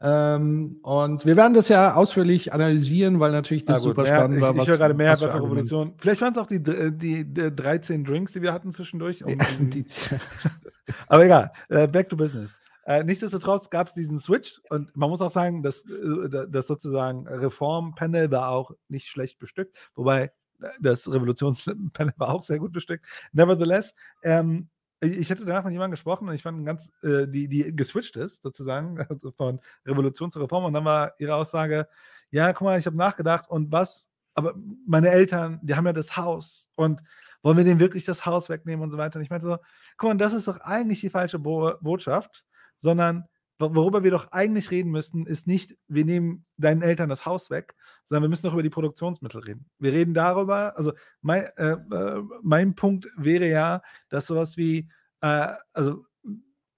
Ähm, 0.00 0.78
und 0.82 1.24
wir 1.24 1.36
werden 1.36 1.54
das 1.54 1.68
ja 1.68 1.94
ausführlich 1.94 2.52
analysieren, 2.52 3.18
weil 3.18 3.32
natürlich 3.32 3.64
das 3.64 3.78
gut, 3.80 3.90
super 3.90 4.02
Mehrheit- 4.02 4.18
spannend 4.20 4.40
war. 4.42 4.50
Ich, 4.50 4.54
ich 4.56 4.60
was- 4.62 4.68
höre 4.68 4.76
gerade 4.76 4.98
was 4.98 5.20
für 5.22 5.34
Revolution. 5.34 5.94
Vielleicht 5.96 6.20
waren 6.20 6.32
es 6.32 6.38
auch 6.38 6.46
die, 6.46 6.62
dr- 6.62 6.90
die, 6.90 7.24
die 7.24 7.54
13 7.54 8.04
Drinks, 8.04 8.32
die 8.32 8.42
wir 8.42 8.52
hatten 8.52 8.72
zwischendurch. 8.72 9.24
um- 9.24 9.32
um- 9.32 9.70
Die- 9.70 9.86
Aber 11.08 11.24
egal, 11.24 11.50
äh, 11.68 11.88
back 11.88 12.08
to 12.10 12.16
business. 12.16 12.54
Äh, 12.84 13.02
nichtsdestotrotz 13.04 13.68
gab 13.70 13.88
es 13.88 13.94
diesen 13.94 14.20
Switch 14.20 14.60
und 14.70 14.94
man 14.96 15.10
muss 15.10 15.20
auch 15.20 15.32
sagen, 15.32 15.62
dass 15.62 15.84
äh, 15.86 16.46
das 16.48 16.66
sozusagen 16.68 17.26
Reformpanel 17.26 18.30
war 18.30 18.50
auch 18.50 18.70
nicht 18.88 19.08
schlecht 19.08 19.38
bestückt, 19.40 19.76
wobei 19.96 20.30
äh, 20.62 20.68
das 20.80 21.12
Revolutionspanel 21.12 22.12
war 22.16 22.28
auch 22.28 22.42
sehr 22.44 22.58
gut 22.60 22.72
bestückt. 22.72 23.06
Nevertheless, 23.32 23.94
ähm, 24.22 24.68
ich 25.00 25.18
ich 25.18 25.30
hatte 25.30 25.44
danach 25.44 25.64
mit 25.64 25.72
jemandem 25.72 25.92
gesprochen 25.92 26.28
und 26.28 26.34
ich 26.34 26.42
fand 26.42 26.64
ganz, 26.66 26.90
äh, 27.02 27.26
die, 27.28 27.48
die 27.48 27.74
geswitcht 27.76 28.16
ist, 28.16 28.42
sozusagen, 28.42 28.98
also 29.10 29.30
von 29.32 29.60
Revolution 29.86 30.32
zu 30.32 30.40
Reform. 30.40 30.64
Und 30.64 30.72
dann 30.74 30.84
war 30.84 31.14
ihre 31.18 31.34
Aussage: 31.34 31.88
Ja, 32.30 32.52
guck 32.52 32.62
mal, 32.66 32.78
ich 32.78 32.86
habe 32.86 32.96
nachgedacht 32.96 33.48
und 33.50 33.72
was, 33.72 34.08
aber 34.34 34.54
meine 34.86 35.10
Eltern, 35.10 35.60
die 35.62 35.74
haben 35.76 35.86
ja 35.86 35.92
das 35.92 36.16
Haus 36.16 36.68
und 36.74 37.02
wollen 37.42 37.56
wir 37.58 37.64
denen 37.64 37.80
wirklich 37.80 38.04
das 38.04 38.26
Haus 38.26 38.48
wegnehmen 38.48 38.82
und 38.82 38.90
so 38.90 38.98
weiter. 38.98 39.18
Und 39.18 39.24
ich 39.24 39.30
meinte 39.30 39.46
so: 39.46 39.58
Guck 39.98 40.08
mal, 40.10 40.16
das 40.16 40.32
ist 40.34 40.48
doch 40.48 40.58
eigentlich 40.58 41.00
die 41.00 41.10
falsche 41.10 41.38
Bo 41.38 41.72
Botschaft, 41.80 42.44
sondern 42.78 43.24
wo- 43.58 43.74
worüber 43.74 44.02
wir 44.04 44.10
doch 44.10 44.32
eigentlich 44.32 44.70
reden 44.70 44.90
müssten, 44.90 45.26
ist 45.26 45.46
nicht, 45.46 45.76
wir 45.88 46.04
nehmen 46.04 46.44
deinen 46.58 46.82
Eltern 46.82 47.08
das 47.08 47.24
Haus 47.26 47.50
weg, 47.50 47.74
sondern 48.06 48.22
wir 48.22 48.28
müssen 48.28 48.46
doch 48.46 48.54
über 48.54 48.62
die 48.62 48.70
Produktionsmittel 48.70 49.40
reden. 49.42 49.68
Wir 49.78 49.92
reden 49.92 50.14
darüber, 50.14 50.76
also 50.78 50.92
mein, 51.20 51.44
äh, 51.56 51.72
äh, 51.72 52.22
mein 52.42 52.74
Punkt 52.74 53.08
wäre 53.16 53.48
ja, 53.48 53.82
dass 54.08 54.26
sowas 54.26 54.56
wie, 54.56 54.88
äh, 55.20 55.52
also 55.72 56.06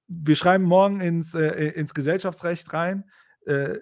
wir 0.09 0.37
schreiben 0.37 0.65
morgen 0.65 1.01
ins, 1.01 1.35
äh, 1.35 1.69
ins 1.71 1.95
Gesellschaftsrecht 1.95 2.73
rein, 2.73 3.05
äh, 3.47 3.79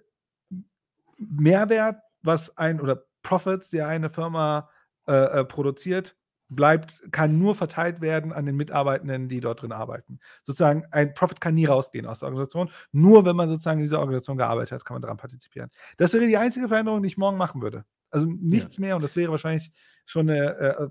Mehrwert, 1.18 2.02
was 2.23 2.56
ein, 2.59 2.81
oder 2.81 3.05
Profits, 3.23 3.70
die 3.70 3.81
eine 3.81 4.10
Firma 4.10 4.68
äh, 5.06 5.44
produziert, 5.44 6.16
bleibt, 6.48 7.02
kann 7.10 7.39
nur 7.39 7.55
verteilt 7.55 8.01
werden 8.01 8.32
an 8.32 8.47
den 8.47 8.56
Mitarbeitenden, 8.56 9.28
die 9.28 9.40
dort 9.40 9.62
drin 9.62 9.73
arbeiten. 9.73 10.20
Sozusagen 10.43 10.85
ein 10.90 11.14
Profit 11.14 11.40
kann 11.40 11.55
nie 11.55 11.66
rausgehen 11.66 12.06
aus 12.06 12.20
der 12.20 12.28
Organisation. 12.28 12.70
Nur 12.93 13.24
wenn 13.24 13.36
man 13.36 13.48
sozusagen 13.48 13.81
in 13.81 13.85
dieser 13.85 14.01
Organisation 14.01 14.36
gearbeitet 14.36 14.73
hat, 14.73 14.85
kann 14.85 14.94
man 14.97 15.02
daran 15.02 15.16
partizipieren. 15.16 15.70
Das 15.97 16.12
wäre 16.12 16.27
die 16.27 16.36
einzige 16.36 16.68
Veränderung, 16.68 17.02
die 17.02 17.09
ich 17.09 17.16
morgen 17.16 17.36
machen 17.36 17.62
würde. 17.62 17.85
Also 18.10 18.27
nichts 18.27 18.78
mehr 18.78 18.97
und 18.97 19.02
das 19.02 19.16
wäre 19.16 19.31
wahrscheinlich 19.31 19.73
schon 20.05 20.31
eine 20.31 20.56
äh, 20.59 20.89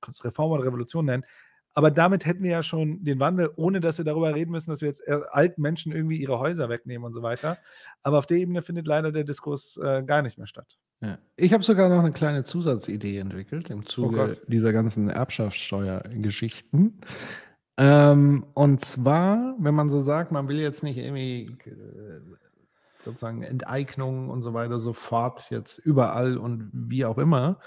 kannst 0.00 0.24
Reform 0.24 0.52
oder 0.52 0.64
Revolution 0.64 1.04
nennen. 1.04 1.24
Aber 1.74 1.90
damit 1.90 2.24
hätten 2.24 2.42
wir 2.42 2.52
ja 2.52 2.62
schon 2.62 3.04
den 3.04 3.20
Wandel, 3.20 3.50
ohne 3.56 3.80
dass 3.80 3.98
wir 3.98 4.04
darüber 4.06 4.34
reden 4.34 4.50
müssen, 4.50 4.70
dass 4.70 4.80
wir 4.80 4.88
jetzt 4.88 5.06
äh, 5.06 5.20
alten 5.28 5.60
Menschen 5.60 5.92
irgendwie 5.92 6.16
ihre 6.16 6.38
Häuser 6.38 6.70
wegnehmen 6.70 7.04
und 7.04 7.12
so 7.12 7.22
weiter. 7.22 7.58
Aber 8.02 8.18
auf 8.18 8.26
der 8.26 8.38
Ebene 8.38 8.62
findet 8.62 8.86
leider 8.86 9.12
der 9.12 9.24
Diskurs 9.24 9.76
äh, 9.76 10.02
gar 10.02 10.22
nicht 10.22 10.38
mehr 10.38 10.46
statt. 10.46 10.78
Ja. 11.00 11.18
Ich 11.36 11.52
habe 11.52 11.62
sogar 11.62 11.88
noch 11.88 11.98
eine 11.98 12.12
kleine 12.12 12.44
Zusatzidee 12.44 13.18
entwickelt 13.18 13.70
im 13.70 13.84
Zuge 13.84 14.16
Gott. 14.16 14.42
dieser 14.46 14.72
ganzen 14.72 15.10
Erbschaftssteuergeschichten. 15.10 17.00
Ähm, 17.76 18.46
und 18.54 18.80
zwar, 18.80 19.54
wenn 19.58 19.74
man 19.74 19.90
so 19.90 20.00
sagt, 20.00 20.32
man 20.32 20.48
will 20.48 20.58
jetzt 20.58 20.82
nicht 20.82 20.96
irgendwie 20.96 21.54
äh, 21.66 22.20
sozusagen 23.02 23.42
Enteignungen 23.42 24.30
und 24.30 24.40
so 24.40 24.54
weiter 24.54 24.80
sofort 24.80 25.50
jetzt 25.50 25.78
überall 25.78 26.38
und 26.38 26.70
wie 26.72 27.04
auch 27.04 27.18
immer, 27.18 27.58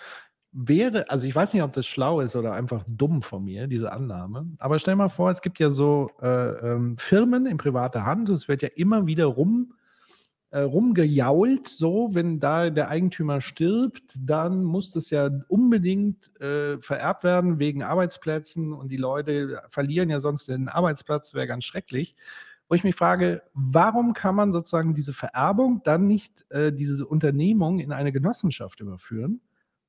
wäre, 0.52 1.10
also 1.12 1.28
ich 1.28 1.36
weiß 1.36 1.54
nicht, 1.54 1.62
ob 1.62 1.74
das 1.74 1.86
schlau 1.86 2.22
ist 2.22 2.36
oder 2.36 2.54
einfach 2.54 2.84
dumm 2.88 3.22
von 3.22 3.46
mir, 3.46 3.68
diese 3.68 3.92
Annahme, 3.92 4.48
aber 4.58 4.80
stell 4.80 4.96
mal 4.96 5.10
vor, 5.10 5.30
es 5.30 5.42
gibt 5.42 5.60
ja 5.60 5.70
so 5.70 6.10
äh, 6.22 6.74
ähm, 6.74 6.98
Firmen 6.98 7.46
in 7.46 7.58
privater 7.58 8.06
Hand, 8.06 8.30
es 8.30 8.48
wird 8.48 8.64
ja 8.64 8.70
immer 8.76 9.06
wieder 9.06 9.26
rum 9.26 9.74
äh, 10.52 10.62
rumgejault, 10.62 11.68
so, 11.68 12.10
wenn 12.14 12.40
da 12.40 12.70
der 12.70 12.90
Eigentümer 12.90 13.42
stirbt, 13.42 14.16
dann 14.18 14.64
muss 14.64 14.92
das 14.92 15.10
ja 15.12 15.30
unbedingt 15.48 16.40
äh, 16.42 16.80
vererbt 16.82 17.24
werden 17.24 17.60
wegen 17.60 17.84
Arbeitsplätzen 17.84 18.74
und 18.74 18.90
die 18.92 18.98
Leute 18.98 19.62
verlieren 19.70 20.10
ja 20.10 20.20
sonst 20.20 20.48
den 20.48 20.68
Arbeitsplatz, 20.70 21.34
wäre 21.34 21.48
ganz 21.48 21.66
schrecklich. 21.66 22.16
wo 22.68 22.76
ich 22.76 22.84
mich 22.84 22.96
frage, 22.96 23.42
warum 23.54 24.14
kann 24.14 24.36
man 24.36 24.52
sozusagen 24.52 24.94
diese 24.94 25.14
Vererbung 25.14 25.82
dann 25.84 26.08
nicht 26.08 26.46
äh, 26.52 26.72
diese 26.72 27.06
Unternehmung 27.06 27.80
in 27.80 27.92
eine 27.92 28.12
Genossenschaft 28.12 28.80
überführen 28.80 29.42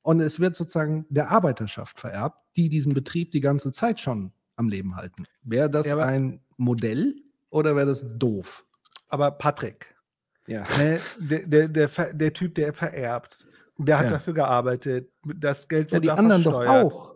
und 0.03 0.21
es 0.21 0.41
wird 0.41 0.55
sozusagen 0.55 1.07
der 1.11 1.31
Arbeiterschaft 1.31 1.99
vererbt, 2.01 2.39
die 2.57 2.69
diesen 2.69 2.95
Betrieb 2.95 3.33
die 3.33 3.41
ganze 3.41 3.71
Zeit 3.73 4.01
schon 4.01 4.33
am 4.57 4.69
Leben 4.69 4.97
halten. 4.97 5.27
Wäre 5.43 5.71
das 5.71 5.87
Ja, 5.87 5.99
ein 5.99 6.41
Modell 6.57 7.15
oder 7.51 7.77
wäre 7.77 7.87
das 7.87 8.05
doof? 8.19 8.65
Aber 9.09 9.31
Patrick, 9.33 9.95
Ja. 10.51 10.65
ne, 10.79 11.01
der, 11.19 11.47
der, 11.47 11.69
der, 11.69 11.89
der 12.13 12.33
Typ, 12.33 12.55
der 12.57 12.73
vererbt, 12.75 13.47
der 13.79 13.99
hat 13.99 14.07
Ja. 14.07 14.11
dafür 14.13 14.35
gearbeitet, 14.35 15.09
das 15.25 15.69
Geld 15.69 15.89
ja 15.91 15.93
wird 15.95 16.05
die 16.05 16.11
anderen 16.11 16.43
doch 16.43 16.53
versteuert. 16.63 16.93
auch. 16.93 17.15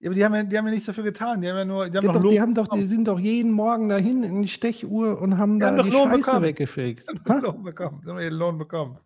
Ja, 0.00 0.08
aber 0.08 0.14
die 0.14 0.24
haben, 0.24 0.34
ja, 0.34 0.42
die 0.44 0.56
haben 0.56 0.64
ja 0.66 0.70
nichts 0.70 0.86
dafür 0.86 1.04
getan. 1.04 1.42
Die 1.42 1.48
haben 1.48 1.56
ja 1.56 1.64
nur, 1.64 1.90
die 1.90 1.98
haben 1.98 2.06
Ja, 2.06 2.12
doch 2.12 2.22
doch, 2.22 2.30
die, 2.30 2.40
haben 2.40 2.54
doch, 2.54 2.68
die 2.68 2.86
sind 2.86 3.04
doch 3.06 3.18
jeden 3.18 3.50
Morgen 3.50 3.88
dahin 3.88 4.22
in 4.22 4.42
die 4.42 4.48
Stechuhr 4.48 5.20
und 5.20 5.36
haben 5.38 5.54
Die 5.54 5.60
da 5.60 5.66
haben 5.66 5.76
doch 5.76 5.84
die 5.84 5.90
Lohn 5.90 6.08
Scheiße 6.08 6.18
bekommen. 6.20 6.42
weggefegt. 6.44 7.04
Die 7.10 7.28
haben 7.30 7.42
Lohn 7.42 7.62
bekommen. 7.64 8.00
Die 8.04 8.08
haben 8.10 8.18
ihren 8.20 8.34
Lohn 8.34 8.58
bekommen. 8.58 8.98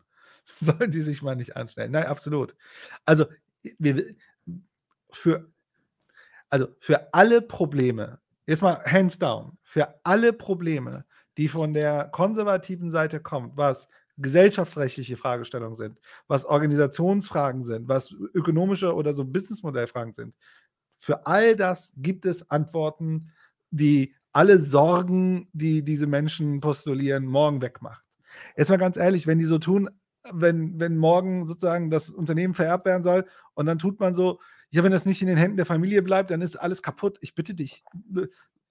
Sollen 0.60 0.90
die 0.90 1.00
sich 1.02 1.20
mal 1.22 1.34
nicht 1.34 1.56
anstellen? 1.56 1.90
Nein, 1.92 2.06
absolut. 2.06 2.54
Also, 3.06 3.24
wir, 3.78 4.04
für, 5.10 5.50
also 6.50 6.68
für 6.78 7.12
alle 7.14 7.40
Probleme, 7.42 8.18
jetzt 8.46 8.62
mal 8.62 8.82
hands 8.84 9.18
down, 9.18 9.56
für 9.62 9.94
alle 10.04 10.32
Probleme, 10.32 11.04
die 11.36 11.48
von 11.48 11.72
der 11.72 12.08
konservativen 12.12 12.90
Seite 12.90 13.20
kommen, 13.20 13.52
was 13.54 13.88
gesellschaftsrechtliche 14.18 15.16
Fragestellungen 15.16 15.74
sind, 15.74 15.98
was 16.28 16.44
Organisationsfragen 16.44 17.64
sind, 17.64 17.88
was 17.88 18.12
ökonomische 18.34 18.94
oder 18.94 19.14
so 19.14 19.24
Businessmodellfragen 19.24 20.12
sind, 20.12 20.34
für 20.98 21.26
all 21.26 21.56
das 21.56 21.92
gibt 21.96 22.26
es 22.26 22.48
Antworten, 22.50 23.32
die 23.70 24.14
alle 24.32 24.58
Sorgen, 24.58 25.48
die 25.52 25.82
diese 25.82 26.06
Menschen 26.06 26.60
postulieren, 26.60 27.26
morgen 27.26 27.60
wegmacht. 27.60 28.04
Jetzt 28.56 28.70
mal 28.70 28.76
ganz 28.78 28.96
ehrlich, 28.96 29.26
wenn 29.26 29.38
die 29.38 29.44
so 29.44 29.58
tun, 29.58 29.90
wenn, 30.32 30.78
wenn 30.78 30.96
morgen 30.96 31.46
sozusagen 31.46 31.90
das 31.90 32.10
Unternehmen 32.10 32.54
vererbt 32.54 32.86
werden 32.86 33.02
soll 33.02 33.26
und 33.54 33.66
dann 33.66 33.78
tut 33.78 33.98
man 33.98 34.14
so, 34.14 34.38
ja, 34.70 34.82
wenn 34.84 34.92
das 34.92 35.04
nicht 35.04 35.20
in 35.20 35.28
den 35.28 35.36
Händen 35.36 35.56
der 35.56 35.66
Familie 35.66 36.02
bleibt, 36.02 36.30
dann 36.30 36.40
ist 36.40 36.56
alles 36.56 36.82
kaputt. 36.82 37.18
Ich 37.20 37.34
bitte 37.34 37.54
dich. 37.54 37.84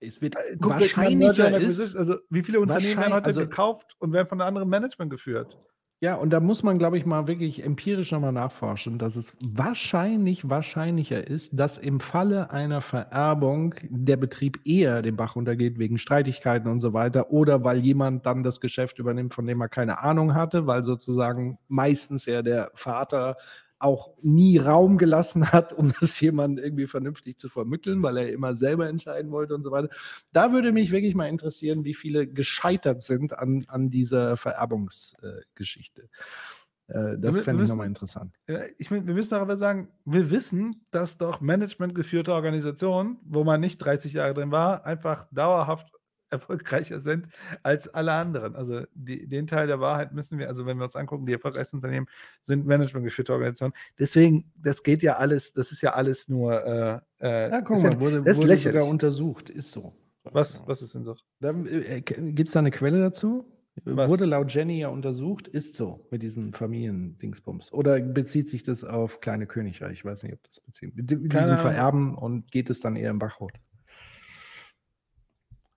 Es 0.01 0.21
wird 0.21 0.35
Äh, 0.35 0.39
Merger 0.59 0.69
wahrscheinlicher 0.69 1.57
ist, 1.57 1.95
also 1.95 2.15
wie 2.29 2.41
viele 2.43 2.59
Unternehmen 2.59 2.97
werden 2.97 3.13
heute 3.13 3.25
also- 3.27 3.41
gekauft 3.41 3.95
und 3.99 4.11
werden 4.13 4.27
von 4.27 4.41
einem 4.41 4.47
anderen 4.49 4.69
Management 4.69 5.11
geführt? 5.11 5.57
Ja, 6.03 6.15
und 6.15 6.31
da 6.31 6.39
muss 6.39 6.63
man, 6.63 6.79
glaube 6.79 6.97
ich, 6.97 7.05
mal 7.05 7.27
wirklich 7.27 7.63
empirisch 7.63 8.11
nochmal 8.11 8.31
nachforschen, 8.31 8.97
dass 8.97 9.15
es 9.15 9.37
wahrscheinlich 9.39 10.49
wahrscheinlicher 10.49 11.27
ist, 11.27 11.59
dass 11.59 11.77
im 11.77 11.99
Falle 11.99 12.49
einer 12.49 12.81
Vererbung 12.81 13.75
der 13.83 14.17
Betrieb 14.17 14.59
eher 14.65 15.03
den 15.03 15.15
Bach 15.15 15.35
runtergeht 15.35 15.77
wegen 15.77 15.99
Streitigkeiten 15.99 16.67
und 16.71 16.81
so 16.81 16.93
weiter 16.93 17.29
oder 17.29 17.63
weil 17.63 17.81
jemand 17.81 18.25
dann 18.25 18.41
das 18.41 18.59
Geschäft 18.59 18.97
übernimmt, 18.97 19.35
von 19.35 19.45
dem 19.45 19.61
er 19.61 19.69
keine 19.69 20.01
Ahnung 20.01 20.33
hatte, 20.33 20.65
weil 20.65 20.83
sozusagen 20.83 21.59
meistens 21.67 22.25
ja 22.25 22.41
der 22.41 22.71
Vater 22.73 23.37
auch 23.81 24.13
nie 24.21 24.57
Raum 24.57 24.97
gelassen 24.97 25.51
hat, 25.51 25.73
um 25.73 25.93
das 26.01 26.19
jemand 26.19 26.59
irgendwie 26.59 26.87
vernünftig 26.87 27.39
zu 27.39 27.49
vermitteln, 27.49 28.03
weil 28.03 28.17
er 28.17 28.31
immer 28.31 28.55
selber 28.55 28.87
entscheiden 28.87 29.31
wollte 29.31 29.55
und 29.55 29.63
so 29.63 29.71
weiter. 29.71 29.89
Da 30.31 30.51
würde 30.51 30.71
mich 30.71 30.91
wirklich 30.91 31.15
mal 31.15 31.27
interessieren, 31.27 31.83
wie 31.83 31.93
viele 31.93 32.27
gescheitert 32.27 33.01
sind 33.01 33.37
an, 33.37 33.65
an 33.67 33.89
dieser 33.89 34.37
Vererbungsgeschichte. 34.37 36.09
Äh, 36.87 37.17
das 37.17 37.35
wir 37.35 37.43
fände 37.43 37.63
ich 37.63 37.69
nochmal 37.69 37.87
interessant. 37.87 38.35
Ich 38.77 38.91
wir 38.91 39.01
müssen 39.01 39.35
aber 39.35 39.57
sagen, 39.57 39.89
wir 40.05 40.29
wissen, 40.29 40.85
dass 40.91 41.17
doch 41.17 41.41
managementgeführte 41.41 42.33
Organisationen, 42.33 43.17
wo 43.23 43.43
man 43.43 43.61
nicht 43.61 43.77
30 43.77 44.13
Jahre 44.13 44.33
drin 44.33 44.51
war, 44.51 44.85
einfach 44.85 45.27
dauerhaft 45.31 45.91
erfolgreicher 46.31 46.99
sind 46.99 47.27
als 47.63 47.87
alle 47.87 48.13
anderen. 48.13 48.55
Also 48.55 48.81
die, 48.93 49.27
den 49.27 49.47
Teil 49.47 49.67
der 49.67 49.79
Wahrheit 49.79 50.13
müssen 50.13 50.39
wir, 50.39 50.47
also 50.47 50.65
wenn 50.65 50.77
wir 50.77 50.83
uns 50.85 50.95
angucken, 50.95 51.25
die 51.25 51.33
erfolgreichsten 51.33 51.77
Unternehmen 51.77 52.07
sind 52.41 52.65
managementgeführte 52.65 53.33
Organisationen. 53.33 53.73
Deswegen, 53.99 54.51
das 54.55 54.83
geht 54.83 55.03
ja 55.03 55.17
alles, 55.17 55.53
das 55.53 55.71
ist 55.71 55.81
ja 55.81 55.93
alles 55.93 56.29
nur. 56.29 56.65
Äh, 56.65 56.99
äh, 57.19 57.49
Ja, 57.51 57.61
guck 57.61 57.81
mal, 57.81 57.99
wurde, 57.99 58.23
das 58.23 58.37
wurde 58.37 58.57
sogar 58.57 58.85
untersucht. 58.85 59.49
Ist 59.49 59.71
so. 59.71 59.93
was, 60.23 60.63
was 60.65 60.81
ist 60.81 60.95
denn 60.95 61.03
so? 61.03 61.15
Gibt 61.39 62.47
es 62.47 62.53
da 62.53 62.59
eine 62.59 62.71
Quelle 62.71 62.99
dazu? 62.99 63.45
Was? 63.85 64.09
Wurde 64.09 64.25
laut 64.25 64.53
Jenny 64.53 64.79
ja 64.79 64.89
untersucht, 64.89 65.47
ist 65.47 65.75
so 65.75 66.05
mit 66.11 66.21
diesen 66.21 66.53
Familiendingsbums. 66.53 67.71
Oder 67.71 68.01
bezieht 68.01 68.49
sich 68.49 68.63
das 68.63 68.83
auf 68.83 69.21
kleine 69.21 69.47
Königreich? 69.47 69.93
Ich 69.93 70.05
weiß 70.05 70.23
nicht, 70.23 70.33
ob 70.33 70.43
das 70.43 70.59
bezieht. 70.59 70.95
Mit, 70.95 71.09
diesem. 71.09 71.29
Vererben 71.57 72.13
und 72.13 72.51
geht 72.51 72.69
es 72.69 72.81
dann 72.81 72.97
eher 72.97 73.09
im 73.09 73.19
Bach. 73.19 73.39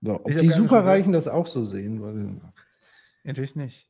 So, 0.05 0.15
ob 0.23 0.27
die 0.27 0.49
Superreichen 0.49 1.13
das 1.13 1.27
auch 1.27 1.47
so 1.47 1.65
sehen? 1.65 2.01
Weil, 2.01 2.39
Natürlich 3.23 3.55
nicht. 3.55 3.89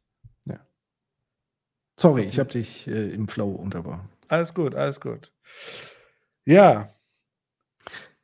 sorry, 1.98 2.24
ich 2.24 2.40
habe 2.40 2.52
dich 2.52 2.88
äh, 2.88 3.10
im 3.14 3.28
Flow 3.28 3.52
unterbrochen. 3.52 4.10
Alles 4.28 4.54
gut, 4.54 4.76
alles 4.76 5.00
gut. 5.00 5.32
Ja, 6.46 6.96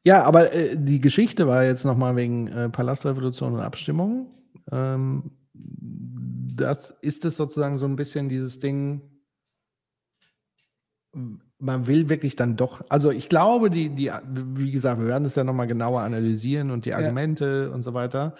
Ja, 0.03 0.23
aber 0.23 0.53
äh, 0.53 0.75
die 0.77 0.99
Geschichte 0.99 1.47
war 1.47 1.63
jetzt 1.63 1.85
nochmal 1.85 2.15
wegen 2.15 2.47
äh, 2.47 2.69
Palastrevolution 2.69 3.53
und 3.53 3.59
Abstimmung. 3.59 4.33
Ähm, 4.71 5.31
das 5.53 6.91
ist 7.01 7.23
es 7.25 7.37
sozusagen 7.37 7.77
so 7.77 7.85
ein 7.85 7.95
bisschen 7.95 8.29
dieses 8.29 8.59
Ding, 8.59 9.01
man 11.61 11.87
will 11.87 12.09
wirklich 12.09 12.35
dann 12.35 12.57
doch, 12.57 12.83
also 12.89 13.11
ich 13.11 13.29
glaube, 13.29 13.69
die, 13.69 13.89
die, 13.89 14.11
wie 14.33 14.71
gesagt, 14.71 14.99
wir 14.99 15.07
werden 15.07 15.25
es 15.25 15.35
ja 15.35 15.43
nochmal 15.43 15.67
genauer 15.67 16.01
analysieren 16.01 16.71
und 16.71 16.85
die 16.85 16.93
Argumente 16.93 17.71
und 17.71 17.83
so 17.83 17.93
weiter. 17.93 18.35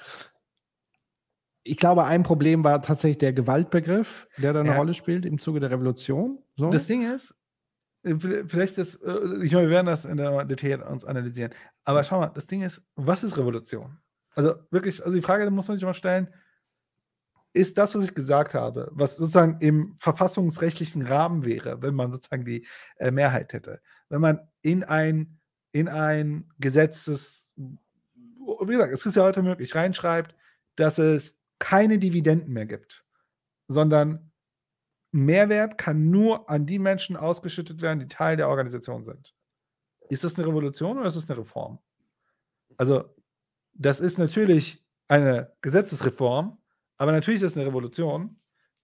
Ich 1.64 1.77
glaube, 1.77 2.06
ein 2.06 2.23
Problem 2.23 2.64
war 2.64 2.81
tatsächlich 2.81 3.19
der 3.19 3.34
Gewaltbegriff, 3.34 4.27
der 4.38 4.53
da 4.53 4.61
eine 4.61 4.69
Ja. 4.69 4.77
Rolle 4.77 4.93
spielt 4.95 5.26
im 5.26 5.38
Zuge 5.38 5.60
der 5.60 5.69
Revolution. 5.69 6.39
So. 6.56 6.69
Das 6.72 6.88
Ding 6.88 7.03
ist, 7.14 7.35
äh, 8.03 8.14
vi- 8.15 8.48
vielleicht 8.48 8.77
das, 8.80 8.95
äh, 8.95 9.43
ich 9.43 9.52
meine, 9.52 9.68
wir 9.68 9.69
werden 9.69 9.85
das 9.85 10.06
in 10.06 10.18
der 10.18 10.43
Detail 10.45 10.81
uns 10.81 11.06
analysieren. 11.06 11.53
Aber 11.84 12.03
schau 12.03 12.19
mal, 12.19 12.31
das 12.34 12.48
Ding 12.48 12.64
ist, 12.64 12.81
was 12.95 13.23
ist 13.23 13.38
Revolution? 13.38 13.99
Also 14.34 14.56
wirklich, 14.72 15.03
also 15.03 15.15
die 15.15 15.22
Frage 15.22 15.49
muss 15.52 15.68
man 15.68 15.77
sich 15.77 15.85
mal 15.85 15.93
stellen, 15.93 16.30
ist 17.53 17.78
das, 17.78 17.95
was 17.95 18.03
ich 18.03 18.15
gesagt 18.15 18.53
habe, 18.53 18.90
was 18.91 19.18
sozusagen 19.18 19.57
im 19.60 19.95
verfassungsrechtlichen 19.98 21.02
Rahmen 21.02 21.45
wäre, 21.45 21.82
wenn 21.82 21.95
man 21.95 22.11
sozusagen 22.11 22.45
die 22.45 22.65
äh, 22.98 23.11
Mehrheit 23.11 23.53
hätte, 23.53 23.82
wenn 24.10 24.22
man 24.22 24.40
in 24.61 24.84
ein, 24.84 25.40
in 25.72 25.88
ein 25.88 26.49
Gesetzes, 26.60 27.52
wie 27.57 28.72
gesagt, 28.72 28.94
es 28.94 29.06
ist 29.06 29.15
ja 29.15 29.23
heute 29.23 29.44
möglich, 29.44 29.76
reinschreibt, 29.76 30.36
dass 30.76 30.98
es 30.98 31.38
keine 31.60 31.99
Dividenden 31.99 32.53
mehr 32.53 32.65
gibt, 32.65 33.03
sondern 33.68 34.32
Mehrwert 35.11 35.78
kann 35.78 36.10
nur 36.10 36.49
an 36.49 36.65
die 36.65 36.80
Menschen 36.80 37.18
ausgeschüttet 37.18 37.82
werden, 37.82 37.99
die 37.99 38.07
Teil 38.07 38.38
der 38.38 38.48
Organisation 38.48 39.03
sind. 39.03 39.36
Ist 40.10 40.23
das 40.23 40.38
eine 40.38 40.48
Revolution 40.48 40.98
oder 40.98 41.07
ist 41.07 41.18
das 41.18 41.30
eine 41.30 41.40
Reform? 41.40 41.80
Also, 42.78 43.14
das 43.73 43.99
ist 43.99 44.18
natürlich 44.18 44.86
eine 45.07 45.53
Gesetzesreform, 45.61 46.60
aber 47.02 47.14
natürlich 47.14 47.41
ist 47.41 47.56
das 47.56 47.57
eine 47.57 47.65
Revolution. 47.65 48.40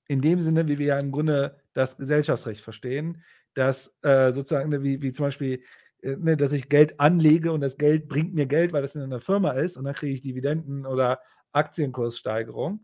In 0.07 0.21
dem 0.21 0.39
Sinne, 0.39 0.67
wie 0.67 0.79
wir 0.79 0.87
ja 0.87 0.97
im 0.97 1.11
Grunde 1.11 1.61
das 1.73 1.97
Gesellschaftsrecht 1.97 2.61
verstehen, 2.61 3.21
dass 3.53 3.93
äh, 4.01 4.31
sozusagen, 4.31 4.69
ne, 4.69 4.81
wie, 4.81 5.03
wie 5.03 5.11
zum 5.11 5.25
Beispiel, 5.25 5.61
äh, 6.01 6.15
ne, 6.15 6.35
dass 6.35 6.51
ich 6.51 6.67
Geld 6.67 6.99
anlege 6.99 7.51
und 7.51 7.61
das 7.61 7.77
Geld 7.77 8.07
bringt 8.07 8.33
mir 8.33 8.47
Geld, 8.47 8.73
weil 8.73 8.81
das 8.81 8.95
in 8.95 9.03
einer 9.03 9.19
Firma 9.19 9.51
ist 9.51 9.77
und 9.77 9.83
dann 9.83 9.93
kriege 9.93 10.15
ich 10.15 10.23
Dividenden 10.23 10.87
oder 10.87 11.19
Aktienkurssteigerung. 11.51 12.83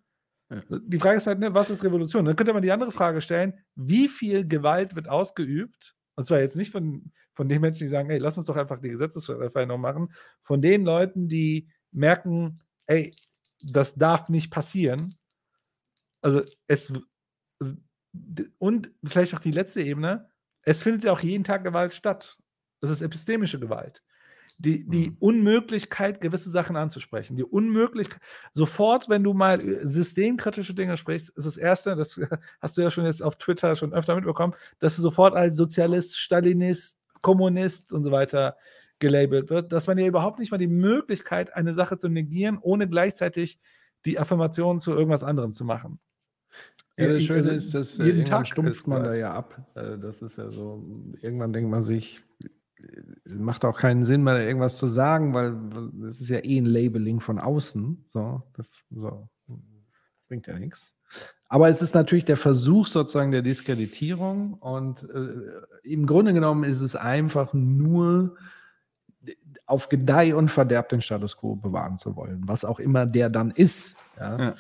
Die 0.70 1.00
Frage 1.00 1.18
ist 1.18 1.26
halt, 1.26 1.40
ne, 1.40 1.52
was 1.52 1.72
ist 1.72 1.84
Revolution? 1.84 2.26
Dann 2.26 2.36
könnte 2.36 2.54
man 2.54 2.62
die 2.62 2.72
andere 2.72 2.92
Frage 2.92 3.20
stellen, 3.20 3.54
wie 3.74 4.10
viel 4.10 4.48
Gewalt 4.48 4.96
wird 4.96 5.10
ausgeübt? 5.10 5.96
Und 6.14 6.28
zwar 6.28 6.42
jetzt 6.42 6.58
nicht 6.58 6.72
von, 6.72 7.12
von 7.34 7.50
den 7.50 7.60
Menschen, 7.60 7.86
die 7.86 7.90
sagen, 7.90 8.12
ey, 8.12 8.20
lass 8.20 8.38
uns 8.38 8.46
doch 8.46 8.56
einfach 8.56 8.80
die 8.80 8.90
Gesetzesveränderung 8.90 9.82
machen, 9.82 10.14
von 10.44 10.62
den 10.62 10.86
Leuten, 10.86 11.28
die 11.28 11.70
merken, 11.92 12.62
ey, 12.86 13.10
das 13.64 13.96
darf 13.96 14.30
nicht 14.30 14.52
passieren. 14.52 15.16
Also 16.24 16.42
es 16.68 16.92
und 18.60 18.92
vielleicht 19.04 19.34
auch 19.36 19.40
die 19.40 19.52
letzte 19.52 19.82
Ebene, 19.82 20.30
es 20.64 20.82
findet 20.82 21.04
ja 21.04 21.12
auch 21.12 21.20
jeden 21.20 21.44
Tag 21.44 21.64
Gewalt 21.64 21.94
statt. 21.94 22.38
Das 22.82 22.92
ist 22.92 23.02
epistemische 23.02 23.60
Gewalt. 23.60 24.04
Die, 24.60 24.88
die 24.88 25.10
Mhm. 25.12 25.18
Unmöglichkeit, 25.20 26.22
gewisse 26.22 26.52
Sachen 26.52 26.76
anzusprechen. 26.76 27.36
Die 27.36 27.44
Unmöglichkeit, 27.44 28.22
sofort, 28.52 29.10
wenn 29.10 29.24
du 29.24 29.34
mal 29.34 29.60
äh, 29.60 29.88
systemkritische 29.88 30.76
Dinge 30.76 30.96
sprichst, 30.96 31.30
ist 31.30 31.48
das 31.48 31.58
Erste, 31.58 31.96
das 31.96 32.20
hast 32.62 32.78
du 32.78 32.82
ja 32.82 32.92
schon 32.92 33.06
jetzt 33.06 33.24
auf 33.24 33.38
Twitter 33.38 33.76
schon 33.76 33.94
öfter 33.94 34.16
mitbekommen, 34.16 34.54
dass 34.80 34.96
du 34.96 35.02
sofort 35.02 35.34
als 35.36 35.58
Sozialist, 35.58 36.18
Stalinist, 36.18 37.00
Kommunist 37.22 37.92
und 37.94 38.04
so 38.04 38.12
weiter 38.12 38.58
gelabelt 39.00 39.50
wird, 39.50 39.74
dass 39.74 39.88
man 39.88 39.98
ja 39.98 40.06
überhaupt 40.08 40.40
nicht 40.40 40.52
mal 40.52 40.58
die 40.58 40.68
Möglichkeit, 40.68 41.54
eine 41.56 41.74
Sache 41.74 41.98
zu 41.98 42.08
negieren, 42.10 42.60
ohne 42.62 42.88
gleichzeitig 42.88 43.60
die 44.06 44.20
Affirmation 44.20 44.80
zu 44.80 44.92
irgendwas 44.94 45.24
anderem 45.24 45.52
zu 45.54 45.66
machen. 45.66 46.00
Ja, 46.98 47.08
das 47.08 47.18
Ich- 47.20 47.26
Schöne 47.28 47.40
also 47.40 47.52
ist, 47.52 47.74
dass 47.74 47.98
äh, 48.00 48.04
jeden 48.06 48.26
Tag 48.26 48.46
stumpft 48.48 48.88
man 48.88 49.00
da 49.00 49.14
Gewalt. 49.14 49.20
ja 49.20 49.34
ab. 49.34 49.72
Äh, 49.76 49.98
Das 49.98 50.22
ist 50.22 50.38
ja 50.38 50.52
so, 50.52 50.84
irgendwann 51.22 51.52
denkt 51.54 51.70
man 51.72 51.82
sich, 51.82 52.24
macht 53.26 53.66
auch 53.66 53.80
keinen 53.80 54.04
Sinn, 54.04 54.24
mal 54.24 54.42
irgendwas 54.42 54.78
zu 54.78 54.88
sagen, 54.88 55.34
weil 55.34 55.56
das 56.06 56.20
ist 56.22 56.30
ja 56.30 56.40
eh 56.44 56.58
ein 56.60 56.66
Labeling 56.66 57.20
von 57.20 57.40
außen. 57.40 58.06
So, 58.14 58.44
das, 58.56 58.84
so, 58.92 59.28
das 59.48 59.58
bringt 60.28 60.48
ja 60.48 60.60
nichts. 60.60 60.94
Aber 61.48 61.70
es 61.70 61.82
ist 61.82 61.94
natürlich 61.96 62.26
der 62.26 62.38
Versuch 62.38 62.88
sozusagen 62.88 63.32
der 63.32 63.44
Diskreditierung 63.44 64.56
und 64.56 65.04
äh, 65.12 65.62
im 65.84 66.06
Grunde 66.08 66.34
genommen 66.34 66.64
ist 66.64 66.82
es 66.82 66.96
einfach 66.96 67.54
nur 67.54 68.36
auf 69.68 69.88
Gedeih 69.90 70.36
und 70.36 70.50
Verderb 70.50 70.90
den 70.90 71.02
Status 71.02 71.38
quo 71.38 71.56
bewahren 71.56 71.96
zu 71.98 72.16
wollen, 72.16 72.42
was 72.48 72.66
auch 72.66 72.80
immer 72.80 73.06
der 73.06 73.30
dann 73.30 73.52
ist. 73.52 73.96
Ja. 74.20 74.38
Ja. 74.40 74.56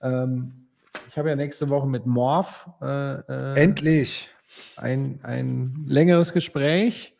Ähm, 0.00 0.65
ich 1.08 1.18
habe 1.18 1.28
ja 1.28 1.36
nächste 1.36 1.68
Woche 1.68 1.86
mit 1.86 2.06
Morph 2.06 2.68
äh, 2.80 3.14
äh 3.14 3.62
endlich 3.62 4.28
ein, 4.76 5.20
ein 5.22 5.84
längeres 5.86 6.32
Gespräch 6.32 7.16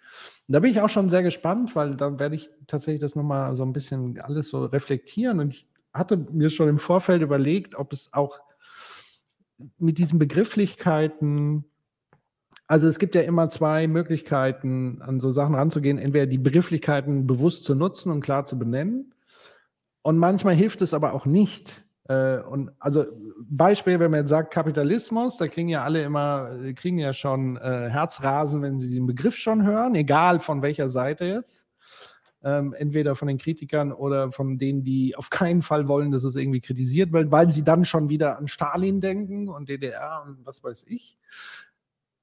da 0.48 0.60
bin 0.60 0.70
ich 0.70 0.80
auch 0.80 0.88
schon 0.88 1.08
sehr 1.08 1.22
gespannt, 1.22 1.74
weil 1.74 1.96
dann 1.96 2.18
werde 2.18 2.36
ich 2.36 2.50
tatsächlich 2.66 3.00
das 3.00 3.16
nochmal 3.16 3.56
so 3.56 3.64
ein 3.64 3.72
bisschen 3.72 4.20
alles 4.20 4.48
so 4.48 4.64
reflektieren. 4.64 5.40
Und 5.40 5.50
ich 5.50 5.68
hatte 5.92 6.16
mir 6.16 6.50
schon 6.50 6.68
im 6.68 6.78
Vorfeld 6.78 7.22
überlegt, 7.22 7.74
ob 7.74 7.92
es 7.92 8.12
auch 8.12 8.40
mit 9.78 9.98
diesen 9.98 10.18
Begrifflichkeiten, 10.18 11.64
also 12.68 12.86
es 12.86 12.98
gibt 12.98 13.14
ja 13.14 13.22
immer 13.22 13.48
zwei 13.48 13.88
Möglichkeiten, 13.88 15.02
an 15.02 15.18
so 15.18 15.30
Sachen 15.30 15.54
ranzugehen. 15.54 15.98
Entweder 15.98 16.26
die 16.26 16.38
Begrifflichkeiten 16.38 17.26
bewusst 17.26 17.64
zu 17.64 17.74
nutzen 17.74 18.12
und 18.12 18.20
klar 18.20 18.44
zu 18.44 18.56
benennen. 18.56 19.14
Und 20.02 20.18
manchmal 20.18 20.54
hilft 20.54 20.80
es 20.82 20.94
aber 20.94 21.12
auch 21.12 21.26
nicht, 21.26 21.84
äh, 22.08 22.38
und 22.38 22.70
also 22.78 23.04
Beispiel, 23.48 23.98
wenn 23.98 24.10
man 24.10 24.20
jetzt 24.20 24.30
sagt 24.30 24.52
Kapitalismus, 24.52 25.36
da 25.36 25.48
kriegen 25.48 25.68
ja 25.68 25.82
alle 25.82 26.02
immer, 26.02 26.50
kriegen 26.74 26.98
ja 26.98 27.12
schon 27.12 27.56
äh, 27.56 27.88
Herzrasen, 27.90 28.62
wenn 28.62 28.78
sie 28.80 28.94
den 28.94 29.06
Begriff 29.06 29.36
schon 29.36 29.64
hören, 29.64 29.94
egal 29.94 30.38
von 30.38 30.62
welcher 30.62 30.88
Seite 30.88 31.24
jetzt. 31.24 31.66
Ähm, 32.44 32.74
entweder 32.74 33.16
von 33.16 33.26
den 33.26 33.38
Kritikern 33.38 33.92
oder 33.92 34.30
von 34.30 34.56
denen, 34.56 34.84
die 34.84 35.16
auf 35.16 35.30
keinen 35.30 35.62
Fall 35.62 35.88
wollen, 35.88 36.12
dass 36.12 36.22
es 36.22 36.36
irgendwie 36.36 36.60
kritisiert 36.60 37.12
wird, 37.12 37.32
weil 37.32 37.48
sie 37.48 37.64
dann 37.64 37.84
schon 37.84 38.08
wieder 38.08 38.38
an 38.38 38.46
Stalin 38.46 39.00
denken 39.00 39.48
und 39.48 39.68
DDR 39.68 40.22
und 40.24 40.46
was 40.46 40.62
weiß 40.62 40.84
ich. 40.86 41.18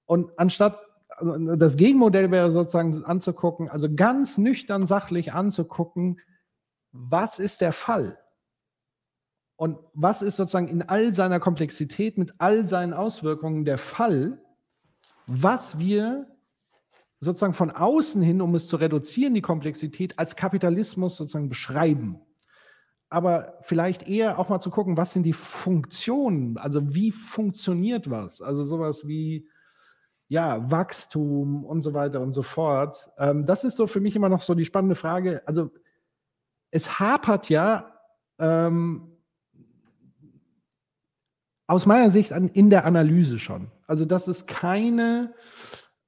Und 0.05 0.31
anstatt 0.37 0.79
also 1.17 1.55
das 1.55 1.77
Gegenmodell 1.77 2.31
wäre 2.31 2.51
sozusagen 2.51 3.03
anzugucken, 3.03 3.69
also 3.69 3.93
ganz 3.93 4.37
nüchtern 4.37 4.85
sachlich 4.85 5.33
anzugucken, 5.33 6.19
was 6.91 7.39
ist 7.39 7.61
der 7.61 7.73
Fall? 7.73 8.17
Und 9.63 9.79
was 9.93 10.21
ist 10.21 10.35
sozusagen 10.35 10.67
in 10.67 10.81
all 10.81 11.13
seiner 11.13 11.39
Komplexität, 11.39 12.17
mit 12.17 12.33
all 12.37 12.65
seinen 12.65 12.91
Auswirkungen 12.91 13.63
der 13.63 13.77
Fall, 13.77 14.43
was 15.25 15.79
wir 15.79 16.27
sozusagen 17.21 17.53
von 17.53 17.71
außen 17.71 18.21
hin, 18.21 18.41
um 18.41 18.55
es 18.55 18.67
zu 18.67 18.75
reduzieren, 18.75 19.33
die 19.33 19.41
Komplexität 19.41 20.19
als 20.19 20.35
Kapitalismus 20.35 21.15
sozusagen 21.15 21.47
beschreiben. 21.47 22.19
Aber 23.07 23.57
vielleicht 23.61 24.05
eher 24.05 24.37
auch 24.37 24.49
mal 24.49 24.59
zu 24.59 24.69
gucken, 24.69 24.97
was 24.97 25.13
sind 25.13 25.23
die 25.23 25.31
Funktionen, 25.31 26.57
also 26.57 26.93
wie 26.93 27.11
funktioniert 27.11 28.09
was? 28.09 28.41
Also 28.41 28.65
sowas 28.65 29.07
wie 29.07 29.47
ja, 30.27 30.69
Wachstum 30.71 31.63
und 31.63 31.79
so 31.79 31.93
weiter 31.93 32.19
und 32.19 32.33
so 32.33 32.41
fort. 32.41 33.09
Ähm, 33.17 33.45
das 33.45 33.63
ist 33.63 33.77
so 33.77 33.87
für 33.87 34.01
mich 34.01 34.17
immer 34.17 34.27
noch 34.27 34.41
so 34.41 34.55
die 34.55 34.65
spannende 34.65 34.95
Frage. 34.95 35.41
Also 35.45 35.71
es 36.69 36.99
hapert 36.99 37.47
ja 37.47 37.93
ähm, 38.39 39.12
aus 41.73 41.87
meiner 41.87 42.11
Sicht 42.11 42.33
an, 42.33 42.49
in 42.49 42.69
der 42.69 42.85
Analyse 42.85 43.39
schon. 43.39 43.71
Also, 43.87 44.05
dass 44.05 44.27
es 44.27 44.45
keine 44.45 45.33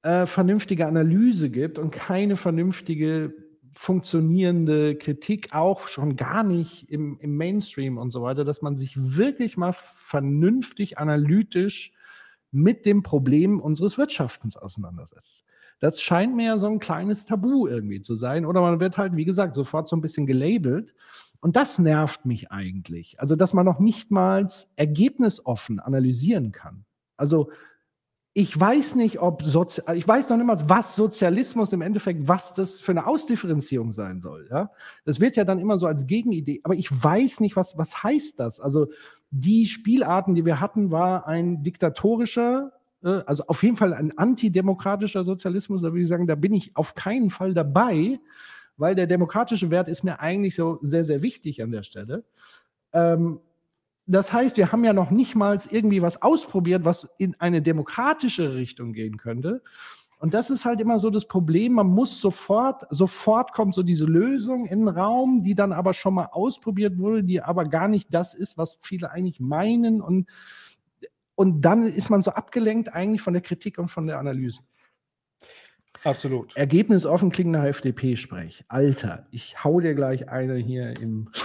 äh, 0.04 0.28
vernünftige 0.28 0.86
Analyse 0.86 1.50
gibt 1.50 1.80
und 1.80 1.90
keine 1.90 2.38
vernünftige 2.38 3.34
funktionierende 3.72 4.96
Kritik, 4.96 5.54
auch 5.54 5.88
schon 5.88 6.16
gar 6.16 6.44
nicht 6.44 6.90
im, 6.92 7.18
im 7.20 7.36
Mainstream 7.36 7.98
und 7.98 8.12
so 8.12 8.22
weiter, 8.22 8.46
dass 8.46 8.62
man 8.62 8.78
sich 8.78 8.96
wirklich 8.96 9.58
mal 9.58 9.74
vernünftig 9.74 11.00
analytisch 11.00 11.92
mit 12.52 12.86
dem 12.86 13.02
Problem 13.02 13.60
unseres 13.60 13.98
Wirtschaftens 13.98 14.56
auseinandersetzt. 14.56 15.44
Das 15.80 16.00
scheint 16.00 16.36
mir 16.36 16.60
so 16.60 16.68
ein 16.68 16.80
kleines 16.80 17.26
Tabu 17.26 17.68
irgendwie 17.68 18.02
zu 18.02 18.16
sein. 18.16 18.46
Oder 18.46 18.62
man 18.62 18.80
wird 18.80 18.98
halt, 18.98 19.16
wie 19.16 19.26
gesagt, 19.26 19.56
sofort 19.56 19.90
so 19.90 19.96
ein 19.96 20.02
bisschen 20.02 20.28
gelabelt. 20.28 20.94
Und 21.40 21.56
das 21.56 21.80
nervt 21.80 22.26
mich 22.26 22.52
eigentlich. 22.52 23.20
Also, 23.20 23.36
dass 23.36 23.54
man 23.54 23.66
noch 23.66 23.80
nicht 23.80 24.12
mal 24.12 24.48
ergebnisoffen 24.76 25.80
analysieren 25.80 26.52
kann. 26.52 26.86
Also, 27.18 27.50
ich 28.38 28.60
weiß 28.60 28.96
nicht, 28.96 29.20
ob 29.22 29.44
Sozi 29.44 29.82
ich 29.94 30.06
weiß 30.06 30.28
noch 30.28 30.36
nicht 30.36 30.46
mal, 30.46 30.60
was 30.68 30.98
Sozialismus 30.98 31.72
im 31.72 31.82
Endeffekt, 31.82 32.28
was 32.28 32.54
das 32.54 32.82
für 32.82 32.92
eine 32.92 33.08
Ausdifferenzierung 33.08 33.94
sein 33.94 34.20
soll. 34.20 34.50
Ja? 34.52 34.72
Das 35.06 35.22
wird 35.22 35.38
ja 35.38 35.46
dann 35.46 35.58
immer 35.58 35.80
so 35.80 35.88
als 35.88 36.06
Gegenidee, 36.06 36.60
aber 36.66 36.76
ich 36.76 36.92
weiß 36.92 37.40
nicht, 37.40 37.56
was, 37.56 37.78
was 37.78 38.04
heißt 38.04 38.42
das? 38.42 38.60
Also 38.60 38.88
die 39.32 39.66
Spielarten, 39.68 40.36
die 40.36 40.44
wir 40.44 40.60
hatten, 40.60 40.92
war 40.92 41.28
ein 41.28 41.64
diktatorischer, 41.64 42.74
äh, 43.04 43.22
also 43.26 43.46
auf 43.48 43.64
jeden 43.64 43.78
Fall 43.78 43.94
ein 43.94 44.18
antidemokratischer 44.18 45.24
Sozialismus. 45.24 45.82
Da 45.82 45.94
würde 45.94 46.02
ich 46.02 46.10
sagen, 46.10 46.28
da 46.28 46.36
bin 46.36 46.54
ich 46.54 46.76
auf 46.76 46.94
keinen 46.94 47.30
Fall 47.30 47.54
dabei 47.54 48.20
weil 48.78 48.96
der 48.96 49.08
demokratische 49.08 49.72
Wert 49.72 49.88
ist 49.88 50.04
mir 50.04 50.20
eigentlich 50.20 50.56
so 50.56 50.80
sehr, 50.82 51.04
sehr 51.04 51.22
wichtig 51.22 51.62
an 51.62 51.72
der 51.72 51.84
Stelle. 51.84 52.24
Ähm, 52.94 53.40
das 54.08 54.32
heißt, 54.32 54.58
wir 54.58 54.72
haben 54.72 54.84
ja 54.84 54.94
noch 54.94 55.10
nicht 55.10 55.36
mal 55.36 55.58
irgendwie 55.72 56.02
was 56.02 56.22
ausprobiert, 56.22 56.86
was 56.86 57.10
in 57.18 57.36
eine 57.40 57.62
demokratische 57.62 58.54
Richtung 58.56 58.94
gehen 58.94 59.18
könnte. 59.18 59.64
Und 60.20 60.34
das 60.34 60.50
ist 60.50 60.64
halt 60.64 60.80
immer 60.80 61.00
so 61.00 61.10
das 61.10 61.28
Problem. 61.28 61.74
Man 61.74 61.88
muss 61.88 62.22
sofort, 62.22 62.86
sofort 62.90 63.52
kommt 63.54 63.76
so 63.76 63.84
diese 63.84 64.06
Lösung 64.06 64.66
in 64.66 64.80
den 64.80 64.88
Raum, 64.88 65.42
die 65.42 65.56
dann 65.56 65.74
aber 65.74 65.94
schon 65.94 66.14
mal 66.14 66.30
ausprobiert 66.32 66.98
wurde, 66.98 67.24
die 67.24 67.42
aber 67.42 67.66
gar 67.66 67.88
nicht 67.88 68.14
das 68.14 68.34
ist, 68.34 68.58
was 68.58 68.78
viele 68.82 69.12
eigentlich 69.12 69.40
meinen. 69.40 70.02
Und, 70.02 70.30
und 71.36 71.62
dann 71.62 71.84
ist 71.84 72.10
man 72.10 72.22
so 72.22 72.32
abgelenkt 72.32 72.94
eigentlich 72.94 73.22
von 73.22 73.34
der 73.34 73.42
Kritik 73.42 73.78
und 73.78 73.90
von 73.90 74.08
der 74.08 74.20
Analyse. 74.20 74.62
Absolut. 76.04 76.56
Ergebnisoffen 76.56 77.32
klingen 77.32 77.52
nach 77.52 77.66
FDP-Sprech. 77.66 78.66
Alter, 78.68 79.28
ich 79.32 79.64
hau 79.64 79.80
dir 79.80 79.96
gleich 79.96 80.30
eine 80.30 80.56
hier 80.56 81.00
im. 81.00 81.30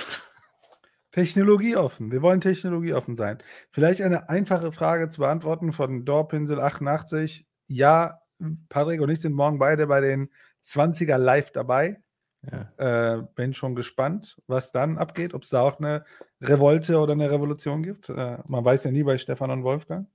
Technologieoffen. 1.12 2.12
Wir 2.12 2.22
wollen 2.22 2.40
technologieoffen 2.40 3.16
sein. 3.16 3.38
Vielleicht 3.72 4.00
eine 4.00 4.28
einfache 4.28 4.70
Frage 4.70 5.08
zu 5.08 5.22
beantworten 5.22 5.72
von 5.72 6.04
Dorpinsel88. 6.04 7.46
Ja, 7.66 8.20
Patrick 8.68 9.00
und 9.00 9.10
ich 9.10 9.20
sind 9.20 9.34
morgen 9.34 9.58
beide 9.58 9.88
bei 9.88 10.00
den 10.00 10.30
20er 10.64 11.18
live 11.18 11.50
dabei. 11.50 12.00
Ja. 12.48 13.16
Äh, 13.16 13.22
bin 13.34 13.54
schon 13.54 13.74
gespannt, 13.74 14.40
was 14.46 14.70
dann 14.70 14.98
abgeht, 14.98 15.34
ob 15.34 15.42
es 15.42 15.50
da 15.50 15.62
auch 15.62 15.80
eine 15.80 16.04
Revolte 16.40 16.98
oder 17.00 17.12
eine 17.12 17.28
Revolution 17.28 17.82
gibt. 17.82 18.08
Äh, 18.08 18.38
man 18.48 18.64
weiß 18.64 18.84
ja 18.84 18.92
nie 18.92 19.02
bei 19.02 19.18
Stefan 19.18 19.50
und 19.50 19.64
Wolfgang 19.64 20.06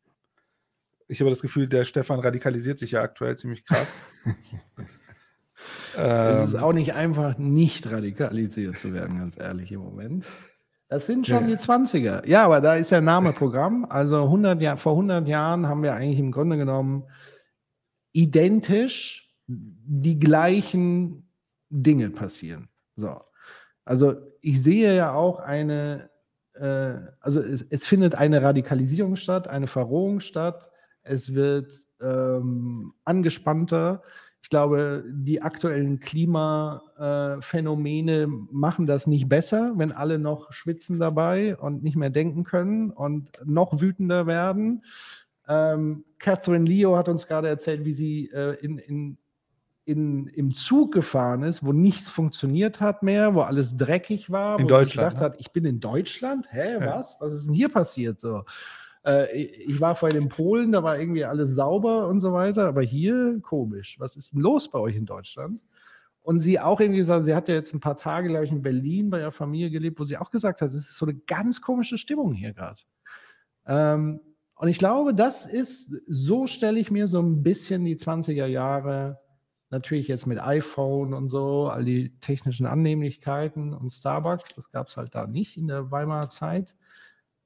ich 1.07 1.19
habe 1.19 1.29
das 1.29 1.41
Gefühl, 1.41 1.67
der 1.67 1.83
Stefan 1.85 2.19
radikalisiert 2.19 2.79
sich 2.79 2.91
ja 2.91 3.01
aktuell 3.01 3.37
ziemlich 3.37 3.65
krass. 3.65 4.01
es 5.95 6.49
ist 6.49 6.53
ähm. 6.55 6.63
auch 6.63 6.73
nicht 6.73 6.93
einfach, 6.93 7.37
nicht 7.37 7.89
radikalisiert 7.89 8.77
zu 8.77 8.93
werden, 8.93 9.19
ganz 9.19 9.37
ehrlich 9.37 9.71
im 9.71 9.81
Moment. 9.81 10.25
Das 10.87 11.07
sind 11.07 11.25
schon 11.25 11.49
ja. 11.49 11.55
die 11.55 11.61
20er. 11.61 12.27
Ja, 12.27 12.45
aber 12.45 12.61
da 12.61 12.75
ist 12.75 12.91
ja 12.91 13.01
Name 13.01 13.33
Programm. 13.33 13.85
Also 13.89 14.23
100 14.23 14.61
Jahr, 14.61 14.77
vor 14.77 14.93
100 14.93 15.27
Jahren 15.27 15.67
haben 15.67 15.81
wir 15.81 15.93
eigentlich 15.93 16.19
im 16.19 16.31
Grunde 16.31 16.57
genommen 16.57 17.05
identisch 18.13 19.35
die 19.47 20.19
gleichen 20.19 21.29
Dinge 21.69 22.11
passieren. 22.11 22.69
So. 22.95 23.19
Also 23.83 24.15
ich 24.41 24.61
sehe 24.61 24.95
ja 24.95 25.13
auch 25.13 25.39
eine, 25.39 26.09
äh, 26.53 26.93
also 27.19 27.39
es, 27.39 27.65
es, 27.69 27.85
findet 27.85 28.15
eine 28.15 28.41
Radikalisierung 28.41 29.15
statt, 29.15 29.47
eine 29.47 29.67
Verrohung 29.67 30.19
statt 30.19 30.69
es 31.05 31.33
wird 31.33 31.73
ähm, 32.01 32.93
angespannter. 33.05 34.03
Ich 34.41 34.49
glaube, 34.49 35.05
die 35.07 35.41
aktuellen 35.41 35.99
Klimaphänomene 35.99 38.23
äh, 38.23 38.27
machen 38.51 38.85
das 38.85 39.07
nicht 39.07 39.27
besser, 39.27 39.73
wenn 39.75 39.91
alle 39.91 40.19
noch 40.19 40.51
schwitzen 40.51 40.99
dabei 40.99 41.57
und 41.57 41.81
nicht 41.83 41.95
mehr 41.95 42.11
denken 42.11 42.43
können 42.43 42.91
und 42.91 43.31
noch 43.43 43.81
wütender 43.81 44.27
werden. 44.27 44.83
Ähm, 45.47 46.05
Catherine 46.19 46.65
Leo 46.65 46.95
hat 46.97 47.09
uns 47.09 47.25
gerade 47.27 47.47
erzählt, 47.47 47.85
wie 47.85 47.93
sie 47.93 48.29
äh, 48.31 48.55
in, 48.63 48.77
in, 48.77 49.17
in, 49.85 50.27
im 50.27 50.51
Zug 50.51 50.93
gefahren 50.93 51.41
ist, 51.43 51.65
wo 51.65 51.71
nichts 51.71 52.09
funktioniert 52.09 52.81
hat 52.81 53.03
mehr, 53.03 53.35
wo 53.35 53.41
alles 53.41 53.77
dreckig 53.77 54.31
war, 54.31 54.59
in 54.59 54.65
wo 54.65 54.69
Deutschland, 54.69 54.89
sie 54.89 54.97
gedacht 54.97 55.17
ne? 55.17 55.21
hat, 55.21 55.39
ich 55.39 55.51
bin 55.51 55.65
in 55.65 55.79
Deutschland? 55.79 56.47
Hä, 56.51 56.73
ja. 56.73 56.97
was? 56.97 57.17
Was 57.19 57.33
ist 57.33 57.45
denn 57.47 57.53
hier 57.53 57.69
passiert? 57.69 58.19
So. 58.19 58.43
Äh, 59.05 59.35
ich 59.37 59.79
war 59.79 59.95
vorhin 59.95 60.23
in 60.23 60.29
Polen, 60.29 60.71
da 60.71 60.83
war 60.83 60.99
irgendwie 60.99 61.25
alles 61.25 61.51
sauber 61.51 62.07
und 62.07 62.19
so 62.19 62.33
weiter, 62.33 62.67
aber 62.67 62.81
hier 62.81 63.39
komisch. 63.41 63.99
Was 63.99 64.15
ist 64.15 64.33
denn 64.33 64.41
los 64.41 64.69
bei 64.69 64.79
euch 64.79 64.95
in 64.95 65.05
Deutschland? 65.05 65.61
Und 66.21 66.39
sie 66.39 66.59
auch 66.59 66.79
irgendwie 66.79 66.99
gesagt, 66.99 67.25
sie 67.25 67.35
hat 67.35 67.47
ja 67.47 67.55
jetzt 67.55 67.73
ein 67.73 67.79
paar 67.79 67.97
Tage, 67.97 68.29
glaube 68.29 68.45
ich, 68.45 68.51
in 68.51 68.63
Berlin 68.63 69.11
bei 69.11 69.19
ihrer 69.19 69.31
Familie 69.31 69.69
gelebt, 69.69 69.99
wo 69.99 70.05
sie 70.05 70.17
auch 70.17 70.31
gesagt 70.31 70.61
hat, 70.61 70.69
es 70.69 70.89
ist 70.89 70.97
so 70.97 71.05
eine 71.05 71.15
ganz 71.15 71.61
komische 71.61 71.99
Stimmung 71.99 72.33
hier 72.33 72.53
gerade. 72.53 72.81
Ähm, 73.67 74.19
und 74.55 74.67
ich 74.69 74.79
glaube, 74.79 75.13
das 75.13 75.45
ist, 75.45 76.01
so 76.07 76.47
stelle 76.47 76.79
ich 76.79 76.89
mir 76.89 77.07
so 77.07 77.21
ein 77.21 77.43
bisschen 77.43 77.85
die 77.85 77.97
20er 77.97 78.47
Jahre 78.47 79.19
natürlich 79.69 80.07
jetzt 80.07 80.25
mit 80.25 80.39
iPhone 80.39 81.13
und 81.13 81.29
so, 81.29 81.67
all 81.67 81.83
die 81.83 82.17
technischen 82.19 82.65
Annehmlichkeiten 82.65 83.73
und 83.73 83.91
Starbucks, 83.91 84.55
das 84.55 84.71
gab 84.71 84.87
es 84.87 84.97
halt 84.97 85.13
da 85.13 85.27
nicht 85.27 85.57
in 85.57 85.67
der 85.67 85.91
Weimarer 85.91 86.29
Zeit. 86.29 86.75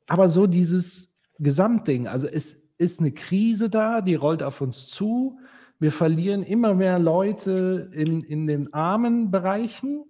Aber 0.08 0.30
so 0.30 0.48
dieses 0.48 1.09
Gesamtding, 1.40 2.08
also 2.08 2.28
es 2.28 2.62
ist 2.78 3.00
eine 3.00 3.12
Krise 3.12 3.70
da, 3.70 4.02
die 4.02 4.16
rollt 4.16 4.44
auf 4.44 4.62
uns 4.62 4.88
zu. 4.88 5.40
Wir 5.80 5.92
verlieren 5.92 6.44
immer 6.44 6.74
mehr 6.74 7.00
Leute 7.00 7.90
in, 7.94 8.22
in 8.22 8.48
den 8.48 8.74
armen 8.74 9.32
Bereichen. 9.32 10.06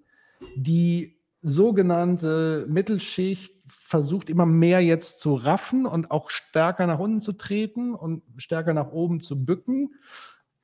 Die 0.55 1.19
sogenannte 1.41 2.65
Mittelschicht 2.69 3.53
versucht 3.67 4.29
immer 4.29 4.45
mehr 4.45 4.81
jetzt 4.81 5.19
zu 5.19 5.35
raffen 5.35 5.85
und 5.85 6.11
auch 6.11 6.29
stärker 6.29 6.87
nach 6.87 6.99
unten 6.99 7.21
zu 7.21 7.33
treten 7.33 7.93
und 7.93 8.23
stärker 8.37 8.73
nach 8.73 8.91
oben 8.91 9.21
zu 9.21 9.45
bücken. 9.45 9.93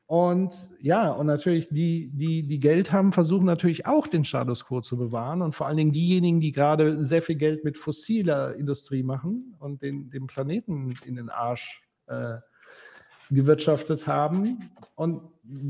Und 0.07 0.69
ja, 0.79 1.09
und 1.11 1.25
natürlich 1.25 1.67
die, 1.69 2.11
die, 2.13 2.47
die 2.47 2.59
Geld 2.59 2.91
haben, 2.91 3.11
versuchen 3.11 3.45
natürlich 3.45 3.87
auch 3.87 4.05
den 4.05 4.23
Status 4.23 4.65
quo 4.65 4.81
zu 4.81 4.97
bewahren. 4.97 5.41
Und 5.41 5.55
vor 5.55 5.65
allen 5.65 5.77
Dingen 5.77 5.91
diejenigen, 5.91 6.39
die 6.39 6.51
gerade 6.51 7.03
sehr 7.03 7.23
viel 7.23 7.35
Geld 7.35 7.63
mit 7.63 7.77
fossiler 7.77 8.55
Industrie 8.55 9.01
machen 9.01 9.55
und 9.59 9.81
den, 9.81 10.11
den 10.11 10.27
Planeten 10.27 10.93
in 11.05 11.15
den 11.15 11.29
Arsch 11.29 11.81
äh, 12.05 12.35
gewirtschaftet 13.31 14.05
haben. 14.05 14.69
Und 14.93 15.21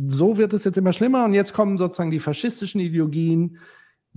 so 0.10 0.36
wird 0.36 0.54
es 0.54 0.66
jetzt 0.66 0.78
immer 0.78 0.92
schlimmer. 0.92 1.24
Und 1.24 1.34
jetzt 1.34 1.54
kommen 1.54 1.78
sozusagen 1.78 2.12
die 2.12 2.20
faschistischen 2.20 2.82
Ideologien, 2.82 3.58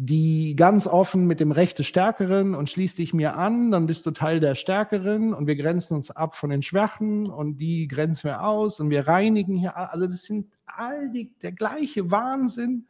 die 0.01 0.55
ganz 0.55 0.87
offen 0.87 1.27
mit 1.27 1.41
dem 1.41 1.51
Recht 1.51 1.81
des 1.81 1.89
Stärkeren 1.89 2.55
und 2.55 2.71
schließ 2.71 2.95
dich 2.95 3.13
mir 3.13 3.37
an, 3.37 3.73
dann 3.73 3.87
bist 3.87 4.07
du 4.07 4.13
Teil 4.13 4.39
der 4.39 4.55
Stärkeren 4.55 5.35
und 5.35 5.49
wir 5.49 5.57
grenzen 5.57 5.97
uns 5.97 6.13
ab 6.13 6.37
von 6.37 6.51
den 6.51 6.63
Schwachen 6.63 7.29
und 7.29 7.57
die 7.57 7.89
grenzen 7.89 8.29
wir 8.29 8.45
aus 8.45 8.79
und 8.79 8.91
wir 8.91 9.09
reinigen 9.09 9.57
hier. 9.57 9.77
Also 9.77 10.07
das 10.07 10.23
sind 10.23 10.53
all 10.67 11.11
die, 11.11 11.35
der 11.43 11.51
gleiche 11.51 12.13
Wahnsinn, 12.13 12.87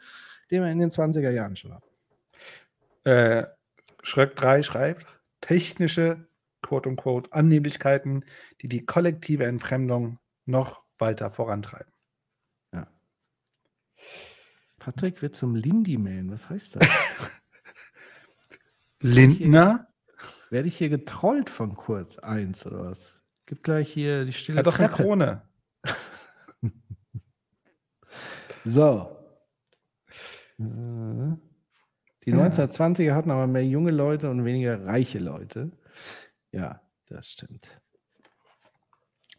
den 0.51 0.62
wir 0.62 0.70
in 0.70 0.80
den 0.80 0.90
20er 0.90 1.30
Jahren 1.30 1.56
schon 1.56 1.72
hatten. 1.72 1.89
Äh, 3.05 3.47
Schröck 4.02 4.36
3 4.36 4.62
schreibt, 4.62 5.06
technische, 5.40 6.28
quote 6.60 6.90
unquote, 6.90 7.32
Annehmlichkeiten, 7.32 8.26
die 8.60 8.68
die 8.68 8.85
kollektive 8.85 9.47
Entfremdung 9.47 10.18
noch 10.44 10.82
weiter 10.98 11.30
vorantreiben. 11.30 11.90
Patrick 14.78 15.22
wird 15.22 15.36
zum 15.36 15.55
Lindy-Man. 15.55 16.30
Was 16.30 16.48
heißt 16.48 16.76
das? 16.76 16.88
Lindner? 19.00 19.88
Werde 20.50 20.68
ich 20.68 20.78
hier 20.78 20.88
getrollt 20.88 21.50
von 21.50 21.74
Kurt 21.76 22.22
1 22.24 22.66
oder 22.66 22.84
was? 22.84 23.20
Gibt 23.46 23.62
gleich 23.62 23.92
hier 23.92 24.24
die 24.24 24.32
stille 24.32 24.59
hat 24.59 24.66
doch 24.66 24.78
eine 24.78 24.88
Treppe. 24.88 25.02
Krone. 25.02 25.42
So. 28.64 29.16
Äh, 30.59 30.64
Die 32.24 32.34
1920er 32.34 33.14
hatten 33.14 33.30
aber 33.30 33.46
mehr 33.46 33.64
junge 33.64 33.92
Leute 33.92 34.28
und 34.28 34.44
weniger 34.44 34.84
reiche 34.84 35.18
Leute. 35.18 35.70
Ja, 36.52 36.82
das 37.06 37.28
stimmt. 37.28 37.80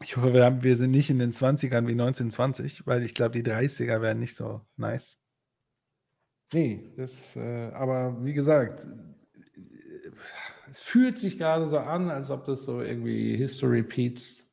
Ich 0.02 0.16
hoffe, 0.16 0.32
wir, 0.32 0.44
haben, 0.44 0.62
wir 0.64 0.76
sind 0.76 0.90
nicht 0.90 1.10
in 1.10 1.18
den 1.18 1.32
20ern 1.32 1.86
wie 1.86 1.92
1920, 1.92 2.86
weil 2.86 3.02
ich 3.04 3.14
glaube, 3.14 3.40
die 3.40 3.48
30er 3.48 4.00
wären 4.00 4.18
nicht 4.18 4.34
so 4.34 4.66
nice. 4.76 5.19
Nee, 6.52 6.92
das, 6.96 7.36
äh, 7.36 7.70
aber 7.72 8.24
wie 8.24 8.32
gesagt, 8.32 8.86
es 10.70 10.80
fühlt 10.80 11.18
sich 11.18 11.38
gerade 11.38 11.68
so 11.68 11.78
an, 11.78 12.10
als 12.10 12.30
ob 12.30 12.44
das 12.44 12.64
so 12.64 12.80
irgendwie 12.80 13.36
History 13.36 13.80
repeats 13.80 14.50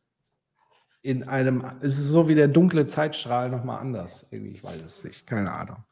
in 1.01 1.23
einem, 1.23 1.63
es 1.81 1.97
ist 1.97 2.07
so 2.07 2.27
wie 2.27 2.35
der 2.35 2.47
dunkle 2.47 2.85
Zeitstrahl 2.85 3.49
nochmal 3.49 3.79
anders. 3.79 4.27
Irgendwie, 4.29 4.51
ich 4.51 4.63
weiß 4.63 4.81
es 4.81 5.03
nicht, 5.03 5.25
keine 5.25 5.51
Ahnung. 5.51 5.83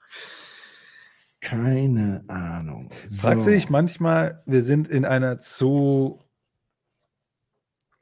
Keine 1.41 2.23
Ahnung. 2.27 2.91
Fragst 3.13 3.45
du 3.45 3.51
dich 3.51 3.69
manchmal, 3.69 4.41
wir 4.45 4.63
sind 4.63 4.87
in 4.87 5.05
einer 5.05 5.39
zu 5.39 6.19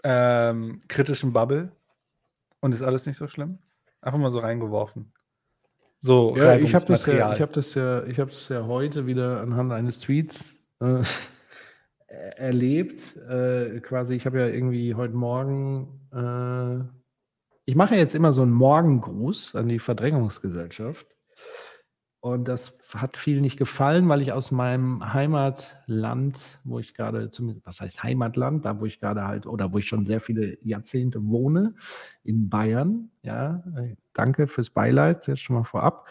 ähm, 0.03 0.81
kritischen 0.87 1.33
Bubble 1.33 1.71
und 2.61 2.73
ist 2.73 2.81
alles 2.81 3.05
nicht 3.05 3.17
so 3.17 3.27
schlimm? 3.27 3.59
Einfach 4.01 4.19
mal 4.19 4.31
so 4.31 4.39
reingeworfen. 4.39 5.13
So, 6.05 6.35
Ja, 6.37 6.57
ich 6.57 6.75
habe 6.75 6.85
das, 6.85 7.05
ja, 7.05 7.33
ich 7.33 7.41
hab 7.41 7.53
das, 7.53 7.73
ja, 7.75 8.03
ich 8.05 8.19
hab 8.19 8.29
das 8.29 8.49
ja 8.49 8.65
heute 8.67 9.05
wieder 9.07 9.41
anhand 9.41 9.71
eines 9.71 9.99
Tweets 9.99 10.57
äh, 10.81 11.01
er- 12.07 12.37
erlebt. 12.39 13.15
Äh, 13.29 13.79
quasi, 13.79 14.15
ich 14.15 14.25
habe 14.25 14.39
ja 14.39 14.47
irgendwie 14.47 14.95
heute 14.95 15.15
Morgen, 15.15 16.01
äh, 16.11 16.83
ich 17.65 17.75
mache 17.75 17.93
ja 17.95 18.01
jetzt 18.01 18.15
immer 18.15 18.33
so 18.33 18.41
einen 18.41 18.51
Morgengruß 18.51 19.55
an 19.55 19.69
die 19.69 19.79
Verdrängungsgesellschaft. 19.79 21.07
Und 22.19 22.47
das 22.47 22.77
hat 22.95 23.17
viel 23.17 23.41
nicht 23.41 23.57
gefallen, 23.57 24.07
weil 24.07 24.21
ich 24.21 24.31
aus 24.31 24.49
meinem 24.51 25.13
Heimatland, 25.13 26.59
wo 26.63 26.79
ich 26.79 26.93
gerade, 26.93 27.31
zumindest, 27.31 27.65
was 27.65 27.81
heißt 27.81 28.01
Heimatland, 28.03 28.63
da 28.65 28.79
wo 28.79 28.85
ich 28.85 29.01
gerade 29.01 29.25
halt, 29.27 29.45
oder 29.45 29.73
wo 29.73 29.77
ich 29.77 29.87
schon 29.87 30.05
sehr 30.05 30.21
viele 30.21 30.57
Jahrzehnte 30.65 31.25
wohne, 31.27 31.75
in 32.23 32.49
Bayern, 32.49 33.11
ja, 33.23 33.61
danke 34.13 34.47
fürs 34.47 34.69
Beileid, 34.69 35.27
jetzt 35.27 35.41
schon 35.41 35.55
mal 35.55 35.63
vorab. 35.63 36.07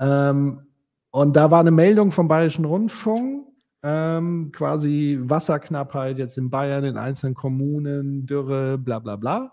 Ähm, 0.00 0.66
und 1.10 1.36
da 1.36 1.50
war 1.50 1.60
eine 1.60 1.70
Meldung 1.70 2.12
vom 2.12 2.28
Bayerischen 2.28 2.64
Rundfunk, 2.64 3.46
ähm, 3.82 4.52
quasi 4.52 5.18
Wasserknappheit 5.22 6.18
jetzt 6.18 6.36
in 6.36 6.50
Bayern, 6.50 6.84
in 6.84 6.96
einzelnen 6.96 7.34
Kommunen, 7.34 8.26
Dürre, 8.26 8.78
bla 8.78 8.98
bla 8.98 9.16
bla. 9.16 9.52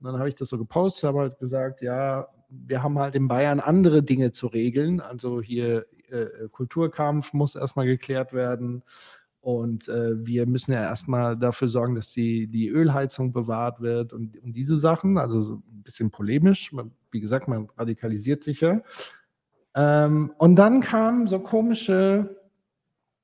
Und 0.00 0.06
dann 0.06 0.18
habe 0.18 0.28
ich 0.28 0.34
das 0.34 0.48
so 0.48 0.58
gepostet, 0.58 1.04
habe 1.04 1.20
halt 1.20 1.38
gesagt, 1.38 1.82
ja, 1.82 2.28
wir 2.48 2.82
haben 2.82 2.98
halt 2.98 3.14
in 3.14 3.28
Bayern 3.28 3.60
andere 3.60 4.02
Dinge 4.02 4.32
zu 4.32 4.46
regeln. 4.46 5.00
Also 5.00 5.40
hier 5.40 5.86
äh, 6.10 6.48
Kulturkampf 6.50 7.32
muss 7.32 7.54
erstmal 7.56 7.86
geklärt 7.86 8.32
werden. 8.32 8.82
Und 9.42 9.88
äh, 9.88 10.24
wir 10.24 10.46
müssen 10.46 10.72
ja 10.72 10.82
erstmal 10.82 11.36
dafür 11.36 11.68
sorgen, 11.68 11.96
dass 11.96 12.12
die, 12.12 12.46
die 12.46 12.68
Ölheizung 12.68 13.32
bewahrt 13.32 13.80
wird 13.80 14.12
und, 14.12 14.40
und 14.40 14.52
diese 14.52 14.78
Sachen. 14.78 15.18
Also 15.18 15.42
so 15.42 15.54
ein 15.54 15.82
bisschen 15.82 16.12
polemisch. 16.12 16.72
Man, 16.72 16.92
wie 17.10 17.20
gesagt, 17.20 17.48
man 17.48 17.68
radikalisiert 17.76 18.44
sich 18.44 18.60
ja. 18.60 18.80
Ähm, 19.74 20.32
und 20.38 20.54
dann 20.54 20.80
kamen 20.80 21.26
so 21.26 21.40
komische 21.40 22.40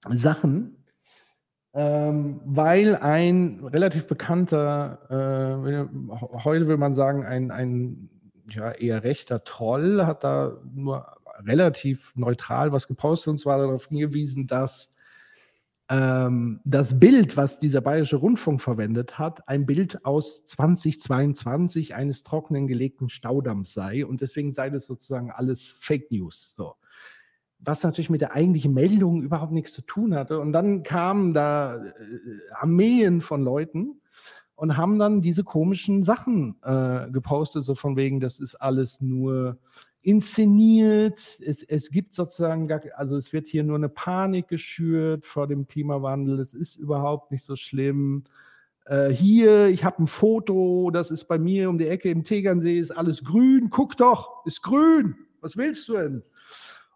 Sachen, 0.09 0.85
ähm, 1.73 2.41
weil 2.45 2.97
ein 2.97 3.61
relativ 3.63 4.09
bekannter, 4.09 4.99
äh, 5.11 6.43
heute 6.43 6.67
will 6.67 6.79
man 6.79 6.95
sagen, 6.95 7.25
ein, 7.25 7.53
ein 7.53 8.11
ja, 8.51 8.73
eher 8.73 9.05
rechter 9.05 9.45
Troll 9.45 10.05
hat 10.05 10.25
da 10.25 10.59
nur 10.75 11.07
relativ 11.47 12.13
neutral 12.17 12.73
was 12.73 12.89
gepostet 12.89 13.29
und 13.29 13.39
zwar 13.39 13.59
darauf 13.59 13.87
hingewiesen, 13.87 14.49
dass 14.49 14.91
ähm, 15.91 16.61
das 16.65 17.01
Bild, 17.01 17.37
was 17.37 17.59
dieser 17.59 17.81
Bayerische 17.81 18.17
Rundfunk 18.17 18.61
verwendet 18.61 19.19
hat, 19.19 19.49
ein 19.49 19.65
Bild 19.65 20.05
aus 20.05 20.45
2022 20.45 21.95
eines 21.95 22.23
trockenen 22.23 22.67
gelegten 22.67 23.09
Staudamms 23.09 23.73
sei 23.73 24.05
und 24.05 24.21
deswegen 24.21 24.53
sei 24.53 24.69
das 24.69 24.85
sozusagen 24.85 25.31
alles 25.31 25.63
Fake 25.79 26.11
News. 26.11 26.55
So. 26.57 26.75
Was 27.61 27.83
natürlich 27.83 28.11
mit 28.11 28.21
der 28.21 28.33
eigentlichen 28.33 28.75
Meldung 28.75 29.23
überhaupt 29.23 29.53
nichts 29.53 29.73
zu 29.73 29.83
tun 29.83 30.15
hatte. 30.15 30.41
Und 30.41 30.53
dann 30.53 30.83
kamen 30.83 31.33
da 31.33 31.77
äh, 31.77 31.91
Armeen 32.53 33.23
von 33.23 33.43
Leuten 33.43 34.03
und 34.57 34.77
haben 34.77 34.99
dann 34.99 35.23
diese 35.23 35.43
komischen 35.43 36.03
Sachen 36.03 36.57
äh, 36.63 37.11
gepostet, 37.11 37.65
so 37.65 37.75
von 37.75 37.97
wegen, 37.97 38.21
das 38.21 38.41
ist 38.41 38.57
alles 38.57 39.01
nur 39.01 39.59
inszeniert. 40.09 41.39
Es, 41.45 41.63
es 41.63 41.91
gibt 41.91 42.15
sozusagen, 42.15 42.67
gar, 42.67 42.81
also 42.97 43.19
es 43.19 43.35
wird 43.35 43.47
hier 43.47 43.63
nur 43.63 43.77
eine 43.77 43.91
Panik 43.91 44.49
geschürt 44.49 45.27
vor 45.27 45.47
dem 45.47 45.67
Klimawandel. 45.67 46.41
Es 46.41 46.55
ist 46.55 46.77
überhaupt 46.77 47.31
nicht 47.31 47.45
so 47.45 47.57
schlimm. 47.57 48.25
Äh, 48.87 49.11
hier, 49.11 49.67
ich 49.67 49.85
habe 49.85 50.03
ein 50.03 50.07
Foto, 50.07 50.91
das 50.91 51.11
ist 51.11 51.25
bei 51.25 51.39
mir 51.39 51.69
um 51.69 51.77
die 51.77 51.89
Ecke 51.89 52.11
im 52.11 52.25
Tegernsee, 52.25 52.79
ist 52.79 52.91
alles 52.91 53.23
grün. 53.23 53.69
Guck 53.71 53.99
doch, 53.99 54.47
ist 54.47 54.63
grün. 54.63 55.15
Was 55.43 55.59
willst 55.59 55.87
du 55.89 55.93
denn? 55.93 56.23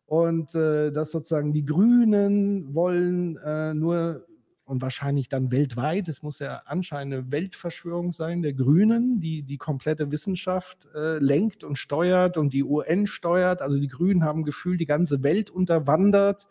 Und 0.06 0.55
äh, 0.55 0.90
dass 0.90 1.10
sozusagen 1.10 1.52
die 1.52 1.66
Grünen 1.66 2.74
wollen 2.74 3.36
äh, 3.44 3.74
nur 3.74 4.26
und 4.73 4.81
wahrscheinlich 4.81 5.28
dann 5.28 5.53
weltweit, 5.53 6.09
es 6.09 6.23
muss 6.23 6.39
ja 6.39 6.62
anscheinend 6.65 7.12
eine 7.12 7.31
Weltverschwörung 7.31 8.12
sein 8.12 8.40
der 8.40 8.55
Grünen, 8.55 9.20
die 9.20 9.43
die 9.43 9.59
komplette 9.59 10.11
Wissenschaft 10.11 10.89
äh, 10.94 11.19
lenkt 11.19 11.62
und 11.62 11.77
steuert 11.77 12.39
und 12.39 12.55
die 12.55 12.65
UN 12.65 13.07
steuert. 13.07 13.61
Also 13.61 13.78
die 13.78 13.89
Grünen 13.89 14.24
haben 14.24 14.44
gefühlt 14.44 14.81
die 14.81 14.86
ganze 14.86 15.23
Welt 15.23 15.51
unterwandert 15.51 16.49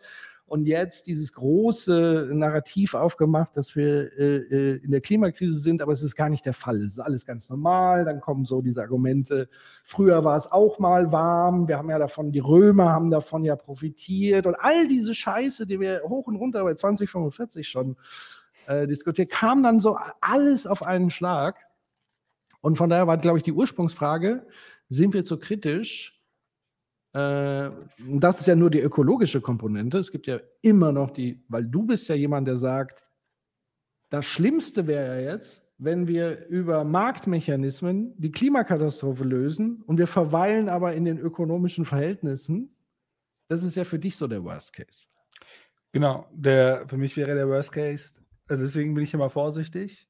und 0.52 0.66
jetzt 0.66 1.08
dieses 1.08 1.32
große 1.32 2.30
Narrativ 2.34 2.94
aufgemacht, 2.94 3.56
dass 3.56 3.74
wir 3.78 4.12
äh, 4.20 4.36
äh, 4.36 4.84
in 4.84 4.92
der 4.92 5.00
Klimakrise 5.00 5.58
sind, 5.58 5.82
aber 5.82 5.94
es 5.94 6.04
ist 6.04 6.18
gar 6.18 6.28
nicht 6.28 6.46
der 6.46 6.54
Fall. 6.54 6.76
Es 6.76 6.88
ist 6.92 7.00
alles 7.00 7.26
ganz 7.26 7.50
normal. 7.50 8.04
Dann 8.04 8.20
kommen 8.20 8.44
so 8.44 8.62
diese 8.62 8.82
Argumente, 8.82 9.48
früher 9.82 10.26
war 10.26 10.36
es 10.36 10.52
auch 10.52 10.78
mal 10.78 11.14
warm, 11.14 11.70
wir 11.70 11.78
haben 11.78 11.90
ja 11.90 11.98
davon, 11.98 12.34
die 12.34 12.40
Römer 12.40 12.90
haben 12.90 13.10
davon 13.10 13.46
ja 13.46 13.56
profitiert 13.56 14.46
und 14.46 14.56
all 14.56 14.90
diese 14.90 15.16
Scheiße, 15.16 15.66
die 15.66 15.80
wir 15.80 16.02
hoch 16.04 16.28
und 16.28 16.36
runter 16.36 16.66
bei 16.66 16.74
2045 16.74 17.70
schon 17.70 17.96
äh, 18.68 18.88
diskutiert, 18.88 19.32
kam 19.32 19.64
dann 19.64 19.80
so 19.80 19.98
alles 20.20 20.68
auf 20.68 20.84
einen 20.84 21.12
Schlag. 21.12 21.56
Und 22.60 22.78
von 22.78 22.90
daher 22.90 23.08
war, 23.08 23.18
glaube 23.18 23.38
ich, 23.38 23.46
die 23.46 23.54
Ursprungsfrage, 23.54 24.46
sind 24.90 25.14
wir 25.14 25.24
zu 25.24 25.40
kritisch? 25.40 26.21
Äh, 27.14 27.70
das 27.98 28.40
ist 28.40 28.48
ja 28.48 28.56
nur 28.56 28.70
die 28.70 28.80
ökologische 28.80 29.42
Komponente. 29.42 29.98
Es 29.98 30.12
gibt 30.12 30.28
ja 30.28 30.40
immer 30.62 30.92
noch 30.92 31.12
die, 31.12 31.44
weil 31.48 31.66
du 31.66 31.86
bist 31.86 32.08
ja 32.08 32.16
jemand, 32.16 32.48
der 32.48 32.58
sagt, 32.58 33.04
das 34.10 34.26
Schlimmste 34.26 34.88
wäre 34.88 35.22
ja 35.22 35.32
jetzt, 35.32 35.66
wenn 35.78 36.08
wir 36.08 36.48
über 36.48 36.84
Marktmechanismen 36.84 38.14
die 38.18 38.32
Klimakatastrophe 38.32 39.24
lösen 39.24 39.82
und 39.88 39.98
wir 39.98 40.08
verweilen 40.08 40.70
aber 40.70 40.94
in 40.94 41.06
den 41.06 41.18
ökonomischen 41.18 41.86
Verhältnissen. 41.86 42.76
Das 43.48 43.64
ist 43.64 43.76
ja 43.76 43.84
für 43.84 44.00
dich 44.00 44.16
so 44.16 44.28
der 44.28 44.44
Worst 44.44 44.74
Case. 44.74 45.08
Genau, 45.92 46.28
der, 46.32 46.88
für 46.88 46.98
mich 46.98 47.18
wäre 47.18 47.36
der 47.36 47.50
Worst 47.50 47.72
Case, 47.72 48.22
also 48.48 48.64
deswegen 48.64 48.94
bin 48.94 49.04
ich 49.04 49.14
immer 49.14 49.30
vorsichtig. 49.30 50.08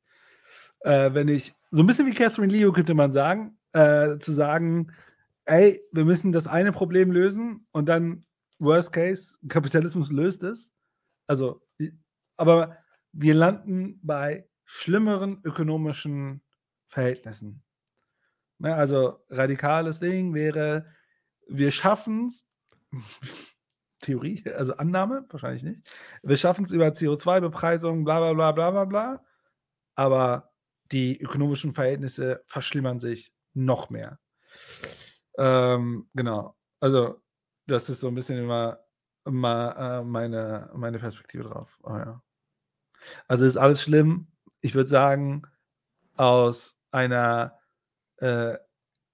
Äh, 0.81 1.13
wenn 1.13 1.27
ich, 1.27 1.53
so 1.69 1.81
ein 1.81 1.87
bisschen 1.87 2.05
wie 2.05 2.13
Catherine 2.13 2.51
Leo 2.51 2.71
könnte 2.71 2.93
man 2.93 3.11
sagen, 3.11 3.57
äh, 3.71 4.17
zu 4.17 4.33
sagen, 4.33 4.91
ey, 5.45 5.81
wir 5.91 6.05
müssen 6.05 6.31
das 6.31 6.47
eine 6.47 6.71
Problem 6.71 7.11
lösen 7.11 7.67
und 7.71 7.87
dann 7.87 8.25
Worst 8.59 8.93
Case, 8.93 9.37
Kapitalismus 9.47 10.11
löst 10.11 10.43
es. 10.43 10.73
Also, 11.27 11.61
aber 12.37 12.77
wir 13.11 13.33
landen 13.33 13.99
bei 14.03 14.47
schlimmeren 14.65 15.41
ökonomischen 15.43 16.41
Verhältnissen. 16.87 17.63
Ne, 18.59 18.75
also 18.75 19.23
radikales 19.29 19.99
Ding 19.99 20.33
wäre, 20.33 20.85
wir 21.47 21.71
schaffen 21.71 22.27
es, 22.27 22.45
Theorie, 24.01 24.43
also 24.55 24.75
Annahme, 24.75 25.25
wahrscheinlich 25.29 25.63
nicht, 25.63 25.81
wir 26.23 26.37
schaffen 26.37 26.65
es 26.65 26.71
über 26.71 26.87
CO2-Bepreisung, 26.87 28.03
bla 28.03 28.19
bla 28.19 28.33
bla 28.33 28.51
bla 28.51 28.71
bla 28.71 28.85
bla, 28.85 29.25
aber 29.95 30.51
die 30.91 31.19
ökonomischen 31.19 31.73
Verhältnisse 31.73 32.43
verschlimmern 32.45 32.99
sich 32.99 33.33
noch 33.53 33.89
mehr. 33.89 34.19
Ähm, 35.37 36.07
genau. 36.13 36.55
Also, 36.79 37.21
das 37.67 37.89
ist 37.89 38.01
so 38.01 38.07
ein 38.07 38.15
bisschen 38.15 38.37
immer, 38.37 38.79
immer 39.25 39.75
äh, 39.77 40.03
meine, 40.03 40.69
meine 40.75 40.99
Perspektive 40.99 41.43
drauf. 41.43 41.77
Oh, 41.83 41.95
ja. 41.95 42.21
Also 43.27 43.45
ist 43.45 43.57
alles 43.57 43.81
schlimm. 43.81 44.27
Ich 44.61 44.75
würde 44.75 44.89
sagen, 44.89 45.43
aus 46.15 46.77
einer 46.91 47.57
äh, 48.17 48.57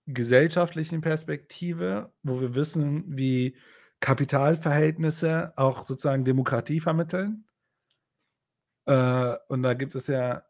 gesellschaftlichen 0.07 1.01
Perspektive, 1.01 2.11
wo 2.23 2.41
wir 2.41 2.55
wissen, 2.55 3.03
wie 3.07 3.57
Kapitalverhältnisse 3.99 5.53
auch 5.55 5.83
sozusagen 5.83 6.25
Demokratie 6.25 6.79
vermitteln. 6.79 7.45
Äh, 8.85 9.35
und 9.47 9.63
da 9.63 9.73
gibt 9.73 9.95
es 9.95 10.07
ja 10.07 10.43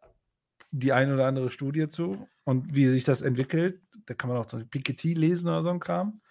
die 0.71 0.93
eine 0.93 1.13
oder 1.13 1.27
andere 1.27 1.49
Studie 1.49 1.89
zu 1.89 2.27
und 2.47 2.73
wie 2.73 2.87
sich 2.87 3.03
das 3.03 3.21
entwickelt. 3.21 3.81
Da 4.05 4.13
kann 4.13 4.29
man 4.29 4.37
auch 4.37 4.45
Beispiel 4.45 4.69
Piketty 4.69 5.13
lesen 5.13 5.49
oder 5.49 5.61
so 5.61 5.69
ein 5.69 5.81
Kram. 5.81 6.21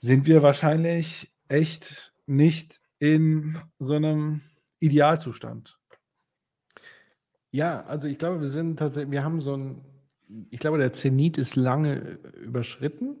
Sind 0.00 0.26
wir 0.26 0.42
wahrscheinlich 0.42 1.32
echt 1.48 2.12
nicht 2.26 2.78
in 2.98 3.58
so 3.78 3.94
einem 3.94 4.42
Idealzustand. 4.80 5.78
Ja, 7.52 7.84
also 7.84 8.06
ich 8.06 8.18
glaube, 8.18 8.42
wir 8.42 8.50
sind 8.50 8.78
tatsächlich, 8.78 9.12
wir 9.12 9.24
haben 9.24 9.40
so 9.40 9.56
ein, 9.56 9.82
ich 10.50 10.60
glaube, 10.60 10.76
der 10.76 10.92
Zenit 10.92 11.38
ist 11.38 11.56
lange 11.56 12.18
überschritten. 12.42 13.16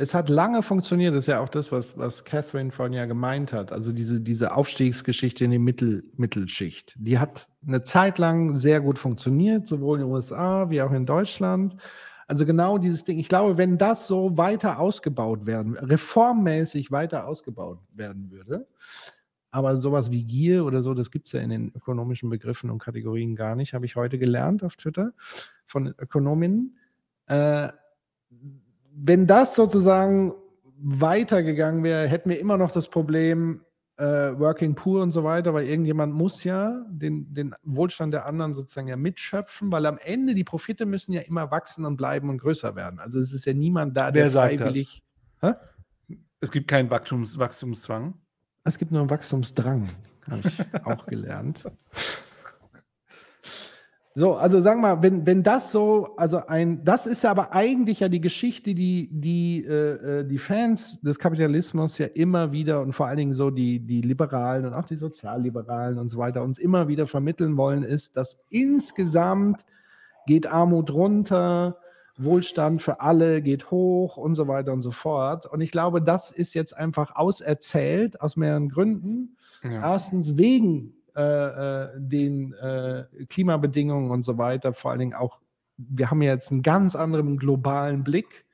Es 0.00 0.14
hat 0.14 0.30
lange 0.30 0.62
funktioniert, 0.62 1.14
das 1.14 1.24
ist 1.24 1.26
ja 1.26 1.40
auch 1.40 1.50
das, 1.50 1.70
was, 1.72 1.98
was 1.98 2.24
Catherine 2.24 2.70
vorhin 2.70 2.94
ja 2.94 3.04
gemeint 3.04 3.52
hat. 3.52 3.70
Also 3.70 3.92
diese, 3.92 4.18
diese 4.18 4.56
Aufstiegsgeschichte 4.56 5.44
in 5.44 5.50
die 5.50 5.58
Mittel, 5.58 6.04
Mittelschicht. 6.16 6.94
Die 6.98 7.18
hat 7.18 7.50
eine 7.66 7.82
Zeit 7.82 8.16
lang 8.16 8.56
sehr 8.56 8.80
gut 8.80 8.98
funktioniert, 8.98 9.68
sowohl 9.68 9.98
in 9.98 10.06
den 10.06 10.10
USA 10.10 10.70
wie 10.70 10.80
auch 10.80 10.92
in 10.92 11.04
Deutschland. 11.04 11.76
Also 12.26 12.46
genau 12.46 12.78
dieses 12.78 13.04
Ding. 13.04 13.18
Ich 13.18 13.28
glaube, 13.28 13.58
wenn 13.58 13.76
das 13.76 14.06
so 14.06 14.38
weiter 14.38 14.78
ausgebaut 14.78 15.44
werden, 15.44 15.76
reformmäßig 15.76 16.90
weiter 16.90 17.26
ausgebaut 17.26 17.80
werden 17.92 18.30
würde, 18.30 18.68
aber 19.50 19.82
sowas 19.82 20.10
wie 20.10 20.24
Gier 20.24 20.64
oder 20.64 20.80
so, 20.80 20.94
das 20.94 21.10
gibt 21.10 21.26
es 21.26 21.32
ja 21.32 21.40
in 21.40 21.50
den 21.50 21.72
ökonomischen 21.74 22.30
Begriffen 22.30 22.70
und 22.70 22.78
Kategorien 22.78 23.36
gar 23.36 23.54
nicht, 23.54 23.74
habe 23.74 23.84
ich 23.84 23.96
heute 23.96 24.18
gelernt 24.18 24.64
auf 24.64 24.76
Twitter 24.76 25.12
von 25.66 25.88
Ökonominnen. 25.98 26.78
Äh, 27.26 27.68
wenn 28.94 29.26
das 29.26 29.54
sozusagen 29.54 30.32
weitergegangen 30.78 31.84
wäre, 31.84 32.08
hätten 32.08 32.30
wir 32.30 32.40
immer 32.40 32.56
noch 32.56 32.72
das 32.72 32.88
Problem 32.88 33.62
äh, 34.00 34.38
Working 34.38 34.74
Poor 34.74 35.02
und 35.02 35.10
so 35.10 35.24
weiter, 35.24 35.52
weil 35.52 35.66
irgendjemand 35.66 36.14
muss 36.14 36.42
ja 36.42 36.84
den, 36.88 37.32
den 37.34 37.54
Wohlstand 37.62 38.14
der 38.14 38.24
anderen 38.24 38.54
sozusagen 38.54 38.88
ja 38.88 38.96
mitschöpfen, 38.96 39.70
weil 39.70 39.84
am 39.84 39.98
Ende 39.98 40.34
die 40.34 40.44
Profite 40.44 40.86
müssen 40.86 41.12
ja 41.12 41.20
immer 41.20 41.50
wachsen 41.50 41.84
und 41.84 41.96
bleiben 41.96 42.30
und 42.30 42.38
größer 42.38 42.74
werden. 42.74 42.98
Also 42.98 43.18
es 43.18 43.32
ist 43.32 43.44
ja 43.44 43.52
niemand 43.52 43.96
da, 43.96 44.10
der 44.10 44.24
Wer 44.24 44.30
sagt 44.30 44.54
freiwillig. 44.56 45.02
das? 45.40 45.56
Es 46.40 46.50
gibt 46.50 46.68
keinen 46.68 46.90
Wachstums 46.90 47.38
Wachstumszwang. 47.38 48.14
Es 48.64 48.78
gibt 48.78 48.90
nur 48.90 49.02
einen 49.02 49.10
Wachstumsdrang, 49.10 49.90
habe 50.30 50.48
ich 50.48 50.60
auch 50.84 51.06
gelernt. 51.06 51.64
So, 54.14 54.34
also 54.34 54.60
sagen 54.60 54.80
wir 54.80 54.96
mal, 54.96 55.02
wenn, 55.02 55.24
wenn 55.24 55.44
das 55.44 55.70
so, 55.70 56.16
also 56.16 56.44
ein, 56.46 56.84
das 56.84 57.06
ist 57.06 57.22
ja 57.22 57.30
aber 57.30 57.52
eigentlich 57.52 58.00
ja 58.00 58.08
die 58.08 58.20
Geschichte, 58.20 58.74
die 58.74 59.08
die, 59.12 59.64
äh, 59.64 60.24
die 60.24 60.38
Fans 60.38 61.00
des 61.00 61.20
Kapitalismus 61.20 61.96
ja 61.98 62.06
immer 62.06 62.50
wieder 62.50 62.80
und 62.80 62.92
vor 62.92 63.06
allen 63.06 63.18
Dingen 63.18 63.34
so 63.34 63.50
die, 63.50 63.78
die 63.78 64.00
Liberalen 64.00 64.66
und 64.66 64.74
auch 64.74 64.84
die 64.84 64.96
Sozialliberalen 64.96 65.96
und 65.98 66.08
so 66.08 66.18
weiter 66.18 66.42
uns 66.42 66.58
immer 66.58 66.88
wieder 66.88 67.06
vermitteln 67.06 67.56
wollen, 67.56 67.84
ist, 67.84 68.16
dass 68.16 68.44
insgesamt 68.50 69.64
geht 70.26 70.48
Armut 70.48 70.90
runter, 70.90 71.76
Wohlstand 72.16 72.82
für 72.82 73.00
alle 73.00 73.42
geht 73.42 73.70
hoch 73.70 74.16
und 74.16 74.34
so 74.34 74.48
weiter 74.48 74.72
und 74.72 74.82
so 74.82 74.90
fort. 74.90 75.46
Und 75.46 75.60
ich 75.60 75.70
glaube, 75.70 76.02
das 76.02 76.32
ist 76.32 76.54
jetzt 76.54 76.76
einfach 76.76 77.14
auserzählt 77.14 78.20
aus 78.20 78.36
mehreren 78.36 78.68
Gründen. 78.68 79.36
Ja. 79.62 79.92
Erstens 79.92 80.36
wegen 80.36 80.94
äh, 81.16 81.22
äh, 81.22 81.88
den 81.96 82.52
äh, 82.54 83.04
Klimabedingungen 83.28 84.10
und 84.10 84.22
so 84.22 84.38
weiter, 84.38 84.72
vor 84.72 84.90
allen 84.90 85.00
Dingen 85.00 85.14
auch, 85.14 85.40
wir 85.76 86.10
haben 86.10 86.22
ja 86.22 86.32
jetzt 86.32 86.50
einen 86.50 86.62
ganz 86.62 86.96
anderen 86.96 87.36
globalen 87.38 88.04
Blick. 88.04 88.44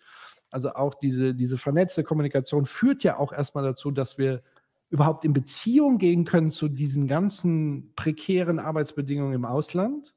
Also 0.51 0.75
auch 0.75 0.95
diese, 0.95 1.35
diese 1.35 1.59
vernetzte 1.59 2.05
Kommunikation 2.05 2.65
führt 2.65 3.03
ja 3.03 3.19
auch 3.19 3.33
erstmal 3.33 3.65
dazu, 3.65 3.91
dass 3.91 4.17
wir 4.17 4.43
überhaupt 4.91 5.25
in 5.25 5.33
Beziehung 5.33 5.99
gehen 5.99 6.25
können 6.25 6.51
zu 6.51 6.69
diesen 6.69 7.07
ganzen 7.09 7.93
prekären 7.97 8.59
Arbeitsbedingungen 8.59 9.35
im 9.35 9.45
Ausland. 9.45 10.15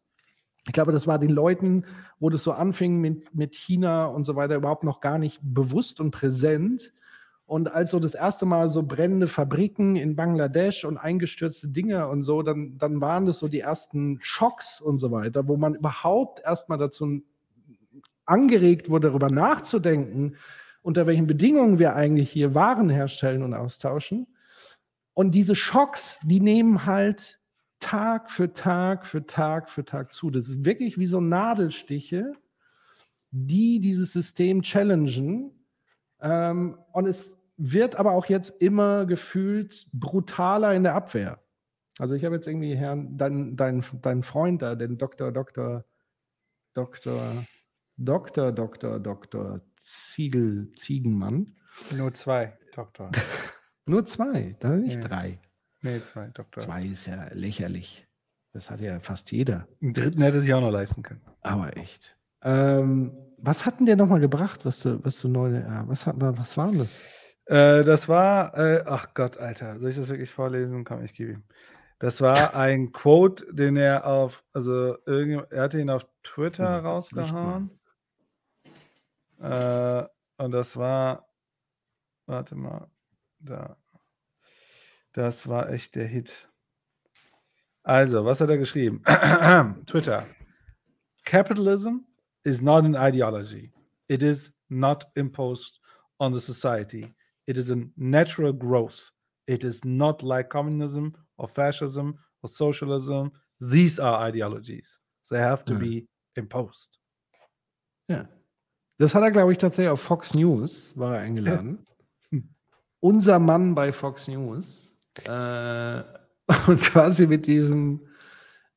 Ich 0.68 0.74
glaube, 0.74 0.92
das 0.92 1.08
war 1.08 1.18
den 1.18 1.32
Leuten, 1.32 1.86
wo 2.20 2.30
das 2.30 2.44
so 2.44 2.52
anfing 2.52 3.02
mit, 3.02 3.34
mit 3.34 3.56
China 3.56 4.06
und 4.06 4.26
so 4.26 4.36
weiter, 4.36 4.56
überhaupt 4.56 4.84
noch 4.84 5.02
gar 5.02 5.18
nicht 5.18 5.40
bewusst 5.42 6.00
und 6.00 6.12
präsent. 6.12 6.94
Und 7.50 7.74
als 7.74 7.90
so 7.90 8.00
das 8.00 8.14
erste 8.14 8.46
Mal 8.46 8.70
so 8.70 8.84
brennende 8.84 9.26
Fabriken 9.26 9.96
in 9.96 10.16
Bangladesch 10.16 10.86
und 10.86 11.00
eingestürzte 11.00 11.68
Dinge 11.68 12.08
und 12.08 12.22
so, 12.22 12.44
dann, 12.44 12.78
dann 12.78 13.02
waren 13.02 13.26
das 13.26 13.40
so 13.40 13.48
die 13.48 13.62
ersten 13.62 14.20
Schocks 14.22 14.80
und 14.80 15.00
so 15.00 15.10
weiter, 15.10 15.48
wo 15.48 15.58
man 15.58 15.74
überhaupt 15.74 16.44
erstmal 16.46 16.78
dazu 16.78 17.24
angeregt 18.28 18.92
wurde, 18.92 19.08
darüber 19.08 19.32
nachzudenken, 19.32 20.36
unter 20.84 21.08
welchen 21.08 21.26
Bedingungen 21.26 21.80
wir 21.80 21.96
eigentlich 21.96 22.30
hier 22.30 22.54
Waren 22.54 22.88
herstellen 22.88 23.42
und 23.42 23.56
austauschen. 23.56 24.28
Und 25.16 25.32
diese 25.32 25.56
Schocks, 25.56 26.20
die 26.22 26.42
nehmen 26.42 26.86
halt 26.86 27.40
Tag 27.80 28.30
für 28.30 28.54
Tag 28.54 29.08
für 29.08 29.26
Tag 29.26 29.72
für 29.72 29.84
Tag 29.84 30.14
zu. 30.14 30.30
Das 30.30 30.50
ist 30.50 30.66
wirklich 30.66 31.00
wie 31.00 31.08
so 31.08 31.20
Nadelstiche, 31.20 32.32
die 33.32 33.80
dieses 33.80 34.14
System 34.14 34.62
challengen. 34.62 35.50
Ähm, 36.22 36.78
und 36.94 37.08
es 37.08 37.39
wird 37.60 37.98
aber 37.98 38.14
auch 38.14 38.26
jetzt 38.26 38.62
immer 38.62 39.06
gefühlt 39.06 39.86
brutaler 39.92 40.74
in 40.74 40.84
der 40.84 40.96
Abwehr. 40.96 41.40
Also 42.00 42.16
ich 42.16 42.24
habe 42.24 42.36
jetzt 42.36 42.48
irgendwie 42.48 42.76
Herrn, 42.76 43.18
deinen 43.18 43.58
dein, 43.58 43.84
dein 44.02 44.24
Freund 44.24 44.62
da, 44.62 44.76
den 44.76 44.98
Dr. 44.98 45.32
Dr. 45.34 45.84
Dr. 46.74 47.46
Dr. 47.98 48.52
Dr. 48.54 49.00
Dr. 49.00 49.62
Ziegel, 49.84 50.72
Ziegenmann. 50.76 51.58
Nur 51.96 52.14
zwei, 52.14 52.58
Doktor. 52.74 53.12
Nur 53.86 54.06
zwei, 54.06 54.56
da 54.60 54.70
nicht 54.78 55.02
Ja. 55.02 55.08
drei. 55.10 55.40
Nee, 55.82 56.00
zwei, 56.00 56.28
Doktor. 56.28 56.64
Zwei 56.64 56.86
ist 56.86 57.08
ja 57.08 57.28
lächerlich. 57.34 58.08
Das 58.54 58.70
hat 58.72 58.80
ja 58.80 59.00
fast 59.00 59.32
jeder. 59.32 59.68
Einen 59.82 59.94
dritten 59.94 60.22
hätte 60.22 60.42
sich 60.42 60.54
auch 60.54 60.62
noch 60.62 60.72
leisten 60.72 61.04
können. 61.04 61.22
Aber 61.42 61.76
echt. 61.76 62.18
Ähm, 62.42 63.12
was 63.38 63.66
hat 63.66 63.80
denn 63.80 63.86
der 63.86 63.96
nochmal 63.96 64.20
gebracht, 64.22 64.66
was 64.66 64.82
du, 64.82 65.04
was 65.04 65.20
du 65.20 65.28
neu, 65.28 65.52
ja, 65.60 65.88
was, 65.88 66.06
hat, 66.06 66.16
was 66.18 66.56
war 66.58 66.70
denn 66.70 66.80
das? 66.80 67.02
Äh, 67.50 67.84
das 67.84 68.08
war, 68.08 68.56
äh, 68.56 68.84
ach 68.86 69.16
Gott, 69.16 69.38
Alter, 69.38 69.80
soll 69.80 69.90
ich 69.90 69.96
das 69.96 70.10
wirklich 70.10 70.30
vorlesen? 70.30 70.84
Komm, 70.84 71.04
ich 71.04 71.16
gebe 71.16 71.32
ihm. 71.32 71.44
Das 71.98 72.22
war 72.22 72.54
ein 72.56 72.92
Quote, 72.92 73.52
den 73.52 73.76
er 73.76 74.06
auf, 74.06 74.44
also 74.54 74.98
er 75.06 75.64
hatte 75.64 75.82
ihn 75.82 75.90
auf 75.90 76.06
Twitter 76.22 76.70
Also, 76.70 76.88
rausgehauen. 76.88 77.72
Äh, 79.40 80.04
und 80.38 80.52
das 80.52 80.78
war, 80.78 81.28
warte 82.28 82.56
mal, 82.56 82.88
da. 83.40 83.78
Das 85.14 85.48
war 85.48 85.72
echt 85.72 85.96
der 85.96 86.06
Hit. 86.06 86.48
Also, 87.82 88.26
was 88.26 88.42
hat 88.42 88.52
er 88.52 88.60
geschrieben? 88.60 89.02
Twitter. 89.88 90.28
Capitalism 91.26 92.02
is 92.44 92.62
not 92.62 92.86
an 92.86 92.96
ideology. 92.96 93.74
It 94.08 94.22
is 94.22 94.54
not 94.68 95.08
imposed 95.16 95.80
on 96.20 96.32
the 96.32 96.40
society. 96.40 97.16
It 97.50 97.58
is 97.58 97.72
a 97.72 97.78
natural 97.98 98.54
growth. 98.54 99.10
It 99.48 99.64
is 99.64 99.84
not 99.84 100.22
like 100.22 100.50
communism 100.50 101.12
or 101.38 101.48
fascism 101.48 102.20
or 102.44 102.50
socialism. 102.50 103.32
These 103.60 104.00
are 104.00 104.20
ideologies. 104.30 105.00
They 105.32 105.40
have 105.40 105.66
to 105.66 105.74
Ja. 105.74 105.80
be 105.80 106.08
imposed. 106.36 107.00
Ja. 108.08 108.30
Das 109.00 109.16
hat 109.16 109.24
er, 109.24 109.32
glaube 109.32 109.52
ich, 109.52 109.58
tatsächlich 109.58 109.90
auf 109.90 110.00
Fox 110.00 110.36
News, 110.36 110.96
war 110.96 111.16
er 111.16 111.22
eingeladen. 111.22 111.88
Hm. 112.30 112.44
Unser 113.00 113.40
Mann 113.40 113.74
bei 113.74 113.92
Fox 113.92 114.28
News. 114.28 114.96
Äh, 115.26 116.04
und 116.68 116.82
quasi 116.84 117.26
mit 117.26 117.48
diesem 117.48 118.06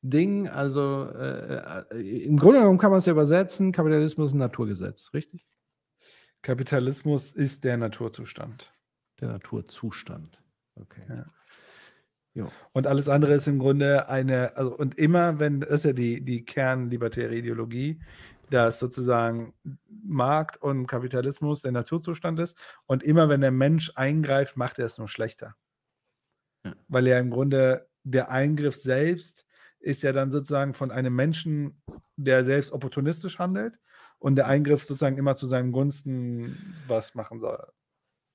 Ding, 0.01 0.47
also 0.47 1.09
äh, 1.13 1.83
äh, 1.91 2.23
im 2.25 2.37
Grunde 2.37 2.59
genommen 2.59 2.79
kann 2.79 2.89
man 2.89 2.99
es 2.99 3.05
ja 3.05 3.11
übersetzen, 3.11 3.71
Kapitalismus 3.71 4.31
ist 4.31 4.33
ein 4.33 4.39
Naturgesetz, 4.39 5.13
richtig? 5.13 5.45
Kapitalismus 6.43 7.31
ist 7.31 7.63
der 7.63 7.77
Naturzustand. 7.77 8.71
Der 9.19 9.29
Naturzustand. 9.29 10.39
Okay. 10.75 11.01
Ja. 11.09 11.25
Jo. 12.35 12.51
Und 12.73 12.85
alles 12.85 13.09
andere 13.09 13.33
ist 13.33 13.47
im 13.47 13.59
Grunde 13.59 14.09
eine, 14.09 14.57
also 14.57 14.75
und 14.75 14.97
immer, 14.97 15.39
wenn, 15.39 15.61
das 15.61 15.69
ist 15.69 15.85
ja 15.85 15.93
die, 15.93 16.21
die 16.21 16.43
kernlibertäre 16.43 17.35
Ideologie, 17.35 18.01
dass 18.49 18.79
sozusagen 18.79 19.53
Markt 19.87 20.61
und 20.61 20.87
Kapitalismus 20.87 21.61
der 21.61 21.71
Naturzustand 21.71 22.39
ist 22.39 22.57
und 22.87 23.03
immer, 23.03 23.29
wenn 23.29 23.41
der 23.41 23.51
Mensch 23.51 23.91
eingreift, 23.95 24.57
macht 24.57 24.79
er 24.79 24.87
es 24.87 24.97
nur 24.97 25.07
schlechter. 25.07 25.55
Ja. 26.65 26.75
Weil 26.87 27.07
ja 27.07 27.19
im 27.19 27.29
Grunde 27.29 27.87
der 28.03 28.31
Eingriff 28.31 28.75
selbst 28.75 29.45
ist 29.79 30.03
ja 30.03 30.11
dann 30.11 30.31
sozusagen 30.31 30.73
von 30.73 30.91
einem 30.91 31.15
Menschen, 31.15 31.81
der 32.17 32.43
selbst 32.43 32.73
opportunistisch 32.73 33.39
handelt 33.39 33.79
und 34.23 34.37
der 34.37 34.47
Eingriff 34.47 34.85
sozusagen 34.85 35.17
immer 35.17 35.35
zu 35.35 35.47
seinen 35.47 35.73
Gunsten 35.73 36.75
was 36.87 37.13
machen 37.13 37.41
soll. 37.41 37.61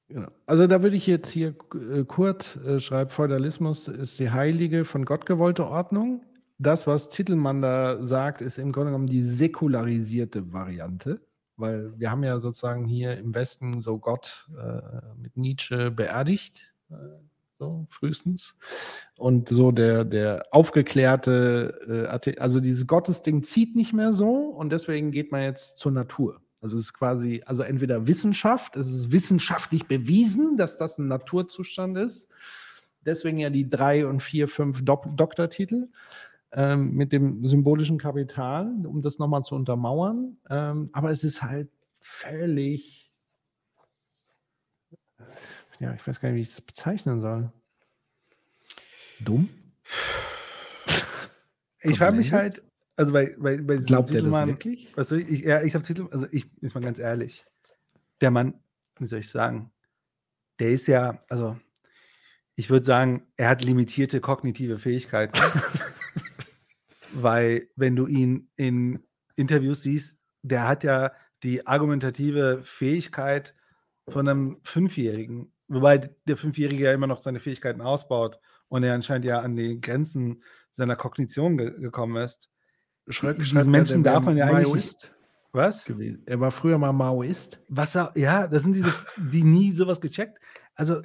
Genau. 0.08 0.28
Also 0.44 0.66
da 0.66 0.82
würde 0.82 0.96
ich 0.96 1.06
jetzt 1.06 1.30
hier, 1.30 1.54
äh, 1.74 2.04
Kurt 2.04 2.56
äh, 2.56 2.78
schreibt, 2.78 3.10
Feudalismus 3.12 3.88
ist 3.88 4.18
die 4.18 4.30
heilige, 4.30 4.84
von 4.84 5.06
Gott 5.06 5.24
gewollte 5.24 5.66
Ordnung. 5.66 6.22
Das, 6.58 6.86
was 6.86 7.08
Zittelmann 7.08 7.62
da 7.62 8.04
sagt, 8.04 8.42
ist 8.42 8.58
im 8.58 8.70
Grunde 8.70 8.90
genommen 8.90 9.06
die 9.06 9.22
säkularisierte 9.22 10.52
Variante, 10.52 11.22
weil 11.56 11.98
wir 11.98 12.10
haben 12.10 12.22
ja 12.22 12.38
sozusagen 12.38 12.84
hier 12.84 13.16
im 13.16 13.34
Westen 13.34 13.80
so 13.80 13.98
Gott 13.98 14.50
äh, 14.58 14.82
mit 15.16 15.38
Nietzsche 15.38 15.90
beerdigt, 15.90 16.74
äh, 16.90 16.94
so 17.58 17.86
frühestens. 17.90 18.56
Und 19.16 19.48
so 19.48 19.72
der, 19.72 20.04
der 20.04 20.46
aufgeklärte, 20.52 22.08
äh, 22.24 22.38
also 22.38 22.60
dieses 22.60 22.86
Gottesding 22.86 23.42
zieht 23.42 23.76
nicht 23.76 23.92
mehr 23.92 24.12
so 24.12 24.30
und 24.30 24.70
deswegen 24.70 25.10
geht 25.10 25.32
man 25.32 25.42
jetzt 25.42 25.78
zur 25.78 25.92
Natur. 25.92 26.40
Also 26.60 26.76
es 26.76 26.86
ist 26.86 26.94
quasi, 26.94 27.42
also 27.46 27.62
entweder 27.62 28.06
Wissenschaft, 28.06 28.76
es 28.76 28.92
ist 28.92 29.12
wissenschaftlich 29.12 29.86
bewiesen, 29.86 30.56
dass 30.56 30.76
das 30.76 30.98
ein 30.98 31.06
Naturzustand 31.06 31.96
ist. 31.98 32.28
Deswegen 33.04 33.38
ja 33.38 33.50
die 33.50 33.68
drei 33.68 34.06
und 34.06 34.22
vier, 34.22 34.48
fünf 34.48 34.84
Dok 34.84 35.06
Doktortitel 35.16 35.88
ähm, 36.52 36.94
mit 36.94 37.12
dem 37.12 37.46
symbolischen 37.46 37.98
Kapital, 37.98 38.72
um 38.86 39.02
das 39.02 39.18
nochmal 39.18 39.44
zu 39.44 39.54
untermauern. 39.54 40.36
Ähm, 40.50 40.90
aber 40.92 41.10
es 41.10 41.22
ist 41.22 41.42
halt 41.42 41.70
völlig, 42.00 43.12
ja, 45.80 45.94
ich 45.94 46.06
weiß 46.06 46.20
gar 46.20 46.28
nicht, 46.30 46.36
wie 46.36 46.42
ich 46.42 46.48
es 46.48 46.60
bezeichnen 46.60 47.20
soll. 47.20 47.52
Dumm? 49.20 49.48
Ich 51.80 51.98
frage 51.98 52.16
mich 52.16 52.32
halt, 52.32 52.62
also 52.96 53.12
bei, 53.12 53.36
bei, 53.38 53.58
bei 53.58 53.76
diesem 53.76 53.86
Glaubt 53.86 54.08
das 54.08 54.16
Titelmann- 54.16 54.48
wirklich? 54.48 54.92
Was 54.96 55.08
soll 55.08 55.20
ich, 55.20 55.30
ich, 55.30 55.40
ja, 55.42 55.62
ich 55.62 55.74
habe 55.74 55.84
Titel, 55.84 56.08
also 56.10 56.26
ich, 56.30 56.46
ist 56.60 56.74
mal 56.74 56.80
ganz 56.80 56.98
ehrlich, 56.98 57.46
der 58.20 58.30
Mann, 58.30 58.54
wie 58.98 59.06
soll 59.06 59.20
ich 59.20 59.30
sagen, 59.30 59.70
der 60.58 60.70
ist 60.70 60.88
ja, 60.88 61.22
also 61.28 61.56
ich 62.56 62.70
würde 62.70 62.84
sagen, 62.84 63.26
er 63.36 63.50
hat 63.50 63.62
limitierte 63.62 64.20
kognitive 64.20 64.78
Fähigkeiten, 64.80 65.38
weil 67.12 67.68
wenn 67.76 67.94
du 67.94 68.08
ihn 68.08 68.50
in 68.56 69.06
Interviews 69.36 69.82
siehst, 69.82 70.16
der 70.42 70.66
hat 70.66 70.82
ja 70.82 71.12
die 71.44 71.64
argumentative 71.66 72.60
Fähigkeit 72.64 73.54
von 74.08 74.28
einem 74.28 74.58
Fünfjährigen, 74.64 75.52
wobei 75.68 76.10
der 76.26 76.36
Fünfjährige 76.36 76.84
ja 76.84 76.92
immer 76.92 77.06
noch 77.06 77.20
seine 77.20 77.40
Fähigkeiten 77.40 77.80
ausbaut 77.80 78.38
und 78.68 78.82
er 78.82 78.94
anscheinend 78.94 79.24
ja 79.26 79.40
an 79.40 79.56
die 79.56 79.80
Grenzen 79.80 80.42
seiner 80.72 80.96
Kognition 80.96 81.56
ge 81.56 81.78
gekommen 81.80 82.22
ist. 82.22 82.50
Schreibt, 83.08 83.38
Diesen 83.38 83.70
Menschen 83.70 84.02
darf 84.02 84.22
man 84.24 84.36
ja 84.36 84.46
eigentlich 84.46 84.74
nicht- 84.74 84.74
Maoist 84.74 85.14
Was? 85.52 85.84
gewesen. 85.84 86.22
Er 86.26 86.40
war 86.40 86.50
früher 86.50 86.78
mal 86.78 86.92
Maoist. 86.92 87.58
Was 87.68 87.94
er, 87.94 88.12
ja, 88.16 88.46
das 88.46 88.62
sind 88.64 88.76
diese, 88.76 88.92
die 89.16 89.42
nie 89.42 89.72
sowas 89.72 90.00
gecheckt. 90.00 90.38
Also, 90.74 91.00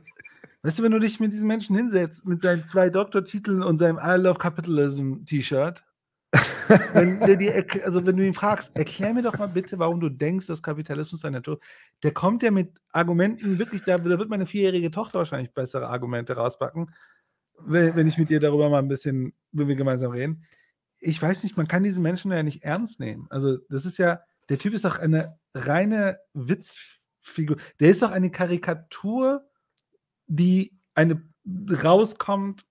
weißt 0.64 0.80
du, 0.80 0.84
wenn 0.84 0.92
du 0.92 1.00
dich 1.00 1.20
mit 1.22 1.32
diesen 1.32 1.48
Menschen 1.48 1.76
hinsetzt, 1.78 2.26
mit 2.26 2.42
seinen 2.42 2.66
zwei 2.66 2.90
Doktortiteln 2.90 3.64
und 3.64 3.78
seinem 3.78 3.98
I 4.04 4.18
Love 4.18 4.38
Capitalism 4.38 5.24
T-Shirt, 5.26 5.84
wenn, 6.94 7.20
dir 7.40 7.56
erkl- 7.56 7.82
also 7.82 8.06
wenn 8.06 8.18
du 8.18 8.26
ihn 8.26 8.34
fragst, 8.34 8.72
erklär 8.76 9.14
mir 9.14 9.22
doch 9.22 9.38
mal 9.38 9.48
bitte, 9.48 9.80
warum 9.80 10.00
du 10.00 10.10
denkst, 10.10 10.48
dass 10.48 10.62
Kapitalismus 10.62 11.26
ein 11.26 11.34
Natur, 11.34 11.60
der 12.04 12.14
kommt 12.14 12.44
ja 12.44 12.52
mit 12.52 12.72
Argumenten 12.92 13.60
wirklich, 13.60 13.84
da, 13.84 13.98
da 13.98 14.20
wird 14.20 14.30
meine 14.30 14.46
vierjährige 14.46 14.92
Tochter 14.92 15.20
wahrscheinlich 15.20 15.54
bessere 15.54 15.88
Argumente 15.88 16.36
rauspacken, 16.36 16.94
wenn, 17.60 17.96
wenn 17.96 18.08
ich 18.08 18.18
mit 18.18 18.30
ihr 18.30 18.40
darüber 18.40 18.70
mal 18.70 18.80
ein 18.80 18.88
bisschen, 18.88 19.34
wenn 19.52 19.68
wir 19.68 19.76
gemeinsam 19.76 20.12
reden. 20.12 20.44
Ich 21.00 21.22
weiß 21.22 21.44
nicht, 21.44 21.58
man 21.58 21.68
kann 21.68 21.84
diese 21.84 22.02
Menschen 22.02 22.32
ja 22.32 22.44
nicht 22.44 22.64
ernst 22.64 23.00
nehmen. 23.00 23.28
Also, 23.30 23.58
das 23.70 23.86
ist 23.86 23.98
ja, 23.98 24.22
der 24.50 24.58
Typ 24.58 24.74
ist 24.74 24.86
doch 24.86 25.00
eine 25.00 25.38
reine 25.54 26.20
Witzfigur. 26.34 27.58
Der 27.80 27.90
ist 27.90 28.02
doch 28.02 28.12
eine 28.12 28.32
Karikatur, 28.32 29.46
die 30.28 30.78
eine 30.96 31.22
rauskommt. 31.84 32.66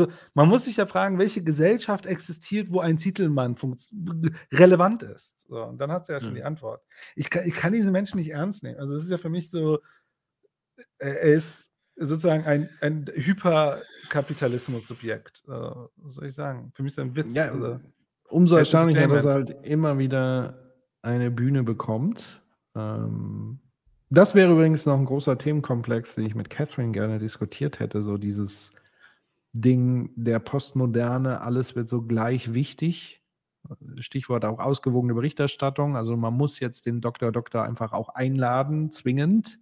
Also, 0.00 0.12
man 0.34 0.48
muss 0.48 0.64
sich 0.64 0.76
ja 0.76 0.86
fragen, 0.86 1.18
welche 1.18 1.42
Gesellschaft 1.42 2.06
existiert, 2.06 2.70
wo 2.70 2.80
ein 2.80 2.96
Titelmann 2.96 3.56
relevant 4.52 5.02
ist. 5.02 5.46
So, 5.48 5.62
und 5.62 5.78
dann 5.78 5.92
hat 5.92 6.06
sie 6.06 6.12
ja 6.12 6.20
schon 6.20 6.30
Hm. 6.30 6.36
die 6.36 6.44
Antwort. 6.44 6.82
Ich 7.14 7.30
kann, 7.30 7.46
ich 7.46 7.54
kann 7.54 7.72
diese 7.72 7.90
Menschen 7.90 8.18
nicht 8.18 8.30
ernst 8.30 8.62
nehmen. 8.62 8.78
Also, 8.78 8.94
es 8.94 9.02
ist 9.04 9.10
ja 9.10 9.18
für 9.18 9.30
mich 9.30 9.50
so, 9.50 9.78
er 10.98 11.20
er 11.20 11.34
ist 11.34 11.72
sozusagen 11.96 12.44
ein, 12.44 12.68
ein 12.80 13.06
Hyperkapitalismus-Subjekt. 13.14 15.42
Äh, 15.48 15.50
was 15.50 16.14
soll 16.14 16.26
ich 16.26 16.34
sagen? 16.34 16.72
Für 16.74 16.82
mich 16.82 16.92
ist 16.92 16.98
er 16.98 17.04
ein 17.04 17.16
Witz. 17.16 17.34
Ja, 17.34 17.52
also, 17.52 17.80
umso 18.28 18.56
erstaunlicher, 18.56 19.08
dass 19.08 19.24
er 19.24 19.32
halt 19.34 19.56
immer 19.62 19.98
wieder 19.98 20.72
eine 21.02 21.30
Bühne 21.30 21.62
bekommt. 21.62 22.42
Ähm, 22.74 23.60
das 24.10 24.34
wäre 24.34 24.52
übrigens 24.52 24.86
noch 24.86 24.98
ein 24.98 25.04
großer 25.04 25.38
Themenkomplex, 25.38 26.16
den 26.16 26.26
ich 26.26 26.34
mit 26.34 26.50
Catherine 26.50 26.92
gerne 26.92 27.18
diskutiert 27.18 27.78
hätte. 27.80 28.02
So 28.02 28.18
dieses 28.18 28.72
Ding 29.60 30.10
der 30.16 30.38
Postmoderne, 30.38 31.40
alles 31.40 31.76
wird 31.76 31.88
so 31.88 32.02
gleich 32.02 32.54
wichtig. 32.54 33.22
Stichwort 33.98 34.44
auch 34.44 34.60
ausgewogene 34.60 35.14
Berichterstattung. 35.14 35.96
Also 35.96 36.16
man 36.16 36.34
muss 36.34 36.60
jetzt 36.60 36.86
den 36.86 37.00
Doktor 37.00 37.32
Doktor 37.32 37.64
einfach 37.64 37.92
auch 37.92 38.10
einladen, 38.10 38.92
zwingend, 38.92 39.58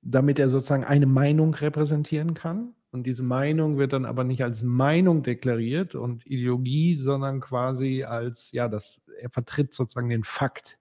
damit 0.00 0.38
er 0.38 0.48
sozusagen 0.48 0.84
eine 0.84 1.06
Meinung 1.06 1.54
repräsentieren 1.54 2.34
kann. 2.34 2.74
Und 2.90 3.04
diese 3.04 3.22
Meinung 3.22 3.76
wird 3.76 3.92
dann 3.92 4.06
aber 4.06 4.24
nicht 4.24 4.42
als 4.42 4.62
Meinung 4.62 5.22
deklariert 5.22 5.94
und 5.94 6.24
Ideologie, 6.26 6.96
sondern 6.96 7.40
quasi 7.40 8.04
als, 8.04 8.50
ja, 8.52 8.68
das, 8.68 9.02
er 9.20 9.28
vertritt 9.28 9.74
sozusagen 9.74 10.08
den 10.08 10.24
Fakt. 10.24 10.78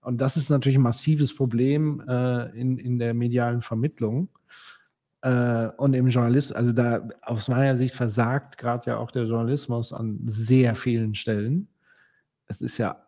Und 0.00 0.20
das 0.20 0.38
ist 0.38 0.48
natürlich 0.48 0.78
ein 0.78 0.82
massives 0.82 1.34
Problem 1.34 2.02
äh, 2.08 2.58
in, 2.58 2.78
in 2.78 2.98
der 2.98 3.12
medialen 3.12 3.60
Vermittlung. 3.60 4.30
Äh, 5.22 5.68
und 5.76 5.94
im 5.94 6.08
Journalismus, 6.08 6.56
also 6.56 6.72
da 6.72 7.06
aus 7.22 7.48
meiner 7.48 7.76
Sicht 7.76 7.94
versagt 7.94 8.56
gerade 8.56 8.90
ja 8.90 8.96
auch 8.96 9.10
der 9.10 9.24
Journalismus 9.24 9.92
an 9.92 10.20
sehr 10.26 10.74
vielen 10.74 11.14
Stellen. 11.14 11.68
Es 12.46 12.60
ist 12.60 12.78
ja 12.78 13.06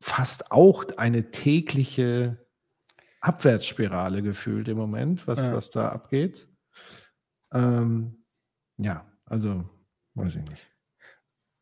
fast 0.00 0.50
auch 0.50 0.84
eine 0.96 1.30
tägliche 1.30 2.38
Abwärtsspirale 3.20 4.22
gefühlt 4.22 4.68
im 4.68 4.78
Moment, 4.78 5.26
was, 5.26 5.38
Ja. 5.40 5.52
was 5.54 5.70
da 5.70 5.90
abgeht. 5.90 6.48
Ähm, 7.52 8.24
ja, 8.78 9.04
also 9.26 9.68
weiß 10.14 10.36
ich 10.36 10.48
nicht. 10.48 10.66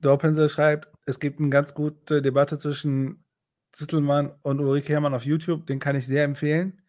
Dorpensel 0.01 0.49
schreibt, 0.49 0.89
es 1.07 1.19
gibt 1.19 1.41
eine 1.41 1.49
ganz 1.51 1.75
gute 1.75 2.23
Debatte 2.23 2.59
zwischen 2.59 3.25
Zittelmann 3.73 4.33
und 4.43 4.61
Ulrike 4.61 4.93
Herrmann 4.93 5.15
auf 5.15 5.25
YouTube. 5.25 5.67
Den 5.67 5.81
kann 5.81 5.97
ich 5.97 6.07
sehr 6.07 6.23
empfehlen. 6.25 6.83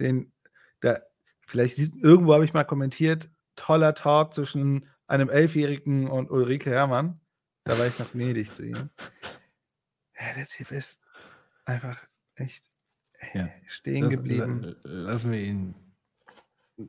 Den, 0.00 0.32
da, 0.80 0.98
vielleicht 1.46 1.76
sieht, 1.76 1.94
irgendwo 2.02 2.34
habe 2.34 2.44
ich 2.44 2.52
mal 2.52 2.64
kommentiert, 2.64 3.28
toller 3.56 3.94
Talk 3.94 4.34
zwischen 4.34 4.86
einem 5.06 5.28
Elfjährigen 5.30 6.08
und 6.08 6.30
Ulrike 6.30 6.70
Herrmann. 6.70 7.20
Da 7.64 7.78
war 7.78 7.86
ich 7.86 7.98
noch 7.98 8.12
gnädig 8.12 8.52
zu 8.52 8.64
ihm. 8.64 8.90
Ja, 10.18 10.34
der 10.36 10.46
Typ 10.46 10.70
ist 10.72 10.98
einfach 11.64 11.98
echt 12.36 12.64
äh, 13.32 13.38
Ja. 13.38 13.48
stehen 13.66 14.04
Das- 14.04 14.14
geblieben. 14.16 14.76
la- 14.82 15.12
Lassen 15.12 15.32
wir 15.32 15.40
ihn 15.40 15.74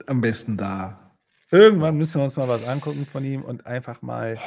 am 0.07 0.19
besten 0.21 0.57
da. 0.57 1.15
Irgendwann 1.49 1.95
müssen 1.97 2.19
wir 2.19 2.23
uns 2.25 2.35
mal 2.35 2.47
was 2.49 2.67
angucken 2.67 3.05
von 3.05 3.23
ihm 3.23 3.43
und 3.43 3.65
einfach 3.65 4.01
mal. 4.01 4.37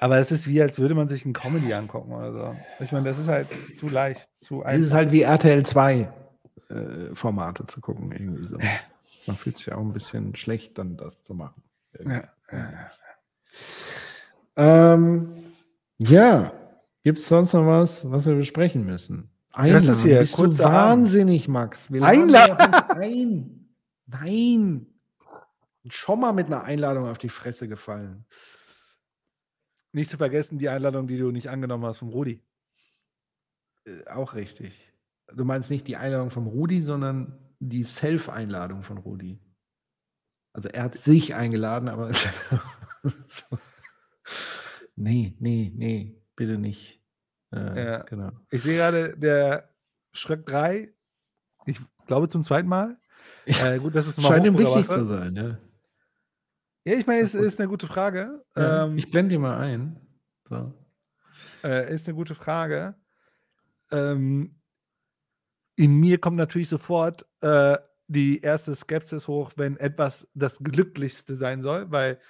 Aber 0.00 0.18
es 0.18 0.32
ist 0.32 0.48
wie, 0.48 0.60
als 0.60 0.80
würde 0.80 0.96
man 0.96 1.06
sich 1.06 1.24
ein 1.24 1.32
Comedy 1.32 1.72
angucken 1.74 2.12
oder 2.12 2.32
so. 2.32 2.56
Ich 2.80 2.90
meine, 2.90 3.04
das 3.04 3.18
ist 3.18 3.28
halt 3.28 3.46
zu 3.76 3.88
leicht, 3.88 4.28
zu 4.36 4.60
Es 4.62 4.66
einfach. 4.66 4.86
ist 4.86 4.92
halt 4.92 5.12
wie 5.12 5.22
RTL 5.22 5.64
2. 5.64 6.12
äh, 6.70 7.14
Formate 7.14 7.66
zu 7.68 7.80
gucken, 7.80 8.10
irgendwie 8.10 8.48
so. 8.48 8.58
Man 9.26 9.36
fühlt 9.36 9.58
sich 9.58 9.66
ja 9.66 9.76
auch 9.76 9.82
ein 9.82 9.92
bisschen 9.92 10.34
schlecht, 10.34 10.78
dann 10.78 10.96
das 10.96 11.22
zu 11.22 11.34
machen. 11.34 11.62
Ja, 11.98 12.24
ja. 12.50 12.90
Ähm, 14.56 15.32
ja, 15.98 16.52
gibt 17.04 17.18
es 17.18 17.28
sonst 17.28 17.52
noch 17.52 17.66
was, 17.66 18.10
was 18.10 18.26
wir 18.26 18.34
besprechen 18.34 18.84
müssen? 18.84 19.30
Das 19.54 19.86
ist 19.86 20.02
hier 20.02 20.20
Bist 20.20 20.38
Abend. 20.38 20.58
wahnsinnig, 20.58 21.48
Max. 21.48 21.92
Wir 21.92 22.02
Einladen? 22.02 22.74
Ein. 22.90 23.68
Nein. 24.06 24.86
Schon 25.88 26.20
mal 26.20 26.32
mit 26.32 26.46
einer 26.46 26.64
Einladung 26.64 27.06
auf 27.06 27.18
die 27.18 27.28
Fresse 27.28 27.68
gefallen. 27.68 28.24
Nicht 29.92 30.10
zu 30.10 30.16
vergessen 30.16 30.58
die 30.58 30.68
Einladung, 30.68 31.06
die 31.06 31.18
du 31.18 31.30
nicht 31.30 31.50
angenommen 31.50 31.84
hast 31.84 31.98
vom 31.98 32.08
Rudi. 32.08 32.40
Äh, 33.84 34.06
auch 34.08 34.34
richtig. 34.34 34.92
Du 35.34 35.44
meinst 35.44 35.70
nicht 35.70 35.86
die 35.86 35.96
Einladung 35.96 36.30
vom 36.30 36.46
Rudi, 36.46 36.80
sondern 36.80 37.38
die 37.68 37.82
Self-Einladung 37.84 38.82
von 38.82 38.98
Rudi. 38.98 39.38
Also 40.52 40.68
er 40.68 40.82
hat 40.84 40.96
sich 40.96 41.34
eingeladen, 41.34 41.88
aber 41.88 42.10
so. 43.02 43.58
nee, 44.96 45.34
nee, 45.38 45.72
nee, 45.74 46.20
bitte 46.36 46.58
nicht. 46.58 47.00
Äh, 47.52 47.84
Ja. 47.84 48.02
Genau. 48.02 48.30
Ich 48.50 48.62
sehe 48.62 48.76
gerade, 48.76 49.16
der 49.16 49.68
Schröck 50.12 50.44
3, 50.46 50.92
ich 51.66 51.78
glaube 52.06 52.28
zum 52.28 52.42
zweiten 52.42 52.68
Mal. 52.68 52.98
Äh, 53.46 53.78
gut, 53.78 53.94
das 53.94 54.06
ist 54.08 54.20
mal 54.20 54.28
Scheint 54.28 54.46
ihm 54.46 54.58
wichtig 54.58 54.88
zu 54.88 55.04
sein. 55.04 55.36
Ja. 55.36 55.58
Ja, 56.84 56.98
ich 56.98 57.06
meine, 57.06 57.20
es 57.22 57.34
ist- 57.34 57.42
ist 57.42 57.60
eine 57.60 57.68
gute 57.68 57.86
Frage. 57.86 58.44
Ja, 58.56 58.84
Ähm, 58.86 58.98
ich 58.98 59.08
blende 59.10 59.30
die 59.34 59.38
mal 59.38 59.56
ein. 59.58 60.00
So. 60.48 60.74
äh, 61.62 61.94
ist 61.94 62.08
eine 62.08 62.16
gute 62.16 62.34
Frage. 62.34 62.96
Ähm, 63.92 64.56
in 65.76 65.94
mir 65.94 66.18
kommt 66.18 66.36
natürlich 66.36 66.68
sofort 66.68 67.26
äh, 67.40 67.78
die 68.06 68.40
erste 68.40 68.74
Skepsis 68.74 69.26
hoch, 69.26 69.52
wenn 69.56 69.76
etwas 69.76 70.28
das 70.34 70.58
Glücklichste 70.58 71.34
sein 71.34 71.62
soll, 71.62 71.90
weil 71.90 72.20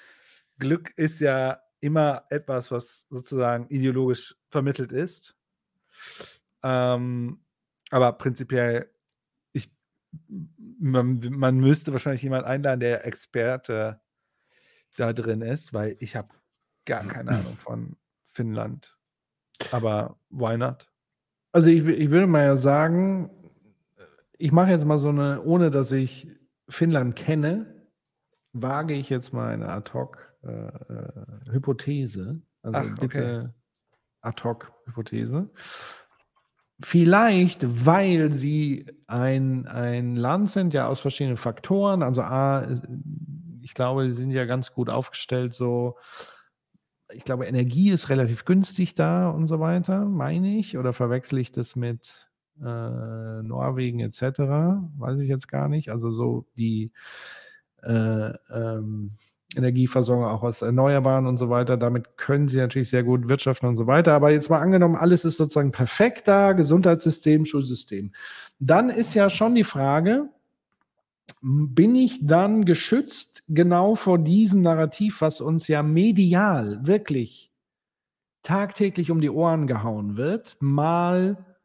Glück 0.58 0.92
ist 0.96 1.20
ja 1.20 1.60
immer 1.80 2.24
etwas, 2.30 2.70
was 2.70 3.06
sozusagen 3.10 3.66
ideologisch 3.68 4.36
vermittelt 4.48 4.92
ist. 4.92 5.34
Ähm, 6.62 7.42
aber 7.90 8.12
prinzipiell, 8.12 8.90
ich, 9.52 9.74
man, 10.78 11.20
man 11.30 11.56
müsste 11.56 11.92
wahrscheinlich 11.92 12.22
jemand 12.22 12.46
einladen, 12.46 12.80
der 12.80 13.04
Experte 13.04 14.00
da 14.96 15.12
drin 15.12 15.40
ist, 15.40 15.72
weil 15.74 15.96
ich 15.98 16.14
habe 16.14 16.28
gar 16.84 17.04
keine 17.04 17.30
Ahnung 17.30 17.56
von 17.56 17.96
Finnland. 18.24 18.96
Aber 19.72 20.18
why 20.30 20.56
not? 20.56 20.91
Also 21.52 21.68
ich, 21.68 21.86
ich 21.86 22.10
würde 22.10 22.26
mal 22.26 22.42
ja 22.42 22.56
sagen, 22.56 23.30
ich 24.38 24.50
mache 24.52 24.70
jetzt 24.70 24.84
mal 24.84 24.98
so 24.98 25.10
eine, 25.10 25.42
ohne 25.42 25.70
dass 25.70 25.92
ich 25.92 26.26
Finnland 26.68 27.14
kenne, 27.14 27.86
wage 28.52 28.94
ich 28.94 29.08
jetzt 29.10 29.32
mal 29.32 29.52
eine 29.52 29.68
Ad-Hoc-Hypothese. 29.68 32.42
also 32.62 32.78
Ach, 32.78 32.84
okay. 32.92 33.00
bitte 33.00 33.54
Ad-Hoc-Hypothese. 34.22 35.50
Vielleicht, 36.80 37.86
weil 37.86 38.32
sie 38.32 38.86
ein, 39.06 39.68
ein 39.68 40.16
Land 40.16 40.50
sind, 40.50 40.74
ja 40.74 40.88
aus 40.88 40.98
verschiedenen 41.00 41.36
Faktoren. 41.36 42.02
Also 42.02 42.22
A, 42.22 42.66
ich 43.60 43.74
glaube, 43.74 44.06
sie 44.06 44.12
sind 44.12 44.32
ja 44.32 44.46
ganz 44.46 44.72
gut 44.72 44.90
aufgestellt, 44.90 45.54
so 45.54 45.96
ich 47.14 47.24
glaube, 47.24 47.46
Energie 47.46 47.90
ist 47.90 48.08
relativ 48.08 48.44
günstig 48.44 48.94
da 48.94 49.28
und 49.30 49.46
so 49.46 49.60
weiter, 49.60 50.04
meine 50.04 50.56
ich. 50.56 50.78
Oder 50.78 50.92
verwechsel 50.92 51.38
ich 51.38 51.52
das 51.52 51.76
mit 51.76 52.28
äh, 52.60 53.42
Norwegen 53.42 54.00
etc.? 54.00 54.38
Weiß 54.98 55.20
ich 55.20 55.28
jetzt 55.28 55.48
gar 55.48 55.68
nicht. 55.68 55.90
Also 55.90 56.10
so 56.10 56.46
die 56.56 56.92
äh, 57.82 58.32
ähm, 58.50 59.10
Energieversorgung 59.56 60.24
auch 60.24 60.42
aus 60.42 60.62
Erneuerbaren 60.62 61.26
und 61.26 61.36
so 61.38 61.50
weiter. 61.50 61.76
Damit 61.76 62.16
können 62.16 62.48
sie 62.48 62.58
natürlich 62.58 62.90
sehr 62.90 63.02
gut 63.02 63.28
wirtschaften 63.28 63.66
und 63.66 63.76
so 63.76 63.86
weiter. 63.86 64.14
Aber 64.14 64.30
jetzt 64.30 64.50
mal 64.50 64.60
angenommen, 64.60 64.96
alles 64.96 65.24
ist 65.24 65.36
sozusagen 65.36 65.72
perfekt 65.72 66.28
da, 66.28 66.52
Gesundheitssystem, 66.52 67.44
Schulsystem. 67.44 68.12
Dann 68.58 68.88
ist 68.88 69.14
ja 69.14 69.28
schon 69.28 69.54
die 69.54 69.64
Frage, 69.64 70.28
bin 71.40 71.94
ich 71.94 72.26
dann 72.26 72.64
geschützt 72.64 73.42
genau 73.48 73.94
vor 73.94 74.18
diesem 74.18 74.62
Narrativ, 74.62 75.20
was 75.20 75.40
uns 75.40 75.68
ja 75.68 75.82
medial 75.82 76.86
wirklich 76.86 77.52
tagtäglich 78.42 79.10
um 79.10 79.20
die 79.20 79.30
Ohren 79.30 79.66
gehauen 79.66 80.16
wird, 80.16 80.56
mal 80.60 81.56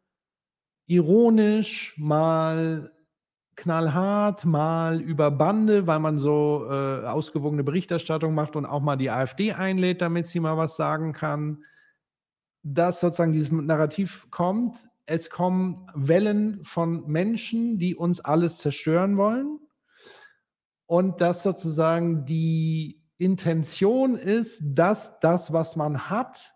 ironisch, 0.88 1.96
mal 1.98 2.92
knallhart, 3.56 4.46
mal 4.46 5.02
über 5.02 5.32
Bande, 5.32 5.88
weil 5.88 6.00
man 6.00 6.20
so 6.20 6.68
äh, 6.70 7.06
ausgewogene 7.06 7.64
Berichterstattung 7.64 8.34
macht 8.34 8.56
und 8.56 8.66
auch 8.66 8.82
mal 8.82 8.96
die 8.96 9.10
AfD 9.10 9.54
einlädt, 9.54 10.02
damit 10.02 10.28
sie 10.28 10.40
mal 10.40 10.58
was 10.58 10.76
sagen 10.76 11.14
kann, 11.14 11.64
dass 12.64 13.00
sozusagen 13.00 13.32
dieses 13.32 13.52
Narrativ 13.52 14.28
kommt. 14.30 14.90
Es 15.08 15.30
kommen 15.30 15.88
Wellen 15.96 16.64
von 16.64 17.08
Menschen, 17.08 17.78
die 17.78 17.96
uns 17.96 18.20
alles 18.20 18.58
zerstören 18.58 19.18
wollen. 19.18 19.60
Und 20.86 21.22
dass 21.22 21.44
sozusagen 21.44 22.26
die 22.26 23.02
Intention 23.18 24.16
ist, 24.16 24.62
dass 24.64 25.20
das, 25.20 25.52
was 25.52 25.76
man 25.76 26.10
hat, 26.10 26.54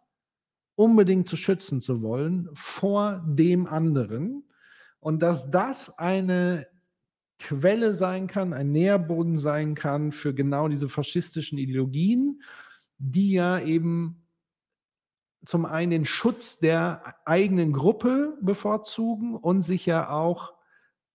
unbedingt 0.75 1.27
zu 1.27 1.37
schützen 1.37 1.81
zu 1.81 2.01
wollen 2.01 2.49
vor 2.53 3.23
dem 3.25 3.67
anderen. 3.67 4.43
Und 4.99 5.21
dass 5.21 5.49
das 5.49 5.97
eine 5.97 6.67
Quelle 7.39 7.95
sein 7.95 8.27
kann, 8.27 8.53
ein 8.53 8.71
Nährboden 8.71 9.37
sein 9.37 9.75
kann 9.75 10.11
für 10.11 10.33
genau 10.33 10.67
diese 10.67 10.89
faschistischen 10.89 11.57
Ideologien, 11.57 12.41
die 12.97 13.31
ja 13.31 13.59
eben 13.59 14.20
zum 15.45 15.65
einen 15.65 15.91
den 15.91 16.05
Schutz 16.05 16.59
der 16.59 17.15
eigenen 17.25 17.73
Gruppe 17.73 18.37
bevorzugen 18.41 19.35
und 19.35 19.63
sich 19.63 19.85
ja 19.85 20.09
auch 20.09 20.53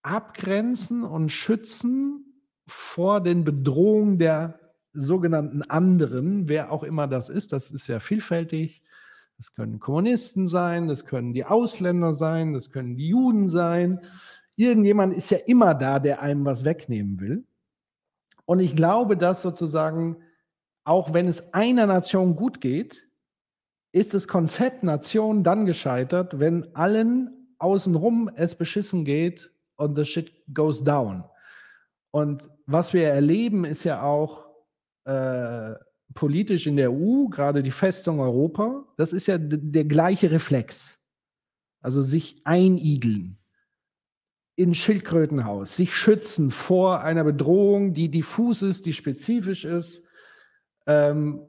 abgrenzen 0.03 1.05
und 1.05 1.31
schützen 1.31 2.43
vor 2.67 3.21
den 3.21 3.45
Bedrohungen 3.45 4.19
der 4.19 4.59
sogenannten 4.93 5.63
anderen, 5.63 6.49
wer 6.49 6.73
auch 6.73 6.83
immer 6.83 7.07
das 7.07 7.29
ist. 7.29 7.53
Das 7.53 7.71
ist 7.71 7.87
ja 7.87 8.01
vielfältig. 8.01 8.83
Das 9.37 9.55
können 9.55 9.79
Kommunisten 9.79 10.47
sein, 10.47 10.89
das 10.89 11.05
können 11.05 11.35
die 11.35 11.45
Ausländer 11.45 12.15
sein, 12.15 12.55
das 12.55 12.71
können 12.71 12.97
die 12.97 13.09
Juden 13.09 13.49
sein. 13.49 14.01
Irgendjemand 14.57 15.13
ist 15.13 15.31
ja 15.31 15.39
immer 15.47 15.75
da, 15.75 15.99
der 15.99 16.23
einem 16.23 16.47
was 16.47 16.65
wegnehmen 16.65 17.21
will. 17.21 17.45
Und 18.47 18.61
ich 18.61 18.75
glaube, 18.75 19.17
dass 19.17 19.43
sozusagen, 19.43 20.17
auch 20.85 21.13
wenn 21.13 21.29
es 21.29 21.53
einer 21.53 21.87
Nation 21.87 22.35
gut 22.35 22.63
geht, 22.63 23.07
ist 23.97 24.13
das 24.13 24.29
Konzept 24.29 24.83
Nation 24.83 25.43
dann 25.43 25.65
gescheitert, 25.65 26.39
wenn 26.39 26.77
allen 26.77 27.55
außenrum 27.59 28.31
es 28.37 28.55
beschissen 28.55 29.07
geht 29.07 29.51
und 29.77 29.97
the 29.97 30.05
shit 30.05 30.31
goes 30.53 30.85
down. 30.85 31.25
Und 32.11 32.51
was 32.67 32.93
wir 32.93 33.09
erleben, 33.09 33.65
ist 33.65 33.85
ja 33.85 34.03
auch 34.03 34.49
äh, 35.05 35.73
politisch 36.13 36.67
in 36.67 36.77
der 36.77 36.93
EU, 36.93 37.29
gerade 37.29 37.63
die 37.63 37.71
Festung 37.71 38.21
Europa, 38.21 38.85
das 38.99 39.15
ist 39.15 39.29
ja 39.29 39.39
der 39.39 39.87
gleiche 39.87 40.31
Reflex. 40.31 40.99
Also 41.81 42.03
sich 42.03 42.43
einigeln 42.45 43.39
in 44.57 44.75
Schildkrötenhaus, 44.75 45.75
sich 45.75 45.97
schützen 45.97 46.51
vor 46.51 47.01
einer 47.01 47.25
Bedrohung, 47.25 47.95
die 47.95 48.11
diffus 48.11 48.61
ist, 48.61 48.85
die 48.85 48.93
spezifisch 48.93 49.65
ist. 49.65 50.03
Ähm, 50.87 51.47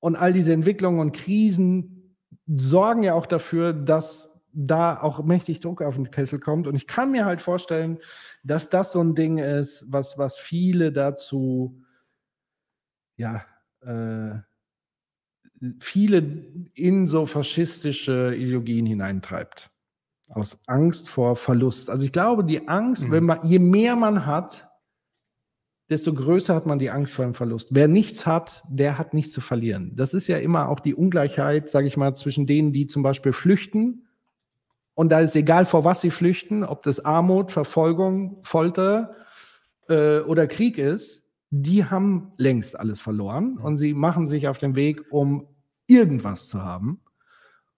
und 0.00 0.16
all 0.16 0.32
diese 0.32 0.52
Entwicklungen 0.52 1.00
und 1.00 1.12
Krisen 1.12 2.16
sorgen 2.46 3.02
ja 3.02 3.14
auch 3.14 3.26
dafür, 3.26 3.72
dass 3.72 4.32
da 4.52 5.00
auch 5.02 5.22
mächtig 5.24 5.60
Druck 5.60 5.82
auf 5.82 5.96
den 5.96 6.10
Kessel 6.10 6.40
kommt. 6.40 6.66
Und 6.66 6.74
ich 6.76 6.86
kann 6.86 7.10
mir 7.10 7.26
halt 7.26 7.40
vorstellen, 7.42 7.98
dass 8.42 8.70
das 8.70 8.92
so 8.92 9.00
ein 9.02 9.14
Ding 9.14 9.38
ist, 9.38 9.84
was, 9.88 10.16
was 10.16 10.38
viele 10.38 10.92
dazu, 10.92 11.82
ja, 13.16 13.44
äh, 13.82 14.38
viele 15.80 16.18
in 16.74 17.06
so 17.06 17.26
faschistische 17.26 18.34
Ideologien 18.34 18.86
hineintreibt. 18.86 19.70
Aus 20.28 20.58
Angst 20.66 21.08
vor 21.08 21.36
Verlust. 21.36 21.88
Also 21.90 22.04
ich 22.04 22.12
glaube, 22.12 22.44
die 22.44 22.66
Angst, 22.68 23.08
Mhm. 23.08 23.12
wenn 23.12 23.24
man, 23.24 23.46
je 23.46 23.58
mehr 23.58 23.94
man 23.94 24.26
hat, 24.26 24.65
desto 25.88 26.12
größer 26.12 26.54
hat 26.54 26.66
man 26.66 26.78
die 26.78 26.90
Angst 26.90 27.14
vor 27.14 27.24
dem 27.24 27.34
Verlust. 27.34 27.68
Wer 27.70 27.88
nichts 27.88 28.26
hat, 28.26 28.64
der 28.68 28.98
hat 28.98 29.14
nichts 29.14 29.32
zu 29.32 29.40
verlieren. 29.40 29.92
Das 29.94 30.14
ist 30.14 30.26
ja 30.26 30.38
immer 30.38 30.68
auch 30.68 30.80
die 30.80 30.94
Ungleichheit, 30.94 31.70
sage 31.70 31.86
ich 31.86 31.96
mal, 31.96 32.14
zwischen 32.14 32.46
denen, 32.46 32.72
die 32.72 32.86
zum 32.86 33.02
Beispiel 33.02 33.32
flüchten. 33.32 34.06
Und 34.94 35.10
da 35.10 35.20
ist 35.20 35.36
egal, 35.36 35.66
vor 35.66 35.84
was 35.84 36.00
sie 36.00 36.10
flüchten, 36.10 36.64
ob 36.64 36.82
das 36.82 37.04
Armut, 37.04 37.52
Verfolgung, 37.52 38.38
Folter 38.42 39.14
äh, 39.88 40.20
oder 40.20 40.46
Krieg 40.46 40.78
ist, 40.78 41.22
die 41.50 41.84
haben 41.84 42.32
längst 42.36 42.78
alles 42.78 43.00
verloren 43.00 43.58
und 43.58 43.78
sie 43.78 43.94
machen 43.94 44.26
sich 44.26 44.48
auf 44.48 44.58
den 44.58 44.74
Weg, 44.74 45.12
um 45.12 45.46
irgendwas 45.86 46.48
zu 46.48 46.62
haben. 46.62 47.00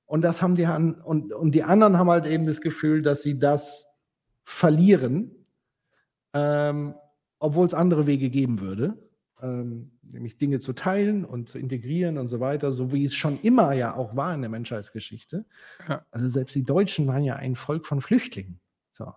Und 0.06 0.22
das 0.22 0.40
haben 0.40 0.54
die 0.54 0.64
an, 0.64 0.94
und, 0.94 1.34
und 1.34 1.54
die 1.54 1.64
anderen 1.64 1.98
haben 1.98 2.08
halt 2.08 2.24
eben 2.24 2.46
das 2.46 2.62
Gefühl, 2.62 3.02
dass 3.02 3.22
sie 3.22 3.38
das 3.38 3.86
verlieren, 4.44 5.44
ähm, 6.32 6.94
obwohl 7.38 7.66
es 7.66 7.74
andere 7.74 8.06
Wege 8.06 8.30
geben 8.30 8.60
würde, 8.60 8.96
ähm, 9.40 9.92
nämlich 10.02 10.36
Dinge 10.38 10.58
zu 10.60 10.72
teilen 10.72 11.24
und 11.24 11.48
zu 11.48 11.58
integrieren 11.58 12.18
und 12.18 12.28
so 12.28 12.40
weiter, 12.40 12.72
so 12.72 12.92
wie 12.92 13.04
es 13.04 13.14
schon 13.14 13.38
immer 13.42 13.72
ja 13.72 13.94
auch 13.94 14.16
war 14.16 14.34
in 14.34 14.40
der 14.40 14.50
Menschheitsgeschichte. 14.50 15.44
Ja. 15.88 16.04
Also 16.10 16.28
selbst 16.28 16.54
die 16.54 16.64
Deutschen 16.64 17.06
waren 17.06 17.22
ja 17.24 17.36
ein 17.36 17.54
Volk 17.54 17.86
von 17.86 18.00
Flüchtlingen. 18.00 18.60
So. 18.92 19.12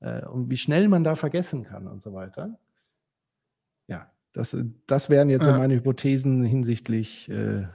Äh, 0.00 0.24
und 0.26 0.50
wie 0.50 0.56
schnell 0.56 0.88
man 0.88 1.04
da 1.04 1.14
vergessen 1.14 1.64
kann 1.64 1.86
und 1.86 2.02
so 2.02 2.14
weiter. 2.14 2.58
Ja, 3.86 4.10
das, 4.32 4.56
das 4.86 5.10
wären 5.10 5.28
jetzt 5.28 5.44
so 5.44 5.50
Ja. 5.50 5.58
meine 5.58 5.74
Hypothesen 5.74 6.44
hinsichtlich 6.44 7.28
äh, 7.28 7.66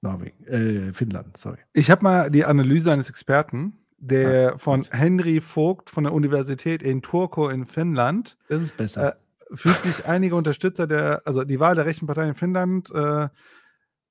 Norwegen, 0.00 0.44
äh, 0.46 0.92
Finnland, 0.92 1.36
sorry. 1.36 1.58
Ich 1.72 1.90
habe 1.90 2.02
mal 2.02 2.30
die 2.30 2.44
Analyse 2.44 2.92
eines 2.92 3.10
Experten, 3.10 3.76
der 3.98 4.58
von 4.58 4.84
Henry 4.90 5.40
Vogt 5.40 5.90
von 5.90 6.04
der 6.04 6.12
Universität 6.12 6.82
in 6.82 7.02
Turku 7.02 7.48
in 7.48 7.66
Finnland 7.66 8.36
Das 8.48 8.62
ist 8.62 8.76
besser. 8.76 9.08
Äh, 9.08 9.56
fühlt 9.56 9.82
sich 9.82 10.06
einige 10.06 10.36
Unterstützer 10.36 10.86
der, 10.86 11.22
also 11.24 11.44
die 11.44 11.60
Wahl 11.60 11.74
der 11.74 11.86
rechten 11.86 12.06
Partei 12.06 12.28
in 12.28 12.34
Finnland 12.34 12.90
äh, 12.90 13.28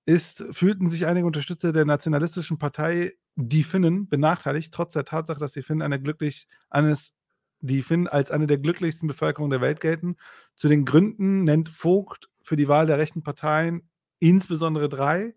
ist, 0.06 0.46
fühlten 0.52 0.90
sich 0.90 1.06
einige 1.06 1.26
Unterstützer 1.26 1.72
der 1.72 1.86
nationalistischen 1.86 2.58
Partei, 2.58 3.14
die 3.36 3.64
Finnen, 3.64 4.10
benachteiligt, 4.10 4.74
trotz 4.74 4.94
der 4.94 5.06
Tatsache, 5.06 5.40
dass 5.40 5.52
die 5.52 5.62
Finnen 5.62 5.82
eine 5.82 6.02
glücklich, 6.02 6.48
eines, 6.70 7.14
die 7.60 7.82
Finnen 7.82 8.08
als 8.08 8.32
eine 8.32 8.48
der 8.48 8.58
glücklichsten 8.58 9.08
Bevölkerungen 9.08 9.52
der 9.52 9.62
Welt 9.62 9.80
gelten. 9.80 10.16
Zu 10.56 10.70
den 10.70 10.86
Gründen 10.86 11.44
nennt 11.44 11.70
Vogt 11.70 12.30
für 12.42 12.56
die 12.56 12.68
Wahl 12.68 12.88
der 12.88 12.98
rechten 12.98 13.22
Parteien 13.22 13.90
insbesondere 14.20 14.90
drei. 14.90 15.36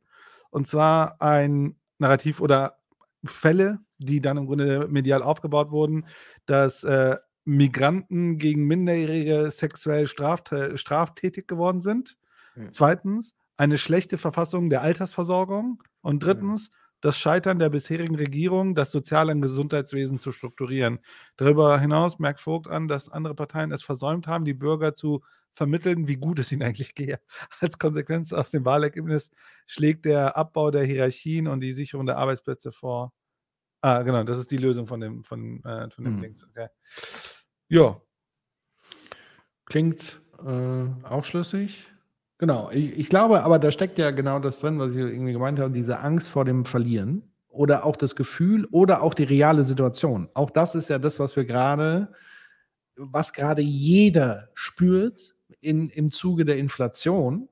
Und 0.50 0.66
zwar 0.66 1.20
ein 1.20 1.76
Narrativ 1.98 2.40
oder 2.40 2.79
Fälle, 3.24 3.80
die 3.98 4.20
dann 4.20 4.36
im 4.36 4.46
Grunde 4.46 4.88
medial 4.88 5.22
aufgebaut 5.22 5.70
wurden, 5.70 6.06
dass 6.46 6.84
äh, 6.84 7.16
Migranten 7.44 8.38
gegen 8.38 8.66
Minderjährige 8.66 9.50
sexuell 9.50 10.06
straftä 10.06 10.76
straftätig 10.76 11.46
geworden 11.48 11.80
sind. 11.80 12.16
Ja. 12.56 12.70
Zweitens, 12.70 13.34
eine 13.56 13.78
schlechte 13.78 14.18
Verfassung 14.18 14.70
der 14.70 14.82
Altersversorgung. 14.82 15.82
Und 16.00 16.22
drittens, 16.22 16.70
das 17.00 17.18
Scheitern 17.18 17.58
der 17.58 17.70
bisherigen 17.70 18.14
Regierung, 18.14 18.74
das 18.74 18.90
Sozial- 18.90 19.30
und 19.30 19.40
Gesundheitswesen 19.40 20.18
zu 20.18 20.32
strukturieren. 20.32 20.98
Darüber 21.36 21.78
hinaus 21.78 22.18
merkt 22.18 22.40
Vogt 22.40 22.68
an, 22.68 22.88
dass 22.88 23.08
andere 23.08 23.34
Parteien 23.34 23.72
es 23.72 23.82
versäumt 23.82 24.26
haben, 24.26 24.44
die 24.44 24.54
Bürger 24.54 24.94
zu 24.94 25.22
vermitteln, 25.54 26.06
wie 26.08 26.16
gut 26.16 26.38
es 26.38 26.52
ihnen 26.52 26.62
eigentlich 26.62 26.94
gehe. 26.94 27.20
Als 27.60 27.78
Konsequenz 27.78 28.32
aus 28.32 28.50
dem 28.50 28.64
Wahlergebnis 28.64 29.30
schlägt 29.66 30.04
der 30.04 30.36
Abbau 30.36 30.70
der 30.70 30.84
Hierarchien 30.84 31.46
und 31.48 31.60
die 31.60 31.72
Sicherung 31.72 32.06
der 32.06 32.18
Arbeitsplätze 32.18 32.72
vor. 32.72 33.12
Ah, 33.82 34.02
genau, 34.02 34.24
das 34.24 34.38
ist 34.38 34.50
die 34.50 34.58
Lösung 34.58 34.86
von 34.86 35.00
dem, 35.00 35.24
von, 35.24 35.64
äh, 35.64 35.90
von 35.90 36.04
dem 36.04 36.16
Mhm. 36.16 36.22
Links. 36.22 36.44
Okay. 36.44 36.68
Ja, 37.68 38.00
Klingt 39.66 40.20
äh, 40.44 41.06
auch 41.06 41.22
schlüssig. 41.24 41.92
Genau, 42.38 42.70
ich, 42.72 42.98
ich 42.98 43.08
glaube, 43.08 43.42
aber 43.44 43.58
da 43.58 43.70
steckt 43.70 43.98
ja 43.98 44.10
genau 44.10 44.40
das 44.40 44.58
drin, 44.58 44.78
was 44.78 44.92
ich 44.92 44.98
irgendwie 44.98 45.32
gemeint 45.32 45.58
habe, 45.60 45.70
diese 45.70 46.00
Angst 46.00 46.28
vor 46.28 46.44
dem 46.44 46.64
Verlieren 46.64 47.22
oder 47.48 47.84
auch 47.84 47.96
das 47.96 48.16
Gefühl 48.16 48.64
oder 48.72 49.02
auch 49.02 49.14
die 49.14 49.24
reale 49.24 49.62
Situation. 49.62 50.28
Auch 50.34 50.50
das 50.50 50.74
ist 50.74 50.88
ja 50.88 50.98
das, 50.98 51.20
was 51.20 51.36
wir 51.36 51.44
gerade, 51.44 52.12
was 52.96 53.32
gerade 53.32 53.62
jeder 53.62 54.48
spürt 54.54 55.36
in, 55.60 55.88
im 55.90 56.10
Zuge 56.10 56.44
der 56.44 56.56
Inflation. 56.58 57.48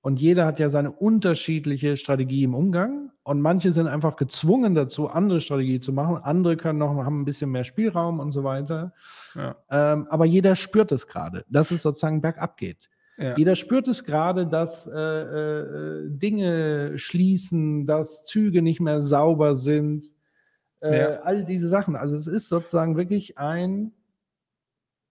Und 0.00 0.20
jeder 0.20 0.46
hat 0.46 0.58
ja 0.58 0.68
seine 0.68 0.90
unterschiedliche 0.90 1.96
Strategie 1.96 2.42
im 2.42 2.54
Umgang. 2.54 3.12
Und 3.22 3.40
manche 3.40 3.72
sind 3.72 3.86
einfach 3.86 4.16
gezwungen 4.16 4.74
dazu, 4.74 5.06
andere 5.08 5.40
Strategie 5.40 5.78
zu 5.78 5.92
machen. 5.92 6.16
Andere 6.16 6.56
können 6.56 6.80
noch 6.80 6.88
haben 7.04 7.20
ein 7.20 7.24
bisschen 7.24 7.50
mehr 7.52 7.62
Spielraum 7.62 8.18
und 8.18 8.32
so 8.32 8.42
weiter. 8.42 8.92
ja, 9.36 9.54
Ähm, 9.70 10.08
aber 10.10 10.24
jeder 10.24 10.56
spürt 10.56 10.90
es 10.90 11.06
gerade, 11.06 11.44
dass 11.48 11.70
es 11.70 11.82
sozusagen 11.82 12.20
bergab 12.20 12.56
geht. 12.56 12.90
ja. 13.16 13.36
Jeder 13.36 13.54
spürt 13.54 13.86
es 13.86 14.02
gerade, 14.02 14.48
dass 14.48 14.88
äh, 14.88 14.98
äh, 14.98 16.08
Dinge 16.10 16.98
schließen, 16.98 17.86
dass 17.86 18.24
Züge 18.24 18.60
nicht 18.60 18.80
mehr 18.80 19.02
sauber 19.02 19.54
sind, 19.54 20.02
äh, 20.80 20.98
Ja. 20.98 21.08
all 21.20 21.44
diese 21.44 21.68
Sachen. 21.68 21.94
Also 21.94 22.16
es 22.16 22.26
ist 22.26 22.48
sozusagen 22.48 22.96
wirklich 22.96 23.38
ein 23.38 23.92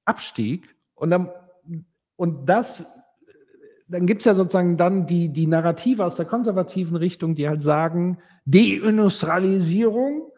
Abstieg. 0.05 0.75
Und, 0.95 1.11
dann, 1.11 1.29
und 2.21 2.45
das, 2.47 2.85
dann 3.87 4.05
gibt 4.05 4.21
es 4.21 4.25
ja 4.25 4.35
sozusagen 4.35 4.77
dann 4.77 5.07
die, 5.07 5.29
die 5.29 5.47
Narrative 5.47 6.05
aus 6.05 6.15
der 6.15 6.25
konservativen 6.25 6.95
Richtung, 6.95 7.33
die 7.33 7.47
halt 7.49 7.63
sagen, 7.63 8.19
Deindustrialisierung. 8.45 10.31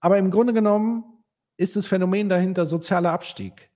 Aber 0.00 0.18
im 0.18 0.30
Grunde 0.30 0.52
genommen 0.52 1.04
ist 1.56 1.76
das 1.76 1.86
Phänomen 1.86 2.28
dahinter 2.28 2.66
sozialer 2.66 3.12
Abstieg. 3.12 3.70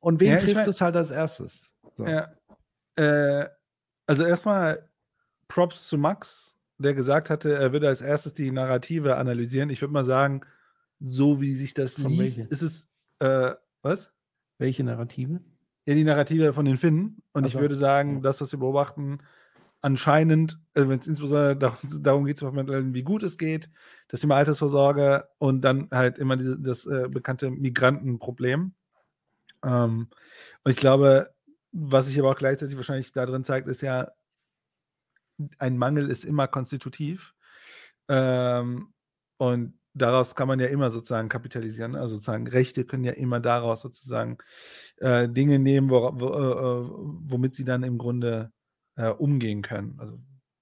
Und 0.00 0.20
wen 0.20 0.28
Ja, 0.32 0.36
ich 0.36 0.42
trifft 0.44 0.56
mein- 0.56 0.68
es 0.68 0.80
halt 0.80 0.96
als 0.96 1.10
erstes? 1.10 1.74
So. 1.94 2.06
Ja. 2.06 2.28
Äh, 2.96 3.46
also 4.06 4.24
erstmal 4.24 4.88
Props 5.48 5.88
zu 5.88 5.96
Max, 5.98 6.56
der 6.78 6.94
gesagt 6.94 7.30
hatte, 7.30 7.54
er 7.54 7.72
würde 7.72 7.88
als 7.88 8.02
erstes 8.02 8.34
die 8.34 8.50
Narrative 8.50 9.16
analysieren. 9.16 9.70
Ich 9.70 9.80
würde 9.80 9.92
mal 9.94 10.04
sagen, 10.04 10.42
so 10.98 11.40
wie 11.40 11.54
sich 11.54 11.72
das 11.74 11.94
Von 11.94 12.10
liest, 12.10 12.38
welche? 12.38 12.50
ist 12.50 12.62
es, 12.62 12.88
äh, 13.20 13.54
was? 13.82 14.12
Welche 14.58 14.84
Narrative? 14.84 15.40
Ja, 15.90 15.96
die 15.96 16.04
Narrative 16.04 16.52
von 16.52 16.64
den 16.64 16.76
Finnen. 16.76 17.20
Und 17.32 17.42
Ach 17.42 17.48
ich 17.48 17.56
würde 17.56 17.74
sagen, 17.74 18.16
Ja. 18.16 18.20
das, 18.20 18.40
was 18.40 18.52
wir 18.52 18.60
beobachten, 18.60 19.18
anscheinend, 19.80 20.60
äh, 20.74 20.86
wenn 20.86 21.00
es 21.00 21.08
insbesondere 21.08 21.56
darum, 21.56 22.02
darum 22.02 22.24
geht 22.26 22.40
wie 22.40 23.02
gut 23.02 23.24
es 23.24 23.36
geht, 23.38 23.68
das 24.06 24.20
Thema 24.20 24.36
Altersvorsorge 24.36 25.28
und 25.38 25.62
dann 25.62 25.88
halt 25.90 26.18
immer 26.18 26.36
diese, 26.36 26.56
das 26.60 26.86
äh, 26.86 27.08
bekannte 27.10 27.50
Migrantenproblem. 27.50 28.72
Ähm, 29.64 30.08
und 30.62 30.70
ich 30.70 30.76
glaube, 30.76 31.34
was 31.72 32.06
sich 32.06 32.20
aber 32.20 32.30
auch 32.30 32.38
gleichzeitig 32.38 32.76
wahrscheinlich 32.76 33.10
da 33.10 33.26
drin 33.26 33.42
zeigt, 33.42 33.66
ist 33.66 33.80
ja, 33.80 34.12
ein 35.58 35.76
Mangel 35.76 36.08
ist 36.08 36.24
immer 36.24 36.46
konstitutiv. 36.46 37.34
Ähm, 38.08 38.92
und 39.38 39.74
daraus 39.94 40.34
kann 40.34 40.48
man 40.48 40.60
ja 40.60 40.66
immer 40.66 40.90
sozusagen 40.90 41.28
kapitalisieren. 41.28 41.94
Also 41.96 42.14
sozusagen 42.16 42.46
Rechte 42.46 42.84
können 42.84 43.04
ja 43.04 43.12
immer 43.12 43.40
daraus 43.40 43.80
sozusagen 43.82 44.38
äh, 44.98 45.28
Dinge 45.28 45.58
nehmen, 45.58 45.90
wo, 45.90 46.10
wo, 46.14 46.28
äh, 46.28 46.88
womit 47.30 47.54
sie 47.54 47.64
dann 47.64 47.82
im 47.82 47.98
Grunde 47.98 48.52
äh, 48.96 49.08
umgehen 49.10 49.62
können. 49.62 49.96
Also 49.98 50.18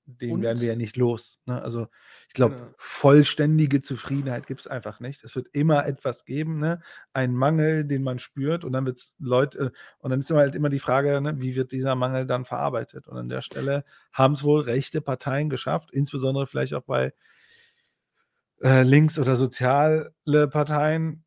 den 0.07 0.31
Und- 0.37 0.43
werden 0.43 0.61
wir 0.63 0.69
ja 0.69 0.77
nicht 0.77 0.97
los. 0.97 1.39
Ne? 1.45 1.61
Also 1.61 1.89
ich 2.29 2.35
glaube, 2.35 2.55
Genau. 2.55 2.69
vollständige 2.79 3.83
Zufriedenheit 3.83 4.47
gibt 4.47 4.61
es 4.61 4.67
einfach 4.67 5.01
nicht. 5.01 5.23
Es 5.23 5.37
wird 5.37 5.49
immer 5.53 5.87
etwas 5.87 6.25
geben, 6.25 6.59
ne? 6.59 6.81
ein 7.13 7.35
Mangel, 7.35 7.85
den 7.85 8.03
man 8.03 8.19
spürt 8.19 8.65
und 8.65 8.73
dann 8.73 8.87
wird 8.87 8.97
es 8.97 9.15
Leute, 9.19 9.59
äh, 9.59 9.71
und 9.99 10.11
dann 10.11 10.21
ist 10.21 10.31
immer 10.31 10.41
halt 10.41 10.55
immer 10.55 10.71
die 10.71 10.79
Frage, 10.79 11.21
ne, 11.21 11.39
wie 11.43 11.57
wird 11.57 11.73
dieser 11.73 11.95
Mangel 11.95 12.27
dann 12.27 12.47
verarbeitet? 12.47 13.07
Und 13.07 13.19
an 13.19 13.29
der 13.29 13.43
Stelle 13.43 13.85
haben 14.13 14.33
es 14.33 14.43
wohl 14.43 14.63
rechte 14.63 15.03
Parteien 15.03 15.51
geschafft, 15.51 15.91
insbesondere 15.93 16.47
vielleicht 16.47 16.73
auch 16.73 16.85
bei 16.85 17.13
äh, 18.63 18.83
links- 18.83 19.19
oder 19.19 19.37
soziale 19.37 20.13
Parteien 20.51 21.25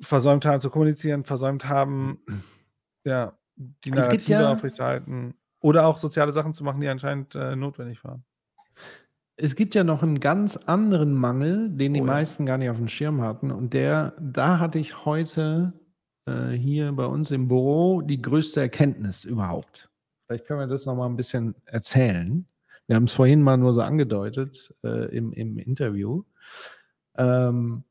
versäumt 0.00 0.44
haben 0.46 0.60
zu 0.60 0.70
kommunizieren, 0.70 1.24
versäumt 1.24 1.68
haben, 1.68 2.20
ja, 3.04 3.36
die 3.56 3.90
Narrative 3.90 4.32
ja- 4.32 4.52
aufrechtzuerhalten 4.52 5.34
oder 5.60 5.86
auch 5.86 5.98
soziale 5.98 6.32
Sachen 6.32 6.54
zu 6.54 6.64
machen, 6.64 6.80
die 6.80 6.88
anscheinend 6.88 7.34
äh, 7.34 7.54
notwendig 7.56 8.02
waren. 8.04 8.24
Es 9.36 9.54
gibt 9.56 9.74
ja 9.74 9.84
noch 9.84 10.02
einen 10.02 10.20
ganz 10.20 10.56
anderen 10.56 11.14
Mangel, 11.14 11.70
den 11.70 11.94
die 11.94 12.00
Oh 12.00 12.06
ja. 12.06 12.12
meisten 12.12 12.44
gar 12.46 12.58
nicht 12.58 12.68
auf 12.70 12.76
dem 12.76 12.88
Schirm 12.88 13.22
hatten. 13.22 13.50
Und 13.50 13.72
der, 13.72 14.14
da 14.20 14.58
hatte 14.58 14.78
ich 14.78 15.04
heute 15.06 15.72
äh, 16.26 16.50
hier 16.50 16.92
bei 16.92 17.06
uns 17.06 17.30
im 17.30 17.48
Büro 17.48 18.02
die 18.02 18.20
größte 18.20 18.60
Erkenntnis 18.60 19.24
überhaupt. 19.24 19.90
Vielleicht 20.26 20.46
können 20.46 20.60
wir 20.60 20.66
das 20.66 20.84
noch 20.84 20.94
mal 20.94 21.06
ein 21.06 21.16
bisschen 21.16 21.54
erzählen. 21.64 22.46
Wir 22.90 22.96
haben 22.96 23.04
es 23.04 23.14
vorhin 23.14 23.40
mal 23.40 23.56
nur 23.56 23.72
so 23.72 23.82
angedeutet 23.82 24.74
äh, 24.82 25.16
im, 25.16 25.32
im 25.32 25.58
Interview. 25.58 26.24
Ähm, 27.14 27.84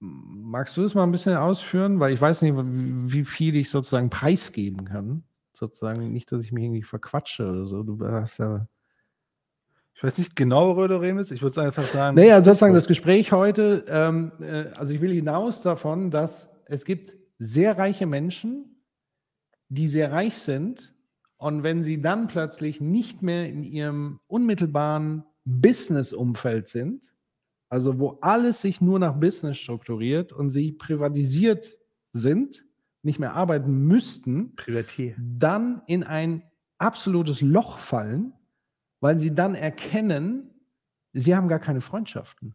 magst 0.00 0.76
du 0.76 0.82
das 0.82 0.96
mal 0.96 1.04
ein 1.04 1.12
bisschen 1.12 1.36
ausführen? 1.36 2.00
Weil 2.00 2.12
ich 2.12 2.20
weiß 2.20 2.42
nicht, 2.42 2.56
wie 2.56 3.24
viel 3.24 3.54
ich 3.54 3.70
sozusagen 3.70 4.10
preisgeben 4.10 4.86
kann. 4.86 5.22
Sozusagen 5.54 6.12
nicht, 6.12 6.32
dass 6.32 6.42
ich 6.42 6.50
mich 6.50 6.64
irgendwie 6.64 6.82
verquatsche 6.82 7.48
oder 7.48 7.66
so. 7.66 7.84
Du 7.84 8.04
hast 8.04 8.38
ja 8.38 8.66
Ich 9.94 10.02
weiß 10.02 10.18
nicht 10.18 10.34
genau, 10.34 10.66
worüber 10.66 10.88
du 10.88 10.96
reden 10.96 11.18
willst. 11.18 11.30
Ich 11.30 11.40
würde 11.40 11.62
einfach 11.62 11.84
sagen. 11.84 12.16
Naja, 12.16 12.34
sprich 12.34 12.46
sozusagen 12.46 12.74
das 12.74 12.88
Gespräch 12.88 13.30
heute, 13.30 13.84
ähm, 13.86 14.32
äh, 14.40 14.64
also 14.76 14.92
ich 14.92 15.00
will 15.00 15.12
hinaus 15.12 15.62
davon, 15.62 16.10
dass 16.10 16.50
es 16.64 16.84
gibt 16.84 17.14
sehr 17.38 17.78
reiche 17.78 18.06
Menschen, 18.06 18.82
die 19.68 19.86
sehr 19.86 20.10
reich 20.10 20.34
sind 20.34 20.93
und 21.44 21.62
wenn 21.62 21.82
sie 21.82 22.00
dann 22.00 22.26
plötzlich 22.26 22.80
nicht 22.80 23.22
mehr 23.22 23.48
in 23.48 23.64
ihrem 23.64 24.18
unmittelbaren 24.28 25.24
Business-Umfeld 25.44 26.68
sind, 26.68 27.12
also 27.68 27.98
wo 27.98 28.18
alles 28.22 28.60
sich 28.62 28.80
nur 28.80 28.98
nach 28.98 29.14
Business 29.18 29.58
strukturiert 29.58 30.32
und 30.32 30.50
sie 30.50 30.72
privatisiert 30.72 31.76
sind, 32.12 32.64
nicht 33.02 33.18
mehr 33.18 33.34
arbeiten 33.34 33.86
müssten, 33.86 34.54
Privatier. 34.56 35.14
dann 35.18 35.82
in 35.86 36.02
ein 36.04 36.42
absolutes 36.78 37.40
Loch 37.42 37.78
fallen, 37.78 38.32
weil 39.00 39.18
sie 39.18 39.34
dann 39.34 39.54
erkennen, 39.54 40.50
sie 41.12 41.34
haben 41.36 41.48
gar 41.48 41.58
keine 41.58 41.80
Freundschaften 41.82 42.54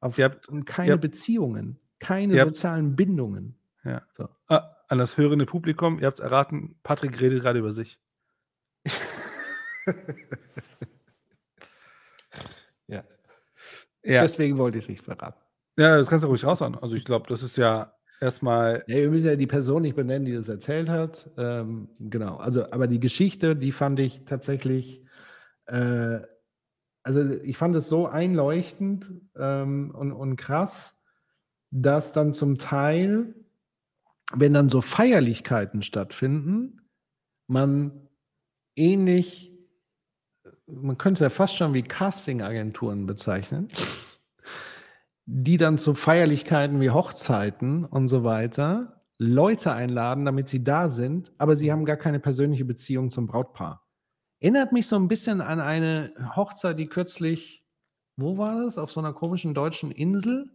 auf, 0.00 0.16
habt- 0.16 0.48
und 0.48 0.64
keine 0.64 0.92
habt- 0.92 1.02
Beziehungen. 1.02 1.78
keine 1.98 2.40
sozialen 2.42 2.96
Bindungen. 2.96 3.56
Ja. 3.84 4.02
So. 4.14 4.28
Ah, 4.46 4.70
an 4.88 4.96
das 4.98 5.18
hörende 5.18 5.44
Publikum, 5.46 5.98
ihr 5.98 6.06
habt 6.06 6.18
es 6.18 6.24
erraten, 6.24 6.76
Patrick 6.82 7.20
redet 7.20 7.42
gerade 7.42 7.58
über 7.58 7.72
sich. 7.74 8.00
Ja. 12.88 13.04
Ja, 14.02 14.22
Deswegen 14.22 14.58
wollte 14.58 14.78
ich 14.78 14.84
es 14.84 14.88
nicht 14.88 15.04
verraten. 15.04 15.40
ja 15.78 15.96
das 15.98 16.08
kannst 16.08 16.24
du 16.24 16.28
ruhig 16.28 16.44
raushauen. 16.44 16.76
Also 16.76 16.96
ich 16.96 17.04
glaube, 17.04 17.26
das 17.28 17.42
ist 17.42 17.56
ja 17.56 17.94
erstmal, 18.20 18.82
Ja, 18.86 18.96
wir 18.96 19.10
müssen 19.10 19.26
ja 19.26 19.36
die 19.36 19.46
Person 19.46 19.82
nicht 19.82 19.96
benennen, 19.96 20.24
die 20.24 20.34
das 20.34 20.48
erzählt 20.48 20.88
hat. 20.88 21.28
Ähm, 21.36 21.88
genau. 21.98 22.36
Also, 22.36 22.70
aber 22.72 22.86
die 22.86 23.00
Geschichte, 23.00 23.56
die 23.56 23.72
fand 23.72 24.00
ich 24.00 24.24
tatsächlich, 24.24 25.04
äh, 25.66 26.20
also 27.02 27.30
ich 27.42 27.56
fand 27.56 27.74
es 27.76 27.88
so 27.88 28.06
einleuchtend 28.06 29.10
ähm, 29.36 29.94
und, 29.94 30.12
und 30.12 30.36
krass, 30.36 30.96
dass 31.70 32.12
dann 32.12 32.32
zum 32.32 32.58
Teil, 32.58 33.34
wenn 34.34 34.52
dann 34.54 34.68
so 34.68 34.80
Feierlichkeiten 34.80 35.82
stattfinden, 35.82 36.80
man 37.46 38.08
ähnlich, 38.76 39.52
man 40.66 40.98
könnte 40.98 41.24
es 41.24 41.32
ja 41.32 41.34
fast 41.34 41.56
schon 41.56 41.74
wie 41.74 41.82
Casting-Agenturen 41.82 43.06
bezeichnen, 43.06 43.68
die 45.26 45.56
dann 45.56 45.78
zu 45.78 45.94
Feierlichkeiten 45.94 46.80
wie 46.80 46.90
Hochzeiten 46.90 47.84
und 47.84 48.08
so 48.08 48.24
weiter 48.24 49.00
Leute 49.18 49.72
einladen, 49.72 50.24
damit 50.24 50.48
sie 50.48 50.64
da 50.64 50.88
sind, 50.88 51.32
aber 51.36 51.54
sie 51.56 51.70
haben 51.70 51.84
gar 51.84 51.98
keine 51.98 52.20
persönliche 52.20 52.64
Beziehung 52.64 53.10
zum 53.10 53.26
Brautpaar. 53.26 53.86
Erinnert 54.40 54.72
mich 54.72 54.86
so 54.86 54.96
ein 54.96 55.08
bisschen 55.08 55.42
an 55.42 55.60
eine 55.60 56.14
Hochzeit, 56.34 56.78
die 56.78 56.86
kürzlich, 56.86 57.62
wo 58.16 58.38
war 58.38 58.62
das? 58.62 58.78
Auf 58.78 58.90
so 58.90 59.00
einer 59.00 59.12
komischen 59.12 59.52
deutschen 59.52 59.90
Insel, 59.90 60.50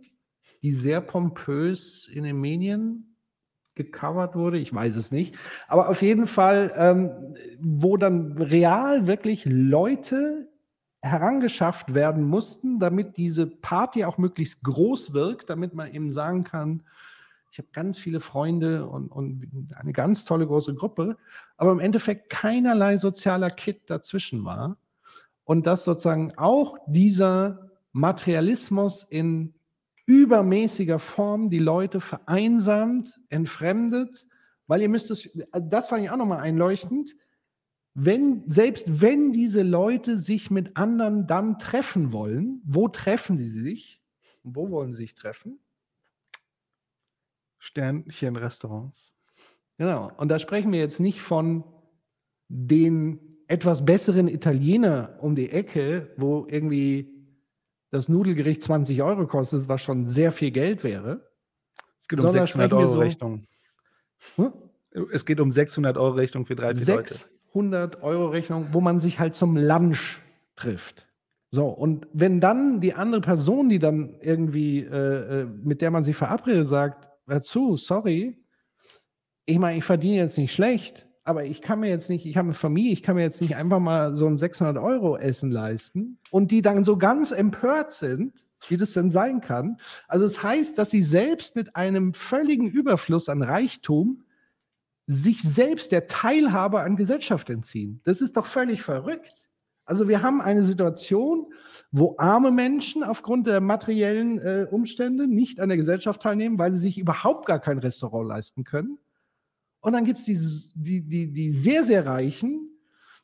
die 0.64 0.72
sehr 0.72 1.00
pompös 1.02 2.08
in 2.08 2.24
den 2.24 2.42
Medien 2.42 3.15
gecovert 3.76 4.36
wurde. 4.36 4.58
Ich 4.58 4.74
weiß 4.74 4.96
es 4.96 5.12
nicht. 5.12 5.36
Aber 5.68 5.90
auf 5.90 6.02
jeden 6.02 6.26
Fall, 6.26 6.74
ähm, 6.76 7.12
wo 7.60 7.98
dann 7.98 8.34
real 8.38 9.08
wirklich 9.08 9.46
Leute 9.46 10.50
herangeschafft 11.02 11.94
werden 11.94 12.24
mussten, 12.24 12.80
damit 12.80 13.18
diese 13.18 13.46
Party 13.46 14.06
auch 14.06 14.18
möglichst 14.18 14.64
groß 14.64 15.14
wirkt, 15.14 15.50
damit 15.50 15.74
man 15.74 15.94
eben 15.94 16.10
sagen 16.10 16.44
kann, 16.44 16.84
ich 17.52 17.60
habe 17.60 17.70
ganz 17.72 17.98
viele 17.98 18.20
Freunde 18.20 18.86
und, 18.86 19.08
und 19.08 19.50
eine 19.78 19.94
ganz 19.94 20.26
tolle 20.26 20.46
große 20.46 20.76
Gruppe, 20.76 21.16
aber 21.56 21.72
im 21.72 21.80
Endeffekt 21.80 22.30
keinerlei 22.30 22.98
sozialer 22.98 23.50
Kit 23.50 23.90
dazwischen 23.90 24.44
war. 24.44 24.78
Und 25.46 25.66
dass 25.66 25.86
sozusagen 25.86 26.38
auch 26.38 26.78
dieser 26.86 27.72
Materialismus 27.94 29.04
in 29.10 29.55
übermäßiger 30.06 31.00
Form 31.00 31.50
die 31.50 31.60
Leute 31.60 32.00
vereinsamt, 32.00 33.20
entfremdet, 33.30 34.28
weil 34.68 34.82
ihr 34.82 34.90
müsst 34.90 35.12
es, 35.12 35.30
das 35.52 35.88
fand 35.88 36.04
ich 36.04 36.10
auch 36.10 36.18
nochmal 36.18 36.40
einleuchtend, 36.40 37.16
wenn, 37.94 38.44
selbst 38.48 39.02
wenn 39.02 39.32
diese 39.32 39.64
Leute 39.64 40.18
sich 40.18 40.52
mit 40.52 40.76
anderen 40.76 41.28
dann 41.28 41.58
treffen 41.60 42.12
wollen, 42.12 42.62
wo 42.66 42.88
treffen 42.90 43.38
sie 43.38 43.48
sich? 43.48 44.02
Wo 44.44 44.70
wollen 44.70 44.94
sie 44.94 45.04
sich 45.04 45.16
treffen? 45.16 45.60
Sternchen-Restaurants. 47.60 49.14
Genau. 49.78 50.12
Und 50.18 50.30
da 50.30 50.40
sprechen 50.40 50.72
wir 50.72 50.80
jetzt 50.80 51.00
nicht 51.00 51.22
von 51.22 51.64
den 52.48 53.20
etwas 53.48 53.86
besseren 53.86 54.28
Italiener 54.28 55.18
um 55.22 55.36
die 55.36 55.50
Ecke, 55.50 56.14
wo 56.18 56.46
irgendwie 56.50 57.15
das 57.96 58.10
Nudelgericht 58.10 58.62
20 58.62 59.02
Euro 59.02 59.26
kostet, 59.26 59.68
was 59.68 59.82
schon 59.82 60.06
sehr 60.06 60.32
viel 60.32 60.52
Geld 60.52 60.84
wäre. 60.84 61.28
Es 62.00 62.08
geht 62.08 62.20
um 62.20 62.28
Sondern 62.28 62.46
600 62.46 62.50
sprechen 62.50 62.72
wir 62.72 62.78
Euro 62.86 62.92
so- 62.92 63.00
Rechnung. 63.00 63.48
Hm? 64.36 64.54
Es 65.12 65.26
geht 65.26 65.40
um 65.40 65.52
600 65.52 65.98
Euro 65.98 66.14
Rechnung 66.16 66.46
für 66.46 66.56
drei, 66.56 66.74
vier 66.76 66.96
Leute. 66.96 67.14
600 67.14 68.02
Euro 68.04 68.28
Rechnung, 68.28 68.68
wo 68.72 68.82
man 68.82 69.00
sich 69.00 69.20
halt 69.20 69.36
zum 69.36 69.58
Lunch 69.58 70.22
trifft. 70.56 71.08
So, 71.52 71.68
und 71.68 72.08
wenn 72.14 72.42
dann 72.42 72.82
die 72.82 72.94
andere 72.94 73.22
Person, 73.22 73.70
die 73.70 73.80
dann 73.80 74.10
irgendwie, 74.22 74.80
äh, 74.80 75.42
äh, 75.42 75.46
mit 75.46 75.82
der 75.82 75.92
man 75.92 76.04
sich 76.04 76.16
verabredet, 76.16 76.68
sagt, 76.68 77.10
hör 77.28 77.42
zu, 77.42 77.78
sorry, 77.78 78.38
ich 79.46 79.58
meine, 79.60 79.78
ich 79.78 79.84
verdiene 79.84 80.18
jetzt 80.18 80.38
nicht 80.38 80.54
schlecht, 80.54 81.08
aber 81.26 81.44
ich 81.46 81.62
kann 81.62 81.80
mir 81.80 81.90
jetzt 81.90 82.10
nicht, 82.10 82.26
ich 82.26 82.38
habe 82.38 82.46
eine 82.46 82.54
Familie, 82.54 82.94
ich 82.94 83.02
kann 83.02 83.16
mir 83.16 83.24
jetzt 83.24 83.42
nicht 83.42 83.56
einfach 83.56 83.80
mal 83.80 84.16
so 84.16 84.28
ein 84.28 84.38
600 84.38 84.78
Euro 84.78 85.18
Essen 85.18 85.50
leisten 85.50 86.20
und 86.30 86.52
die 86.52 86.62
dann 86.62 86.84
so 86.84 86.98
ganz 86.98 87.32
empört 87.32 87.92
sind, 87.92 88.46
wie 88.68 88.78
das 88.78 88.94
denn 88.94 89.10
sein 89.10 89.42
kann. 89.42 89.78
Also 90.08 90.26
es 90.26 90.44
heißt, 90.44 90.78
dass 90.78 90.92
sie 90.92 91.02
selbst 91.02 91.56
mit 91.56 91.76
einem 91.76 92.14
völligen 92.14 92.70
Überfluss 92.70 93.28
an 93.28 93.42
Reichtum 93.42 94.24
sich 95.08 95.42
selbst 95.42 95.92
der 95.92 96.08
Teilhabe 96.08 96.82
an 96.82 96.96
Gesellschaft 96.96 97.50
entziehen. 97.50 98.02
Das 98.04 98.22
ist 98.22 98.38
doch 98.38 98.46
völlig 98.46 98.84
verrückt. 98.84 99.36
Also 99.86 100.08
wir 100.08 100.22
haben 100.22 100.42
eine 100.42 100.64
Situation, 100.64 101.54
wo 101.92 102.16
arme 102.18 102.52
Menschen 102.52 103.04
aufgrund 103.04 103.48
der 103.48 103.62
materiellen 103.62 104.40
äh, 104.40 104.68
Umstände 104.70 105.28
nicht 105.28 105.60
an 105.60 105.70
der 105.70 105.78
Gesellschaft 105.78 106.22
teilnehmen, 106.22 106.60
weil 106.60 106.74
sie 106.74 106.80
sich 106.80 106.98
überhaupt 107.00 107.48
gar 107.48 107.60
kein 107.60 107.80
Restaurant 107.80 108.28
leisten 108.28 108.64
können. 108.64 109.00
Und 109.86 109.94
dann 109.94 110.04
gibt 110.04 110.18
es 110.18 110.26
die, 110.26 110.36
die, 110.74 111.02
die, 111.08 111.32
die 111.32 111.50
sehr, 111.52 111.84
sehr 111.84 112.08
Reichen, 112.08 112.72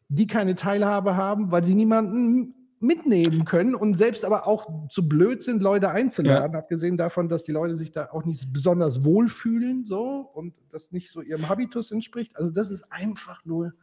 die 0.09 0.27
keine 0.27 0.53
Teilhabe 0.53 1.17
haben, 1.17 1.51
weil 1.51 1.63
sie 1.63 1.73
niemanden 1.73 2.53
mitnehmen 2.79 3.45
können 3.45 3.73
und 3.73 3.95
selbst 3.95 4.23
aber 4.23 4.45
auch 4.45 4.87
zu 4.89 5.09
blöd 5.09 5.41
sind, 5.41 5.63
Leute 5.63 5.89
einzuladen, 5.89 6.55
abgesehen 6.55 6.97
davon, 6.97 7.29
dass 7.29 7.43
die 7.43 7.51
Leute 7.51 7.77
sich 7.77 7.91
da 7.91 8.09
auch 8.11 8.25
nicht 8.25 8.53
besonders 8.53 9.03
wohlfühlen 9.03 9.85
so 9.85 10.29
und 10.35 10.53
das 10.71 10.91
nicht 10.91 11.09
so 11.09 11.23
ihrem 11.23 11.49
Habitus 11.49 11.89
entspricht. 11.89 12.37
Also 12.37 12.51
das 12.51 12.69
ist 12.69 12.83
einfach 12.91 13.43
nur 13.43 13.73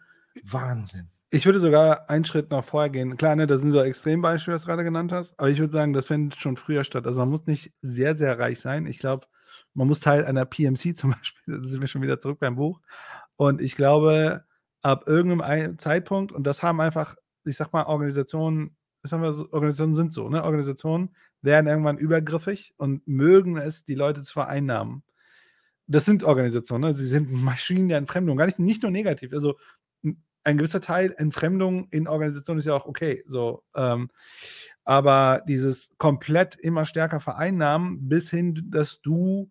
Wahnsinn. 0.45 1.09
Ich 1.31 1.47
würde 1.47 1.59
sogar 1.59 2.09
einen 2.09 2.25
Schritt 2.25 2.53
noch 2.53 2.65
vorher 2.65 2.91
gehen. 2.91 3.17
Klar, 3.17 3.35
ne, 3.35 3.49
das 3.49 3.61
sind 3.61 3.73
so 3.73 3.81
Extrembeispiele, 3.81 4.55
was 4.55 4.63
du 4.63 4.69
gerade 4.69 4.85
genannt 4.85 5.11
hast, 5.11 5.37
aber 5.37 5.51
ich 5.51 5.59
würde 5.59 5.73
sagen, 5.73 5.95
das 5.95 6.07
findet 6.07 6.39
schon 6.39 6.57
früher 6.57 6.85
statt. 6.85 7.09
Also 7.09 7.19
man 7.23 7.31
muss 7.31 7.45
nicht 7.47 7.73
sehr, 7.83 8.15
sehr 8.15 8.39
reich 8.39 8.61
sein. 8.61 8.87
Ich 8.87 9.01
glaube, 9.01 9.27
man 9.79 9.87
muss 9.87 10.01
Teil 10.01 10.25
einer 10.27 10.45
PMC 10.45 10.97
zum 10.97 11.13
Beispiel, 11.13 11.61
da 11.61 11.69
sind 11.69 11.81
wir 11.81 11.89
schon 11.89 12.03
wieder 12.03 12.19
zurück 12.19 12.41
beim 12.41 12.57
Buch. 12.57 12.81
Und 13.37 13.63
ich 13.63 13.77
glaube, 13.77 14.45
ab 14.83 15.05
irgendeinem 15.07 15.41
ein- 15.41 15.79
Zeitpunkt, 15.79 16.33
und 16.33 16.47
das 16.47 16.63
haben 16.63 16.81
einfach, 16.81 17.17
ich 17.45 17.57
sag 17.57 17.73
mal, 17.73 17.85
Organisationen, 17.85 18.77
das 19.03 19.13
haben 19.13 19.23
wir 19.23 19.33
so, 19.33 19.45
Organisationen 19.53 19.95
sind 19.95 20.13
so, 20.13 20.29
ne? 20.29 20.43
Organisationen 20.43 21.15
werden 21.41 21.69
irgendwann 21.69 21.99
übergriffig 21.99 22.75
und 22.77 23.07
mögen 23.07 23.57
es, 23.57 23.85
die 23.85 23.95
Leute 23.95 24.23
zu 24.23 24.33
vereinnahmen. 24.33 25.05
Das 25.87 26.05
sind 26.05 26.25
Organisationen, 26.25 26.91
ne? 26.91 26.95
sie 26.95 27.07
sind 27.07 27.33
Maschinen 27.45 27.89
der 27.89 27.99
Entfremdung, 27.99 28.37
gar 28.37 28.47
nicht, 28.47 28.59
nicht 28.59 28.83
nur 28.83 28.91
negativ. 28.91 29.33
Also 29.33 29.57
ein 30.45 30.59
gewisser 30.59 30.81
Teil 30.81 31.15
Entfremdung 31.19 31.89
in 31.91 32.09
Organisationen 32.09 32.59
ist 32.59 32.65
ja 32.65 32.75
auch 32.75 32.87
okay. 32.87 33.23
So, 33.29 33.63
ähm, 33.77 34.11
aber 34.85 35.43
dieses 35.47 35.91
komplett 35.99 36.57
immer 36.57 36.85
stärker 36.85 37.21
vereinnahmen, 37.21 38.09
bis 38.09 38.31
hin, 38.31 38.69
dass 38.71 39.01
du, 39.03 39.51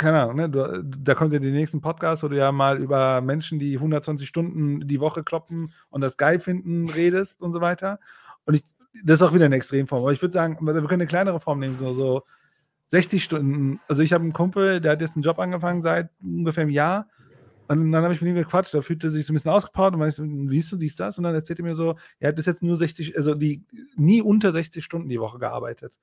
keine 0.00 0.22
Ahnung, 0.22 0.36
ne, 0.36 0.48
du, 0.48 0.82
da 0.82 1.14
kommt 1.14 1.32
ja 1.32 1.38
die 1.38 1.50
nächsten 1.50 1.82
Podcasts, 1.82 2.24
wo 2.24 2.28
du 2.28 2.36
ja 2.36 2.50
mal 2.52 2.78
über 2.78 3.20
Menschen, 3.20 3.58
die 3.58 3.74
120 3.74 4.26
Stunden 4.26 4.88
die 4.88 4.98
Woche 4.98 5.22
kloppen 5.22 5.74
und 5.90 6.00
das 6.00 6.16
geil 6.16 6.40
finden, 6.40 6.88
redest 6.88 7.42
und 7.42 7.52
so 7.52 7.60
weiter. 7.60 8.00
Und 8.46 8.54
ich, 8.54 8.64
das 9.04 9.16
ist 9.16 9.22
auch 9.22 9.34
wieder 9.34 9.44
eine 9.44 9.56
Extremform. 9.56 10.02
Aber 10.02 10.12
ich 10.12 10.22
würde 10.22 10.32
sagen, 10.32 10.56
wir 10.60 10.72
können 10.72 11.02
eine 11.02 11.06
kleinere 11.06 11.38
Form 11.38 11.58
nehmen, 11.58 11.76
so, 11.78 11.92
so 11.92 12.22
60 12.86 13.22
Stunden. 13.22 13.78
Also 13.88 14.00
ich 14.00 14.14
habe 14.14 14.24
einen 14.24 14.32
Kumpel, 14.32 14.80
der 14.80 14.92
hat 14.92 15.02
jetzt 15.02 15.16
einen 15.16 15.22
Job 15.22 15.38
angefangen 15.38 15.82
seit 15.82 16.08
ungefähr 16.22 16.62
einem 16.62 16.70
Jahr. 16.70 17.06
Und 17.68 17.92
dann 17.92 18.02
habe 18.02 18.14
ich 18.14 18.22
mit 18.22 18.30
ihm 18.30 18.36
gequatscht, 18.36 18.72
da 18.72 18.80
fühlte 18.80 19.08
er 19.08 19.10
sich 19.10 19.26
so 19.26 19.32
ein 19.32 19.34
bisschen 19.34 19.50
ausgepowert 19.50 19.92
und 19.92 20.00
meinte, 20.00 20.22
wie 20.24 20.58
ist 20.58 20.72
du 20.72 20.76
dies, 20.76 20.96
das? 20.96 21.18
Und 21.18 21.24
dann 21.24 21.34
erzählt 21.34 21.60
er 21.60 21.64
mir 21.66 21.74
so, 21.74 21.94
er 22.18 22.28
hat 22.28 22.36
bis 22.36 22.46
jetzt 22.46 22.62
nur 22.62 22.74
60, 22.74 23.16
also 23.16 23.34
die 23.34 23.62
nie 23.96 24.22
unter 24.22 24.50
60 24.50 24.82
Stunden 24.82 25.10
die 25.10 25.20
Woche 25.20 25.38
gearbeitet. 25.38 25.98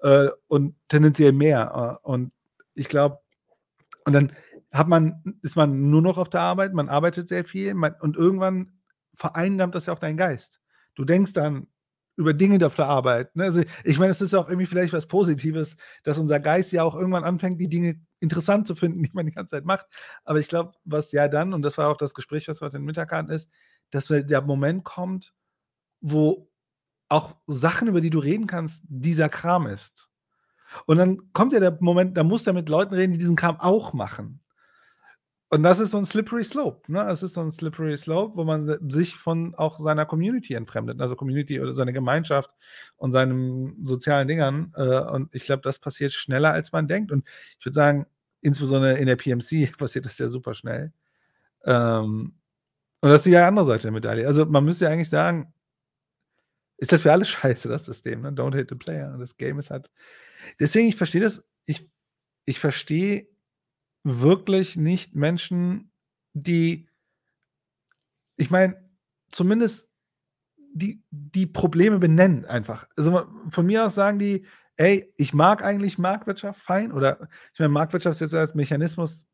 Äh, 0.00 0.28
und 0.48 0.74
tendenziell 0.88 1.32
mehr. 1.32 2.00
Äh, 2.02 2.08
und 2.08 2.32
ich 2.74 2.88
glaube, 2.88 3.20
und 4.04 4.12
dann 4.12 4.32
hat 4.72 4.88
man, 4.88 5.38
ist 5.42 5.56
man 5.56 5.90
nur 5.90 6.02
noch 6.02 6.18
auf 6.18 6.28
der 6.28 6.40
Arbeit, 6.40 6.74
man 6.74 6.88
arbeitet 6.88 7.28
sehr 7.28 7.44
viel 7.44 7.74
man, 7.74 7.94
und 8.00 8.16
irgendwann 8.16 8.72
vereinnahmt 9.14 9.74
das 9.74 9.86
ja 9.86 9.92
auch 9.92 9.98
deinen 9.98 10.16
Geist. 10.16 10.60
Du 10.94 11.04
denkst 11.04 11.32
dann 11.32 11.68
über 12.16 12.34
Dinge 12.34 12.64
auf 12.64 12.74
der 12.74 12.86
Arbeit. 12.86 13.34
Ne? 13.34 13.44
Also 13.44 13.62
ich 13.82 13.98
meine, 13.98 14.12
es 14.12 14.20
ist 14.20 14.34
auch 14.34 14.48
irgendwie 14.48 14.66
vielleicht 14.66 14.92
was 14.92 15.06
Positives, 15.06 15.76
dass 16.04 16.18
unser 16.18 16.40
Geist 16.40 16.72
ja 16.72 16.82
auch 16.84 16.94
irgendwann 16.94 17.24
anfängt, 17.24 17.60
die 17.60 17.68
Dinge 17.68 18.00
interessant 18.20 18.66
zu 18.66 18.74
finden, 18.74 19.02
die 19.04 19.10
man 19.12 19.26
die 19.26 19.32
ganze 19.32 19.52
Zeit 19.52 19.64
macht. 19.64 19.86
Aber 20.24 20.38
ich 20.38 20.48
glaube, 20.48 20.72
was 20.84 21.12
ja 21.12 21.28
dann, 21.28 21.52
und 21.54 21.62
das 21.62 21.78
war 21.78 21.88
auch 21.88 21.96
das 21.96 22.14
Gespräch, 22.14 22.48
was 22.48 22.60
wir 22.60 22.66
heute 22.66 22.78
Mittag 22.78 23.12
hatten, 23.12 23.30
ist, 23.30 23.48
dass 23.90 24.06
der 24.06 24.42
Moment 24.42 24.84
kommt, 24.84 25.32
wo 26.00 26.50
auch 27.08 27.36
Sachen, 27.46 27.88
über 27.88 28.00
die 28.00 28.10
du 28.10 28.18
reden 28.18 28.46
kannst, 28.46 28.82
dieser 28.88 29.28
Kram 29.28 29.66
ist. 29.66 30.10
Und 30.86 30.98
dann 30.98 31.32
kommt 31.32 31.52
ja 31.52 31.60
der 31.60 31.76
Moment, 31.80 32.16
da 32.16 32.22
du 32.22 32.36
ja 32.36 32.52
mit 32.52 32.68
Leuten 32.68 32.94
reden, 32.94 33.12
die 33.12 33.18
diesen 33.18 33.36
Kram 33.36 33.58
auch 33.60 33.92
machen. 33.92 34.40
Und 35.54 35.62
das 35.62 35.78
ist 35.78 35.92
so 35.92 35.98
ein 35.98 36.04
slippery 36.04 36.42
slope. 36.42 36.90
Ne? 36.90 37.06
Es 37.08 37.22
ist 37.22 37.34
so 37.34 37.40
ein 37.40 37.52
slippery 37.52 37.96
slope, 37.96 38.36
wo 38.36 38.42
man 38.42 38.90
sich 38.90 39.14
von 39.14 39.54
auch 39.54 39.78
seiner 39.78 40.04
Community 40.04 40.54
entfremdet, 40.54 41.00
also 41.00 41.14
Community 41.14 41.60
oder 41.60 41.72
seine 41.72 41.92
Gemeinschaft 41.92 42.50
und 42.96 43.12
seinen 43.12 43.86
sozialen 43.86 44.26
Dingern. 44.26 44.72
Äh, 44.76 44.98
und 44.98 45.32
ich 45.32 45.44
glaube, 45.44 45.62
das 45.62 45.78
passiert 45.78 46.12
schneller, 46.12 46.52
als 46.52 46.72
man 46.72 46.88
denkt. 46.88 47.12
Und 47.12 47.28
ich 47.58 47.64
würde 47.64 47.74
sagen, 47.74 48.06
insbesondere 48.40 48.98
in 48.98 49.06
der 49.06 49.16
PMC 49.16 49.72
passiert 49.78 50.06
das 50.06 50.18
ja 50.18 50.28
super 50.28 50.54
schnell. 50.54 50.92
Ähm, 51.64 52.34
und 53.00 53.10
das 53.10 53.18
ist 53.20 53.26
die 53.26 53.36
andere 53.36 53.66
Seite 53.66 53.82
der 53.82 53.92
Medaille. 53.92 54.26
Also 54.26 54.46
man 54.46 54.64
müsste 54.64 54.86
ja 54.86 54.90
eigentlich 54.90 55.10
sagen, 55.10 55.52
ist 56.78 56.90
das 56.90 57.02
für 57.02 57.12
alle 57.12 57.24
scheiße, 57.26 57.68
das 57.68 57.86
System, 57.86 58.22
ne? 58.22 58.30
Don't 58.30 58.58
hate 58.58 58.66
the 58.68 58.74
player. 58.74 59.16
Das 59.18 59.36
Game 59.36 59.58
ist 59.58 59.70
halt. 59.70 59.90
Deswegen, 60.60 60.88
ich 60.88 60.96
verstehe 60.96 61.20
das, 61.20 61.42
ich, 61.66 61.88
ich 62.44 62.58
verstehe 62.58 63.28
wirklich 64.02 64.76
nicht 64.76 65.14
Menschen, 65.14 65.92
die, 66.34 66.88
ich 68.36 68.50
meine, 68.50 68.88
zumindest 69.30 69.88
die, 70.56 71.02
die 71.10 71.46
Probleme 71.46 71.98
benennen 71.98 72.44
einfach. 72.44 72.86
Also 72.96 73.26
von 73.48 73.66
mir 73.66 73.86
aus 73.86 73.94
sagen 73.94 74.18
die, 74.18 74.44
ey, 74.76 75.12
ich 75.16 75.32
mag 75.32 75.62
eigentlich 75.62 75.98
Marktwirtschaft 75.98 76.60
fein 76.60 76.92
oder 76.92 77.28
ich 77.52 77.60
meine, 77.60 77.70
Marktwirtschaft 77.70 78.16
ist 78.16 78.20
jetzt 78.20 78.34
als 78.34 78.54
Mechanismus 78.54 79.26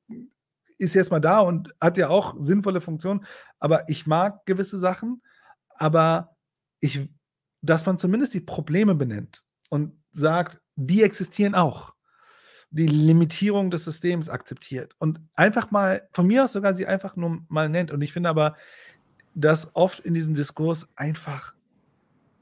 ist 0.80 0.94
jetzt 0.94 1.10
mal 1.10 1.20
da 1.20 1.40
und 1.40 1.74
hat 1.80 1.98
ja 1.98 2.08
auch 2.08 2.34
sinnvolle 2.38 2.80
Funktionen, 2.80 3.26
aber 3.58 3.88
ich 3.88 4.06
mag 4.06 4.46
gewisse 4.46 4.78
Sachen, 4.78 5.22
aber 5.74 6.36
ich, 6.80 7.10
dass 7.60 7.84
man 7.84 7.98
zumindest 7.98 8.32
die 8.32 8.40
Probleme 8.40 8.94
benennt 8.94 9.44
und 9.68 9.92
sagt, 10.10 10.60
die 10.86 11.02
existieren 11.02 11.54
auch 11.54 11.94
die 12.70 12.86
Limitierung 12.86 13.70
des 13.70 13.84
Systems 13.84 14.28
akzeptiert 14.28 14.94
und 14.98 15.20
einfach 15.34 15.70
mal, 15.70 16.08
von 16.12 16.26
mir 16.26 16.44
aus 16.44 16.52
sogar 16.52 16.74
sie 16.74 16.86
einfach 16.86 17.16
nur 17.16 17.40
mal 17.48 17.68
nennt. 17.68 17.90
Und 17.90 18.00
ich 18.00 18.12
finde 18.12 18.28
aber, 18.28 18.56
dass 19.34 19.74
oft 19.74 20.00
in 20.00 20.14
diesem 20.14 20.34
Diskurs 20.34 20.88
einfach, 20.94 21.54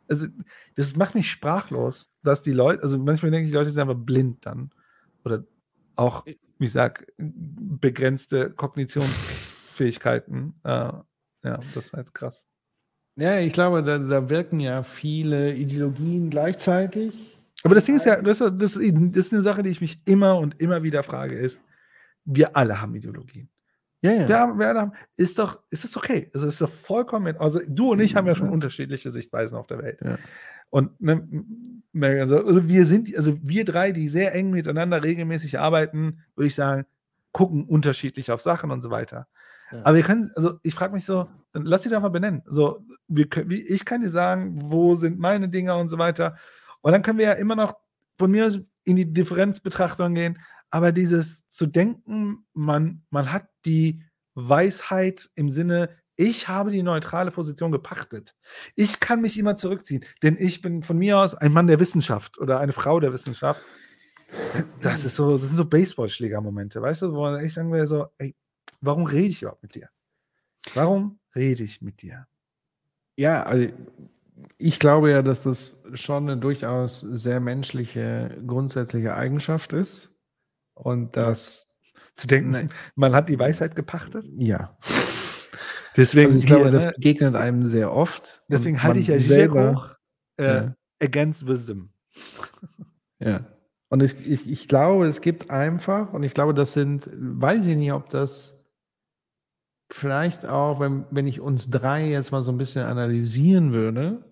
also 0.09 0.27
das 0.75 0.97
macht 0.97 1.15
mich 1.15 1.31
sprachlos, 1.31 2.11
dass 2.23 2.43
die 2.43 2.53
Leute, 2.53 2.83
also 2.83 2.99
manchmal 2.99 3.31
denke 3.31 3.47
ich, 3.47 3.53
die 3.53 3.57
Leute 3.57 3.71
sind 3.71 3.81
einfach 3.81 3.95
blind 3.95 4.45
dann. 4.45 4.71
Oder 5.25 5.45
auch, 5.97 6.27
wie 6.27 6.37
ich 6.61 6.73
sage, 6.73 7.07
begrenzte 7.17 8.51
Kognitionsfähigkeiten. 8.51 10.55
Äh, 10.63 10.69
ja, 10.69 11.05
das 11.43 11.87
ist 11.87 11.93
halt 11.95 12.15
krass. 12.15 12.47
Ja, 13.17 13.41
ich 13.41 13.53
glaube, 13.53 13.83
da, 13.83 13.99
da 13.99 14.29
wirken 14.29 14.61
ja 14.61 14.83
viele 14.83 15.55
Ideologien 15.55 16.31
gleichzeitig 16.31 17.38
aber 17.65 17.75
das 17.75 17.85
Ding 17.85 17.97
ist 17.97 18.07
ja, 18.07 18.21
das, 18.23 18.39
das, 18.39 18.53
das 18.53 18.77
ist 18.77 19.33
eine 19.33 19.43
Sache, 19.43 19.63
die 19.63 19.71
ich 19.71 19.81
mich 19.81 20.01
immer 20.05 20.39
und 20.39 20.61
immer 20.61 20.83
wieder 20.83 21.03
frage, 21.03 21.37
ist, 21.37 21.61
wir 22.25 22.57
alle 22.57 22.81
haben 22.81 22.95
Ideologien. 22.95 23.49
Ja, 24.01 24.13
ja. 24.13 24.29
Wir 24.29 24.39
haben, 24.39 24.59
wir 24.59 24.67
haben, 24.69 24.93
ist 25.17 25.39
doch, 25.39 25.61
ist 25.71 25.85
es 25.85 25.97
okay? 25.97 26.31
Also 26.33 26.47
ist 26.47 26.61
doch 26.61 26.71
vollkommen, 26.71 27.37
also 27.39 27.61
du 27.67 27.93
und 27.93 28.01
ich 28.01 28.15
haben 28.15 28.27
ja 28.27 28.35
schon 28.35 28.51
unterschiedliche 28.51 29.11
Sichtweisen 29.11 29.57
auf 29.57 29.67
der 29.67 29.79
Welt. 29.79 30.01
Ja. 30.05 30.19
Und 30.71 31.01
ne, 31.01 31.27
also, 32.21 32.45
also 32.45 32.69
wir 32.69 32.87
sind, 32.87 33.15
also 33.17 33.37
wir 33.43 33.65
drei, 33.65 33.91
die 33.91 34.09
sehr 34.09 34.35
eng 34.35 34.51
miteinander 34.51 35.03
regelmäßig 35.03 35.59
arbeiten, 35.59 36.21
würde 36.37 36.47
ich 36.47 36.55
sagen, 36.55 36.85
gucken 37.33 37.65
unterschiedlich 37.65 38.31
auf 38.31 38.41
Sachen 38.41 38.71
und 38.71 38.83
so 38.83 38.91
weiter. 38.91 39.27
Ja. 39.73 39.81
Aber 39.85 39.97
wir 39.97 40.03
können, 40.03 40.31
also 40.37 40.59
ich 40.63 40.75
frage 40.75 40.95
mich 40.95 41.05
so, 41.05 41.29
dann 41.53 41.65
lass 41.65 41.83
sie 41.83 41.91
doch 41.91 42.01
mal 42.01 42.09
benennen. 42.09 42.43
So, 42.47 42.85
wir, 43.09 43.27
ich 43.49 43.85
kann 43.85 44.03
dir 44.03 44.11
sagen, 44.11 44.59
wo 44.63 44.95
sind 44.95 45.19
meine 45.19 45.49
Dinge 45.49 45.75
und 45.77 45.89
so 45.89 45.99
weiter. 45.99 46.37
Und 46.81 46.93
dann 46.93 47.03
können 47.03 47.19
wir 47.19 47.27
ja 47.27 47.33
immer 47.33 47.57
noch 47.57 47.77
von 48.19 48.31
mir 48.31 48.47
aus 48.47 48.61
in 48.85 48.97
die 48.97 49.13
Differenzbetrachtung 49.13 50.15
gehen. 50.15 50.39
Aber 50.71 50.93
dieses 50.93 51.49
zu 51.49 51.67
denken, 51.67 52.47
man, 52.53 53.05
man 53.11 53.33
hat 53.33 53.49
die 53.65 54.03
Weisheit 54.35 55.31
im 55.35 55.49
Sinne, 55.49 55.91
ich 56.17 56.49
habe 56.49 56.71
die 56.73 56.83
neutrale 56.83 57.31
Position 57.31 57.71
gepachtet. 57.71 58.35
Ich 58.75 58.99
kann 58.99 59.21
mich 59.21 59.39
immer 59.39 59.57
zurückziehen, 59.57 60.05
denn 60.23 60.37
ich 60.39 60.61
bin 60.61 60.83
von 60.83 60.99
mir 60.99 61.19
aus 61.19 61.35
ein 61.35 61.53
Mann 61.53 61.69
der 61.69 61.79
Wissenschaft 61.79 62.39
oder 62.39 62.59
eine 62.59 62.73
Frau 62.73 62.99
der 62.99 63.13
Wissenschaft. 63.13 63.63
Das 64.83 65.05
ist 65.05 65.17
so, 65.17 65.39
das 65.39 65.47
sind 65.47 65.57
so 65.57 65.65
Baseballschläger-Momente, 65.65 66.83
weißt 66.83 67.03
du, 67.03 67.13
wo 67.13 67.23
man 67.23 67.41
echt 67.41 67.55
sagen 67.55 67.73
will, 67.73 67.87
so, 67.87 68.09
ey, 68.19 68.35
warum 68.81 69.07
rede 69.07 69.29
ich 69.29 69.43
überhaupt 69.43 69.63
mit 69.63 69.75
dir? 69.75 69.89
Warum 70.75 71.19
rede 71.35 71.63
ich 71.63 71.81
mit 71.81 72.03
dir? 72.03 72.27
Ja, 73.17 73.45
also 73.45 73.69
ich 74.59 74.79
glaube 74.79 75.11
ja, 75.11 75.23
dass 75.23 75.43
das 75.45 75.77
schon 75.95 76.25
eine 76.29 76.37
durchaus 76.37 77.01
sehr 77.01 77.41
menschliche, 77.41 78.37
grundsätzliche 78.47 79.15
Eigenschaft 79.15 79.73
ist. 79.73 80.15
Und 80.75 81.17
dass. 81.17 81.77
Zu 82.15 82.27
denken, 82.27 82.71
man 82.97 83.15
hat 83.15 83.29
die 83.29 83.39
Weisheit 83.39 83.77
gepachtet? 83.77 84.25
Ja. 84.37 84.77
Deswegen, 85.97 86.27
also 86.27 86.39
ich 86.39 86.47
glaube, 86.47 86.65
hier, 86.65 86.73
das 86.73 86.85
ne? 86.87 86.93
begegnet 86.93 87.37
einem 87.37 87.67
sehr 87.67 87.93
oft. 87.93 88.43
Deswegen 88.49 88.83
halte 88.83 88.99
ich 88.99 89.09
ja 89.09 89.21
selber 89.21 89.73
hoch 89.73 89.95
äh, 90.37 90.45
ja. 90.45 90.75
against 91.01 91.47
wisdom. 91.47 91.91
Ja. 93.21 93.47
Und 93.89 94.03
ich, 94.03 94.15
ich, 94.29 94.51
ich 94.51 94.69
glaube, 94.69 95.07
es 95.07 95.21
gibt 95.21 95.51
einfach, 95.51 96.13
und 96.13 96.23
ich 96.23 96.35
glaube, 96.35 96.55
das 96.55 96.73
sind, 96.73 97.11
weiß 97.13 97.67
ich 97.67 97.77
nicht, 97.77 97.93
ob 97.93 98.11
das 98.11 98.65
vielleicht 99.91 100.45
auch, 100.47 100.81
wenn, 100.81 101.07
wenn 101.11 101.27
ich 101.27 101.41
uns 101.41 101.71
drei 101.71 102.07
jetzt 102.09 102.31
mal 102.31 102.43
so 102.43 102.53
ein 102.53 102.59
bisschen 102.59 102.85
analysieren 102.85 103.73
würde, 103.73 104.25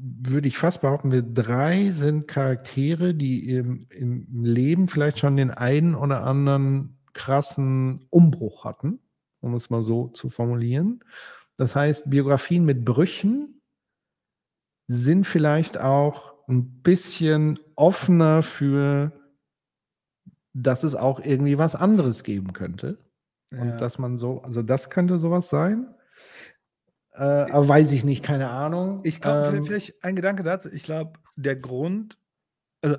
würde 0.00 0.48
ich 0.48 0.58
fast 0.58 0.80
behaupten, 0.80 1.12
wir 1.12 1.22
drei 1.22 1.90
sind 1.90 2.28
Charaktere, 2.28 3.14
die 3.14 3.48
im, 3.50 3.86
im 3.90 4.44
Leben 4.44 4.88
vielleicht 4.88 5.18
schon 5.18 5.36
den 5.36 5.50
einen 5.50 5.94
oder 5.94 6.24
anderen 6.24 6.98
krassen 7.14 8.06
Umbruch 8.10 8.64
hatten, 8.64 9.00
um 9.40 9.54
es 9.54 9.70
mal 9.70 9.82
so 9.82 10.08
zu 10.08 10.28
formulieren. 10.28 11.00
Das 11.56 11.74
heißt, 11.74 12.08
Biografien 12.10 12.64
mit 12.64 12.84
Brüchen 12.84 13.60
sind 14.86 15.26
vielleicht 15.26 15.78
auch 15.78 16.34
ein 16.48 16.80
bisschen 16.82 17.58
offener 17.74 18.42
für, 18.42 19.12
dass 20.54 20.84
es 20.84 20.94
auch 20.94 21.20
irgendwie 21.20 21.58
was 21.58 21.74
anderes 21.74 22.22
geben 22.22 22.52
könnte. 22.52 22.98
Und 23.50 23.68
ja. 23.68 23.76
dass 23.76 23.98
man 23.98 24.18
so, 24.18 24.42
also 24.42 24.62
das 24.62 24.90
könnte 24.90 25.18
sowas 25.18 25.48
sein. 25.48 25.94
Äh, 27.18 27.50
aber 27.50 27.66
weiß 27.66 27.90
ich 27.92 28.04
nicht, 28.04 28.22
keine 28.22 28.48
Ahnung. 28.48 29.00
Ich 29.02 29.20
glaube, 29.20 29.56
ähm, 29.56 29.64
vielleicht 29.64 30.04
ein 30.04 30.14
Gedanke 30.14 30.44
dazu. 30.44 30.70
Ich 30.72 30.84
glaube, 30.84 31.18
der 31.34 31.56
Grund, 31.56 32.16
also 32.80 32.96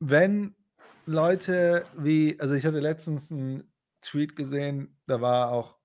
wenn 0.00 0.54
Leute 1.06 1.86
wie, 1.96 2.38
also 2.38 2.54
ich 2.54 2.66
hatte 2.66 2.80
letztens 2.80 3.32
einen 3.32 3.72
Tweet 4.02 4.36
gesehen, 4.36 4.98
da 5.06 5.22
war 5.22 5.50
auch 5.50 5.78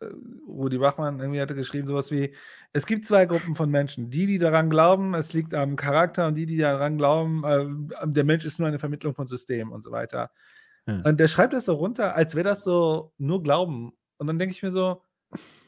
äh, 0.00 0.06
Rudi 0.48 0.78
Bachmann 0.78 1.20
irgendwie 1.20 1.42
hatte 1.42 1.54
geschrieben, 1.54 1.86
sowas 1.86 2.10
wie: 2.10 2.34
Es 2.72 2.86
gibt 2.86 3.04
zwei 3.04 3.26
Gruppen 3.26 3.54
von 3.54 3.68
Menschen. 3.68 4.08
Die, 4.08 4.26
die 4.26 4.38
daran 4.38 4.70
glauben, 4.70 5.14
es 5.14 5.34
liegt 5.34 5.52
am 5.52 5.76
Charakter, 5.76 6.26
und 6.28 6.36
die, 6.36 6.46
die 6.46 6.56
daran 6.56 6.96
glauben, 6.96 7.44
äh, 7.44 8.06
der 8.06 8.24
Mensch 8.24 8.46
ist 8.46 8.58
nur 8.58 8.68
eine 8.68 8.78
Vermittlung 8.78 9.14
von 9.14 9.26
Systemen 9.26 9.74
und 9.74 9.84
so 9.84 9.90
weiter. 9.90 10.30
Und 10.84 11.20
der 11.20 11.28
schreibt 11.28 11.52
das 11.52 11.66
so 11.66 11.74
runter, 11.74 12.16
als 12.16 12.34
wäre 12.34 12.48
das 12.48 12.64
so 12.64 13.12
nur 13.16 13.40
Glauben. 13.40 13.92
Und 14.18 14.26
dann 14.26 14.40
denke 14.40 14.52
ich 14.52 14.64
mir 14.64 14.72
so, 14.72 15.00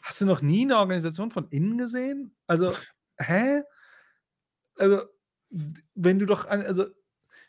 hast 0.03 0.20
du 0.20 0.27
noch 0.27 0.43
nie 0.43 0.62
eine 0.62 0.78
Organisation 0.78 1.31
von 1.31 1.49
innen 1.49 1.78
gesehen? 1.78 2.35
Also, 2.47 2.73
hä? 3.19 3.62
Also, 4.77 5.03
wenn 5.95 6.19
du 6.19 6.27
doch, 6.27 6.47
also, 6.47 6.86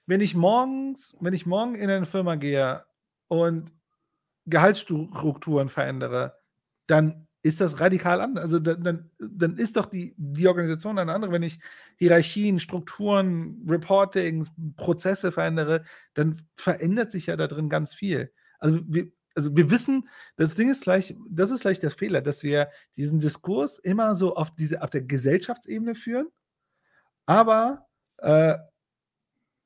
wenn 0.05 0.21
ich 0.21 0.35
morgens, 0.35 1.15
wenn 1.19 1.33
ich 1.33 1.45
morgen 1.45 1.75
in 1.75 1.89
eine 1.89 2.05
Firma 2.05 2.35
gehe 2.35 2.85
und 3.27 3.71
Gehaltsstrukturen 4.45 5.69
verändere, 5.69 6.37
dann 6.87 7.27
ist 7.41 7.61
das 7.61 7.79
radikal 7.79 8.21
anders. 8.21 8.43
Also 8.43 8.59
dann, 8.59 8.83
dann, 8.83 9.11
dann, 9.19 9.57
ist 9.57 9.77
doch 9.77 9.85
die, 9.85 10.15
die 10.17 10.47
Organisation 10.47 10.97
eine 10.97 11.13
andere. 11.13 11.31
Wenn 11.31 11.43
ich 11.43 11.59
Hierarchien, 11.97 12.59
Strukturen, 12.59 13.63
Reportings, 13.69 14.51
Prozesse 14.77 15.31
verändere, 15.31 15.83
dann 16.15 16.41
verändert 16.55 17.11
sich 17.11 17.27
ja 17.27 17.35
da 17.35 17.47
drin 17.47 17.69
ganz 17.69 17.93
viel. 17.93 18.31
Also 18.57 18.79
wir, 18.87 19.11
also 19.35 19.55
wir 19.55 19.69
wissen, 19.69 20.07
das 20.37 20.55
Ding 20.55 20.69
ist 20.69 20.83
gleich, 20.83 21.15
das 21.29 21.51
ist 21.51 21.61
gleich 21.61 21.79
der 21.79 21.91
Fehler, 21.91 22.21
dass 22.21 22.43
wir 22.43 22.69
diesen 22.95 23.19
Diskurs 23.19 23.77
immer 23.79 24.15
so 24.15 24.35
auf, 24.35 24.55
diese, 24.55 24.81
auf 24.81 24.89
der 24.89 25.01
Gesellschaftsebene 25.01 25.95
führen, 25.95 26.27
aber 27.25 27.85
äh, 28.17 28.55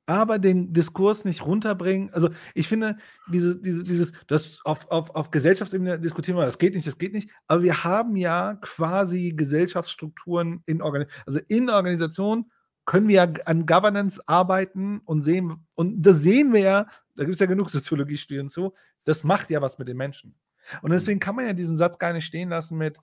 aber 0.09 0.39
den 0.39 0.73
Diskurs 0.73 1.23
nicht 1.23 1.45
runterbringen. 1.45 2.11
Also 2.11 2.29
ich 2.55 2.67
finde, 2.67 2.97
diese, 3.31 3.61
diese, 3.61 3.83
dieses, 3.83 4.11
das 4.25 4.59
auf, 4.63 4.89
auf, 4.89 5.11
auf 5.11 5.29
Gesellschaftsebene 5.29 5.99
diskutieren 5.99 6.35
wir, 6.35 6.45
das 6.45 6.57
geht 6.57 6.73
nicht, 6.73 6.87
das 6.87 6.97
geht 6.97 7.13
nicht. 7.13 7.29
Aber 7.45 7.61
wir 7.61 7.83
haben 7.83 8.15
ja 8.15 8.55
quasi 8.55 9.33
Gesellschaftsstrukturen 9.35 10.63
in 10.65 10.81
Organisationen. 10.81 11.23
Also 11.27 11.39
in 11.47 11.69
Organisationen 11.69 12.51
können 12.85 13.07
wir 13.07 13.15
ja 13.17 13.31
an 13.45 13.67
Governance 13.67 14.19
arbeiten 14.25 14.99
und 15.05 15.21
sehen, 15.21 15.67
und 15.75 16.01
das 16.01 16.21
sehen 16.21 16.53
wir 16.53 16.61
ja, 16.61 16.87
da 17.15 17.23
gibt 17.23 17.35
es 17.35 17.39
ja 17.39 17.45
genug 17.45 17.69
Soziologiestudien 17.69 18.49
zu, 18.49 18.73
das 19.05 19.23
macht 19.23 19.49
ja 19.49 19.61
was 19.61 19.77
mit 19.77 19.87
den 19.87 19.97
Menschen. 19.97 20.35
Und 20.81 20.91
deswegen 20.91 21.19
kann 21.19 21.35
man 21.35 21.45
ja 21.45 21.53
diesen 21.53 21.75
Satz 21.75 21.97
gar 21.97 22.13
nicht 22.13 22.25
stehen 22.25 22.49
lassen 22.49 22.77
mit, 22.77 22.97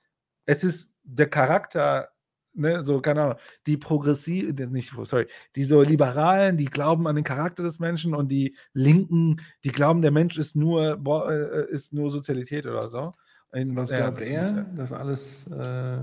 es 0.44 0.62
ist 0.62 0.92
der 1.02 1.28
Charakter 1.28 2.08
ne, 2.56 2.82
so, 2.82 3.00
keine 3.00 3.22
Ahnung, 3.22 3.38
die 3.66 3.76
progressiv, 3.76 4.52
nicht, 4.70 4.92
sorry, 5.02 5.26
die 5.54 5.64
so 5.64 5.82
Liberalen, 5.82 6.56
die 6.56 6.64
glauben 6.64 7.06
an 7.06 7.16
den 7.16 7.24
Charakter 7.24 7.62
des 7.62 7.78
Menschen 7.78 8.14
und 8.14 8.28
die 8.28 8.56
Linken, 8.72 9.40
die 9.64 9.72
glauben, 9.72 10.02
der 10.02 10.10
Mensch 10.10 10.38
ist 10.38 10.56
nur, 10.56 10.96
boah, 10.96 11.30
äh, 11.30 11.70
ist 11.70 11.92
nur 11.92 12.10
Sozialität 12.10 12.66
oder 12.66 12.88
so. 12.88 13.12
Und 13.50 13.76
was 13.76 13.90
ja, 13.90 13.98
glaubt 13.98 14.20
das 14.20 14.26
er? 14.26 14.66
Das 14.76 14.92
alles, 14.92 15.46
äh, 15.48 15.98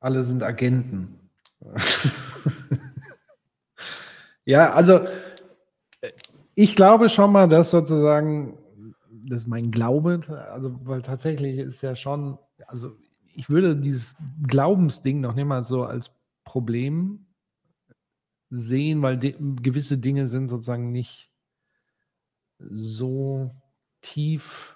alle 0.00 0.24
sind 0.24 0.42
Agenten. 0.42 1.18
ja, 4.44 4.72
also 4.72 5.06
ich 6.54 6.76
glaube 6.76 7.08
schon 7.08 7.32
mal, 7.32 7.48
dass 7.48 7.70
sozusagen, 7.70 8.55
das 9.28 9.42
ist 9.42 9.46
mein 9.48 9.70
Glaube, 9.70 10.20
also 10.50 10.78
weil 10.84 11.02
tatsächlich 11.02 11.58
ist 11.58 11.82
ja 11.82 11.94
schon, 11.94 12.38
also 12.66 12.96
ich 13.34 13.50
würde 13.50 13.76
dieses 13.76 14.16
Glaubensding 14.46 15.20
noch 15.20 15.34
nicht 15.34 15.46
mal 15.46 15.64
so 15.64 15.84
als 15.84 16.10
Problem 16.44 17.26
sehen, 18.50 19.02
weil 19.02 19.18
gewisse 19.18 19.98
Dinge 19.98 20.28
sind 20.28 20.48
sozusagen 20.48 20.92
nicht 20.92 21.30
so 22.58 23.50
tief 24.00 24.75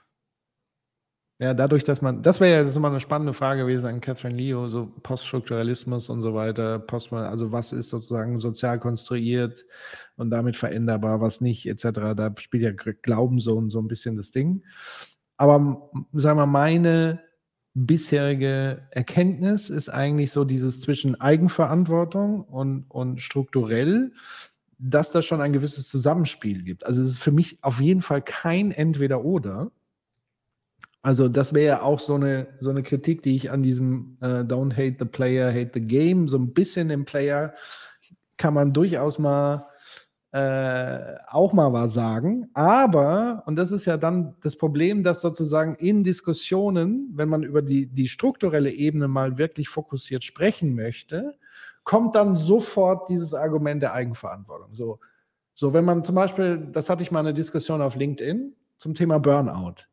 ja, 1.40 1.54
dadurch, 1.54 1.84
dass 1.84 2.02
man, 2.02 2.22
das 2.22 2.38
wäre 2.38 2.58
ja 2.58 2.64
das 2.64 2.76
immer 2.76 2.88
eine 2.88 3.00
spannende 3.00 3.32
Frage 3.32 3.62
gewesen 3.62 3.86
an 3.86 4.02
Catherine 4.02 4.36
Leo, 4.36 4.68
so 4.68 4.92
Poststrukturalismus 5.02 6.10
und 6.10 6.20
so 6.20 6.34
weiter, 6.34 6.78
Post, 6.78 7.14
also 7.14 7.50
was 7.50 7.72
ist 7.72 7.88
sozusagen 7.88 8.40
sozial 8.40 8.78
konstruiert 8.78 9.64
und 10.16 10.28
damit 10.28 10.58
veränderbar, 10.58 11.22
was 11.22 11.40
nicht, 11.40 11.66
etc. 11.66 12.14
Da 12.14 12.30
spielt 12.38 12.62
ja 12.62 12.92
Glauben 13.00 13.38
so 13.38 13.66
so 13.70 13.80
ein 13.80 13.88
bisschen 13.88 14.18
das 14.18 14.32
Ding. 14.32 14.62
Aber 15.38 15.90
sagen 16.12 16.38
wir, 16.38 16.44
meine 16.44 17.22
bisherige 17.72 18.86
Erkenntnis 18.90 19.70
ist 19.70 19.88
eigentlich 19.88 20.32
so 20.32 20.44
dieses 20.44 20.80
zwischen 20.80 21.18
Eigenverantwortung 21.22 22.42
und, 22.42 22.84
und 22.90 23.22
strukturell, 23.22 24.12
dass 24.78 25.10
da 25.10 25.22
schon 25.22 25.40
ein 25.40 25.54
gewisses 25.54 25.88
Zusammenspiel 25.88 26.64
gibt. 26.64 26.84
Also 26.84 27.00
es 27.00 27.08
ist 27.08 27.22
für 27.22 27.32
mich 27.32 27.64
auf 27.64 27.80
jeden 27.80 28.02
Fall 28.02 28.20
kein 28.20 28.72
Entweder-Oder 28.72 29.70
also 31.02 31.28
das 31.28 31.54
wäre 31.54 31.66
ja 31.66 31.82
auch 31.82 32.00
so 32.00 32.14
eine, 32.14 32.48
so 32.60 32.70
eine 32.70 32.82
Kritik, 32.82 33.22
die 33.22 33.36
ich 33.36 33.50
an 33.50 33.62
diesem 33.62 34.18
äh, 34.20 34.42
Don't 34.42 34.72
hate 34.72 34.96
the 34.98 35.06
player, 35.06 35.50
hate 35.50 35.70
the 35.74 35.80
game, 35.80 36.28
so 36.28 36.36
ein 36.36 36.52
bisschen 36.52 36.90
im 36.90 37.04
Player 37.04 37.54
kann 38.36 38.54
man 38.54 38.72
durchaus 38.72 39.18
mal 39.18 39.66
äh, 40.32 41.16
auch 41.28 41.52
mal 41.52 41.72
was 41.72 41.94
sagen. 41.94 42.50
Aber, 42.54 43.42
und 43.46 43.56
das 43.56 43.72
ist 43.72 43.84
ja 43.86 43.96
dann 43.96 44.36
das 44.42 44.56
Problem, 44.56 45.02
dass 45.02 45.20
sozusagen 45.22 45.74
in 45.74 46.04
Diskussionen, 46.04 47.10
wenn 47.14 47.28
man 47.28 47.42
über 47.42 47.62
die, 47.62 47.86
die 47.86 48.08
strukturelle 48.08 48.70
Ebene 48.70 49.08
mal 49.08 49.38
wirklich 49.38 49.68
fokussiert 49.68 50.22
sprechen 50.22 50.74
möchte, 50.74 51.36
kommt 51.82 52.14
dann 52.14 52.34
sofort 52.34 53.08
dieses 53.08 53.34
Argument 53.34 53.82
der 53.82 53.94
Eigenverantwortung. 53.94 54.74
So, 54.74 55.00
so 55.54 55.72
wenn 55.72 55.84
man 55.84 56.04
zum 56.04 56.14
Beispiel, 56.14 56.68
das 56.72 56.88
hatte 56.88 57.02
ich 57.02 57.10
mal 57.10 57.20
eine 57.20 57.34
Diskussion 57.34 57.82
auf 57.82 57.96
LinkedIn 57.96 58.54
zum 58.78 58.94
Thema 58.94 59.18
Burnout 59.18 59.89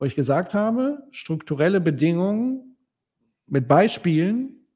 wo 0.00 0.06
ich 0.06 0.14
gesagt 0.16 0.54
habe, 0.54 1.06
strukturelle 1.10 1.80
Bedingungen 1.80 2.76
mit 3.46 3.68
Beispielen 3.68 4.66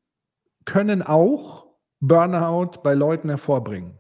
können 0.67 1.03
auch 1.03 1.67
Burnout 2.01 2.83
bei 2.83 2.93
Leuten 2.93 3.31
hervorbringen. 3.31 3.99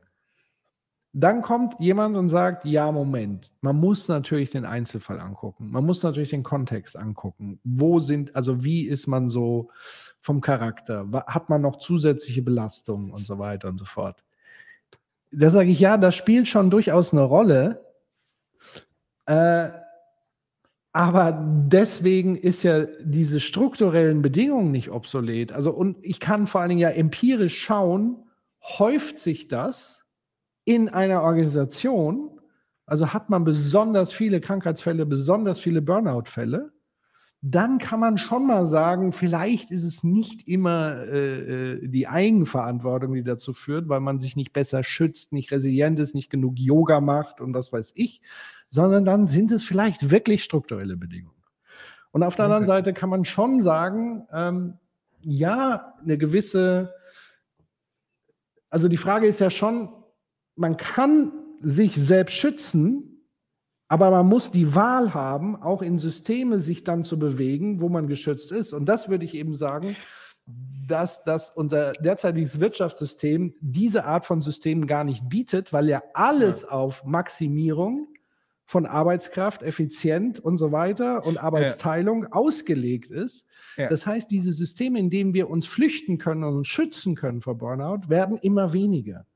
Dann 1.14 1.42
kommt 1.42 1.78
jemand 1.78 2.16
und 2.16 2.28
sagt, 2.28 2.64
ja, 2.66 2.90
Moment, 2.92 3.54
man 3.60 3.76
muss 3.76 4.08
natürlich 4.08 4.50
den 4.50 4.66
Einzelfall 4.66 5.20
angucken. 5.20 5.70
Man 5.70 5.86
muss 5.86 6.02
natürlich 6.02 6.30
den 6.30 6.42
Kontext 6.42 6.96
angucken. 6.96 7.58
Wo 7.64 8.00
sind, 8.00 8.34
also 8.36 8.62
wie 8.62 8.82
ist 8.82 9.06
man 9.06 9.28
so 9.28 9.70
vom 10.20 10.40
Charakter? 10.40 11.08
Hat 11.26 11.48
man 11.48 11.62
noch 11.62 11.76
zusätzliche 11.76 12.42
Belastungen 12.42 13.12
und 13.12 13.24
so 13.24 13.38
weiter 13.38 13.68
und 13.68 13.78
so 13.78 13.84
fort? 13.86 14.24
Da 15.30 15.50
sage 15.50 15.70
ich, 15.70 15.80
ja, 15.80 15.96
das 15.96 16.16
spielt 16.16 16.48
schon 16.48 16.68
durchaus 16.68 17.12
eine 17.12 17.22
Rolle. 17.22 17.86
Äh, 19.26 19.83
aber 20.94 21.32
deswegen 21.68 22.36
ist 22.36 22.62
ja 22.62 22.86
diese 23.02 23.40
strukturellen 23.40 24.22
Bedingungen 24.22 24.70
nicht 24.70 24.90
obsolet. 24.92 25.52
Also, 25.52 25.72
und 25.72 25.98
ich 26.06 26.20
kann 26.20 26.46
vor 26.46 26.60
allen 26.60 26.70
Dingen 26.70 26.82
ja 26.82 26.90
empirisch 26.90 27.60
schauen, 27.60 28.28
häuft 28.62 29.18
sich 29.18 29.48
das 29.48 30.06
in 30.64 30.88
einer 30.88 31.22
Organisation? 31.22 32.40
Also 32.86 33.12
hat 33.12 33.30
man 33.30 33.44
besonders 33.44 34.12
viele 34.12 34.40
Krankheitsfälle, 34.40 35.06
besonders 35.06 35.60
viele 35.60 35.82
Burnout-Fälle? 35.82 36.73
Dann 37.46 37.76
kann 37.76 38.00
man 38.00 38.16
schon 38.16 38.46
mal 38.46 38.64
sagen, 38.64 39.12
vielleicht 39.12 39.70
ist 39.70 39.84
es 39.84 40.02
nicht 40.02 40.48
immer 40.48 41.02
äh, 41.02 41.72
äh 41.74 41.88
die 41.88 42.08
Eigenverantwortung, 42.08 43.12
die 43.12 43.22
dazu 43.22 43.52
führt, 43.52 43.90
weil 43.90 44.00
man 44.00 44.18
sich 44.18 44.34
nicht 44.34 44.54
besser 44.54 44.82
schützt, 44.82 45.34
nicht 45.34 45.52
resilient 45.52 45.98
ist, 45.98 46.14
nicht 46.14 46.30
genug 46.30 46.58
Yoga 46.58 47.02
macht 47.02 47.42
und 47.42 47.52
was 47.52 47.70
weiß 47.70 47.92
ich, 47.96 48.22
sondern 48.68 49.04
dann 49.04 49.28
sind 49.28 49.52
es 49.52 49.62
vielleicht 49.62 50.10
wirklich 50.10 50.42
strukturelle 50.42 50.96
Bedingungen. 50.96 51.36
Und 52.12 52.22
auf 52.22 52.34
der 52.34 52.46
okay. 52.46 52.54
anderen 52.54 52.66
Seite 52.66 52.94
kann 52.94 53.10
man 53.10 53.26
schon 53.26 53.60
sagen, 53.60 54.26
ähm, 54.32 54.78
ja, 55.20 55.92
eine 56.02 56.16
gewisse, 56.16 56.94
also 58.70 58.88
die 58.88 58.96
Frage 58.96 59.26
ist 59.26 59.40
ja 59.40 59.50
schon, 59.50 59.90
man 60.56 60.78
kann 60.78 61.30
sich 61.58 61.94
selbst 61.94 62.36
schützen, 62.36 63.13
aber 63.88 64.10
man 64.10 64.26
muss 64.26 64.50
die 64.50 64.74
Wahl 64.74 65.14
haben, 65.14 65.56
auch 65.56 65.82
in 65.82 65.98
Systeme 65.98 66.60
sich 66.60 66.84
dann 66.84 67.04
zu 67.04 67.18
bewegen, 67.18 67.80
wo 67.80 67.88
man 67.88 68.06
geschützt 68.08 68.50
ist. 68.52 68.72
Und 68.72 68.86
das 68.86 69.08
würde 69.08 69.24
ich 69.24 69.34
eben 69.34 69.54
sagen, 69.54 69.96
dass, 70.86 71.24
dass 71.24 71.50
unser 71.50 71.92
derzeitiges 71.92 72.60
Wirtschaftssystem 72.60 73.54
diese 73.60 74.04
Art 74.04 74.26
von 74.26 74.40
Systemen 74.40 74.86
gar 74.86 75.04
nicht 75.04 75.28
bietet, 75.28 75.72
weil 75.72 75.88
ja 75.88 76.02
alles 76.12 76.62
ja. 76.62 76.68
auf 76.70 77.04
Maximierung 77.04 78.08
von 78.66 78.86
Arbeitskraft, 78.86 79.62
effizient 79.62 80.40
und 80.40 80.56
so 80.56 80.72
weiter 80.72 81.26
und 81.26 81.36
Arbeitsteilung 81.36 82.22
ja. 82.24 82.32
ausgelegt 82.32 83.10
ist. 83.10 83.46
Ja. 83.76 83.88
Das 83.88 84.06
heißt, 84.06 84.30
diese 84.30 84.52
Systeme, 84.52 84.98
in 84.98 85.10
denen 85.10 85.34
wir 85.34 85.50
uns 85.50 85.66
flüchten 85.66 86.16
können 86.16 86.44
und 86.44 86.56
uns 86.56 86.68
schützen 86.68 87.14
können 87.14 87.42
vor 87.42 87.56
Burnout, 87.56 88.08
werden 88.08 88.38
immer 88.38 88.72
weniger. 88.72 89.26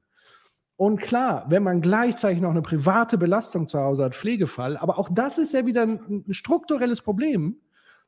Und 0.79 1.01
klar, 1.01 1.45
wenn 1.49 1.63
man 1.63 1.81
gleichzeitig 1.81 2.41
noch 2.41 2.53
eine 2.53 2.63
private 2.63 3.19
Belastung 3.19 3.69
zu 3.69 3.79
Hause 3.79 4.05
hat, 4.05 4.15
Pflegefall, 4.15 4.77
aber 4.77 4.99
auch 4.99 5.11
das 5.13 5.37
ist 5.37 5.53
ja 5.53 5.67
wieder 5.67 5.83
ein, 5.83 6.25
ein 6.29 6.35
strukturelles 6.35 7.03
Problem, 7.03 7.57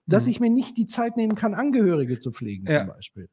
dass 0.06 0.24
mhm. 0.24 0.30
ich 0.30 0.40
mir 0.40 0.50
nicht 0.50 0.76
die 0.78 0.86
Zeit 0.86 1.16
nehmen 1.16 1.34
kann, 1.34 1.54
Angehörige 1.54 2.18
zu 2.18 2.30
pflegen, 2.30 2.66
ja. 2.66 2.80
zum 2.80 2.94
Beispiel. 2.94 3.28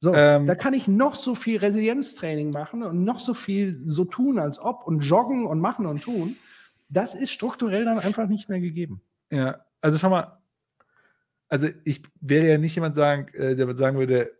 So, 0.00 0.14
ähm, 0.14 0.46
da 0.46 0.54
kann 0.54 0.72
ich 0.72 0.88
noch 0.88 1.16
so 1.16 1.34
viel 1.34 1.58
Resilienztraining 1.58 2.50
machen 2.50 2.82
und 2.82 3.02
noch 3.04 3.20
so 3.20 3.34
viel 3.34 3.82
so 3.86 4.04
tun, 4.04 4.38
als 4.38 4.58
ob 4.58 4.86
und 4.86 5.00
joggen 5.00 5.46
und 5.46 5.58
machen 5.60 5.86
und 5.86 6.02
tun 6.02 6.36
das 6.88 7.14
ist 7.14 7.32
strukturell 7.32 7.84
dann 7.84 7.98
einfach 7.98 8.28
nicht 8.28 8.48
mehr 8.48 8.60
gegeben. 8.60 9.00
Ja, 9.30 9.64
also 9.80 9.98
schau 9.98 10.10
mal, 10.10 10.38
also 11.48 11.68
ich 11.84 12.02
wäre 12.20 12.48
ja 12.48 12.58
nicht 12.58 12.74
jemand 12.74 12.96
sagen, 12.96 13.28
äh, 13.34 13.56
der 13.56 13.76
sagen 13.76 13.98
würde, 13.98 14.35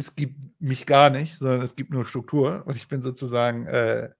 es 0.00 0.16
gibt 0.16 0.60
mich 0.60 0.86
gar 0.86 1.10
nicht, 1.10 1.36
sondern 1.36 1.60
es 1.60 1.76
gibt 1.76 1.90
nur 1.90 2.06
Struktur 2.06 2.62
und 2.66 2.74
ich 2.74 2.88
bin 2.88 3.02
sozusagen 3.02 3.66
äh, 3.66 4.10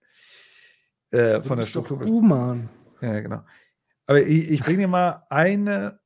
äh, 1.10 1.42
von 1.42 1.58
der 1.58 1.66
Struktur. 1.66 2.00
Human. 2.00 2.68
Ja, 3.00 3.20
genau. 3.20 3.42
Aber 4.06 4.22
ich, 4.22 4.50
ich 4.50 4.60
bringe 4.60 4.78
dir 4.78 4.88
mal 4.88 5.24
eine, 5.30 6.00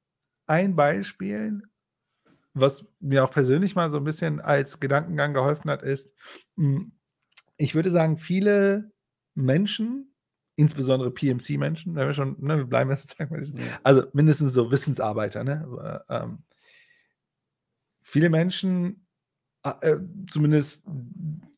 ein 0.46 0.76
Beispiel, 0.76 1.62
was 2.52 2.84
mir 3.00 3.24
auch 3.24 3.32
persönlich 3.32 3.74
mal 3.74 3.90
so 3.90 3.96
ein 3.96 4.04
bisschen 4.04 4.40
als 4.40 4.78
Gedankengang 4.78 5.34
geholfen 5.34 5.68
hat, 5.70 5.82
ist, 5.82 6.08
hm, 6.56 6.92
ich 7.56 7.74
würde 7.74 7.90
sagen, 7.90 8.16
viele 8.16 8.92
Menschen 9.34 10.14
insbesondere 10.54 11.10
PMC-Menschen, 11.10 11.96
wenn 11.96 12.06
wir 12.06 12.14
schon, 12.14 12.36
ne, 12.38 12.58
wir 12.58 12.64
bleiben 12.64 12.90
jetzt, 12.90 13.16
also 13.82 14.04
mindestens 14.12 14.52
so 14.52 14.70
Wissensarbeiter, 14.70 15.42
ne? 15.42 16.04
Ähm, 16.08 16.44
viele 18.02 18.30
Menschen, 18.30 19.03
äh, 19.64 19.96
zumindest 20.30 20.84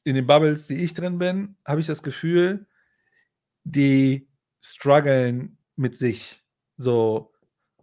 in 0.04 0.14
den 0.14 0.26
Bubbles, 0.26 0.66
die 0.66 0.82
ich 0.82 0.94
drin 0.94 1.18
bin, 1.18 1.56
habe 1.64 1.80
ich 1.80 1.86
das 1.86 2.02
Gefühl, 2.02 2.66
die 3.64 4.28
strugglen 4.60 5.58
mit 5.74 5.98
sich. 5.98 6.44
So, 6.76 7.32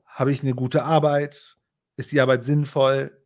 habe 0.05 0.31
ich 0.31 0.41
eine 0.41 0.53
gute 0.53 0.83
Arbeit? 0.83 1.57
Ist 1.97 2.11
die 2.11 2.21
Arbeit 2.21 2.45
sinnvoll? 2.45 3.17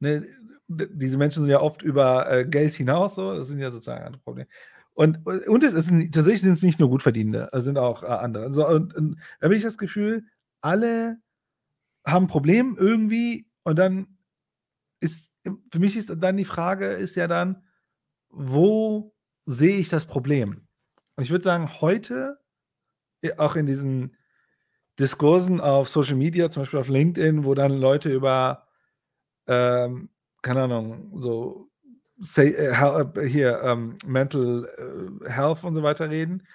Ne? 0.00 0.26
Diese 0.68 1.18
Menschen 1.18 1.42
sind 1.42 1.50
ja 1.50 1.60
oft 1.60 1.82
über 1.82 2.30
äh, 2.30 2.44
Geld 2.46 2.74
hinaus, 2.74 3.14
so, 3.14 3.34
das 3.34 3.48
sind 3.48 3.60
ja 3.60 3.70
sozusagen 3.70 4.04
andere 4.04 4.22
Probleme. 4.22 4.48
Und, 4.94 5.26
und 5.26 5.64
es 5.64 5.86
sind, 5.86 6.14
tatsächlich 6.14 6.42
sind 6.42 6.54
es 6.54 6.62
nicht 6.62 6.78
nur 6.78 6.88
Gutverdienende, 6.88 7.48
es 7.52 7.64
sind 7.64 7.78
auch 7.78 8.02
äh, 8.02 8.06
andere. 8.06 8.44
Also, 8.44 8.66
und, 8.68 8.94
und 8.94 9.18
da 9.40 9.46
habe 9.46 9.56
ich 9.56 9.62
das 9.62 9.78
Gefühl, 9.78 10.24
alle 10.60 11.18
haben 12.06 12.24
ein 12.24 12.28
Problem 12.28 12.76
irgendwie 12.78 13.46
und 13.64 13.78
dann 13.78 14.18
ist, 15.00 15.30
für 15.70 15.78
mich 15.78 15.96
ist 15.96 16.12
dann 16.16 16.36
die 16.36 16.44
Frage, 16.44 16.86
ist 16.86 17.16
ja 17.16 17.28
dann, 17.28 17.62
wo 18.30 19.14
sehe 19.46 19.76
ich 19.76 19.88
das 19.88 20.06
Problem? 20.06 20.66
Und 21.16 21.24
ich 21.24 21.30
würde 21.30 21.44
sagen, 21.44 21.80
heute, 21.80 22.38
äh, 23.22 23.36
auch 23.36 23.56
in 23.56 23.66
diesen 23.66 24.16
Diskursen 24.98 25.60
auf 25.60 25.88
Social 25.88 26.16
Media, 26.16 26.50
zum 26.50 26.62
Beispiel 26.62 26.80
auf 26.80 26.88
LinkedIn, 26.88 27.44
wo 27.44 27.54
dann 27.54 27.72
Leute 27.72 28.12
über, 28.12 28.66
ähm, 29.46 30.10
keine 30.42 30.64
Ahnung, 30.64 31.12
so 31.20 31.70
say, 32.18 32.50
äh, 32.50 32.70
äh, 32.70 33.28
hier 33.28 33.60
ähm, 33.62 33.96
Mental 34.06 34.68
äh, 35.24 35.30
Health 35.30 35.64
und 35.64 35.74
so 35.74 35.82
weiter 35.82 36.10
reden, 36.10 36.46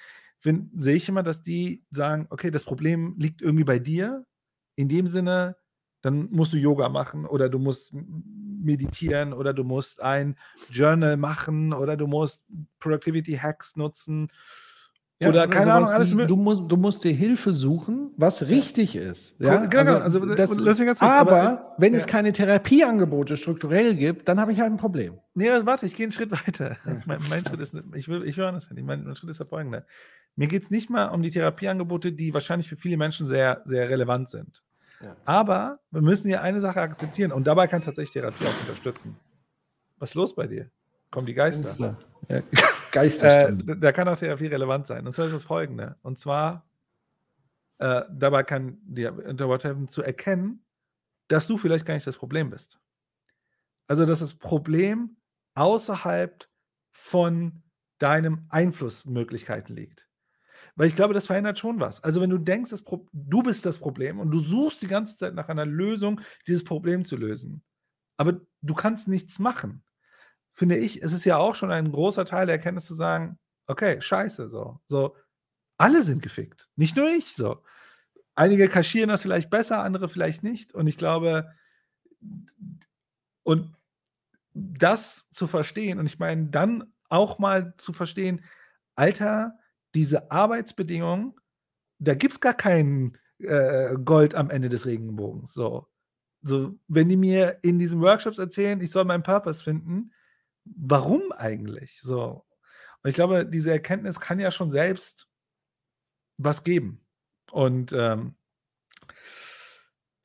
sehe 0.41 0.95
ich 0.95 1.09
immer, 1.09 1.23
dass 1.23 1.43
die 1.43 1.83
sagen, 1.91 2.27
okay, 2.29 2.49
das 2.49 2.63
Problem 2.63 3.15
liegt 3.17 3.41
irgendwie 3.41 3.65
bei 3.65 3.79
dir. 3.79 4.25
In 4.77 4.87
dem 4.87 5.05
Sinne, 5.07 5.57
dann 6.01 6.29
musst 6.31 6.53
du 6.53 6.57
Yoga 6.57 6.89
machen 6.89 7.25
oder 7.25 7.49
du 7.49 7.59
musst 7.59 7.93
meditieren 8.61 9.33
oder 9.33 9.53
du 9.53 9.63
musst 9.63 10.01
ein 10.01 10.35
Journal 10.69 11.17
machen 11.17 11.73
oder 11.73 11.97
du 11.97 12.07
musst 12.07 12.43
Productivity 12.79 13.33
Hacks 13.37 13.75
nutzen. 13.75 14.29
oder 15.21 15.47
keine 15.47 15.73
Ahnung, 15.73 15.89
alles 15.89 16.17
wie, 16.17 16.25
du 16.25 16.35
musst, 16.37 16.63
du 16.67 16.77
musst 16.77 17.03
dir 17.03 17.11
Hilfe 17.11 17.51
suchen, 17.51 18.11
was 18.15 18.47
richtig 18.47 18.95
ist. 18.95 19.35
Ja, 19.39 19.65
Genau, 19.65 19.69
genau, 19.69 19.97
also, 19.99 20.19
das, 20.25 20.49
hat's- 20.51 21.01
aber, 21.01 21.41
aber, 21.41 21.75
wenn 21.77 21.93
ja. 21.93 21.99
es 21.99 22.07
keine 22.07 22.31
Therapieangebote 22.31 23.35
strukturell 23.35 23.95
gibt, 23.95 24.27
dann 24.29 24.39
habe 24.39 24.53
ich 24.53 24.59
halt 24.61 24.71
ein 24.71 24.77
Problem. 24.77 25.19
Nee, 25.33 25.49
aber 25.49 25.65
warte, 25.65 25.85
ich 25.85 25.95
gehe 25.95 26.05
einen 26.05 26.13
Schritt 26.13 26.31
weiter. 26.31 26.77
Mein, 27.05 27.19
mein 27.29 27.45
Schritt 27.45 27.59
ist, 27.59 27.75
ich 27.95 28.07
will, 28.07 28.23
ich 28.25 28.37
will 28.37 28.45
anders 28.45 28.67
hin. 28.69 28.77
Mein, 28.85 29.03
mein 29.03 29.15
Schritt 29.15 29.29
ist 29.29 29.39
der 29.39 29.47
folgende. 29.47 29.85
Mir 30.35 30.47
geht 30.47 30.63
es 30.63 30.69
nicht 30.69 30.89
mal 30.89 31.07
um 31.07 31.21
die 31.21 31.31
Therapieangebote, 31.31 32.13
die 32.13 32.33
wahrscheinlich 32.33 32.69
für 32.69 32.77
viele 32.77 32.95
Menschen 32.95 33.27
sehr, 33.27 33.61
sehr 33.65 33.89
relevant 33.89 34.29
sind. 34.29 34.63
Ja. 35.01 35.15
Aber 35.25 35.79
wir 35.91 36.01
müssen 36.01 36.27
hier 36.27 36.41
eine 36.41 36.59
Sache 36.61 36.81
akzeptieren 36.81 37.31
und 37.31 37.45
dabei 37.47 37.67
kann 37.67 37.81
tatsächlich 37.81 38.11
Therapie 38.13 38.45
auch 38.45 38.59
unterstützen. 38.61 39.15
Was 39.97 40.11
ist 40.11 40.15
los 40.15 40.35
bei 40.35 40.47
dir? 40.47 40.69
Kommen 41.11 41.25
die 41.27 41.33
Geister? 41.33 41.97
Ja. 41.97 41.97
Äh, 42.27 42.43
Geisterstunde. 42.91 43.65
da- 43.65 43.75
da 43.75 43.91
kann 43.91 44.07
auch 44.07 44.17
Therapie 44.17 44.47
relevant 44.47 44.85
sein. 44.87 45.05
Und 45.07 45.13
zwar 45.13 45.25
ist 45.27 45.31
das 45.33 45.43
folgende. 45.45 45.95
Und 46.03 46.19
zwar, 46.19 46.69
äh, 47.79 48.01
dabei 48.11 48.43
kann 48.43 48.77
dir 48.83 49.17
Interwort 49.25 49.63
helfen, 49.63 49.87
zu 49.87 50.03
erkennen, 50.03 50.63
dass 51.29 51.47
du 51.47 51.57
vielleicht 51.57 51.85
gar 51.85 51.93
nicht 51.93 52.05
das 52.05 52.17
Problem 52.17 52.49
bist. 52.49 52.77
Also, 53.87 54.05
dass 54.05 54.19
das 54.19 54.33
Problem 54.35 55.15
außerhalb 55.55 56.45
von 56.91 57.63
deinem 57.99 58.45
Einflussmöglichkeiten 58.49 59.75
liegt. 59.75 60.07
Weil 60.79 60.87
ich 60.87 60.95
glaube, 60.95 61.13
das 61.13 61.27
verändert 61.27 61.59
schon 61.59 61.81
was. 61.81 62.01
Also, 62.05 62.21
wenn 62.21 62.29
du 62.29 62.37
denkst, 62.37 62.71
du 63.11 63.43
bist 63.43 63.65
das 63.65 63.79
Problem 63.79 64.17
und 64.17 64.31
du 64.31 64.39
suchst 64.39 64.81
die 64.81 64.87
ganze 64.87 65.17
Zeit 65.17 65.35
nach 65.35 65.49
einer 65.49 65.65
Lösung, 65.65 66.21
dieses 66.47 66.63
Problem 66.63 67.03
zu 67.03 67.17
lösen, 67.17 67.61
aber 68.15 68.39
du 68.61 68.73
kannst 68.73 69.09
nichts 69.09 69.39
machen, 69.39 69.83
finde 70.53 70.77
ich, 70.77 71.03
es 71.03 71.11
ist 71.11 71.25
ja 71.25 71.35
auch 71.35 71.55
schon 71.55 71.69
ein 71.69 71.91
großer 71.91 72.23
Teil 72.23 72.45
der 72.45 72.55
Erkenntnis 72.55 72.85
zu 72.85 72.93
sagen, 72.93 73.37
okay, 73.67 73.99
scheiße, 73.99 74.47
so. 74.47 74.79
So, 74.87 75.17
alle 75.77 76.01
sind 76.03 76.23
gefickt. 76.23 76.69
Nicht 76.77 76.95
nur 76.95 77.09
ich, 77.09 77.35
so. 77.35 77.61
Einige 78.35 78.69
kaschieren 78.69 79.09
das 79.09 79.23
vielleicht 79.23 79.49
besser, 79.49 79.83
andere 79.83 80.07
vielleicht 80.07 80.43
nicht. 80.43 80.73
Und 80.73 80.87
ich 80.87 80.97
glaube, 80.97 81.51
und 83.43 83.75
das 84.53 85.27
zu 85.29 85.45
verstehen, 85.45 85.99
und 85.99 86.05
ich 86.05 86.19
meine, 86.19 86.45
dann 86.47 86.93
auch 87.09 87.37
mal 87.37 87.73
zu 87.77 87.91
verstehen, 87.91 88.45
Alter, 88.95 89.58
diese 89.95 90.31
Arbeitsbedingungen, 90.31 91.33
da 91.99 92.13
gibt 92.13 92.33
es 92.33 92.39
gar 92.39 92.53
kein 92.53 93.17
äh, 93.39 93.95
Gold 94.03 94.35
am 94.35 94.49
Ende 94.49 94.69
des 94.69 94.85
Regenbogens. 94.85 95.53
So. 95.53 95.87
so, 96.41 96.77
wenn 96.87 97.09
die 97.09 97.17
mir 97.17 97.59
in 97.61 97.79
diesen 97.79 98.01
Workshops 98.01 98.37
erzählen, 98.37 98.81
ich 98.81 98.91
soll 98.91 99.05
meinen 99.05 99.23
Purpose 99.23 99.63
finden, 99.63 100.11
warum 100.65 101.31
eigentlich? 101.31 101.99
So. 102.01 102.45
Und 103.01 103.09
ich 103.09 103.15
glaube, 103.15 103.45
diese 103.45 103.71
Erkenntnis 103.71 104.19
kann 104.19 104.39
ja 104.39 104.51
schon 104.51 104.69
selbst 104.69 105.27
was 106.37 106.63
geben. 106.63 107.05
Und 107.51 107.93
ähm, 107.93 108.35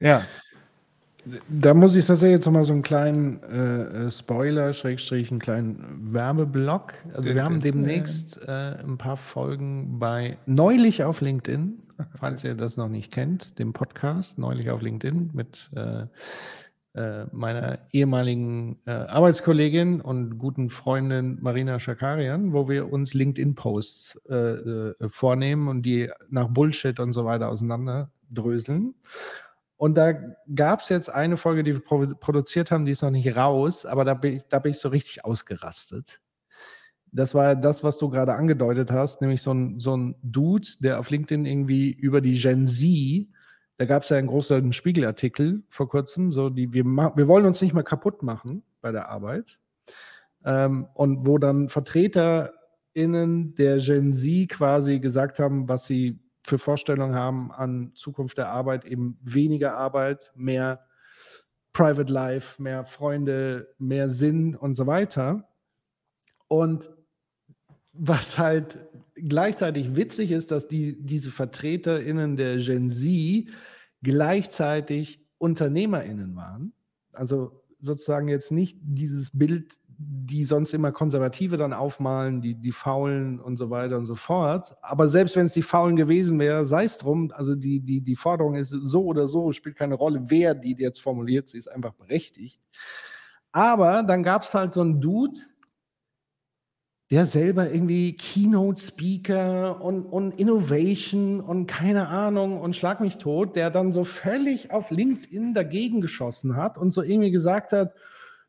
ja, 0.00 0.26
Da 1.48 1.74
muss 1.74 1.96
ich 1.96 2.05
tatsächlich 2.05 2.36
jetzt 2.36 2.46
nochmal 2.46 2.64
so 2.64 2.72
einen 2.72 2.82
kleinen 2.82 3.42
äh, 3.42 4.06
äh, 4.06 4.10
Spoiler, 4.10 4.72
Schrägstrich, 4.72 5.30
einen 5.30 5.40
kleinen 5.40 6.12
Werbeblock. 6.12 6.94
Also 7.14 7.34
wir 7.34 7.44
haben 7.44 7.60
demnächst 7.60 8.40
äh, 8.46 8.76
ein 8.84 8.98
paar 8.98 9.16
Folgen 9.16 9.98
bei 9.98 10.36
Neulich 10.46 11.02
auf 11.02 11.20
LinkedIn, 11.20 11.82
falls 12.14 12.44
ihr 12.44 12.55
das 12.55 12.76
noch 12.76 12.88
nicht 12.88 13.12
kennt, 13.12 13.59
dem 13.59 13.72
Podcast 13.72 14.38
Neulich 14.38 14.70
auf 14.70 14.82
LinkedIn 14.82 15.30
mit 15.32 15.70
äh, 15.74 16.06
äh, 16.94 17.26
meiner 17.32 17.80
ehemaligen 17.90 18.78
äh, 18.86 18.92
Arbeitskollegin 18.92 20.01
und 20.01 20.38
guten 20.38 20.68
Freundin 20.68 21.38
Marina 21.40 21.80
Schakarian, 21.80 22.52
wo 22.52 22.68
wir 22.68 22.92
uns 22.92 23.14
LinkedIn-Posts 23.14 24.20
äh, 24.28 24.34
äh, 24.34 24.94
vornehmen 25.09 25.68
und 25.68 25.82
die 25.82 26.10
nach 26.28 26.48
Bullshit 26.48 27.01
und 27.01 27.12
so 27.12 27.24
weiter 27.24 27.48
auseinanderdröseln. 27.48 28.94
Und 29.85 29.97
da 29.97 30.15
gab 30.55 30.81
es 30.81 30.89
jetzt 30.89 31.11
eine 31.11 31.36
Folge, 31.36 31.62
die 31.62 31.74
wir 31.74 31.82
produ- 31.82 32.15
produziert 32.15 32.70
haben, 32.70 32.86
die 32.86 32.93
ist 32.93 33.02
noch 33.02 33.11
nicht 33.11 33.36
raus, 33.36 33.85
aber 33.85 34.06
da 34.06 34.15
bin 34.15 34.36
ich, 34.36 34.43
da 34.48 34.59
bin 34.59 34.70
ich 34.73 34.78
so 34.78 34.89
richtig 34.89 35.27
ausgerastet. 35.27 36.23
Das 37.12 37.35
war 37.35 37.55
das, 37.55 37.85
was 37.85 37.98
du 37.98 38.09
gerade 38.09 38.32
angedeutet 38.32 38.90
hast, 38.90 39.20
nämlich 39.20 39.43
so 39.43 39.52
ein, 39.52 39.81
so 39.81 39.94
ein 39.94 40.15
Dude, 40.23 40.66
der 40.78 40.98
auf 40.98 41.11
LinkedIn 41.11 41.44
irgendwie 41.44 41.90
über 41.90 42.23
die 42.23 42.39
Gen 42.39 42.65
Z, 42.65 43.28
da 43.77 43.85
gab 43.85 44.05
es 44.05 44.09
ja 44.09 44.16
einen 44.16 44.28
großen 44.28 44.73
Spiegelartikel 44.73 45.62
vor 45.69 45.90
kurzem, 45.90 46.32
so 46.32 46.48
die, 46.48 46.73
wir, 46.73 46.86
wir 46.86 47.28
wollen 47.28 47.44
uns 47.44 47.61
nicht 47.61 47.74
mehr 47.74 47.85
kaputt 47.85 48.23
machen 48.23 48.62
bei 48.81 48.90
der 48.90 49.11
Arbeit. 49.11 49.61
Ähm, 50.47 50.86
und 50.94 51.27
wo 51.27 51.36
dann 51.36 51.69
VertreterInnen 51.69 53.55
der 53.56 53.77
Gen 53.81 54.15
Z 54.15 54.48
quasi 54.48 54.98
gesagt 54.98 55.39
haben, 55.40 55.69
was 55.69 55.85
sie 55.85 56.23
für 56.44 56.58
Vorstellungen 56.58 57.14
haben 57.14 57.50
an 57.52 57.92
Zukunft 57.94 58.38
der 58.38 58.48
Arbeit, 58.48 58.84
eben 58.84 59.18
weniger 59.22 59.76
Arbeit, 59.76 60.32
mehr 60.34 60.86
Private 61.72 62.12
Life, 62.12 62.62
mehr 62.62 62.84
Freunde, 62.84 63.74
mehr 63.78 64.10
Sinn 64.10 64.54
und 64.54 64.74
so 64.74 64.86
weiter. 64.86 65.48
Und 66.46 66.90
was 67.92 68.38
halt 68.38 68.78
gleichzeitig 69.14 69.96
witzig 69.96 70.30
ist, 70.30 70.50
dass 70.50 70.68
die, 70.68 71.00
diese 71.00 71.30
VertreterInnen 71.30 72.36
der 72.36 72.58
Gen 72.58 72.90
Z 72.90 73.48
gleichzeitig 74.02 75.26
UnternehmerInnen 75.38 76.36
waren. 76.36 76.72
Also 77.12 77.64
sozusagen 77.80 78.28
jetzt 78.28 78.50
nicht 78.52 78.78
dieses 78.82 79.30
Bild, 79.36 79.74
die 79.98 80.44
sonst 80.44 80.74
immer 80.74 80.92
Konservative 80.92 81.56
dann 81.56 81.72
aufmalen, 81.72 82.40
die, 82.40 82.54
die 82.54 82.72
Faulen 82.72 83.40
und 83.40 83.56
so 83.56 83.70
weiter 83.70 83.96
und 83.96 84.06
so 84.06 84.14
fort. 84.14 84.76
Aber 84.82 85.08
selbst 85.08 85.36
wenn 85.36 85.46
es 85.46 85.52
die 85.52 85.62
Faulen 85.62 85.96
gewesen 85.96 86.38
wäre, 86.38 86.64
sei 86.64 86.84
es 86.84 86.98
drum, 86.98 87.30
also 87.34 87.54
die, 87.54 87.80
die, 87.80 88.00
die 88.00 88.16
Forderung 88.16 88.54
ist 88.54 88.70
so 88.70 89.04
oder 89.04 89.26
so, 89.26 89.52
spielt 89.52 89.76
keine 89.76 89.94
Rolle, 89.94 90.24
wer 90.28 90.54
die 90.54 90.74
jetzt 90.78 91.00
formuliert, 91.00 91.48
sie 91.48 91.58
ist 91.58 91.68
einfach 91.68 91.94
berechtigt. 91.94 92.60
Aber 93.52 94.02
dann 94.02 94.22
gab 94.22 94.42
es 94.42 94.54
halt 94.54 94.74
so 94.74 94.80
einen 94.80 95.00
Dude, 95.00 95.38
der 97.10 97.26
selber 97.26 97.70
irgendwie 97.70 98.16
Keynote-Speaker 98.16 99.80
und, 99.80 100.06
und 100.06 100.32
Innovation 100.32 101.40
und 101.40 101.66
keine 101.66 102.08
Ahnung 102.08 102.60
und 102.60 102.74
schlag 102.74 103.00
mich 103.00 103.18
tot, 103.18 103.56
der 103.56 103.70
dann 103.70 103.92
so 103.92 104.04
völlig 104.04 104.72
auf 104.72 104.90
LinkedIn 104.90 105.54
dagegen 105.54 106.00
geschossen 106.00 106.56
hat 106.56 106.78
und 106.78 106.92
so 106.92 107.02
irgendwie 107.02 107.30
gesagt 107.30 107.72
hat, 107.72 107.94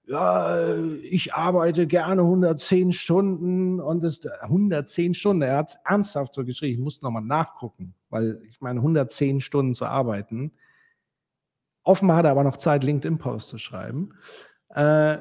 ja, 0.08 0.76
ich 1.02 1.34
arbeite 1.34 1.88
gerne 1.88 2.22
110 2.22 2.92
Stunden 2.92 3.80
und 3.80 4.04
es 4.04 4.22
110 4.26 5.14
Stunden. 5.14 5.42
Er 5.42 5.58
hat 5.58 5.80
ernsthaft 5.84 6.34
so 6.34 6.46
geschrieben, 6.46 6.74
ich 6.74 6.84
muss 6.84 7.02
nochmal 7.02 7.24
nachgucken, 7.24 7.96
weil 8.10 8.42
ich 8.48 8.62
meine, 8.62 8.80
110 8.80 9.42
Stunden 9.42 9.74
zu 9.74 9.86
arbeiten. 9.86 10.52
Offenbar 11.84 12.18
hat 12.18 12.26
er 12.26 12.32
aber 12.32 12.44
noch 12.44 12.58
Zeit, 12.58 12.84
LinkedIn-Post 12.84 13.50
zu 13.50 13.58
schreiben. 13.58 14.10
Äh, 14.70 15.18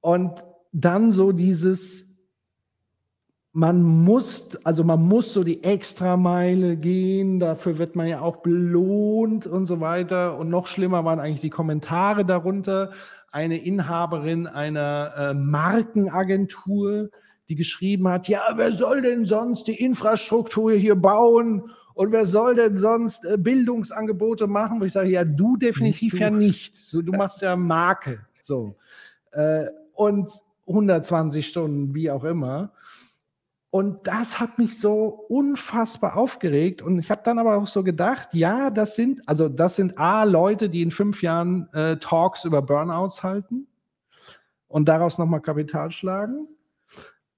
und 0.00 0.44
dann 0.72 1.12
so 1.12 1.32
dieses, 1.32 2.06
man 3.52 3.82
muss, 3.82 4.56
also 4.64 4.84
man 4.84 5.02
muss 5.02 5.32
so 5.32 5.44
die 5.44 5.62
Extrameile 5.62 6.76
gehen, 6.76 7.38
dafür 7.38 7.78
wird 7.78 7.94
man 7.94 8.08
ja 8.08 8.20
auch 8.20 8.38
belohnt 8.38 9.46
und 9.46 9.66
so 9.66 9.80
weiter. 9.80 10.38
Und 10.38 10.48
noch 10.48 10.66
schlimmer 10.66 11.04
waren 11.04 11.20
eigentlich 11.20 11.42
die 11.42 11.50
Kommentare 11.50 12.24
darunter. 12.24 12.92
Eine 13.32 13.56
Inhaberin 13.56 14.46
einer 14.46 15.12
äh, 15.16 15.34
Markenagentur, 15.34 17.10
die 17.48 17.56
geschrieben 17.56 18.08
hat, 18.08 18.28
ja, 18.28 18.42
wer 18.54 18.72
soll 18.72 19.02
denn 19.02 19.24
sonst 19.24 19.64
die 19.64 19.82
Infrastruktur 19.82 20.72
hier 20.72 20.94
bauen? 20.94 21.70
Und 21.94 22.12
wer 22.12 22.24
soll 22.24 22.54
denn 22.54 22.76
sonst 22.76 23.24
äh, 23.24 23.36
Bildungsangebote 23.36 24.46
machen? 24.46 24.80
Wo 24.80 24.84
ich 24.84 24.92
sage, 24.92 25.10
ja, 25.10 25.24
du 25.24 25.56
definitiv 25.56 26.12
Nicht 26.12 26.20
du. 26.20 26.24
ja 26.24 26.30
nicht. 26.30 26.76
So, 26.76 27.02
du 27.02 27.12
machst 27.12 27.42
ja 27.42 27.56
Marke. 27.56 28.24
So. 28.42 28.76
Äh, 29.32 29.66
und 29.94 30.30
120 30.66 31.46
Stunden, 31.46 31.94
wie 31.94 32.10
auch 32.10 32.24
immer. 32.24 32.72
Und 33.72 34.06
das 34.06 34.38
hat 34.38 34.58
mich 34.58 34.78
so 34.78 35.24
unfassbar 35.30 36.18
aufgeregt. 36.18 36.82
Und 36.82 36.98
ich 36.98 37.10
habe 37.10 37.22
dann 37.24 37.38
aber 37.38 37.56
auch 37.56 37.66
so 37.66 37.82
gedacht, 37.82 38.34
ja, 38.34 38.68
das 38.68 38.96
sind, 38.96 39.26
also 39.26 39.48
das 39.48 39.76
sind 39.76 39.96
A, 39.96 40.24
Leute, 40.24 40.68
die 40.68 40.82
in 40.82 40.90
fünf 40.90 41.22
Jahren 41.22 41.72
äh, 41.72 41.96
Talks 41.96 42.44
über 42.44 42.60
Burnouts 42.60 43.22
halten 43.22 43.66
und 44.68 44.90
daraus 44.90 45.16
nochmal 45.16 45.40
Kapital 45.40 45.90
schlagen. 45.90 46.48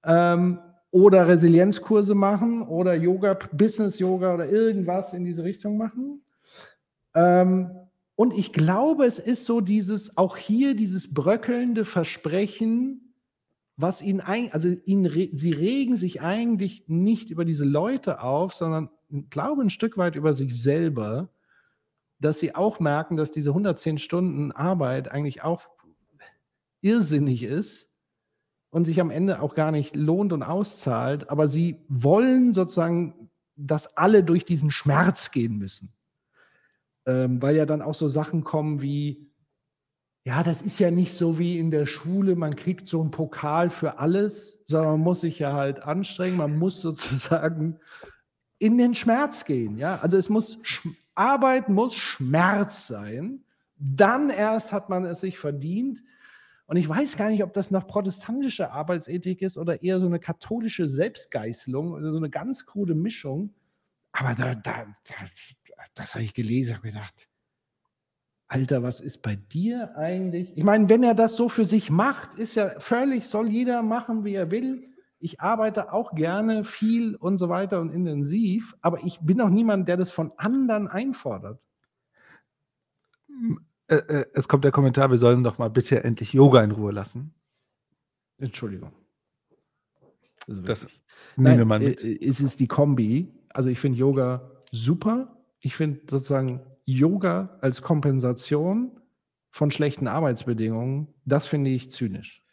Ähm, 0.03 0.59
oder 0.91 1.25
Resilienzkurse 1.25 2.15
machen 2.15 2.63
oder 2.63 2.95
Yoga, 2.95 3.39
Business 3.53 3.99
Yoga 3.99 4.33
oder 4.33 4.49
irgendwas 4.49 5.13
in 5.13 5.23
diese 5.23 5.45
Richtung 5.45 5.77
machen. 5.77 6.21
Ähm, 7.13 7.71
und 8.17 8.33
ich 8.33 8.51
glaube, 8.51 9.05
es 9.05 9.19
ist 9.19 9.45
so 9.45 9.61
dieses, 9.61 10.17
auch 10.17 10.35
hier 10.35 10.75
dieses 10.75 11.13
bröckelnde 11.13 11.85
Versprechen, 11.85 13.04
was 13.77 14.01
ihnen 14.01 14.21
ein, 14.21 14.51
also 14.53 14.69
ihnen, 14.69 15.11
sie 15.33 15.51
regen 15.51 15.97
sich 15.97 16.21
eigentlich 16.21 16.85
nicht 16.87 17.29
über 17.29 17.45
diese 17.45 17.65
Leute 17.65 18.21
auf, 18.21 18.53
sondern 18.53 18.89
glaube 19.29 19.61
ein 19.61 19.69
Stück 19.69 19.97
weit 19.97 20.15
über 20.15 20.33
sich 20.33 20.61
selber, 20.61 21.29
dass 22.19 22.39
sie 22.39 22.55
auch 22.55 22.79
merken, 22.79 23.17
dass 23.17 23.31
diese 23.31 23.49
110 23.49 23.97
Stunden 23.97 24.51
Arbeit 24.51 25.11
eigentlich 25.11 25.43
auch 25.43 25.67
irrsinnig 26.81 27.43
ist 27.43 27.89
und 28.69 28.85
sich 28.85 29.01
am 29.01 29.09
Ende 29.09 29.41
auch 29.41 29.55
gar 29.55 29.71
nicht 29.71 29.95
lohnt 29.95 30.31
und 30.31 30.43
auszahlt, 30.43 31.29
aber 31.29 31.47
sie 31.47 31.83
wollen 31.89 32.53
sozusagen, 32.53 33.29
dass 33.55 33.97
alle 33.97 34.23
durch 34.23 34.45
diesen 34.45 34.71
Schmerz 34.71 35.31
gehen 35.31 35.57
müssen. 35.57 35.91
Ähm, 37.05 37.41
weil 37.41 37.55
ja 37.55 37.65
dann 37.65 37.81
auch 37.81 37.93
so 37.93 38.07
Sachen 38.07 38.43
kommen 38.43 38.81
wie, 38.81 39.29
ja, 40.27 40.41
das 40.41 40.63
ist 40.63 40.79
ja 40.79 40.89
nicht 40.89 41.13
so 41.13 41.37
wie 41.37 41.59
in 41.59 41.69
der 41.69 41.85
Schule, 41.85 42.35
man 42.35 42.55
kriegt 42.55 42.87
so 42.87 42.99
einen 42.99 43.11
Pokal 43.11 43.69
für 43.69 43.99
alles, 43.99 44.59
sondern 44.67 44.93
man 44.93 45.01
muss 45.01 45.21
sich 45.21 45.37
ja 45.37 45.53
halt 45.53 45.83
anstrengen, 45.83 46.37
man 46.37 46.57
muss 46.57 46.81
sozusagen 46.81 47.79
in 48.57 48.79
den 48.79 48.95
Schmerz 48.95 49.45
gehen. 49.45 49.77
Ja, 49.77 49.99
also 49.99 50.17
es 50.17 50.29
muss 50.29 50.57
Arbeit 51.13 51.69
muss 51.69 51.95
Schmerz 51.95 52.87
sein. 52.87 53.43
Dann 53.77 54.31
erst 54.31 54.71
hat 54.71 54.89
man 54.89 55.05
es 55.05 55.21
sich 55.21 55.37
verdient. 55.37 56.03
Und 56.65 56.77
ich 56.77 56.89
weiß 56.89 57.17
gar 57.17 57.29
nicht, 57.29 57.43
ob 57.43 57.53
das 57.53 57.69
noch 57.69 57.85
protestantische 57.85 58.71
Arbeitsethik 58.71 59.43
ist 59.43 59.59
oder 59.59 59.83
eher 59.83 59.99
so 59.99 60.07
eine 60.07 60.19
katholische 60.19 60.89
Selbstgeißelung 60.89 61.91
oder 61.91 62.11
so 62.11 62.17
eine 62.17 62.31
ganz 62.31 62.65
krude 62.65 62.95
Mischung. 62.95 63.53
Aber 64.11 64.33
da, 64.33 64.55
da, 64.55 64.85
da 65.03 65.13
das 65.93 66.15
habe 66.15 66.23
ich 66.23 66.33
gelesen, 66.33 66.77
habe 66.77 66.87
gedacht, 66.87 67.27
Alter, 68.55 68.83
was 68.83 69.01
ist 69.01 69.21
bei 69.21 69.35
dir 69.35 69.95
eigentlich? 69.97 70.57
Ich 70.57 70.63
meine, 70.63 70.89
wenn 70.89 71.03
er 71.03 71.13
das 71.13 71.35
so 71.35 71.49
für 71.49 71.65
sich 71.65 71.89
macht, 71.89 72.39
ist 72.39 72.55
ja 72.55 72.79
völlig, 72.79 73.27
soll 73.27 73.49
jeder 73.49 73.81
machen, 73.81 74.23
wie 74.23 74.33
er 74.33 74.49
will. 74.51 74.89
Ich 75.19 75.41
arbeite 75.41 75.91
auch 75.91 76.13
gerne 76.13 76.63
viel 76.63 77.15
und 77.15 77.37
so 77.37 77.49
weiter 77.49 77.81
und 77.81 77.89
intensiv, 77.89 78.75
aber 78.81 79.03
ich 79.03 79.19
bin 79.21 79.41
auch 79.41 79.49
niemand, 79.49 79.87
der 79.87 79.97
das 79.97 80.11
von 80.11 80.31
anderen 80.37 80.87
einfordert. 80.87 81.59
Äh, 83.87 83.95
äh, 83.95 84.25
es 84.33 84.47
kommt 84.47 84.63
der 84.63 84.71
Kommentar, 84.71 85.09
wir 85.11 85.17
sollen 85.17 85.43
doch 85.43 85.57
mal 85.57 85.69
bitte 85.69 86.03
endlich 86.03 86.33
Yoga 86.33 86.63
in 86.63 86.71
Ruhe 86.71 86.91
lassen. 86.91 87.33
Entschuldigung. 88.37 88.91
Also 90.47 90.61
Das 90.61 90.87
nehmen 91.35 91.57
wir 91.57 91.65
mal 91.65 91.79
mit. 91.79 92.03
äh, 92.03 92.17
Es 92.25 92.39
ist 92.39 92.59
die 92.59 92.67
Kombi. 92.67 93.33
Also 93.49 93.69
ich 93.69 93.79
finde 93.79 93.97
Yoga 93.97 94.51
super. 94.71 95.43
Ich 95.59 95.75
finde 95.75 96.01
sozusagen 96.09 96.61
Yoga 96.85 97.57
als 97.61 97.81
Kompensation 97.81 98.99
von 99.51 99.71
schlechten 99.71 100.07
Arbeitsbedingungen, 100.07 101.07
das 101.25 101.47
finde 101.47 101.69
ich 101.71 101.91
zynisch. 101.91 102.43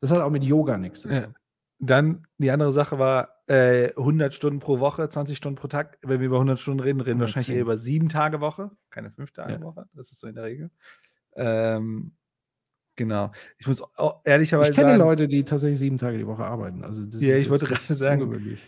Das 0.00 0.10
hat 0.10 0.18
auch 0.20 0.30
mit 0.30 0.44
Yoga 0.44 0.78
nichts 0.78 1.00
zu 1.02 1.08
tun. 1.08 1.16
Ja. 1.16 1.32
Dann 1.80 2.26
die 2.38 2.50
andere 2.50 2.72
Sache 2.72 2.98
war 2.98 3.36
äh, 3.46 3.90
100 3.96 4.34
Stunden 4.34 4.58
pro 4.58 4.80
Woche, 4.80 5.08
20 5.08 5.36
Stunden 5.36 5.56
pro 5.56 5.68
Tag. 5.68 5.98
Wenn 6.02 6.20
wir 6.20 6.26
über 6.26 6.36
100 6.36 6.58
Stunden 6.58 6.80
reden, 6.80 7.00
reden 7.00 7.18
wir 7.18 7.22
wahrscheinlich 7.22 7.48
110. 7.50 7.56
eher 7.56 7.62
über 7.62 7.78
sieben 7.78 8.08
Tage 8.08 8.40
Woche, 8.40 8.70
keine 8.90 9.10
fünf 9.10 9.32
Tage 9.32 9.54
Ja. 9.54 9.60
Woche. 9.62 9.86
Das 9.94 10.10
ist 10.10 10.20
so 10.20 10.26
in 10.26 10.34
der 10.34 10.44
Regel. 10.44 10.70
Ähm, 11.36 12.14
genau. 12.96 13.32
Ich 13.58 13.66
muss 13.66 13.82
auch 13.96 14.22
ehrlicherweise 14.24 14.70
Ich 14.70 14.76
kenne 14.76 14.90
sagen, 14.90 15.00
Leute, 15.00 15.28
die 15.28 15.44
tatsächlich 15.44 15.78
sieben 15.78 15.98
Tage 15.98 16.18
die 16.18 16.26
Woche 16.26 16.44
arbeiten. 16.44 16.84
Also 16.84 17.04
das 17.06 17.20
Ja, 17.20 17.34
ist 17.36 17.42
ich 17.42 17.50
wollte 17.50 17.66
gerade 17.66 17.94
sagen. 17.94 18.58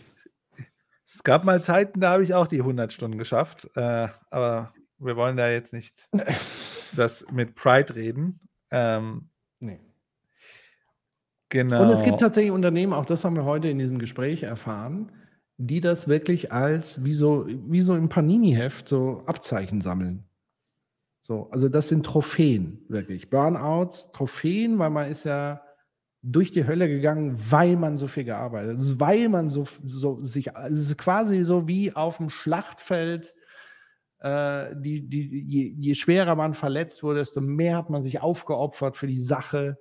es 1.05 1.23
gab 1.23 1.43
mal 1.43 1.61
Zeiten, 1.63 1.99
da 1.99 2.11
habe 2.11 2.23
ich 2.23 2.33
auch 2.33 2.47
die 2.47 2.59
100 2.59 2.93
Stunden 2.93 3.17
geschafft. 3.17 3.69
Äh, 3.75 4.07
aber 4.29 4.73
wir 5.01 5.15
wollen 5.15 5.37
da 5.37 5.49
jetzt 5.49 5.73
nicht 5.73 6.09
das 6.95 7.25
mit 7.31 7.55
Pride 7.55 7.95
reden. 7.95 8.39
Ähm, 8.71 9.27
Nee. 9.63 9.79
genau. 11.49 11.83
Und 11.83 11.89
es 11.91 12.03
gibt 12.03 12.19
tatsächlich 12.19 12.51
Unternehmen, 12.51 12.93
auch 12.93 13.05
das 13.05 13.23
haben 13.23 13.35
wir 13.35 13.45
heute 13.45 13.67
in 13.69 13.77
diesem 13.77 13.99
Gespräch 13.99 14.41
erfahren, 14.41 15.11
die 15.57 15.79
das 15.79 16.07
wirklich 16.07 16.51
als 16.51 17.03
wie 17.03 17.13
so, 17.13 17.45
wie 17.47 17.81
so 17.81 17.95
im 17.95 18.09
Panini-Heft 18.09 18.87
so 18.87 19.21
Abzeichen 19.27 19.79
sammeln. 19.81 20.23
So, 21.21 21.47
also 21.51 21.69
das 21.69 21.89
sind 21.89 22.03
Trophäen, 22.03 22.83
wirklich. 22.89 23.29
Burnouts, 23.29 24.11
Trophäen, 24.11 24.79
weil 24.79 24.89
man 24.89 25.11
ist 25.11 25.25
ja 25.25 25.61
durch 26.23 26.51
die 26.51 26.65
Hölle 26.65 26.87
gegangen, 26.87 27.35
weil 27.49 27.75
man 27.75 27.97
so 27.97 28.07
viel 28.07 28.23
gearbeitet 28.23 28.79
hat. 28.79 28.99
Weil 28.99 29.29
man 29.29 29.49
so, 29.49 29.65
so 29.85 30.23
sich, 30.23 30.55
also 30.55 30.81
es 30.81 30.89
ist 30.89 30.97
quasi 30.97 31.43
so 31.43 31.67
wie 31.67 31.95
auf 31.95 32.17
dem 32.17 32.29
Schlachtfeld, 32.29 33.35
äh, 34.21 34.75
die, 34.75 35.07
die, 35.07 35.43
je, 35.47 35.73
je 35.77 35.95
schwerer 35.95 36.35
man 36.35 36.53
verletzt 36.53 37.03
wurde, 37.03 37.19
desto 37.19 37.41
mehr 37.41 37.77
hat 37.77 37.89
man 37.89 38.03
sich 38.03 38.21
aufgeopfert 38.21 38.95
für 38.95 39.07
die 39.07 39.19
Sache. 39.19 39.77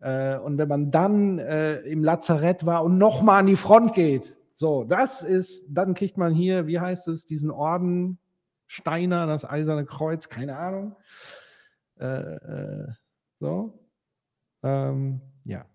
Äh, 0.00 0.38
und 0.38 0.58
wenn 0.58 0.68
man 0.68 0.90
dann 0.90 1.38
äh, 1.38 1.80
im 1.80 2.04
Lazarett 2.04 2.64
war 2.64 2.84
und 2.84 2.96
nochmal 2.98 3.40
an 3.40 3.46
die 3.46 3.56
Front 3.56 3.94
geht, 3.94 4.36
so, 4.54 4.84
das 4.84 5.22
ist, 5.22 5.66
dann 5.68 5.94
kriegt 5.94 6.16
man 6.16 6.32
hier, 6.32 6.68
wie 6.68 6.78
heißt 6.78 7.08
es, 7.08 7.26
diesen 7.26 7.50
Orden 7.50 8.18
Steiner, 8.68 9.26
das 9.26 9.44
Eiserne 9.44 9.84
Kreuz, 9.84 10.28
keine 10.28 10.56
Ahnung. 10.56 10.96
Äh, 11.98 12.06
äh, 12.06 12.86
so. 13.40 13.86
Ähm, 14.62 15.20
ja. 15.44 15.66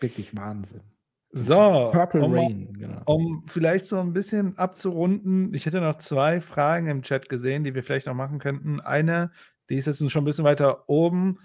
Wirklich 0.00 0.34
Wahnsinn. 0.34 0.82
So, 1.32 1.90
Purple 1.92 2.22
um 2.22 2.34
Rain, 2.34 2.72
genau. 2.76 3.02
Um 3.06 3.44
vielleicht 3.46 3.86
so 3.86 3.98
ein 3.98 4.12
bisschen 4.12 4.58
abzurunden, 4.58 5.54
ich 5.54 5.64
hätte 5.66 5.80
noch 5.80 5.98
zwei 5.98 6.40
Fragen 6.40 6.88
im 6.88 7.02
Chat 7.02 7.28
gesehen, 7.28 7.62
die 7.62 7.74
wir 7.74 7.84
vielleicht 7.84 8.06
noch 8.06 8.14
machen 8.14 8.40
könnten. 8.40 8.80
Eine, 8.80 9.30
die 9.68 9.76
ist 9.76 9.86
jetzt 9.86 9.98
schon 10.10 10.22
ein 10.22 10.26
bisschen 10.26 10.44
weiter 10.44 10.88
oben. 10.88 11.38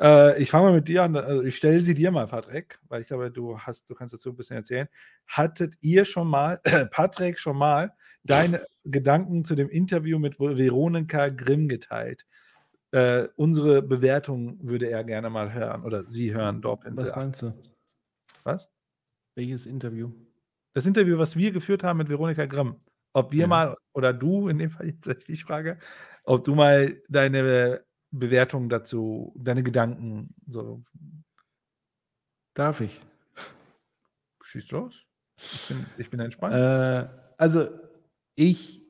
Äh, 0.00 0.40
ich 0.42 0.50
fange 0.50 0.66
mal 0.66 0.74
mit 0.74 0.88
dir 0.88 1.02
an. 1.02 1.14
Also 1.16 1.42
ich 1.42 1.56
stelle 1.56 1.82
sie 1.82 1.94
dir 1.94 2.10
mal, 2.10 2.26
Patrick, 2.26 2.78
weil 2.88 3.02
ich 3.02 3.08
glaube, 3.08 3.30
du 3.30 3.58
hast, 3.58 3.90
du 3.90 3.94
kannst 3.94 4.14
dazu 4.14 4.30
ein 4.30 4.36
bisschen 4.36 4.56
erzählen. 4.56 4.88
Hattet 5.26 5.74
ihr 5.82 6.06
schon 6.06 6.28
mal, 6.28 6.58
Patrick, 6.90 7.38
schon 7.38 7.58
mal 7.58 7.92
deine 8.24 8.64
Gedanken 8.84 9.44
zu 9.44 9.54
dem 9.54 9.68
Interview 9.68 10.18
mit 10.18 10.40
Veronika 10.40 11.28
Grimm 11.28 11.68
geteilt? 11.68 12.26
Äh, 12.92 13.28
unsere 13.36 13.82
Bewertung 13.82 14.58
würde 14.62 14.90
er 14.90 15.04
gerne 15.04 15.28
mal 15.28 15.52
hören 15.52 15.84
oder 15.84 16.06
sie 16.06 16.34
hören, 16.34 16.62
Dorpinsel. 16.62 17.06
Was 17.06 17.16
meinst 17.16 17.42
du? 17.42 17.52
Was? 18.42 18.68
Welches 19.40 19.64
Interview? 19.64 20.10
das 20.74 20.84
Interview, 20.86 21.16
was 21.18 21.34
wir 21.34 21.50
geführt 21.50 21.82
haben 21.82 21.96
mit 21.96 22.08
Veronika 22.10 22.44
Grimm, 22.46 22.76
ob 23.14 23.32
wir 23.32 23.40
Ja. 23.40 23.46
mal, 23.46 23.76
oder 23.94 24.12
du 24.12 24.48
in 24.48 24.58
dem 24.58 24.70
Fall 24.70 24.86
jetzt 24.94 25.08
ich 25.28 25.44
frage, 25.44 25.78
ob 26.24 26.44
du 26.44 26.54
mal 26.54 27.00
deine 27.08 27.82
Bewertung 28.10 28.68
dazu, 28.68 29.34
deine 29.38 29.62
Gedanken 29.62 30.34
so 30.46 30.84
Darf 32.54 32.82
ich? 32.82 33.00
schießt 34.42 34.72
los. 34.72 35.06
Ich 35.38 35.68
bin, 35.68 35.86
ich 35.96 36.10
bin 36.10 36.20
entspannt. 36.20 36.54
Äh, 36.54 37.08
also 37.38 37.68
ich 38.34 38.82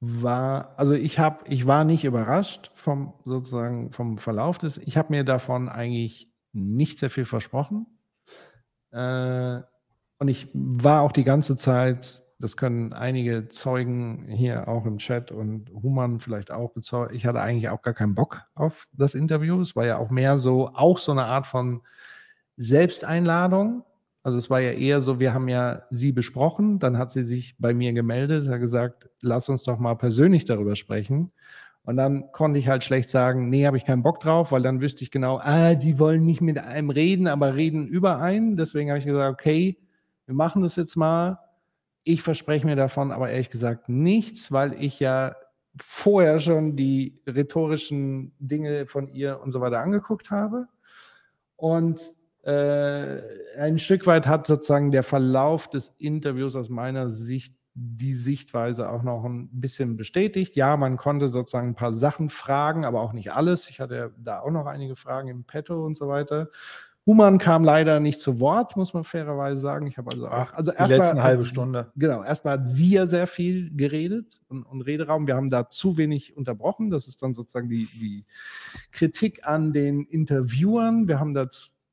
war, 0.00 0.78
also 0.78 0.94
ich 0.94 1.18
habe, 1.18 1.48
ich 1.50 1.66
war 1.66 1.84
nicht 1.84 2.04
überrascht 2.04 2.70
vom 2.74 3.14
sozusagen 3.24 3.90
vom 3.92 4.18
Verlauf 4.18 4.58
des. 4.58 4.78
Ich 4.78 4.96
habe 4.96 5.12
mir 5.12 5.24
davon 5.24 5.68
eigentlich 5.68 6.30
nicht 6.52 6.98
sehr 7.00 7.10
viel 7.10 7.24
versprochen. 7.24 7.93
Äh, 8.94 9.60
und 10.18 10.28
ich 10.28 10.48
war 10.54 11.02
auch 11.02 11.12
die 11.12 11.24
ganze 11.24 11.56
Zeit, 11.56 12.22
das 12.38 12.56
können 12.56 12.92
einige 12.92 13.48
Zeugen 13.48 14.26
hier 14.28 14.68
auch 14.68 14.86
im 14.86 14.98
Chat 14.98 15.32
und 15.32 15.70
Human 15.82 16.20
vielleicht 16.20 16.50
auch 16.50 16.72
bezeugen, 16.72 17.14
ich 17.14 17.26
hatte 17.26 17.40
eigentlich 17.40 17.68
auch 17.68 17.82
gar 17.82 17.94
keinen 17.94 18.14
Bock 18.14 18.42
auf 18.54 18.86
das 18.92 19.14
Interview. 19.14 19.60
Es 19.60 19.74
war 19.76 19.86
ja 19.86 19.98
auch 19.98 20.10
mehr 20.10 20.38
so, 20.38 20.68
auch 20.68 20.98
so 20.98 21.12
eine 21.12 21.24
Art 21.24 21.46
von 21.46 21.82
Selbsteinladung. 22.56 23.84
Also 24.22 24.38
es 24.38 24.48
war 24.48 24.60
ja 24.60 24.72
eher 24.72 25.00
so, 25.00 25.20
wir 25.20 25.34
haben 25.34 25.48
ja 25.48 25.82
sie 25.90 26.12
besprochen, 26.12 26.78
dann 26.78 26.96
hat 26.96 27.10
sie 27.10 27.24
sich 27.24 27.56
bei 27.58 27.74
mir 27.74 27.92
gemeldet, 27.92 28.48
hat 28.48 28.60
gesagt, 28.60 29.10
lass 29.20 29.48
uns 29.48 29.64
doch 29.64 29.78
mal 29.78 29.96
persönlich 29.96 30.44
darüber 30.44 30.76
sprechen. 30.76 31.32
Und 31.84 31.96
dann 31.98 32.32
konnte 32.32 32.58
ich 32.58 32.68
halt 32.68 32.82
schlecht 32.82 33.10
sagen, 33.10 33.50
nee, 33.50 33.66
habe 33.66 33.76
ich 33.76 33.84
keinen 33.84 34.02
Bock 34.02 34.20
drauf, 34.20 34.52
weil 34.52 34.62
dann 34.62 34.80
wüsste 34.80 35.04
ich 35.04 35.10
genau, 35.10 35.38
ah, 35.42 35.74
die 35.74 35.98
wollen 35.98 36.24
nicht 36.24 36.40
mit 36.40 36.58
einem 36.58 36.88
reden, 36.88 37.26
aber 37.26 37.54
reden 37.54 37.86
über 37.86 38.20
einen. 38.20 38.56
Deswegen 38.56 38.90
habe 38.90 38.98
ich 38.98 39.04
gesagt, 39.04 39.32
okay, 39.32 39.76
wir 40.24 40.34
machen 40.34 40.62
das 40.62 40.76
jetzt 40.76 40.96
mal. 40.96 41.38
Ich 42.02 42.22
verspreche 42.22 42.66
mir 42.66 42.76
davon 42.76 43.12
aber 43.12 43.30
ehrlich 43.30 43.50
gesagt 43.50 43.88
nichts, 43.90 44.50
weil 44.50 44.82
ich 44.82 44.98
ja 44.98 45.36
vorher 45.76 46.38
schon 46.40 46.76
die 46.76 47.20
rhetorischen 47.26 48.32
Dinge 48.38 48.86
von 48.86 49.08
ihr 49.08 49.40
und 49.42 49.52
so 49.52 49.60
weiter 49.60 49.80
angeguckt 49.80 50.30
habe. 50.30 50.68
Und 51.56 52.00
äh, 52.44 53.20
ein 53.58 53.78
Stück 53.78 54.06
weit 54.06 54.26
hat 54.26 54.46
sozusagen 54.46 54.90
der 54.90 55.02
Verlauf 55.02 55.68
des 55.68 55.92
Interviews 55.98 56.56
aus 56.56 56.68
meiner 56.68 57.10
Sicht 57.10 57.54
die 57.74 58.14
Sichtweise 58.14 58.88
auch 58.88 59.02
noch 59.02 59.24
ein 59.24 59.48
bisschen 59.52 59.96
bestätigt. 59.96 60.54
Ja, 60.54 60.76
man 60.76 60.96
konnte 60.96 61.28
sozusagen 61.28 61.68
ein 61.70 61.74
paar 61.74 61.92
Sachen 61.92 62.30
fragen, 62.30 62.84
aber 62.84 63.00
auch 63.00 63.12
nicht 63.12 63.32
alles. 63.32 63.68
Ich 63.68 63.80
hatte 63.80 64.12
da 64.16 64.40
auch 64.40 64.50
noch 64.50 64.66
einige 64.66 64.94
Fragen 64.96 65.28
im 65.28 65.44
Petto 65.44 65.84
und 65.84 65.96
so 65.96 66.08
weiter. 66.08 66.48
Human 67.06 67.36
kam 67.36 67.64
leider 67.64 68.00
nicht 68.00 68.20
zu 68.20 68.40
Wort, 68.40 68.76
muss 68.76 68.94
man 68.94 69.04
fairerweise 69.04 69.60
sagen. 69.60 69.86
Ich 69.86 69.98
habe 69.98 70.10
also 70.12 70.26
auch, 70.26 70.52
also 70.54 70.70
die 70.72 70.78
erstmal 70.78 70.98
letzten 71.00 71.18
hat 71.18 71.24
halbe 71.24 71.42
sie- 71.42 71.48
Stunde. 71.50 71.92
Genau, 71.96 72.22
erstmal 72.22 72.58
hat 72.60 72.66
sie 72.68 72.92
ja 72.92 73.06
sehr 73.06 73.26
viel 73.26 73.70
geredet 73.76 74.40
und, 74.48 74.62
und 74.62 74.80
Rederaum. 74.80 75.26
Wir 75.26 75.36
haben 75.36 75.50
da 75.50 75.68
zu 75.68 75.98
wenig 75.98 76.34
unterbrochen. 76.36 76.90
Das 76.90 77.06
ist 77.06 77.22
dann 77.22 77.34
sozusagen 77.34 77.68
die, 77.68 77.86
die 78.00 78.24
Kritik 78.90 79.46
an 79.46 79.72
den 79.74 80.02
Interviewern. 80.04 81.06
Wir 81.06 81.20
haben 81.20 81.34
da 81.34 81.48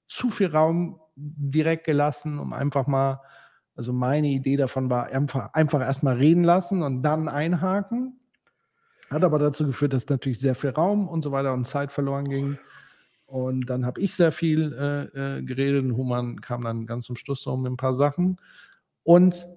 zu 0.08 0.30
viel 0.30 0.48
Raum 0.48 1.02
direkt 1.16 1.86
gelassen, 1.86 2.40
um 2.40 2.54
einfach 2.54 2.88
mal, 2.88 3.20
also 3.76 3.94
meine 3.94 4.28
Idee 4.28 4.58
davon 4.58 4.90
war, 4.90 5.08
einfach, 5.08 5.54
einfach 5.54 5.82
erstmal 5.82 6.18
reden 6.18 6.44
lassen 6.44 6.84
und 6.84 7.02
dann 7.04 7.28
einhaken. 7.28 8.20
Hat 9.10 9.24
aber 9.24 9.40
dazu 9.40 9.66
geführt, 9.66 9.94
dass 9.94 10.08
natürlich 10.08 10.40
sehr 10.40 10.56
viel 10.56 10.70
Raum 10.72 11.08
und 11.08 11.22
so 11.22 11.32
weiter 11.32 11.54
und 11.54 11.66
Zeit 11.66 11.92
verloren 11.92 12.30
ging. 12.30 12.58
Und 13.26 13.70
dann 13.70 13.86
habe 13.86 14.02
ich 14.02 14.16
sehr 14.16 14.32
viel 14.32 14.74
äh, 14.74 15.38
äh, 15.38 15.42
geredet 15.44 15.84
und 15.86 15.96
Human 15.96 16.42
kam 16.42 16.64
dann 16.64 16.86
ganz 16.86 17.06
zum 17.06 17.16
Schluss 17.16 17.42
so 17.44 17.56
mit 17.56 17.72
ein 17.72 17.78
paar 17.78 17.94
Sachen. 17.94 18.38
Und 19.04 19.48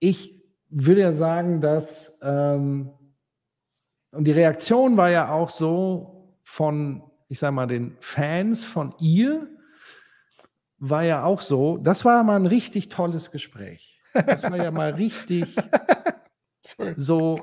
ich 0.00 0.42
würde 0.68 1.00
ja 1.00 1.12
sagen, 1.12 1.60
dass, 1.60 2.18
ähm, 2.22 2.90
und 4.12 4.24
die 4.24 4.32
Reaktion 4.32 4.96
war 4.96 5.10
ja 5.10 5.30
auch 5.30 5.50
so 5.50 6.36
von, 6.42 7.02
ich 7.28 7.38
sage 7.38 7.52
mal, 7.52 7.66
den 7.66 7.96
Fans 8.00 8.64
von 8.64 8.94
ihr, 8.98 9.48
war 10.78 11.04
ja 11.04 11.24
auch 11.24 11.40
so, 11.40 11.78
das 11.78 12.04
war 12.04 12.22
mal 12.22 12.36
ein 12.36 12.46
richtig 12.46 12.88
tolles 12.88 13.30
Gespräch. 13.30 14.00
Das 14.14 14.42
war 14.44 14.56
ja 14.56 14.70
mal 14.70 14.92
richtig 14.92 15.56
so 16.96 17.38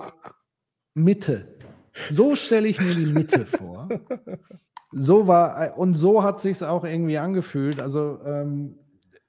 Mitte. 0.94 1.58
So 2.12 2.36
stelle 2.36 2.68
ich 2.68 2.80
mir 2.80 2.96
die 2.96 3.06
Mitte 3.06 3.46
vor. 3.46 3.90
So 4.92 5.28
war, 5.28 5.78
und 5.78 5.94
so 5.94 6.24
hat 6.24 6.40
sich 6.40 6.64
auch 6.64 6.84
irgendwie 6.84 7.18
angefühlt. 7.18 7.82
Also 7.82 8.20
ähm, 8.26 8.80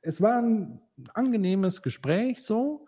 es 0.00 0.20
war 0.20 0.40
ein 0.40 0.80
angenehmes 1.14 1.82
Gespräch 1.82 2.42
so, 2.44 2.86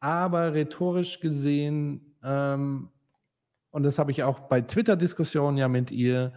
aber 0.00 0.54
rhetorisch 0.54 1.20
gesehen, 1.20 2.16
ähm, 2.22 2.90
und 3.70 3.84
das 3.84 3.98
habe 3.98 4.10
ich 4.10 4.22
auch 4.22 4.40
bei 4.40 4.60
Twitter-Diskussionen 4.60 5.56
ja 5.56 5.68
mit 5.68 5.90
ihr, 5.90 6.32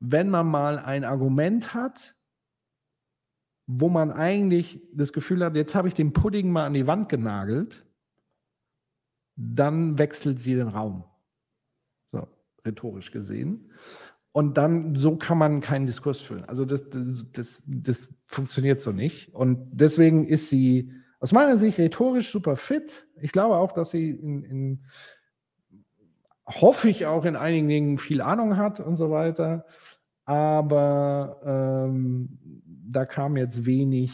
wenn 0.00 0.30
man 0.30 0.48
mal 0.48 0.78
ein 0.78 1.04
Argument 1.04 1.74
hat, 1.74 2.14
wo 3.74 3.88
man 3.88 4.10
eigentlich 4.10 4.80
das 4.92 5.12
Gefühl 5.12 5.44
hat, 5.44 5.56
jetzt 5.56 5.74
habe 5.74 5.88
ich 5.88 5.94
den 5.94 6.12
Pudding 6.12 6.50
mal 6.50 6.66
an 6.66 6.74
die 6.74 6.86
Wand 6.86 7.08
genagelt, 7.08 7.86
dann 9.36 9.98
wechselt 9.98 10.38
sie 10.38 10.54
den 10.54 10.68
Raum. 10.68 11.04
So, 12.12 12.28
rhetorisch 12.64 13.10
gesehen. 13.10 13.70
Und 14.32 14.56
dann, 14.56 14.94
so 14.94 15.16
kann 15.16 15.38
man 15.38 15.60
keinen 15.60 15.86
Diskurs 15.86 16.20
führen. 16.20 16.44
Also 16.44 16.64
das, 16.64 16.88
das, 16.88 17.26
das, 17.32 17.62
das 17.66 18.08
funktioniert 18.26 18.80
so 18.80 18.92
nicht. 18.92 19.34
Und 19.34 19.70
deswegen 19.72 20.26
ist 20.26 20.48
sie 20.48 20.92
aus 21.20 21.32
meiner 21.32 21.58
Sicht 21.58 21.78
rhetorisch 21.78 22.30
super 22.30 22.56
fit. 22.56 23.06
Ich 23.20 23.32
glaube 23.32 23.56
auch, 23.56 23.72
dass 23.72 23.90
sie 23.90 24.10
in, 24.10 24.42
in 24.44 24.84
hoffe 26.46 26.88
ich 26.88 27.06
auch 27.06 27.24
in 27.24 27.36
einigen 27.36 27.68
Dingen 27.68 27.98
viel 27.98 28.20
Ahnung 28.20 28.56
hat 28.56 28.80
und 28.80 28.96
so 28.96 29.10
weiter. 29.10 29.64
Aber 30.24 31.40
ähm, 31.44 32.61
da 32.84 33.06
kam 33.06 33.36
jetzt 33.36 33.64
wenig 33.64 34.12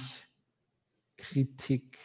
Kritik 1.16 1.98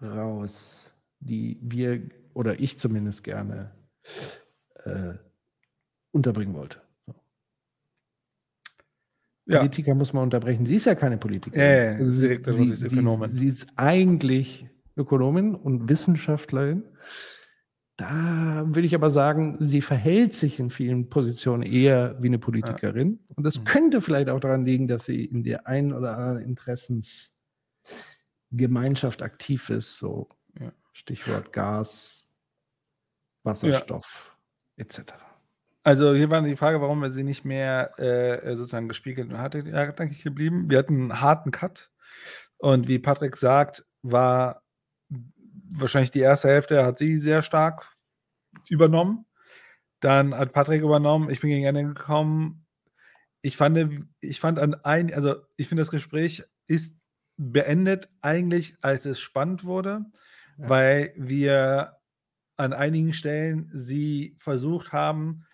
raus, 0.00 0.92
die 1.20 1.58
wir 1.62 2.10
oder 2.34 2.58
ich 2.60 2.78
zumindest 2.78 3.24
gerne 3.24 3.74
äh, 4.84 5.14
unterbringen 6.12 6.54
wollte. 6.54 6.80
Ja. 9.46 9.58
Politiker 9.58 9.94
muss 9.94 10.12
man 10.12 10.24
unterbrechen. 10.24 10.66
Sie 10.66 10.76
ist 10.76 10.86
ja 10.86 10.94
keine 10.94 11.18
Politikerin. 11.18 11.60
Ja, 11.60 11.92
ja, 11.92 11.98
also 11.98 12.12
sie, 12.12 12.28
sie, 12.44 12.88
sie 12.88 12.98
ist 12.98 13.36
sie 13.38 13.48
ist 13.48 13.66
eigentlich 13.76 14.66
Ökonomin 14.96 15.54
und 15.54 15.88
Wissenschaftlerin. 15.88 16.84
Da 18.02 18.64
würde 18.66 18.82
ich 18.86 18.96
aber 18.96 19.12
sagen, 19.12 19.56
sie 19.60 19.80
verhält 19.80 20.34
sich 20.34 20.58
in 20.58 20.70
vielen 20.70 21.08
Positionen 21.08 21.62
eher 21.62 22.20
wie 22.20 22.26
eine 22.26 22.40
Politikerin. 22.40 23.20
Und 23.36 23.44
das 23.44 23.60
Mhm. 23.60 23.64
könnte 23.64 24.02
vielleicht 24.02 24.28
auch 24.28 24.40
daran 24.40 24.64
liegen, 24.64 24.88
dass 24.88 25.04
sie 25.04 25.24
in 25.24 25.44
der 25.44 25.68
einen 25.68 25.92
oder 25.92 26.18
anderen 26.18 26.42
Interessensgemeinschaft 26.42 29.22
aktiv 29.22 29.70
ist. 29.70 29.98
So 29.98 30.28
Ja. 30.60 30.72
Stichwort 30.92 31.52
Gas, 31.52 32.32
Wasserstoff 33.44 34.36
etc. 34.76 35.14
Also 35.84 36.12
hier 36.12 36.28
war 36.28 36.42
die 36.42 36.56
Frage, 36.56 36.80
warum 36.80 37.00
wir 37.02 37.10
sie 37.12 37.22
nicht 37.24 37.44
mehr 37.44 37.96
äh, 38.00 38.56
sozusagen 38.56 38.88
gespiegelt 38.88 39.32
hatte, 39.32 39.60
ja, 39.60 39.92
denke 39.92 40.14
ich, 40.14 40.24
geblieben. 40.24 40.68
Wir 40.68 40.78
hatten 40.78 41.12
einen 41.12 41.20
harten 41.20 41.52
Cut. 41.52 41.88
Und 42.58 42.88
wie 42.88 42.98
Patrick 42.98 43.36
sagt, 43.36 43.86
war 44.02 44.62
wahrscheinlich 45.70 46.10
die 46.10 46.20
erste 46.20 46.48
Hälfte 46.48 46.84
hat 46.84 46.98
sie 46.98 47.18
sehr 47.18 47.42
stark 47.42 47.91
übernommen. 48.68 49.26
Dann 50.00 50.34
hat 50.34 50.52
Patrick 50.52 50.82
übernommen. 50.82 51.30
Ich 51.30 51.40
bin 51.40 51.50
gegen 51.50 51.64
Ende 51.64 51.84
gekommen. 51.84 52.66
Ich 53.42 53.56
fand, 53.56 54.06
ich 54.20 54.40
fand 54.40 54.58
an 54.58 54.74
ein, 54.74 55.12
also 55.12 55.36
ich 55.56 55.68
finde, 55.68 55.82
das 55.82 55.90
Gespräch 55.90 56.44
ist 56.66 56.96
beendet 57.36 58.08
eigentlich, 58.20 58.76
als 58.82 59.04
es 59.06 59.20
spannend 59.20 59.64
wurde, 59.64 60.04
Ja. 60.58 60.68
weil 60.68 61.14
wir 61.16 61.96
an 62.56 62.72
einigen 62.72 63.12
Stellen 63.14 63.70
sie 63.72 64.36
versucht 64.38 64.92
haben, 64.92 65.44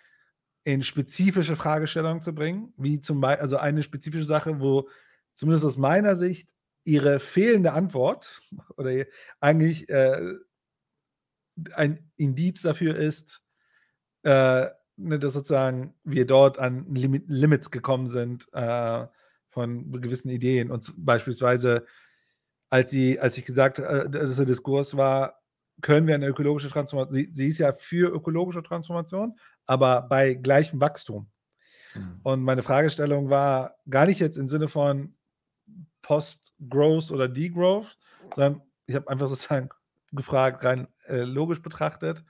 in 0.65 0.83
spezifische 0.83 1.57
Fragestellungen 1.57 2.20
zu 2.20 2.35
bringen, 2.35 2.75
wie 2.77 3.01
zum 3.01 3.20
Beispiel, 3.20 3.43
also 3.43 3.57
eine 3.57 3.83
spezifische 3.83 4.25
Sache, 4.25 4.60
wo 4.60 4.89
zumindest 5.35 5.65
aus 5.65 5.78
meiner 5.78 6.17
Sicht 6.17 6.51
ihre 6.85 7.20
fehlende 7.20 7.73
Antwort 7.73 8.43
oder 8.77 9.07
eigentlich 9.41 9.89
äh, 9.89 10.35
ein 11.75 12.11
Indiz 12.17 12.62
dafür 12.62 12.97
ist, 12.97 13.43
äh, 14.23 14.67
ne, 14.97 15.19
dass 15.19 15.33
sozusagen 15.33 15.95
wir 16.05 16.27
dort 16.27 16.59
an 16.59 16.87
Limit, 16.95 17.25
Limits 17.28 17.70
gekommen 17.70 18.09
sind 18.09 18.49
äh, 18.53 19.07
von 19.51 19.93
gewissen 20.01 20.28
Ideen 20.28 20.70
und 20.70 20.93
beispielsweise 20.97 21.87
als 22.70 22.91
sie, 22.91 23.19
als 23.19 23.39
ich 23.39 23.45
gesagt, 23.45 23.78
äh, 23.78 24.09
dass 24.11 24.37
der 24.37 24.45
Diskurs 24.45 24.97
war, 24.97 25.41
können 25.81 26.07
wir 26.07 26.15
eine 26.15 26.27
ökologische 26.27 26.69
Transformation, 26.69 27.15
sie, 27.15 27.31
sie 27.33 27.49
ist 27.49 27.59
ja 27.59 27.73
für 27.73 28.12
ökologische 28.12 28.62
Transformation, 28.62 29.39
aber 29.67 30.03
bei 30.03 30.35
gleichem 30.35 30.81
Wachstum. 30.81 31.31
Und 32.23 32.43
meine 32.43 32.62
Fragestellung 32.62 33.31
war 33.31 33.77
gar 33.89 34.07
nicht 34.07 34.20
jetzt 34.20 34.37
im 34.37 34.49
Sinne 34.49 34.69
von 34.69 35.17
Post-Growth 36.03 37.11
oder 37.11 37.28
Degrowth, 37.28 37.99
sondern 38.35 38.62
ich 38.87 38.95
habe 38.95 39.09
einfach 39.09 39.28
sozusagen 39.28 39.70
gefragt, 40.12 40.65
rein 40.65 40.89
äh, 41.07 41.23
logisch 41.23 41.62
betrachtet, 41.62 42.25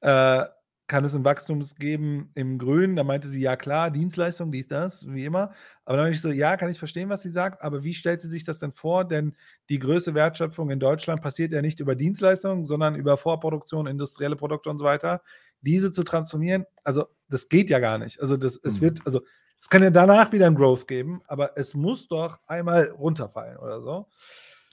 äh, 0.00 0.44
kann 0.86 1.04
es 1.04 1.14
ein 1.14 1.24
Wachstum 1.24 1.60
geben 1.78 2.30
im 2.34 2.56
Grünen? 2.58 2.96
Da 2.96 3.04
meinte 3.04 3.28
sie, 3.28 3.42
ja 3.42 3.56
klar, 3.56 3.90
Dienstleistung, 3.90 4.50
dies, 4.50 4.68
das, 4.68 5.06
wie 5.06 5.26
immer. 5.26 5.52
Aber 5.84 5.96
dann 5.98 6.06
habe 6.06 6.10
ich 6.14 6.22
so, 6.22 6.30
ja, 6.30 6.56
kann 6.56 6.70
ich 6.70 6.78
verstehen, 6.78 7.10
was 7.10 7.20
sie 7.22 7.30
sagt, 7.30 7.62
aber 7.62 7.84
wie 7.84 7.92
stellt 7.92 8.22
sie 8.22 8.28
sich 8.30 8.42
das 8.44 8.58
denn 8.60 8.72
vor? 8.72 9.04
Denn 9.06 9.36
die 9.68 9.78
größte 9.78 10.14
Wertschöpfung 10.14 10.70
in 10.70 10.80
Deutschland 10.80 11.20
passiert 11.20 11.52
ja 11.52 11.60
nicht 11.60 11.80
über 11.80 11.94
Dienstleistungen, 11.94 12.64
sondern 12.64 12.94
über 12.94 13.18
Vorproduktion, 13.18 13.86
industrielle 13.86 14.36
Produkte 14.36 14.70
und 14.70 14.78
so 14.78 14.84
weiter. 14.86 15.22
Diese 15.60 15.92
zu 15.92 16.04
transformieren, 16.04 16.64
also 16.84 17.04
das 17.28 17.50
geht 17.50 17.68
ja 17.68 17.80
gar 17.80 17.98
nicht. 17.98 18.20
Also 18.22 18.38
das, 18.38 18.58
es 18.62 18.76
Mhm. 18.76 18.80
wird, 18.80 19.00
also 19.04 19.20
es 19.60 19.68
kann 19.68 19.82
ja 19.82 19.90
danach 19.90 20.32
wieder 20.32 20.46
ein 20.46 20.54
Growth 20.54 20.86
geben, 20.88 21.20
aber 21.26 21.58
es 21.58 21.74
muss 21.74 22.08
doch 22.08 22.38
einmal 22.46 22.88
runterfallen 22.92 23.58
oder 23.58 23.82
so. 23.82 24.06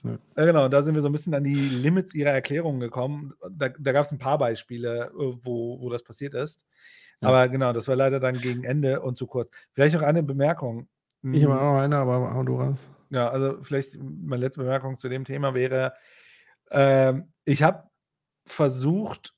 Ja. 0.06 0.44
Genau, 0.44 0.68
da 0.68 0.82
sind 0.82 0.94
wir 0.94 1.02
so 1.02 1.08
ein 1.08 1.12
bisschen 1.12 1.34
an 1.34 1.44
die 1.44 1.68
Limits 1.68 2.14
ihrer 2.14 2.30
Erklärungen 2.30 2.80
gekommen. 2.80 3.34
Da, 3.50 3.68
da 3.68 3.92
gab 3.92 4.06
es 4.06 4.12
ein 4.12 4.18
paar 4.18 4.38
Beispiele, 4.38 5.06
äh, 5.06 5.12
wo, 5.42 5.80
wo 5.80 5.90
das 5.90 6.02
passiert 6.02 6.34
ist. 6.34 6.66
Ja. 7.20 7.28
Aber 7.28 7.48
genau, 7.48 7.72
das 7.72 7.88
war 7.88 7.96
leider 7.96 8.20
dann 8.20 8.40
gegen 8.40 8.64
Ende 8.64 9.00
und 9.00 9.16
zu 9.16 9.26
kurz. 9.26 9.50
Vielleicht 9.72 9.94
noch 9.94 10.02
eine 10.02 10.22
Bemerkung. 10.22 10.88
Ich 11.32 11.42
habe 11.44 11.54
Mm, 11.54 11.58
auch 11.58 11.78
eine, 11.78 11.96
aber 11.96 12.34
hau 12.34 12.42
du 12.42 12.56
raus. 12.60 12.86
Ja, 13.10 13.30
also 13.30 13.62
vielleicht 13.62 13.96
meine 14.00 14.40
letzte 14.42 14.60
Bemerkung 14.60 14.98
zu 14.98 15.08
dem 15.08 15.24
Thema 15.24 15.54
wäre, 15.54 15.94
ähm, 16.70 17.32
ich 17.44 17.62
habe 17.62 17.84
versucht, 18.46 19.34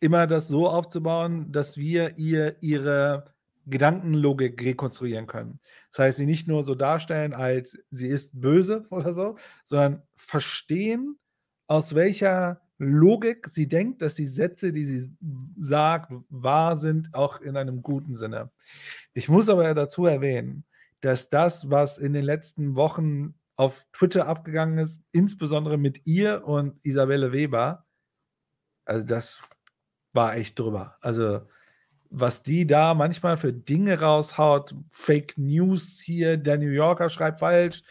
immer 0.00 0.26
das 0.26 0.48
so 0.48 0.68
aufzubauen, 0.68 1.50
dass 1.52 1.76
wir 1.76 2.18
ihr 2.18 2.56
ihre 2.62 3.34
Gedankenlogik 3.70 4.62
rekonstruieren 4.62 5.26
können. 5.26 5.60
Das 5.90 5.98
heißt, 6.00 6.18
sie 6.18 6.26
nicht 6.26 6.48
nur 6.48 6.62
so 6.62 6.74
darstellen, 6.74 7.34
als 7.34 7.78
sie 7.90 8.08
ist 8.08 8.40
böse 8.40 8.86
oder 8.90 9.12
so, 9.12 9.36
sondern 9.64 10.02
verstehen, 10.16 11.18
aus 11.66 11.94
welcher 11.94 12.60
Logik 12.78 13.48
sie 13.50 13.68
denkt, 13.68 14.02
dass 14.02 14.14
die 14.14 14.26
Sätze, 14.26 14.72
die 14.72 14.84
sie 14.84 15.12
sagt, 15.58 16.12
wahr 16.28 16.76
sind, 16.76 17.12
auch 17.12 17.40
in 17.40 17.56
einem 17.56 17.82
guten 17.82 18.14
Sinne. 18.14 18.50
Ich 19.12 19.28
muss 19.28 19.48
aber 19.48 19.74
dazu 19.74 20.06
erwähnen, 20.06 20.64
dass 21.00 21.28
das, 21.28 21.70
was 21.70 21.98
in 21.98 22.12
den 22.12 22.24
letzten 22.24 22.76
Wochen 22.76 23.34
auf 23.56 23.86
Twitter 23.92 24.26
abgegangen 24.28 24.78
ist, 24.78 25.02
insbesondere 25.10 25.76
mit 25.76 26.06
ihr 26.06 26.46
und 26.46 26.78
Isabelle 26.84 27.32
Weber, 27.32 27.84
also 28.84 29.04
das 29.04 29.42
war 30.12 30.36
echt 30.36 30.58
drüber. 30.58 30.96
Also 31.00 31.42
was 32.10 32.42
die 32.42 32.66
da 32.66 32.94
manchmal 32.94 33.36
für 33.36 33.52
Dinge 33.52 34.00
raushaut, 34.00 34.74
Fake 34.90 35.34
News 35.36 36.00
hier, 36.02 36.36
der 36.36 36.58
New 36.58 36.70
Yorker 36.70 37.10
schreibt 37.10 37.40
falsch 37.40 37.82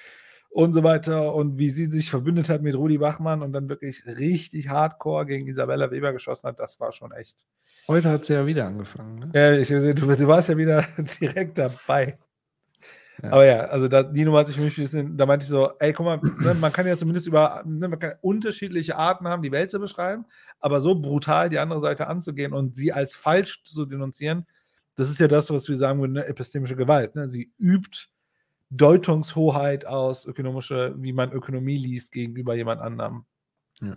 und 0.49 0.73
so 0.73 0.83
weiter 0.83 1.35
und 1.35 1.57
wie 1.57 1.69
sie 1.69 1.85
sich 1.85 2.09
verbündet 2.09 2.49
hat 2.49 2.61
mit 2.61 2.75
Rudi 2.75 2.97
Bachmann 2.97 3.41
und 3.41 3.53
dann 3.53 3.69
wirklich 3.69 4.05
richtig 4.05 4.69
hardcore 4.69 5.25
gegen 5.25 5.47
Isabella 5.47 5.91
Weber 5.91 6.13
geschossen 6.13 6.47
hat, 6.47 6.59
das 6.59 6.79
war 6.79 6.91
schon 6.91 7.11
echt. 7.11 7.45
Heute 7.87 8.09
hat 8.09 8.25
sie 8.25 8.33
ja 8.33 8.45
wieder 8.45 8.65
angefangen. 8.65 9.19
Ne? 9.19 9.31
Ja, 9.33 9.53
ich, 9.53 9.69
du, 9.69 9.93
du 9.93 10.27
warst 10.27 10.49
ja 10.49 10.57
wieder 10.57 10.85
direkt 11.21 11.57
dabei. 11.57 12.17
Ja. 13.21 13.31
Aber 13.31 13.45
ja, 13.45 13.59
also 13.65 13.87
da, 13.87 14.03
die 14.03 14.23
Nummer 14.23 14.39
hat 14.39 14.47
sich 14.47 14.57
für 14.57 14.61
mich 14.61 14.77
ein 14.77 14.83
bisschen, 14.83 15.17
da 15.17 15.25
meinte 15.25 15.43
ich 15.43 15.49
so, 15.49 15.71
ey, 15.79 15.91
guck 15.91 16.05
mal, 16.05 16.17
ne, 16.17 16.53
man 16.59 16.71
kann 16.71 16.85
ja 16.85 16.97
zumindest 16.97 17.27
über, 17.27 17.63
ne, 17.65 17.87
man 17.87 17.97
kann 17.97 18.13
unterschiedliche 18.21 18.95
Arten 18.95 19.27
haben, 19.27 19.41
die 19.41 19.51
Welt 19.51 19.71
zu 19.71 19.79
beschreiben, 19.79 20.25
aber 20.59 20.81
so 20.81 20.95
brutal 20.95 21.49
die 21.49 21.59
andere 21.59 21.81
Seite 21.81 22.07
anzugehen 22.07 22.53
und 22.53 22.75
sie 22.75 22.93
als 22.93 23.15
falsch 23.15 23.63
zu 23.63 23.85
denunzieren, 23.85 24.45
das 24.95 25.09
ist 25.09 25.19
ja 25.19 25.27
das, 25.27 25.49
was 25.49 25.67
wir 25.67 25.77
sagen 25.77 25.99
würden, 25.99 26.13
ne, 26.13 26.25
epistemische 26.25 26.75
Gewalt. 26.75 27.15
Ne? 27.15 27.29
Sie 27.29 27.51
übt 27.57 28.07
Deutungshoheit 28.69 29.85
aus, 29.85 30.25
ökonomische, 30.25 30.93
wie 30.97 31.13
man 31.13 31.31
Ökonomie 31.31 31.77
liest, 31.77 32.11
gegenüber 32.11 32.55
jemand 32.55 32.81
anderem. 32.81 33.25
Ja. 33.81 33.95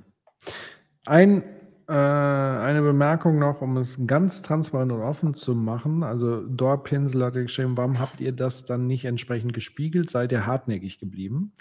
Ein 1.07 1.43
äh, 1.91 1.93
eine 1.93 2.83
Bemerkung 2.83 3.39
noch, 3.39 3.61
um 3.61 3.77
es 3.77 3.99
ganz 4.07 4.43
transparent 4.43 4.93
und 4.93 5.03
offen 5.03 5.35
zu 5.35 5.57
machen. 5.57 6.05
Also 6.05 6.47
Dorpinsel 6.47 7.25
hat 7.25 7.35
geschrieben, 7.35 7.77
warum 7.77 7.99
habt 7.99 8.21
ihr 8.21 8.31
das 8.31 8.65
dann 8.65 8.87
nicht 8.87 9.05
entsprechend 9.05 9.53
gespiegelt? 9.55 10.09
Seid 10.09 10.31
ihr 10.31 10.47
hartnäckig 10.47 11.01
geblieben? 11.01 11.53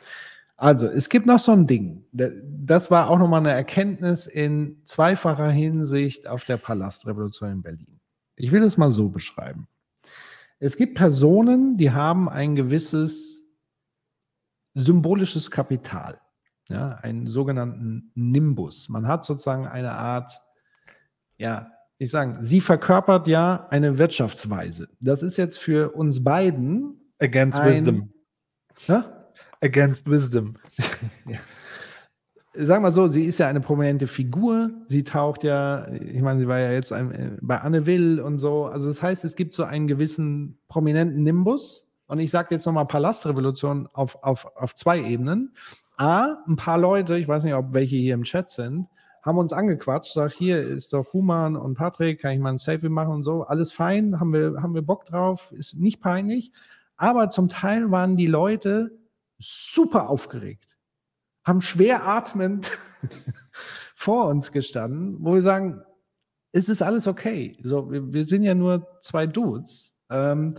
Also, 0.55 0.87
es 0.87 1.07
gibt 1.07 1.25
noch 1.25 1.39
so 1.39 1.53
ein 1.53 1.67
Ding. 1.67 2.05
Das 2.11 2.91
war 2.91 3.09
auch 3.09 3.17
nochmal 3.17 3.39
eine 3.39 3.51
Erkenntnis 3.51 4.27
in 4.27 4.81
zweifacher 4.83 5.49
Hinsicht 5.49 6.27
auf 6.27 6.43
der 6.43 6.57
Palastrevolution 6.57 7.51
in 7.51 7.61
Berlin. 7.61 7.99
Ich 8.35 8.51
will 8.51 8.61
es 8.63 8.77
mal 8.77 8.91
so 8.91 9.07
beschreiben. 9.07 9.69
Es 10.59 10.75
gibt 10.75 10.95
Personen, 10.95 11.77
die 11.77 11.91
haben 11.91 12.27
ein 12.27 12.55
gewisses 12.57 13.49
symbolisches 14.73 15.49
Kapital 15.49 16.19
ja, 16.69 16.91
einen 17.01 17.27
sogenannten 17.27 18.11
Nimbus. 18.15 18.89
Man 18.89 19.07
hat 19.07 19.25
sozusagen 19.25 19.67
eine 19.67 19.91
Art, 19.93 20.39
ja, 21.37 21.71
ich 21.97 22.11
sage, 22.11 22.37
sie 22.41 22.61
verkörpert 22.61 23.27
ja 23.27 23.67
eine 23.69 23.97
Wirtschaftsweise. 23.97 24.87
Das 25.01 25.21
ist 25.21 25.35
jetzt 25.35 25.59
für 25.59 25.91
uns 25.91 26.23
beiden. 26.23 27.11
Against 27.19 27.59
ein, 27.59 27.69
Wisdom. 27.69 28.13
Ja? 28.87 29.27
Against 29.61 30.09
Wisdom. 30.09 30.55
ja. 31.25 31.39
Sagen 32.53 32.83
wir 32.83 32.91
so, 32.91 33.07
sie 33.07 33.25
ist 33.25 33.37
ja 33.37 33.47
eine 33.47 33.59
prominente 33.59 34.07
Figur. 34.07 34.71
Sie 34.87 35.03
taucht 35.03 35.43
ja, 35.43 35.91
ich 35.91 36.21
meine, 36.21 36.39
sie 36.39 36.47
war 36.47 36.59
ja 36.59 36.71
jetzt 36.71 36.93
ein, 36.93 37.37
bei 37.41 37.59
Anne 37.59 37.85
Will 37.85 38.19
und 38.21 38.37
so. 38.37 38.65
Also 38.65 38.87
das 38.87 39.03
heißt, 39.03 39.25
es 39.25 39.35
gibt 39.35 39.53
so 39.53 39.63
einen 39.63 39.87
gewissen 39.87 40.57
prominenten 40.67 41.23
Nimbus. 41.23 41.85
Und 42.07 42.19
ich 42.19 42.31
sage 42.31 42.47
jetzt 42.51 42.65
nochmal 42.65 42.87
Palastrevolution 42.87 43.87
auf, 43.93 44.23
auf, 44.23 44.45
auf 44.55 44.73
zwei 44.73 44.99
Ebenen. 44.99 45.53
A, 45.99 46.41
ein 46.47 46.55
paar 46.55 46.77
Leute, 46.77 47.17
ich 47.17 47.27
weiß 47.27 47.43
nicht, 47.43 47.53
ob 47.55 47.73
welche 47.73 47.97
hier 47.97 48.13
im 48.13 48.23
Chat 48.23 48.49
sind, 48.49 48.87
haben 49.21 49.37
uns 49.37 49.51
angequatscht, 49.51 50.13
sagt, 50.13 50.33
hier 50.33 50.61
ist 50.61 50.93
doch 50.93 51.11
Human 51.11 51.57
und 51.57 51.75
Patrick, 51.75 52.21
kann 52.21 52.31
ich 52.31 52.39
mal 52.39 52.51
ein 52.51 52.57
Selfie 52.57 52.87
machen 52.87 53.15
und 53.15 53.23
so, 53.23 53.43
alles 53.43 53.73
fein, 53.73 54.17
haben 54.17 54.31
wir, 54.31 54.61
haben 54.61 54.73
wir 54.73 54.81
Bock 54.81 55.05
drauf, 55.05 55.51
ist 55.51 55.75
nicht 55.75 55.99
peinlich. 55.99 56.53
Aber 56.95 57.29
zum 57.29 57.49
Teil 57.49 57.91
waren 57.91 58.15
die 58.15 58.27
Leute 58.27 58.97
super 59.39 60.09
aufgeregt, 60.09 60.77
haben 61.43 61.59
schwer 61.59 62.07
atmend 62.07 62.71
vor 63.93 64.27
uns 64.27 64.53
gestanden, 64.53 65.17
wo 65.19 65.33
wir 65.33 65.41
sagen, 65.41 65.81
es 66.53 66.69
ist 66.69 66.81
alles 66.81 67.07
okay. 67.07 67.59
So, 67.61 67.91
wir, 67.91 68.13
wir 68.13 68.25
sind 68.25 68.43
ja 68.43 68.55
nur 68.55 68.87
zwei 69.01 69.27
Dudes. 69.27 69.93
Ähm, 70.09 70.55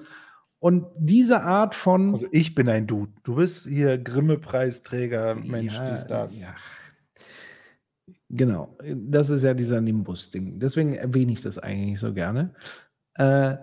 und 0.61 0.87
diese 0.97 1.43
Art 1.43 1.75
von. 1.75 2.15
Also 2.15 2.27
ich 2.31 2.55
bin 2.55 2.69
ein 2.69 2.87
Dude. 2.87 3.13
Du 3.25 3.37
bist 3.37 3.67
hier 3.67 3.99
Grimme-Preisträger, 3.99 5.35
Mensch, 5.35 5.75
ja, 5.75 5.91
dies, 5.91 6.07
das. 6.07 6.39
Ja. 6.39 6.55
Genau. 8.29 8.77
Das 8.95 9.31
ist 9.31 9.43
ja 9.43 9.55
dieser 9.55 9.81
Nimbus-Ding. 9.81 10.61
Deswegen 10.61 10.95
erwähne 10.95 11.33
ich 11.33 11.43
das 11.43 11.59
eigentlich 11.59 11.99
so 11.99 12.13
gerne. 12.13 12.55
Äh, 13.15 13.57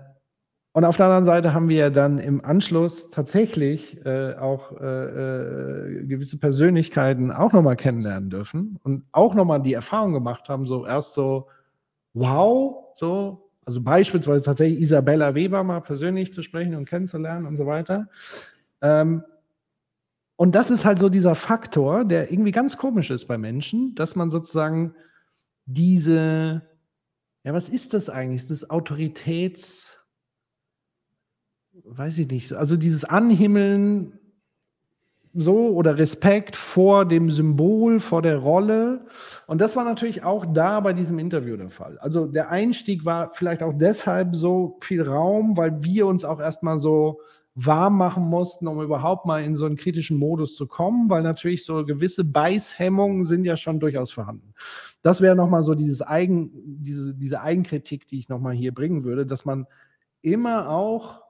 und 0.73 0.85
auf 0.85 0.97
der 0.97 1.05
anderen 1.05 1.25
Seite 1.25 1.53
haben 1.53 1.69
wir 1.69 1.77
ja 1.77 1.89
dann 1.89 2.17
im 2.17 2.43
Anschluss 2.43 3.09
tatsächlich 3.09 4.03
äh, 4.05 4.35
auch 4.35 4.73
äh 4.73 6.03
gewisse 6.05 6.37
Persönlichkeiten 6.37 7.31
auch 7.31 7.53
nochmal 7.53 7.75
kennenlernen 7.75 8.29
dürfen 8.29 8.79
und 8.83 9.05
auch 9.11 9.33
nochmal 9.33 9.61
die 9.61 9.73
Erfahrung 9.73 10.13
gemacht 10.13 10.49
haben, 10.49 10.65
so 10.65 10.85
erst 10.85 11.13
so, 11.13 11.47
wow, 12.13 12.91
so, 12.93 13.46
also 13.67 13.81
beispielsweise 13.81 14.41
tatsächlich 14.41 14.79
Isabella 14.79 15.35
Weber 15.35 15.61
mal 15.61 15.81
persönlich 15.81 16.33
zu 16.33 16.41
sprechen 16.41 16.73
und 16.73 16.85
kennenzulernen 16.85 17.45
und 17.45 17.57
so 17.57 17.65
weiter. 17.65 18.07
Ähm, 18.81 19.25
und 20.37 20.55
das 20.55 20.71
ist 20.71 20.85
halt 20.85 20.99
so 20.99 21.09
dieser 21.09 21.35
Faktor, 21.35 22.05
der 22.05 22.31
irgendwie 22.31 22.53
ganz 22.53 22.77
komisch 22.77 23.11
ist 23.11 23.25
bei 23.25 23.37
Menschen, 23.37 23.93
dass 23.93 24.15
man 24.15 24.29
sozusagen 24.29 24.95
diese, 25.65 26.61
ja, 27.43 27.53
was 27.53 27.67
ist 27.67 27.93
das 27.93 28.09
eigentlich? 28.09 28.47
Das 28.47 28.69
Autoritäts, 28.69 29.99
weiß 31.73 32.19
ich 32.19 32.29
nicht, 32.29 32.53
also 32.53 32.77
dieses 32.77 33.03
Anhimmeln 33.03 34.17
so 35.39 35.69
oder 35.69 35.97
Respekt 35.97 36.55
vor 36.55 37.05
dem 37.05 37.29
Symbol, 37.29 37.99
vor 37.99 38.21
der 38.21 38.37
Rolle. 38.37 39.05
Und 39.45 39.61
das 39.61 39.75
war 39.75 39.83
natürlich 39.83 40.23
auch 40.23 40.45
da 40.45 40.79
bei 40.79 40.93
diesem 40.93 41.19
Interview 41.19 41.55
der 41.55 41.69
Fall. 41.69 41.97
Also 41.99 42.25
der 42.25 42.49
Einstieg 42.49 43.05
war 43.05 43.31
vielleicht 43.33 43.61
auch 43.61 43.73
deshalb 43.75 44.35
so 44.35 44.77
viel 44.81 45.03
Raum, 45.03 45.55
weil 45.55 45.83
wir 45.83 46.07
uns 46.07 46.25
auch 46.25 46.39
erstmal 46.39 46.79
so 46.79 47.19
warm 47.53 47.97
machen 47.97 48.23
mussten, 48.23 48.67
um 48.67 48.81
überhaupt 48.81 49.25
mal 49.25 49.43
in 49.43 49.55
so 49.55 49.65
einen 49.65 49.77
kritischen 49.77 50.17
Modus 50.17 50.55
zu 50.55 50.67
kommen, 50.67 51.09
weil 51.09 51.23
natürlich 51.23 51.65
so 51.65 51.85
gewisse 51.85 52.23
Beißhemmungen 52.23 53.25
sind 53.25 53.45
ja 53.45 53.57
schon 53.57 53.79
durchaus 53.79 54.11
vorhanden. 54.11 54.53
Das 55.01 55.21
wäre 55.21 55.35
nochmal 55.35 55.63
so 55.63 55.73
dieses 55.73 56.01
Eigen, 56.01 56.51
diese, 56.65 57.15
diese 57.15 57.41
Eigenkritik, 57.41 58.07
die 58.07 58.19
ich 58.19 58.29
nochmal 58.29 58.53
hier 58.53 58.73
bringen 58.73 59.03
würde, 59.03 59.25
dass 59.25 59.45
man 59.45 59.65
immer 60.21 60.69
auch 60.69 61.26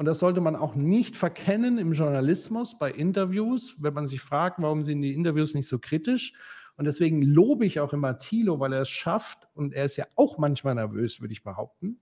und 0.00 0.06
das 0.06 0.18
sollte 0.18 0.40
man 0.40 0.56
auch 0.56 0.76
nicht 0.76 1.14
verkennen 1.14 1.76
im 1.76 1.92
Journalismus, 1.92 2.78
bei 2.78 2.90
Interviews, 2.90 3.76
wenn 3.80 3.92
man 3.92 4.06
sich 4.06 4.22
fragt, 4.22 4.56
warum 4.62 4.82
sind 4.82 5.02
die 5.02 5.12
Interviews 5.12 5.52
nicht 5.52 5.68
so 5.68 5.78
kritisch. 5.78 6.32
Und 6.78 6.86
deswegen 6.86 7.20
lobe 7.20 7.66
ich 7.66 7.80
auch 7.80 7.92
immer 7.92 8.18
Thilo, 8.18 8.60
weil 8.60 8.72
er 8.72 8.80
es 8.80 8.88
schafft, 8.88 9.46
und 9.52 9.74
er 9.74 9.84
ist 9.84 9.98
ja 9.98 10.06
auch 10.16 10.38
manchmal 10.38 10.74
nervös, 10.74 11.20
würde 11.20 11.34
ich 11.34 11.42
behaupten, 11.42 12.00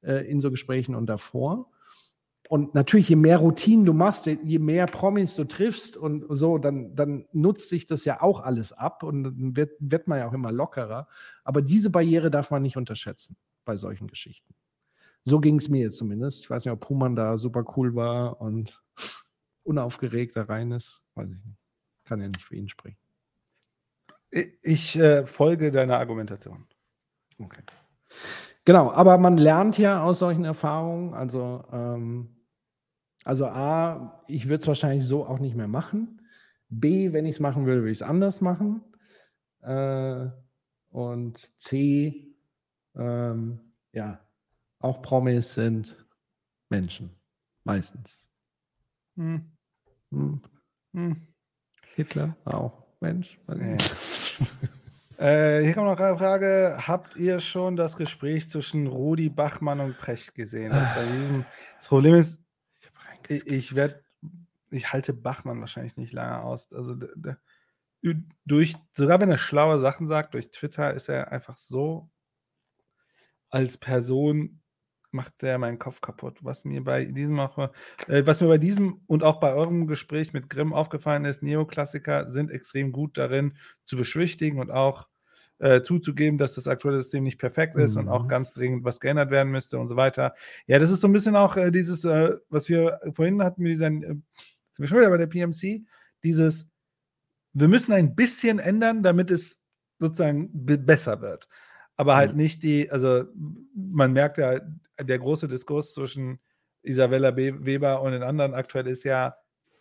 äh, 0.00 0.26
in 0.26 0.40
so 0.40 0.50
Gesprächen 0.50 0.94
und 0.94 1.08
davor. 1.08 1.70
Und 2.48 2.74
natürlich, 2.74 3.10
je 3.10 3.16
mehr 3.16 3.36
Routinen 3.36 3.84
du 3.84 3.92
machst, 3.92 4.24
je 4.24 4.58
mehr 4.58 4.86
Promis 4.86 5.36
du 5.36 5.44
triffst 5.44 5.98
und 5.98 6.24
so, 6.30 6.56
dann, 6.56 6.94
dann 6.96 7.26
nutzt 7.32 7.68
sich 7.68 7.86
das 7.86 8.06
ja 8.06 8.22
auch 8.22 8.40
alles 8.40 8.72
ab 8.72 9.02
und 9.02 9.24
dann 9.24 9.56
wird, 9.56 9.72
wird 9.78 10.08
man 10.08 10.20
ja 10.20 10.26
auch 10.26 10.32
immer 10.32 10.52
lockerer. 10.52 11.06
Aber 11.44 11.60
diese 11.60 11.90
Barriere 11.90 12.30
darf 12.30 12.50
man 12.50 12.62
nicht 12.62 12.78
unterschätzen 12.78 13.36
bei 13.66 13.76
solchen 13.76 14.06
Geschichten. 14.06 14.54
So 15.28 15.40
ging 15.40 15.58
es 15.58 15.68
mir 15.68 15.82
jetzt 15.82 15.98
zumindest. 15.98 16.40
Ich 16.40 16.50
weiß 16.50 16.64
nicht, 16.64 16.72
ob 16.72 16.80
Puman 16.80 17.16
da 17.16 17.36
super 17.36 17.64
cool 17.76 17.96
war 17.96 18.40
und 18.40 18.80
unaufgeregt 19.64 20.36
da 20.36 20.44
rein 20.44 20.70
ist. 20.70 21.02
Weiß 21.16 21.28
ich 21.28 21.44
nicht. 21.44 21.58
Kann 22.04 22.20
ja 22.20 22.28
nicht 22.28 22.42
für 22.42 22.54
ihn 22.54 22.68
sprechen. 22.68 22.96
Ich 24.62 24.96
äh, 24.96 25.26
folge 25.26 25.72
deiner 25.72 25.98
Argumentation. 25.98 26.66
Okay. 27.40 27.60
Genau, 28.64 28.92
aber 28.92 29.18
man 29.18 29.36
lernt 29.36 29.78
ja 29.78 30.04
aus 30.04 30.20
solchen 30.20 30.44
Erfahrungen. 30.44 31.12
Also, 31.12 31.64
ähm, 31.72 32.36
also 33.24 33.46
A, 33.46 34.22
ich 34.28 34.46
würde 34.46 34.62
es 34.62 34.68
wahrscheinlich 34.68 35.04
so 35.04 35.26
auch 35.26 35.40
nicht 35.40 35.56
mehr 35.56 35.68
machen. 35.68 36.22
B, 36.68 37.12
wenn 37.12 37.26
ich 37.26 37.36
es 37.36 37.40
machen 37.40 37.66
würde, 37.66 37.80
würde 37.80 37.90
ich 37.90 37.98
es 37.98 38.02
anders 38.02 38.40
machen. 38.40 38.84
Äh, 39.62 40.28
und 40.90 41.60
C, 41.60 42.32
ähm, 42.94 43.60
ja, 43.92 44.20
auch 44.80 45.02
Promis 45.02 45.54
sind 45.54 46.04
Menschen. 46.68 47.10
Meistens. 47.64 48.28
Hm. 49.16 49.50
Hm. 50.10 50.40
Hm. 50.92 51.26
Hitler 51.94 52.36
auch 52.44 52.84
Mensch. 53.00 53.38
Nee. 53.48 53.76
äh, 55.18 55.62
hier 55.62 55.74
kommt 55.74 55.86
noch 55.86 55.98
eine 55.98 56.16
Frage. 56.16 56.78
Habt 56.86 57.16
ihr 57.16 57.40
schon 57.40 57.76
das 57.76 57.96
Gespräch 57.96 58.48
zwischen 58.50 58.86
Rudi 58.86 59.28
Bachmann 59.28 59.80
und 59.80 59.98
Precht 59.98 60.34
gesehen? 60.34 60.70
Das, 60.70 60.96
das 61.78 61.88
Problem 61.88 62.14
ist, 62.14 62.42
ich, 63.28 63.46
ich 63.46 63.74
werde, 63.74 64.04
ich 64.70 64.92
halte 64.92 65.12
Bachmann 65.12 65.60
wahrscheinlich 65.60 65.96
nicht 65.96 66.12
lange 66.12 66.42
aus. 66.42 66.72
Also 66.72 66.94
durch, 68.44 68.76
sogar 68.92 69.20
wenn 69.20 69.30
er 69.30 69.38
schlaue 69.38 69.80
Sachen 69.80 70.06
sagt, 70.06 70.34
durch 70.34 70.50
Twitter 70.50 70.92
ist 70.94 71.08
er 71.08 71.32
einfach 71.32 71.56
so 71.56 72.10
als 73.50 73.78
Person 73.78 74.60
macht 75.10 75.42
der 75.42 75.58
meinen 75.58 75.78
Kopf 75.78 76.00
kaputt. 76.00 76.38
Was 76.42 76.64
mir 76.64 76.82
bei 76.84 77.04
diesem 77.04 77.38
auch, 77.40 77.70
äh, 78.08 78.26
was 78.26 78.40
mir 78.40 78.48
bei 78.48 78.58
diesem 78.58 79.00
und 79.06 79.22
auch 79.22 79.40
bei 79.40 79.54
eurem 79.54 79.86
Gespräch 79.86 80.32
mit 80.32 80.50
Grimm 80.50 80.72
aufgefallen 80.72 81.24
ist, 81.24 81.42
Neoklassiker 81.42 82.28
sind 82.28 82.50
extrem 82.50 82.92
gut 82.92 83.16
darin 83.18 83.56
zu 83.84 83.96
beschwichtigen 83.96 84.58
und 84.58 84.70
auch 84.70 85.08
äh, 85.58 85.80
zuzugeben, 85.80 86.38
dass 86.38 86.54
das 86.54 86.68
aktuelle 86.68 86.98
System 86.98 87.24
nicht 87.24 87.38
perfekt 87.38 87.76
ist 87.76 87.94
mhm. 87.94 88.02
und 88.02 88.08
auch 88.08 88.24
mhm. 88.24 88.28
ganz 88.28 88.52
dringend 88.52 88.84
was 88.84 89.00
geändert 89.00 89.30
werden 89.30 89.50
müsste 89.50 89.78
und 89.78 89.88
so 89.88 89.96
weiter. 89.96 90.34
Ja, 90.66 90.78
das 90.78 90.90
ist 90.90 91.00
so 91.00 91.08
ein 91.08 91.12
bisschen 91.12 91.36
auch 91.36 91.56
äh, 91.56 91.70
dieses, 91.70 92.04
äh, 92.04 92.36
was 92.48 92.68
wir 92.68 93.00
vorhin 93.12 93.42
hatten 93.42 93.62
mit 93.62 93.72
dieser, 93.72 93.86
äh, 93.86 94.00
sind 94.00 94.24
wir 94.76 94.88
schon 94.88 94.98
wieder 94.98 95.10
bei 95.10 95.16
der 95.16 95.26
PMC, 95.26 95.86
dieses, 96.22 96.66
wir 97.54 97.68
müssen 97.68 97.92
ein 97.92 98.14
bisschen 98.14 98.58
ändern, 98.58 99.02
damit 99.02 99.30
es 99.30 99.56
sozusagen 99.98 100.50
be- 100.52 100.78
besser 100.78 101.22
wird. 101.22 101.48
Aber 101.96 102.16
halt 102.16 102.30
Ja. 102.32 102.36
nicht 102.36 102.62
die, 102.62 102.90
also 102.90 103.24
man 103.74 104.12
merkt 104.12 104.38
ja, 104.38 104.60
der 105.00 105.18
große 105.18 105.48
Diskurs 105.48 105.94
zwischen 105.94 106.38
Isabella 106.82 107.30
Be 107.30 107.64
Weber 107.64 108.02
und 108.02 108.12
den 108.12 108.22
anderen 108.22 108.54
aktuell 108.54 108.86
ist 108.86 109.04
ja, 109.04 109.34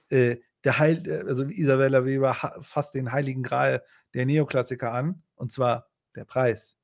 äh, 0.10 0.38
der 0.64 0.80
Heil, 0.80 1.03
äh, 1.08 1.27
also 1.27 1.44
Isabella 1.45 2.06
Weber 2.06 2.35
fasst 2.61 2.94
den 2.95 3.11
heiligen 3.11 3.44
Gral 3.44 3.84
der 4.14 4.26
Neoklassiker 4.26 4.92
an, 4.92 5.22
und 5.35 5.52
zwar 5.52 5.88
der 6.16 6.26
Preis. 6.26 6.77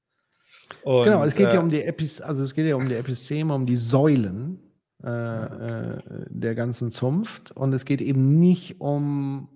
Und, 0.83 1.05
genau, 1.05 1.23
es 1.23 1.35
geht 1.35 1.49
äh, 1.49 1.53
ja 1.55 1.59
um 1.61 1.69
die 1.69 1.81
Epis, 1.81 2.19
also 2.21 2.43
es 2.43 2.53
geht 2.53 2.67
ja 2.67 2.75
um 2.75 2.87
die 2.89 2.95
Episteme, 2.95 3.53
um 3.53 3.65
die 3.65 3.77
Säulen 3.77 4.59
äh, 5.03 5.07
äh, 5.09 5.97
der 6.29 6.55
ganzen 6.55 6.91
Zunft. 6.91 7.51
Und 7.51 7.73
es 7.73 7.85
geht 7.85 8.01
eben 8.01 8.37
nicht 8.39 8.81
um 8.81 9.47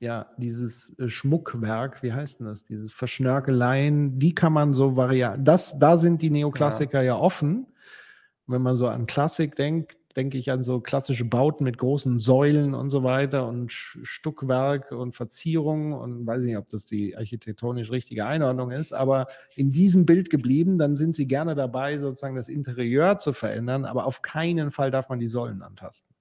ja, 0.00 0.26
dieses 0.38 0.98
äh, 0.98 1.08
Schmuckwerk, 1.08 2.02
wie 2.02 2.12
heißt 2.12 2.40
denn 2.40 2.46
das? 2.46 2.64
Dieses 2.64 2.92
Verschnörkeleien, 2.92 4.18
die 4.18 4.34
kann 4.34 4.52
man 4.52 4.72
so 4.72 4.96
variieren. 4.96 5.44
Das, 5.44 5.78
da 5.78 5.98
sind 5.98 6.22
die 6.22 6.30
Neoklassiker 6.30 7.02
ja, 7.02 7.16
offen. 7.16 7.66
Wenn 8.46 8.62
man 8.62 8.76
so 8.76 8.88
an 8.88 9.06
Klassik 9.06 9.54
denkt, 9.54 9.98
denke 10.16 10.38
ich 10.38 10.50
an 10.50 10.64
so 10.64 10.80
klassische 10.80 11.24
Bauten 11.24 11.64
mit 11.64 11.78
großen 11.78 12.18
Säulen 12.18 12.74
und 12.74 12.90
so 12.90 13.04
weiter 13.04 13.46
und 13.46 13.70
Stuckwerk 13.70 14.90
und 14.90 15.14
Verzierung 15.14 15.92
und 15.92 16.26
weiß 16.26 16.42
nicht, 16.42 16.56
ob 16.56 16.68
das 16.68 16.86
die 16.86 17.16
architektonisch 17.16 17.92
richtige 17.92 18.26
Einordnung 18.26 18.72
ist, 18.72 18.92
aber 18.92 19.26
in 19.54 19.70
diesem 19.70 20.06
Bild 20.06 20.30
geblieben, 20.30 20.78
dann 20.78 20.96
sind 20.96 21.14
sie 21.14 21.26
gerne 21.26 21.54
dabei, 21.54 21.98
sozusagen 21.98 22.34
das 22.34 22.48
Interieur 22.48 23.18
zu 23.18 23.32
verändern, 23.32 23.84
aber 23.84 24.06
auf 24.06 24.22
keinen 24.22 24.72
Fall 24.72 24.90
darf 24.90 25.10
man 25.10 25.20
die 25.20 25.28
Säulen 25.28 25.62
antasten. 25.62 26.12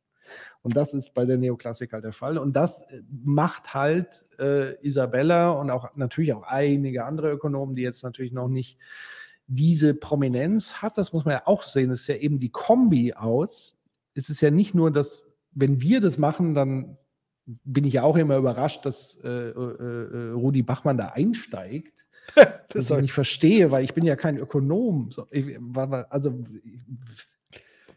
Und 0.62 0.76
das 0.76 0.94
ist 0.94 1.14
bei 1.14 1.26
der 1.26 1.38
Neoklassik 1.38 1.94
halt 1.94 2.04
der 2.04 2.12
Fall. 2.12 2.38
Und 2.38 2.56
das 2.56 2.84
äh, 2.84 3.02
macht 3.24 3.74
halt 3.74 4.26
äh, 4.40 4.76
Isabella 4.86 5.52
und 5.52 5.70
auch 5.72 5.96
natürlich 5.96 6.34
auch 6.34 6.44
einige 6.44 7.06
andere 7.06 7.32
Ökonomen, 7.32 7.76
die 7.76 7.84
jetzt 7.84 8.04
natürlich 8.04 8.32
noch 8.32 8.48
nicht 8.48 8.78
diese 9.50 9.96
Prominenz 9.96 10.76
hat, 10.76 10.98
das 10.98 11.12
muss 11.12 11.26
man 11.26 11.34
ja 11.34 11.42
auch 11.46 11.64
sehen, 11.64 11.90
das 11.90 12.02
ist 12.02 12.08
ja 12.08 12.16
eben 12.16 12.40
die 12.40 12.52
Kombi 12.52 13.14
aus. 13.14 13.76
Es 14.14 14.30
ist 14.30 14.42
ja 14.42 14.52
nicht 14.52 14.76
nur, 14.76 14.92
dass, 14.92 15.32
wenn 15.52 15.82
wir 15.82 16.02
das 16.02 16.20
machen, 16.20 16.54
dann 16.54 16.98
bin 17.64 17.84
ich 17.84 17.94
ja 17.94 18.04
auch 18.04 18.16
immer 18.16 18.38
überrascht, 18.38 18.86
dass 18.86 19.18
äh, 19.24 19.28
äh, 19.28 19.52
äh, 19.52 20.32
Rudi 20.32 20.62
Bachmann 20.62 20.98
da 20.98 21.10
einsteigt. 21.10 22.06
Das 22.72 22.92
ich 22.92 22.98
nicht 22.98 23.14
verstehe, 23.14 23.72
weil 23.72 23.84
ich 23.84 23.96
bin 23.96 24.06
ja 24.06 24.16
kein 24.16 24.38
Ökonom. 24.38 25.10
So, 25.12 25.26
ich, 25.32 25.58
also 25.76 26.46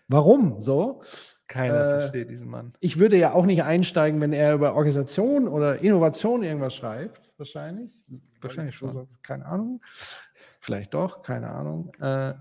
warum 0.08 0.62
so? 0.62 1.02
Keiner 1.52 1.80
äh, 1.80 2.00
versteht 2.00 2.30
diesen 2.30 2.50
Mann. 2.50 2.72
Ich 2.80 2.98
würde 2.98 3.16
ja 3.16 3.32
auch 3.32 3.44
nicht 3.46 3.62
einsteigen, 3.62 4.20
wenn 4.20 4.32
er 4.32 4.54
über 4.54 4.74
Organisation 4.74 5.46
oder 5.46 5.80
Innovation 5.80 6.42
irgendwas 6.42 6.74
schreibt. 6.74 7.30
Wahrscheinlich. 7.36 7.90
Wahrscheinlich 8.40 8.74
schon. 8.74 8.88
Also, 8.88 9.08
keine 9.22 9.46
Ahnung. 9.46 9.80
Vielleicht 10.60 10.94
doch, 10.94 11.22
keine 11.22 11.48
Ahnung. 11.50 11.92
Äh, 12.00 12.34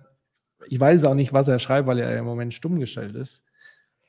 ich 0.67 0.79
weiß 0.79 1.03
auch 1.05 1.15
nicht, 1.15 1.33
was 1.33 1.47
er 1.47 1.59
schreibt, 1.59 1.87
weil 1.87 1.99
er 1.99 2.17
im 2.17 2.25
Moment 2.25 2.53
stumm 2.53 2.79
gestellt 2.79 3.15
ist. 3.15 3.43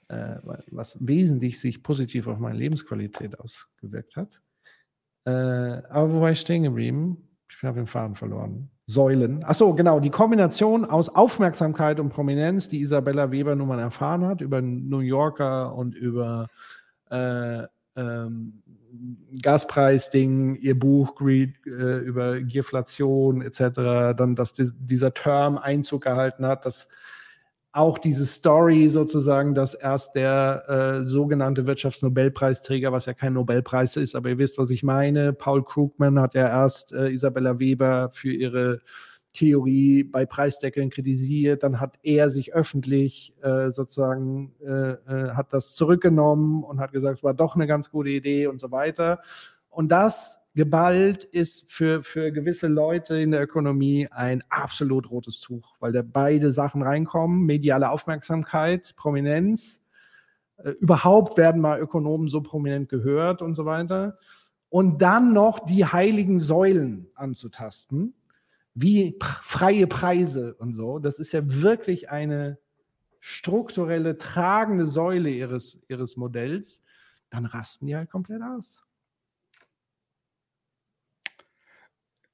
Äh, 0.09 0.37
wa- 0.43 0.63
was 0.71 0.97
wesentlich 1.01 1.61
sich 1.61 1.83
positiv 1.83 2.27
auf 2.27 2.39
meine 2.39 2.59
Lebensqualität 2.59 3.39
ausgewirkt 3.41 4.17
hat. 4.17 4.41
Äh, 5.25 5.31
aber 5.31 6.13
wo 6.13 6.21
war 6.21 6.31
ich 6.31 6.41
stehen 6.41 6.63
geblieben? 6.65 7.29
Ich 7.51 7.63
habe 7.63 7.77
den 7.81 7.87
Faden 7.87 8.15
verloren. 8.17 8.71
Säulen. 8.86 9.44
Achso, 9.44 9.75
genau. 9.75 10.01
Die 10.01 10.11
Kombination 10.11 10.85
aus 10.85 11.09
Aufmerksamkeit 11.09 12.01
und 12.01 12.09
Prominenz, 12.09 12.69
die 12.69 12.81
Isabella 12.81 13.31
Weber 13.31 13.55
nun 13.55 13.69
mal 13.69 13.78
erfahren 13.78 14.27
hat, 14.27 14.41
über 14.41 14.61
New 14.61 14.99
Yorker 14.99 15.75
und 15.75 15.94
über 15.94 16.49
äh, 17.11 17.62
ähm, 17.97 18.62
Gaspreisding, 19.41 20.57
ihr 20.57 20.78
Buch 20.78 21.15
Greed, 21.15 21.57
äh, 21.67 21.99
über 21.99 22.41
Gierflation 22.41 23.41
etc., 23.41 24.15
dann, 24.17 24.35
dass 24.35 24.52
di 24.52 24.70
dieser 24.78 25.15
Term 25.15 25.57
Einzug 25.59 26.02
gehalten 26.02 26.44
hat, 26.44 26.67
dass 26.67 26.89
auch 27.73 27.99
diese 27.99 28.26
Story 28.26 28.89
sozusagen, 28.89 29.55
dass 29.55 29.75
erst 29.75 30.15
der 30.15 30.65
äh, 31.05 31.09
sogenannte 31.09 31.67
Wirtschaftsnobelpreisträger, 31.67 32.92
was 32.92 33.07
ja 33.07 33.15
kein 33.15 33.33
Nobelpreis 33.33 33.97
ist, 33.97 34.15
aber 34.15 34.28
ihr 34.28 34.39
wisst, 34.39 34.59
was 34.59 34.70
ich 34.70 34.83
meine, 34.83 35.33
Paul 35.33 35.65
Krugman 35.65 36.20
hat 36.20 36.34
ja 36.34 36.49
erst 36.49 36.92
äh, 36.92 37.09
Isabella 37.09 37.59
Weber 37.59 38.10
für 38.10 38.31
ihre 38.31 38.81
Theorie 39.33 40.05
bei 40.05 40.26
Preisdeckeln 40.26 40.91
kritisiert, 40.91 41.62
dann 41.62 41.81
hat 41.81 41.99
er 42.02 42.28
sich 42.28 42.52
öffentlich 42.52 43.34
äh, 43.41 43.70
sozusagen, 43.70 44.52
äh, 44.60 44.92
äh, 44.92 45.31
hat 45.31 45.55
das 45.55 45.75
zurückgenommen 45.75 46.62
und 46.65 46.81
hat 46.81 46.92
gesagt, 46.92 47.17
es 47.17 47.25
war 47.25 47.33
doch 47.33 47.55
eine 47.55 47.67
ganz 47.67 47.91
gute 47.91 48.10
Idee 48.10 48.49
und 48.49 48.60
so 48.60 48.70
weiter. 48.70 49.23
Und 49.70 49.89
das 49.89 50.42
geballt 50.55 51.25
ist 51.25 51.71
für, 51.71 52.03
für 52.03 52.31
gewisse 52.31 52.69
Leute 52.69 53.17
in 53.19 53.31
der 53.31 53.43
Ökonomie 53.43 54.09
ein 54.11 54.45
absolut 54.51 55.11
rotes 55.11 55.41
Tuch, 55.41 55.77
weil 55.81 55.93
da 55.93 56.03
beide 56.03 56.53
Sachen 56.53 56.83
reinkommen, 56.83 57.47
mediale 57.47 57.91
Aufmerksamkeit, 57.91 58.95
Prominenz, 58.97 59.83
äh, 60.59 60.71
überhaupt 60.73 61.39
werden 61.39 61.61
mal 61.61 61.81
Ökonomen 61.81 62.29
so 62.29 62.43
prominent 62.43 62.89
gehört 62.89 63.41
und 63.41 63.55
so 63.55 63.65
weiter. 63.65 64.19
Und 64.69 65.03
dann 65.03 65.33
noch 65.33 65.59
die 65.61 65.85
heiligen 65.85 66.41
Säulen 66.41 67.09
anzutasten, 67.15 68.15
wie 68.75 69.19
freie 69.21 69.87
Preise 69.87 70.55
und 70.55 70.73
so. 70.73 70.99
Das 70.99 71.19
ist 71.19 71.33
ja 71.33 71.41
wirklich 71.45 72.11
eine 72.11 72.59
strukturelle, 73.21 74.19
tragende 74.19 74.87
Säule 74.87 75.31
ihres, 75.31 75.81
ihres 75.89 76.17
Modells. 76.17 76.83
Dann 77.31 77.47
rasten 77.47 77.87
die 77.87 77.97
halt 77.97 78.11
komplett 78.11 78.43
aus. 78.43 78.83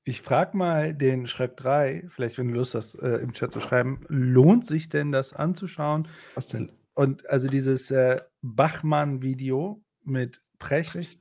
Ich 0.08 0.22
frage 0.22 0.56
mal 0.56 0.94
den 0.94 1.26
Schreck 1.26 1.58
3, 1.58 2.04
vielleicht 2.08 2.38
wenn 2.38 2.48
du 2.48 2.54
Lust 2.54 2.74
hast, 2.74 2.94
äh, 2.94 3.16
im 3.16 3.32
Chat 3.32 3.52
zu 3.52 3.60
schreiben, 3.60 4.00
lohnt 4.08 4.64
sich 4.64 4.88
denn 4.88 5.12
das 5.12 5.34
anzuschauen? 5.34 6.08
Was 6.34 6.48
denn? 6.48 6.72
Und 6.94 7.28
also 7.28 7.46
dieses 7.46 7.90
äh, 7.90 8.22
Bachmann-Video 8.40 9.82
mit 10.04 10.40
Precht, 10.58 11.18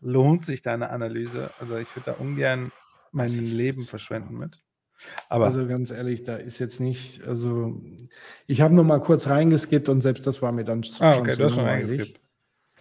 lohnt 0.00 0.44
sich 0.46 0.62
deine 0.62 0.90
Analyse? 0.90 1.52
Also 1.60 1.76
ich 1.76 1.94
würde 1.94 2.10
da 2.10 2.12
ungern 2.14 2.72
mein 3.12 3.30
Leben 3.30 3.82
verschwenden 3.82 4.36
mit. 4.36 4.60
Aber 5.28 5.44
also 5.44 5.68
ganz 5.68 5.92
ehrlich, 5.92 6.24
da 6.24 6.34
ist 6.34 6.58
jetzt 6.58 6.80
nicht, 6.80 7.22
also 7.22 7.80
ich 8.48 8.62
habe 8.62 8.74
nur 8.74 8.82
mal 8.82 8.98
kurz 8.98 9.28
reingeskippt 9.28 9.88
und 9.88 10.00
selbst 10.00 10.26
das 10.26 10.42
war 10.42 10.50
mir 10.50 10.64
dann 10.64 10.82
ah, 10.98 11.18
okay, 11.18 11.32
zu 11.34 11.38
du 11.38 11.44
hast 11.44 11.54
schon 11.54 11.66
reingeskippt. 11.66 12.20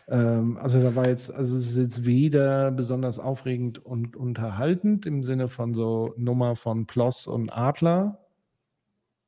Ähm, 0.07 0.57
also 0.57 0.82
da 0.82 0.95
war 0.95 1.07
jetzt, 1.07 1.33
also 1.33 1.57
es 1.57 1.72
ist 1.72 1.77
jetzt 1.77 2.06
weder 2.06 2.72
besonders 2.72 3.19
aufregend 3.19 3.83
und 3.83 4.15
unterhaltend 4.15 5.06
im 5.06 5.23
Sinne 5.23 5.48
von 5.48 5.73
so 5.73 6.14
Nummer 6.17 6.56
von 6.56 6.85
Ploss 6.85 7.27
und 7.27 7.56
Adler. 7.56 8.19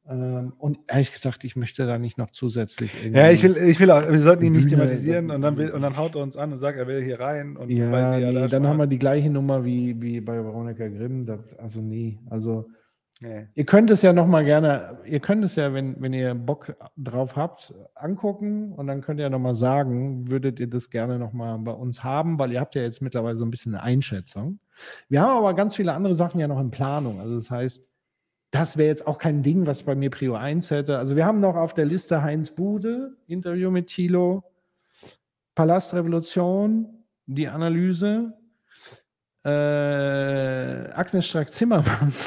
Ähm, 0.08 0.54
und 0.60 0.78
ehrlich 0.88 1.12
gesagt, 1.12 1.44
ich 1.44 1.56
möchte 1.56 1.88
da 1.88 1.98
nicht 1.98 2.18
noch 2.18 2.30
zusätzlich 2.30 2.94
irgendwie. 3.02 3.20
Ja, 3.20 3.32
ich 3.32 3.42
will, 3.42 3.58
ich 3.58 3.80
will 3.80 3.90
auch, 3.90 4.08
wir 4.08 4.20
sollten 4.20 4.44
ihn 4.44 4.54
nicht 4.54 4.70
thematisieren 4.70 5.32
und 5.32 5.42
dann, 5.42 5.58
will, 5.58 5.72
und 5.72 5.82
dann 5.82 5.98
haut 5.98 6.16
er 6.16 6.22
uns 6.22 6.38
an 6.38 6.54
und 6.54 6.60
sagt, 6.60 6.78
er 6.78 6.88
will 6.88 7.02
hier 7.02 7.20
rein. 7.20 7.58
Und 7.58 7.72
Ja, 7.72 8.20
nee, 8.20 8.34
da 8.34 8.48
dann 8.48 8.68
haben 8.68 8.78
wir 8.78 8.88
die 8.88 9.00
gleiche 9.00 9.32
Nummer 9.32 9.66
wie, 9.66 10.00
wie 10.02 10.22
bei 10.22 10.36
Veronika 10.36 10.88
Grimm. 10.88 11.26
Das, 11.26 11.56
also 11.58 11.82
nee, 11.82 12.20
also 12.30 12.68
Nee. 13.26 13.48
Ihr 13.56 13.66
könnt 13.66 13.90
es 13.90 14.04
ja 14.04 14.14
noch 14.14 14.28
mal 14.28 14.46
gerne, 14.46 15.00
ihr 15.06 15.20
könnt 15.20 15.44
es 15.44 15.56
ja, 15.56 15.74
wenn, 15.74 16.00
wenn 16.00 16.14
ihr 16.14 16.36
Bock 16.36 16.76
drauf 16.96 17.36
habt, 17.36 17.74
angucken 17.96 18.72
und 18.74 18.86
dann 18.86 19.02
könnt 19.02 19.20
ihr 19.20 19.28
noch 19.32 19.40
mal 19.40 19.56
sagen, 19.56 20.30
würdet 20.30 20.60
ihr 20.60 20.70
das 20.70 20.92
gerne 20.92 21.18
noch 21.18 21.34
mal 21.34 21.58
bei 21.58 21.72
uns 21.72 22.04
haben, 22.04 22.38
weil 22.38 22.52
ihr 22.52 22.60
habt 22.60 22.76
ja 22.76 22.84
jetzt 22.84 23.02
mittlerweile 23.02 23.36
so 23.38 23.44
ein 23.44 23.50
bisschen 23.50 23.74
eine 23.74 23.84
Einschätzung. 23.84 24.60
Wir 25.10 25.22
haben 25.22 25.40
aber 25.40 25.56
ganz 25.56 25.76
viele 25.76 25.94
andere 25.94 26.14
Sachen 26.14 26.40
ja 26.40 26.48
noch 26.48 26.60
in 26.60 26.70
Planung. 26.70 27.20
Also 27.20 27.34
das 27.34 27.50
heißt, 27.50 27.90
das 28.52 28.78
wäre 28.78 28.90
jetzt 28.90 29.08
auch 29.08 29.18
kein 29.18 29.42
Ding, 29.42 29.66
was 29.66 29.82
bei 29.82 29.96
mir 29.96 30.12
Prio 30.12 30.36
1 30.36 30.70
hätte. 30.70 31.00
Also 31.00 31.16
wir 31.16 31.26
haben 31.26 31.40
noch 31.40 31.56
auf 31.56 31.74
der 31.74 31.86
Liste 31.86 32.22
Heinz 32.22 32.52
Bude, 32.52 33.18
Interview 33.26 33.72
mit 33.72 33.88
Thilo, 33.88 34.44
Palastrevolution, 35.56 37.04
die 37.26 37.48
Analyse, 37.48 38.34
äh, 39.46 40.92
Agnes 40.94 41.28
Strack-Zimmermann. 41.28 42.14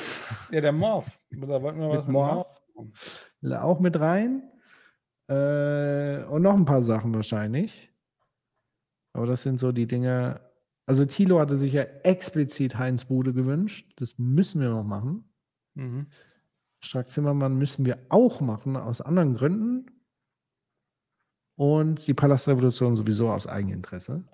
Ja, 0.50 0.62
der 0.62 0.72
Morph. 0.72 1.06
Da 1.30 1.60
wollten 1.60 1.78
wir 1.78 1.90
was 1.90 2.06
mit 2.06 2.12
Morph? 2.14 2.46
Morph. 2.74 3.62
auch 3.62 3.80
mit 3.80 4.00
rein. 4.00 4.50
Äh, 5.28 6.24
und 6.24 6.40
noch 6.40 6.54
ein 6.54 6.64
paar 6.64 6.82
Sachen 6.82 7.14
wahrscheinlich. 7.14 7.92
Aber 9.12 9.26
das 9.26 9.42
sind 9.42 9.60
so 9.60 9.72
die 9.72 9.86
Dinge. 9.86 10.40
Also 10.86 11.04
Thilo 11.04 11.38
hatte 11.38 11.58
sich 11.58 11.74
ja 11.74 11.82
explizit 11.82 12.78
Heinz 12.78 13.04
Bude 13.04 13.34
gewünscht. 13.34 13.92
Das 13.96 14.16
müssen 14.16 14.62
wir 14.62 14.70
noch 14.70 14.84
machen. 14.84 15.30
Mhm. 15.74 16.06
Strack 16.82 17.10
Zimmermann 17.10 17.58
müssen 17.58 17.84
wir 17.84 17.98
auch 18.08 18.40
machen, 18.40 18.74
aus 18.74 19.02
anderen 19.02 19.34
Gründen. 19.34 19.86
Und 21.56 22.06
die 22.06 22.14
Palastrevolution 22.14 22.96
sowieso 22.96 23.30
aus 23.30 23.46
Eigeninteresse. 23.46 24.24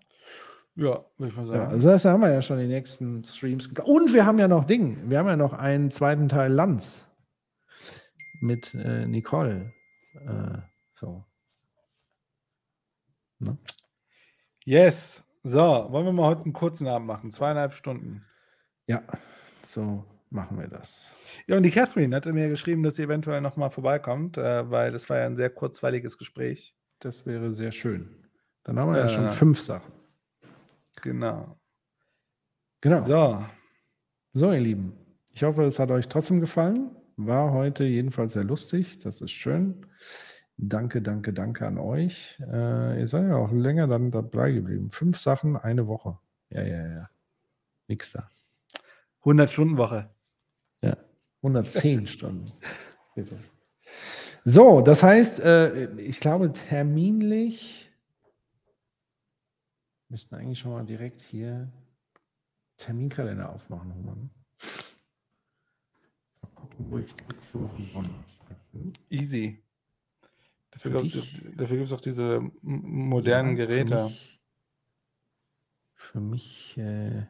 Ja, 0.76 1.04
würde 1.18 1.30
ich 1.30 1.36
mal 1.36 1.46
sagen. 1.46 1.60
Ja, 1.60 1.68
also 1.68 1.88
das 1.88 2.04
haben 2.04 2.20
wir 2.20 2.32
ja 2.32 2.42
schon 2.42 2.58
die 2.58 2.66
nächsten 2.66 3.22
Streams. 3.22 3.68
Und 3.84 4.12
wir 4.12 4.26
haben 4.26 4.38
ja 4.38 4.48
noch 4.48 4.64
Ding. 4.64 5.08
Wir 5.08 5.18
haben 5.18 5.28
ja 5.28 5.36
noch 5.36 5.52
einen 5.52 5.90
zweiten 5.90 6.28
Teil 6.28 6.52
Lanz 6.52 7.08
mit 8.40 8.74
äh, 8.74 9.06
Nicole. 9.06 9.72
Äh, 10.14 10.58
so. 10.92 11.24
Ne? 13.38 13.56
Yes. 14.64 15.22
So, 15.44 15.60
wollen 15.60 16.06
wir 16.06 16.12
mal 16.12 16.26
heute 16.26 16.44
einen 16.44 16.52
kurzen 16.52 16.88
Abend 16.88 17.06
machen? 17.06 17.30
Zweieinhalb 17.30 17.74
Stunden. 17.74 18.24
Ja, 18.86 19.02
so 19.66 20.04
machen 20.30 20.58
wir 20.58 20.68
das. 20.68 21.12
Ja, 21.46 21.56
und 21.56 21.62
die 21.62 21.70
Catherine 21.70 22.16
hatte 22.16 22.32
mir 22.32 22.48
geschrieben, 22.48 22.82
dass 22.82 22.96
sie 22.96 23.02
eventuell 23.02 23.40
nochmal 23.40 23.70
vorbeikommt, 23.70 24.38
äh, 24.38 24.70
weil 24.70 24.90
das 24.90 25.08
war 25.08 25.18
ja 25.18 25.26
ein 25.26 25.36
sehr 25.36 25.50
kurzweiliges 25.50 26.18
Gespräch. 26.18 26.74
Das 26.98 27.26
wäre 27.26 27.54
sehr 27.54 27.72
schön. 27.72 28.28
Dann 28.64 28.78
haben 28.78 28.92
wir 28.92 28.98
ja, 28.98 29.06
Ja. 29.06 29.08
schon 29.08 29.30
fünf 29.30 29.60
Sachen. 29.60 29.92
Genau. 31.02 31.58
Genau. 32.80 33.02
So. 33.02 33.44
So, 34.32 34.52
ihr 34.52 34.60
Lieben. 34.60 34.92
Ich 35.32 35.42
hoffe, 35.42 35.64
es 35.64 35.78
hat 35.78 35.90
euch 35.90 36.08
trotzdem 36.08 36.40
gefallen. 36.40 36.90
War 37.16 37.52
heute 37.52 37.84
jedenfalls 37.84 38.32
sehr 38.32 38.44
lustig. 38.44 38.98
Das 39.00 39.20
ist 39.20 39.30
schön. 39.30 39.86
Danke, 40.56 41.02
danke, 41.02 41.32
danke 41.32 41.66
an 41.66 41.78
euch. 41.78 42.38
Äh, 42.40 43.00
ihr 43.00 43.08
seid 43.08 43.28
ja 43.28 43.36
auch 43.36 43.50
länger 43.50 43.88
dann 43.88 44.10
dabei 44.10 44.52
geblieben. 44.52 44.90
Fünf 44.90 45.18
Sachen, 45.18 45.56
eine 45.56 45.86
Woche. 45.88 46.18
Ja, 46.50 46.62
ja, 46.62 46.86
ja. 46.86 47.10
Nix 47.88 48.12
da. 48.12 48.28
100-Stunden-Woche. 49.24 50.10
Ja, 50.82 50.96
110 51.42 52.06
Stunden. 52.06 52.52
Bitte. 53.14 53.38
So, 54.44 54.80
das 54.80 55.02
heißt, 55.02 55.40
äh, 55.40 55.94
ich 55.96 56.20
glaube, 56.20 56.52
terminlich 56.52 57.83
müssten 60.14 60.36
eigentlich 60.36 60.60
schon 60.60 60.70
mal 60.70 60.84
direkt 60.84 61.20
hier 61.22 61.68
Terminkalender 62.76 63.50
aufmachen. 63.50 63.90
Roman. 63.90 64.30
Mal 66.40 66.50
gucken, 66.54 66.86
wo 66.88 66.98
ich 66.98 67.12
nächste 67.32 67.60
Woche 67.60 67.82
Donnerstag 67.92 68.56
bin. 68.70 68.92
Easy. 69.10 69.60
Dafür 70.70 71.02
Für 71.02 71.66
gibt 71.66 71.86
es 71.86 71.92
auch 71.92 72.00
diese 72.00 72.48
modernen 72.62 73.56
Ja, 73.56 73.66
Geräte. 73.66 74.08
Für 75.96 76.20
mich, 76.20 76.76
für 76.76 76.76
mich 76.76 76.78
äh, 76.78 77.26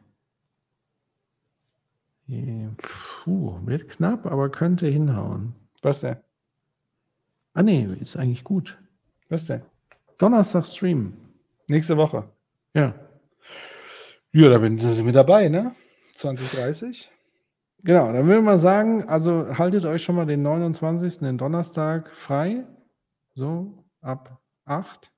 eh, 2.27 2.69
puh, 3.23 3.65
wird 3.65 3.89
knapp, 3.89 4.27
aber 4.27 4.51
könnte 4.51 4.85
hinhauen. 4.85 5.55
Was 5.81 6.01
denn? 6.01 6.17
Ah, 7.55 7.63
nee, 7.63 7.85
ist 7.99 8.15
eigentlich 8.15 8.43
gut. 8.43 8.77
Was 9.29 9.45
denn? 9.45 9.63
Donnerstag 10.19 10.67
Stream. 10.67 11.13
Nächste 11.65 11.97
Woche. 11.97 12.34
Ja. 12.75 12.93
Ja, 14.33 14.49
da 14.49 14.57
bin 14.57 14.77
Sie 14.77 15.03
mit 15.03 15.15
dabei, 15.15 15.47
ne? 15.49 15.75
2030. 16.13 17.09
Genau, 17.83 18.11
dann 18.11 18.27
würde 18.27 18.41
man 18.41 18.59
sagen, 18.59 19.03
also 19.07 19.57
haltet 19.57 19.85
euch 19.85 20.03
schon 20.03 20.15
mal 20.15 20.25
den 20.25 20.41
29. 20.41 21.19
den 21.19 21.37
Donnerstag 21.37 22.09
frei. 22.15 22.65
So 23.33 23.85
ab 24.01 24.41
8 24.65 25.11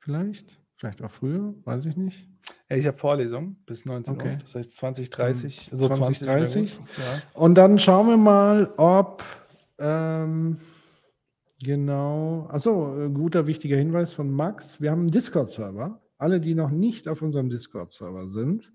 vielleicht. 0.00 0.60
Vielleicht 0.78 1.02
auch 1.02 1.10
früher, 1.10 1.54
weiß 1.64 1.86
ich 1.86 1.96
nicht. 1.96 2.28
Ja, 2.68 2.76
ich 2.76 2.86
habe 2.86 2.98
Vorlesung 2.98 3.56
bis 3.66 3.84
19 3.86 4.14
Okay. 4.14 4.32
Uhr. 4.32 4.38
Das 4.42 4.54
heißt 4.54 4.72
2030. 4.76 5.70
Hm, 5.70 5.78
So 5.78 5.88
20, 5.88 6.18
2030. 6.18 6.74
Ja. 6.98 7.40
Und 7.40 7.54
dann 7.54 7.78
schauen 7.78 8.08
wir 8.08 8.16
mal, 8.16 8.72
ob 8.76 9.22
ähm, 9.78 10.58
genau, 11.62 12.46
achso, 12.50 12.98
äh, 13.00 13.08
guter 13.10 13.46
wichtiger 13.46 13.76
Hinweis 13.76 14.12
von 14.12 14.30
Max. 14.30 14.80
Wir 14.80 14.90
haben 14.90 15.00
einen 15.00 15.10
Discord-Server. 15.10 16.00
Alle, 16.18 16.40
die 16.40 16.54
noch 16.54 16.70
nicht 16.70 17.08
auf 17.08 17.22
unserem 17.22 17.50
Discord-Server 17.50 18.28
sind, 18.28 18.72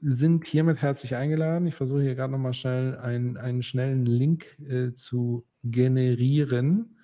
sind 0.00 0.46
hiermit 0.46 0.80
herzlich 0.80 1.16
eingeladen. 1.16 1.66
Ich 1.66 1.74
versuche 1.74 2.02
hier 2.02 2.14
gerade 2.14 2.32
nochmal 2.32 2.54
schnell 2.54 2.96
einen, 2.98 3.36
einen 3.36 3.62
schnellen 3.62 4.06
Link 4.06 4.58
äh, 4.60 4.94
zu 4.94 5.44
generieren. 5.64 6.96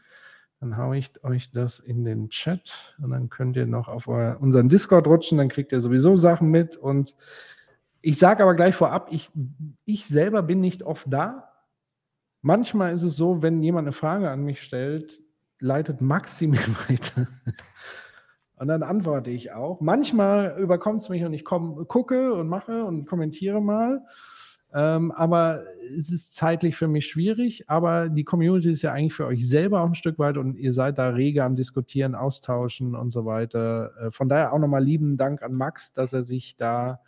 Dann 0.60 0.76
haue 0.76 0.96
ich 0.96 1.22
euch 1.24 1.50
das 1.50 1.80
in 1.80 2.04
den 2.04 2.30
Chat 2.30 2.96
und 3.02 3.10
dann 3.10 3.28
könnt 3.28 3.56
ihr 3.56 3.66
noch 3.66 3.88
auf 3.88 4.06
euer, 4.06 4.38
unseren 4.40 4.68
Discord 4.68 5.06
rutschen, 5.06 5.38
dann 5.38 5.48
kriegt 5.48 5.72
ihr 5.72 5.80
sowieso 5.80 6.16
Sachen 6.16 6.50
mit 6.50 6.76
und 6.76 7.14
ich 8.00 8.18
sage 8.18 8.42
aber 8.42 8.54
gleich 8.54 8.74
vorab, 8.74 9.08
ich, 9.10 9.30
ich 9.84 10.06
selber 10.06 10.42
bin 10.42 10.60
nicht 10.60 10.82
oft 10.82 11.06
da. 11.12 11.52
Manchmal 12.42 12.92
ist 12.92 13.02
es 13.04 13.16
so, 13.16 13.42
wenn 13.42 13.62
jemand 13.62 13.86
eine 13.86 13.92
Frage 13.92 14.30
an 14.30 14.44
mich 14.44 14.62
stellt, 14.62 15.20
leitet 15.60 16.00
Maxi 16.00 16.48
mir 16.48 16.58
weiter. 16.88 17.28
Und 18.62 18.68
dann 18.68 18.84
antworte 18.84 19.30
ich 19.30 19.50
auch. 19.50 19.80
Manchmal 19.80 20.56
überkommt 20.56 21.00
es 21.00 21.08
mich 21.08 21.24
und 21.24 21.32
ich 21.32 21.44
komm, 21.44 21.88
gucke 21.88 22.32
und 22.32 22.46
mache 22.46 22.84
und 22.84 23.06
kommentiere 23.06 23.60
mal. 23.60 24.04
Ähm, 24.72 25.10
aber 25.10 25.64
es 25.98 26.12
ist 26.12 26.36
zeitlich 26.36 26.76
für 26.76 26.86
mich 26.86 27.08
schwierig. 27.08 27.68
Aber 27.68 28.08
die 28.08 28.22
Community 28.22 28.70
ist 28.70 28.82
ja 28.82 28.92
eigentlich 28.92 29.14
für 29.14 29.26
euch 29.26 29.48
selber 29.48 29.80
auch 29.80 29.86
ein 29.86 29.96
Stück 29.96 30.16
weit 30.20 30.36
und 30.36 30.56
ihr 30.56 30.72
seid 30.74 30.98
da 30.98 31.08
rege 31.08 31.42
am 31.42 31.56
Diskutieren, 31.56 32.14
Austauschen 32.14 32.94
und 32.94 33.10
so 33.10 33.24
weiter. 33.24 33.90
Äh, 34.00 34.10
von 34.12 34.28
daher 34.28 34.52
auch 34.52 34.60
nochmal 34.60 34.84
lieben 34.84 35.16
Dank 35.16 35.42
an 35.42 35.54
Max, 35.54 35.92
dass 35.92 36.12
er 36.12 36.22
sich 36.22 36.56
da 36.56 37.00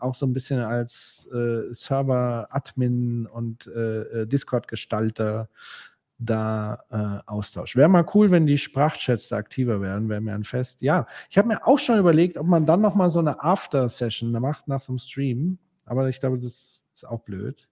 auch 0.00 0.14
so 0.14 0.26
ein 0.26 0.34
bisschen 0.34 0.60
als 0.60 1.26
äh, 1.32 1.72
Server-Admin 1.72 3.26
und 3.26 3.66
äh, 3.68 4.00
äh, 4.00 4.26
Discord-Gestalter 4.26 5.48
da 6.20 6.84
äh, 6.90 7.28
austauscht. 7.28 7.76
Wäre 7.76 7.88
mal 7.88 8.06
cool, 8.14 8.30
wenn 8.30 8.46
die 8.46 8.58
Sprachchats 8.58 9.28
da 9.28 9.36
aktiver 9.36 9.80
wären, 9.80 10.08
wäre 10.08 10.20
mir 10.20 10.34
ein 10.34 10.44
Fest. 10.44 10.82
Ja, 10.82 11.06
ich 11.30 11.38
habe 11.38 11.48
mir 11.48 11.66
auch 11.66 11.78
schon 11.78 11.98
überlegt, 11.98 12.36
ob 12.36 12.46
man 12.46 12.66
dann 12.66 12.80
noch 12.80 12.94
mal 12.94 13.10
so 13.10 13.18
eine 13.18 13.42
After-Session 13.42 14.30
macht 14.32 14.68
nach 14.68 14.80
so 14.80 14.92
einem 14.92 14.98
Stream. 14.98 15.58
Aber 15.86 16.08
ich 16.08 16.20
glaube, 16.20 16.38
das 16.38 16.80
ist 16.94 17.04
auch 17.08 17.20
blöd. 17.20 17.68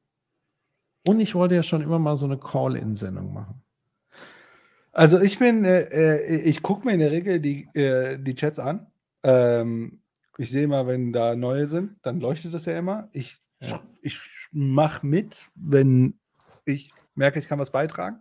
Und 1.06 1.20
ich 1.20 1.34
wollte 1.34 1.54
ja 1.54 1.62
schon 1.62 1.82
immer 1.82 1.98
mal 1.98 2.16
so 2.16 2.26
eine 2.26 2.38
Call-In-Sendung 2.38 3.32
machen. 3.32 3.62
Also 4.92 5.20
ich 5.20 5.38
bin, 5.38 5.64
äh, 5.64 5.82
äh, 5.82 6.36
ich 6.42 6.62
gucke 6.62 6.86
mir 6.86 6.94
in 6.94 7.00
der 7.00 7.12
Regel 7.12 7.40
die, 7.40 7.68
äh, 7.74 8.18
die 8.18 8.34
Chats 8.34 8.58
an. 8.58 8.86
Ähm, 9.22 10.00
ich 10.38 10.50
sehe 10.50 10.66
mal, 10.66 10.86
wenn 10.86 11.12
da 11.12 11.36
neue 11.36 11.68
sind, 11.68 11.96
dann 12.02 12.20
leuchtet 12.20 12.54
das 12.54 12.64
ja 12.64 12.78
immer. 12.78 13.08
Ich, 13.12 13.40
Ja. 13.60 13.80
ich 14.02 14.18
mache 14.52 15.06
mit, 15.06 15.48
wenn 15.54 16.18
ich 16.64 16.92
merke, 17.18 17.38
ich 17.38 17.48
kann 17.48 17.58
was 17.58 17.70
beitragen. 17.70 18.20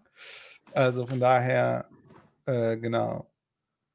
Also 0.74 1.08
von 1.08 1.20
daher, 1.20 1.88
äh, 2.46 2.78
genau. 2.78 3.32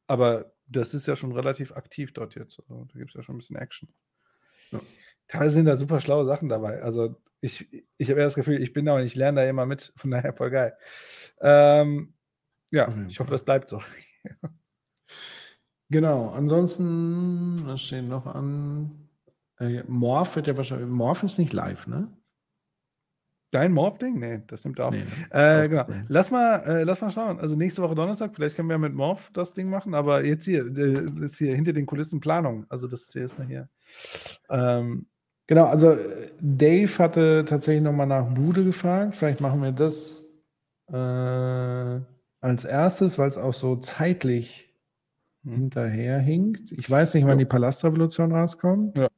Aber 0.06 0.52
das 0.66 0.94
ist 0.94 1.06
ja 1.06 1.16
schon 1.16 1.32
relativ 1.32 1.72
aktiv 1.72 2.12
dort 2.12 2.34
jetzt. 2.34 2.58
Also, 2.60 2.86
da 2.92 2.98
gibt 2.98 3.10
es 3.10 3.14
ja 3.14 3.22
schon 3.22 3.36
ein 3.36 3.39
bisschen 3.39 3.56
Action. 3.56 3.89
Ja. 4.70 4.81
Teilweise 5.28 5.52
sind 5.52 5.66
da 5.66 5.76
super 5.76 6.00
schlaue 6.00 6.24
Sachen 6.24 6.48
dabei. 6.48 6.82
Also 6.82 7.16
ich, 7.40 7.68
ich 7.98 8.10
habe 8.10 8.20
eher 8.20 8.26
das 8.26 8.34
Gefühl, 8.34 8.62
ich 8.62 8.72
bin 8.72 8.86
da 8.86 8.94
und 8.94 9.02
ich 9.02 9.14
lerne 9.14 9.42
da 9.42 9.48
immer 9.48 9.66
mit. 9.66 9.92
Von 9.97 10.10
daher 10.10 10.32
voll 10.32 10.50
geil. 10.50 10.76
Ähm, 11.40 12.14
ja, 12.70 12.89
jeden 12.89 13.08
ich 13.08 13.20
hoffe, 13.20 13.31
das 13.31 13.44
bleibt 13.44 13.68
so. 13.68 13.81
Genau, 15.92 16.31
ansonsten, 16.31 17.66
was 17.66 17.82
steht 17.82 18.08
noch 18.08 18.24
an? 18.24 19.10
Äh, 19.58 19.82
Morph 19.86 20.36
wird 20.36 20.47
ja 20.47 20.56
wahrscheinlich, 20.56 20.89
Morph 20.89 21.22
ist 21.22 21.39
nicht 21.39 21.52
live, 21.52 21.86
ne? 21.86 22.08
Dein 23.52 23.72
Morph-Ding? 23.72 24.18
Nee, 24.18 24.42
das 24.48 24.64
nimmt 24.64 24.81
auf. 24.81 24.92
Nee, 24.92 25.05
ne? 25.32 25.62
Äh, 25.64 25.68
genau. 25.68 25.84
Lass 26.08 26.31
mal, 26.31 26.56
äh, 26.66 26.82
lass 26.84 27.00
mal 27.00 27.10
schauen. 27.10 27.39
Also 27.39 27.55
nächste 27.55 27.82
Woche 27.82 27.94
Donnerstag, 27.94 28.32
vielleicht 28.34 28.56
können 28.56 28.68
wir 28.68 28.78
mit 28.78 28.94
Morph 28.94 29.31
das 29.32 29.52
Ding 29.52 29.68
machen, 29.70 29.94
aber 29.94 30.24
jetzt 30.24 30.47
hier, 30.47 30.66
äh, 30.66 31.05
das 31.05 31.32
ist 31.32 31.39
hier 31.39 31.55
hinter 31.55 31.72
den 31.72 31.86
Kulissen 31.86 32.18
Planung. 32.20 32.66
Also 32.70 32.89
das 32.89 33.02
ist 33.02 33.12
hier 33.12 33.22
erstmal 33.22 33.47
hier. 33.47 33.68
Ähm, 34.50 35.06
Genau, 35.48 35.66
also 35.66 35.90
äh, 35.90 36.31
Dave 36.40 36.98
hatte 36.98 37.44
tatsächlich 37.47 37.82
nochmal 37.82 38.06
nach 38.06 38.26
Bude 38.32 38.64
gefragt. 38.64 39.16
Vielleicht 39.16 39.40
machen 39.40 39.60
wir 39.60 39.72
das 39.72 40.24
äh, 40.90 42.00
als 42.40 42.64
erstes, 42.64 43.18
weil 43.18 43.28
es 43.28 43.36
auch 43.36 43.52
so 43.55 43.76
zeitlich 43.76 44.68
Hm. 45.44 45.52
hinterherhinkt. 45.55 46.70
Ich 46.72 46.89
weiß 46.89 47.14
nicht, 47.14 47.24
wann 47.24 47.32
Ja. 47.32 47.44
die 47.44 47.44
Palastrevolution 47.47 48.32
rauskommt. 48.32 48.97
Ja. 48.97 49.08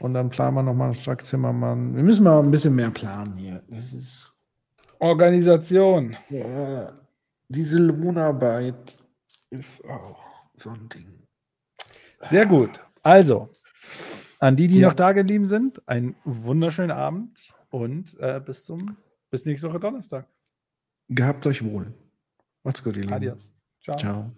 Und 0.00 0.14
dann 0.14 0.30
planen 0.30 0.54
wir 0.56 0.62
nochmal 0.62 0.94
Strack 0.94 1.24
Zimmermann. 1.24 1.94
Wir 1.94 2.02
müssen 2.02 2.24
mal 2.24 2.40
ein 2.40 2.50
bisschen 2.50 2.74
mehr 2.74 2.90
planen 2.90 3.36
hier. 3.36 3.62
Das 3.68 3.92
ist 3.92 4.34
Organisation. 4.98 6.16
ja, 6.30 6.92
diese 7.48 7.76
Lohnarbeit 7.78 9.02
ist 9.50 9.84
auch 9.84 10.18
so 10.56 10.70
ein 10.70 10.88
Ding. 10.88 11.06
Sehr 12.20 12.46
gut. 12.46 12.80
Also, 13.02 13.50
an 14.38 14.56
die, 14.56 14.68
die 14.68 14.78
Ja. 14.78 14.88
noch 14.88 14.94
da 14.94 15.12
geblieben 15.12 15.46
sind, 15.46 15.86
einen 15.88 16.14
wunderschönen 16.24 16.90
Abend 16.92 17.52
und 17.70 18.18
äh, 18.18 18.40
bis 18.44 18.64
zum 18.64 18.96
bis 19.30 19.44
nächste 19.44 19.68
Woche 19.68 19.80
Donnerstag. 19.80 20.26
Gehabt 21.08 21.46
euch 21.46 21.64
wohl. 21.64 21.92
Macht's 22.64 22.82
gut, 22.82 22.96
ihr 22.96 23.02
Lieben. 23.02 23.14
Adios. 23.14 23.52
Ciao. 23.82 23.96
Ciao. 23.96 24.32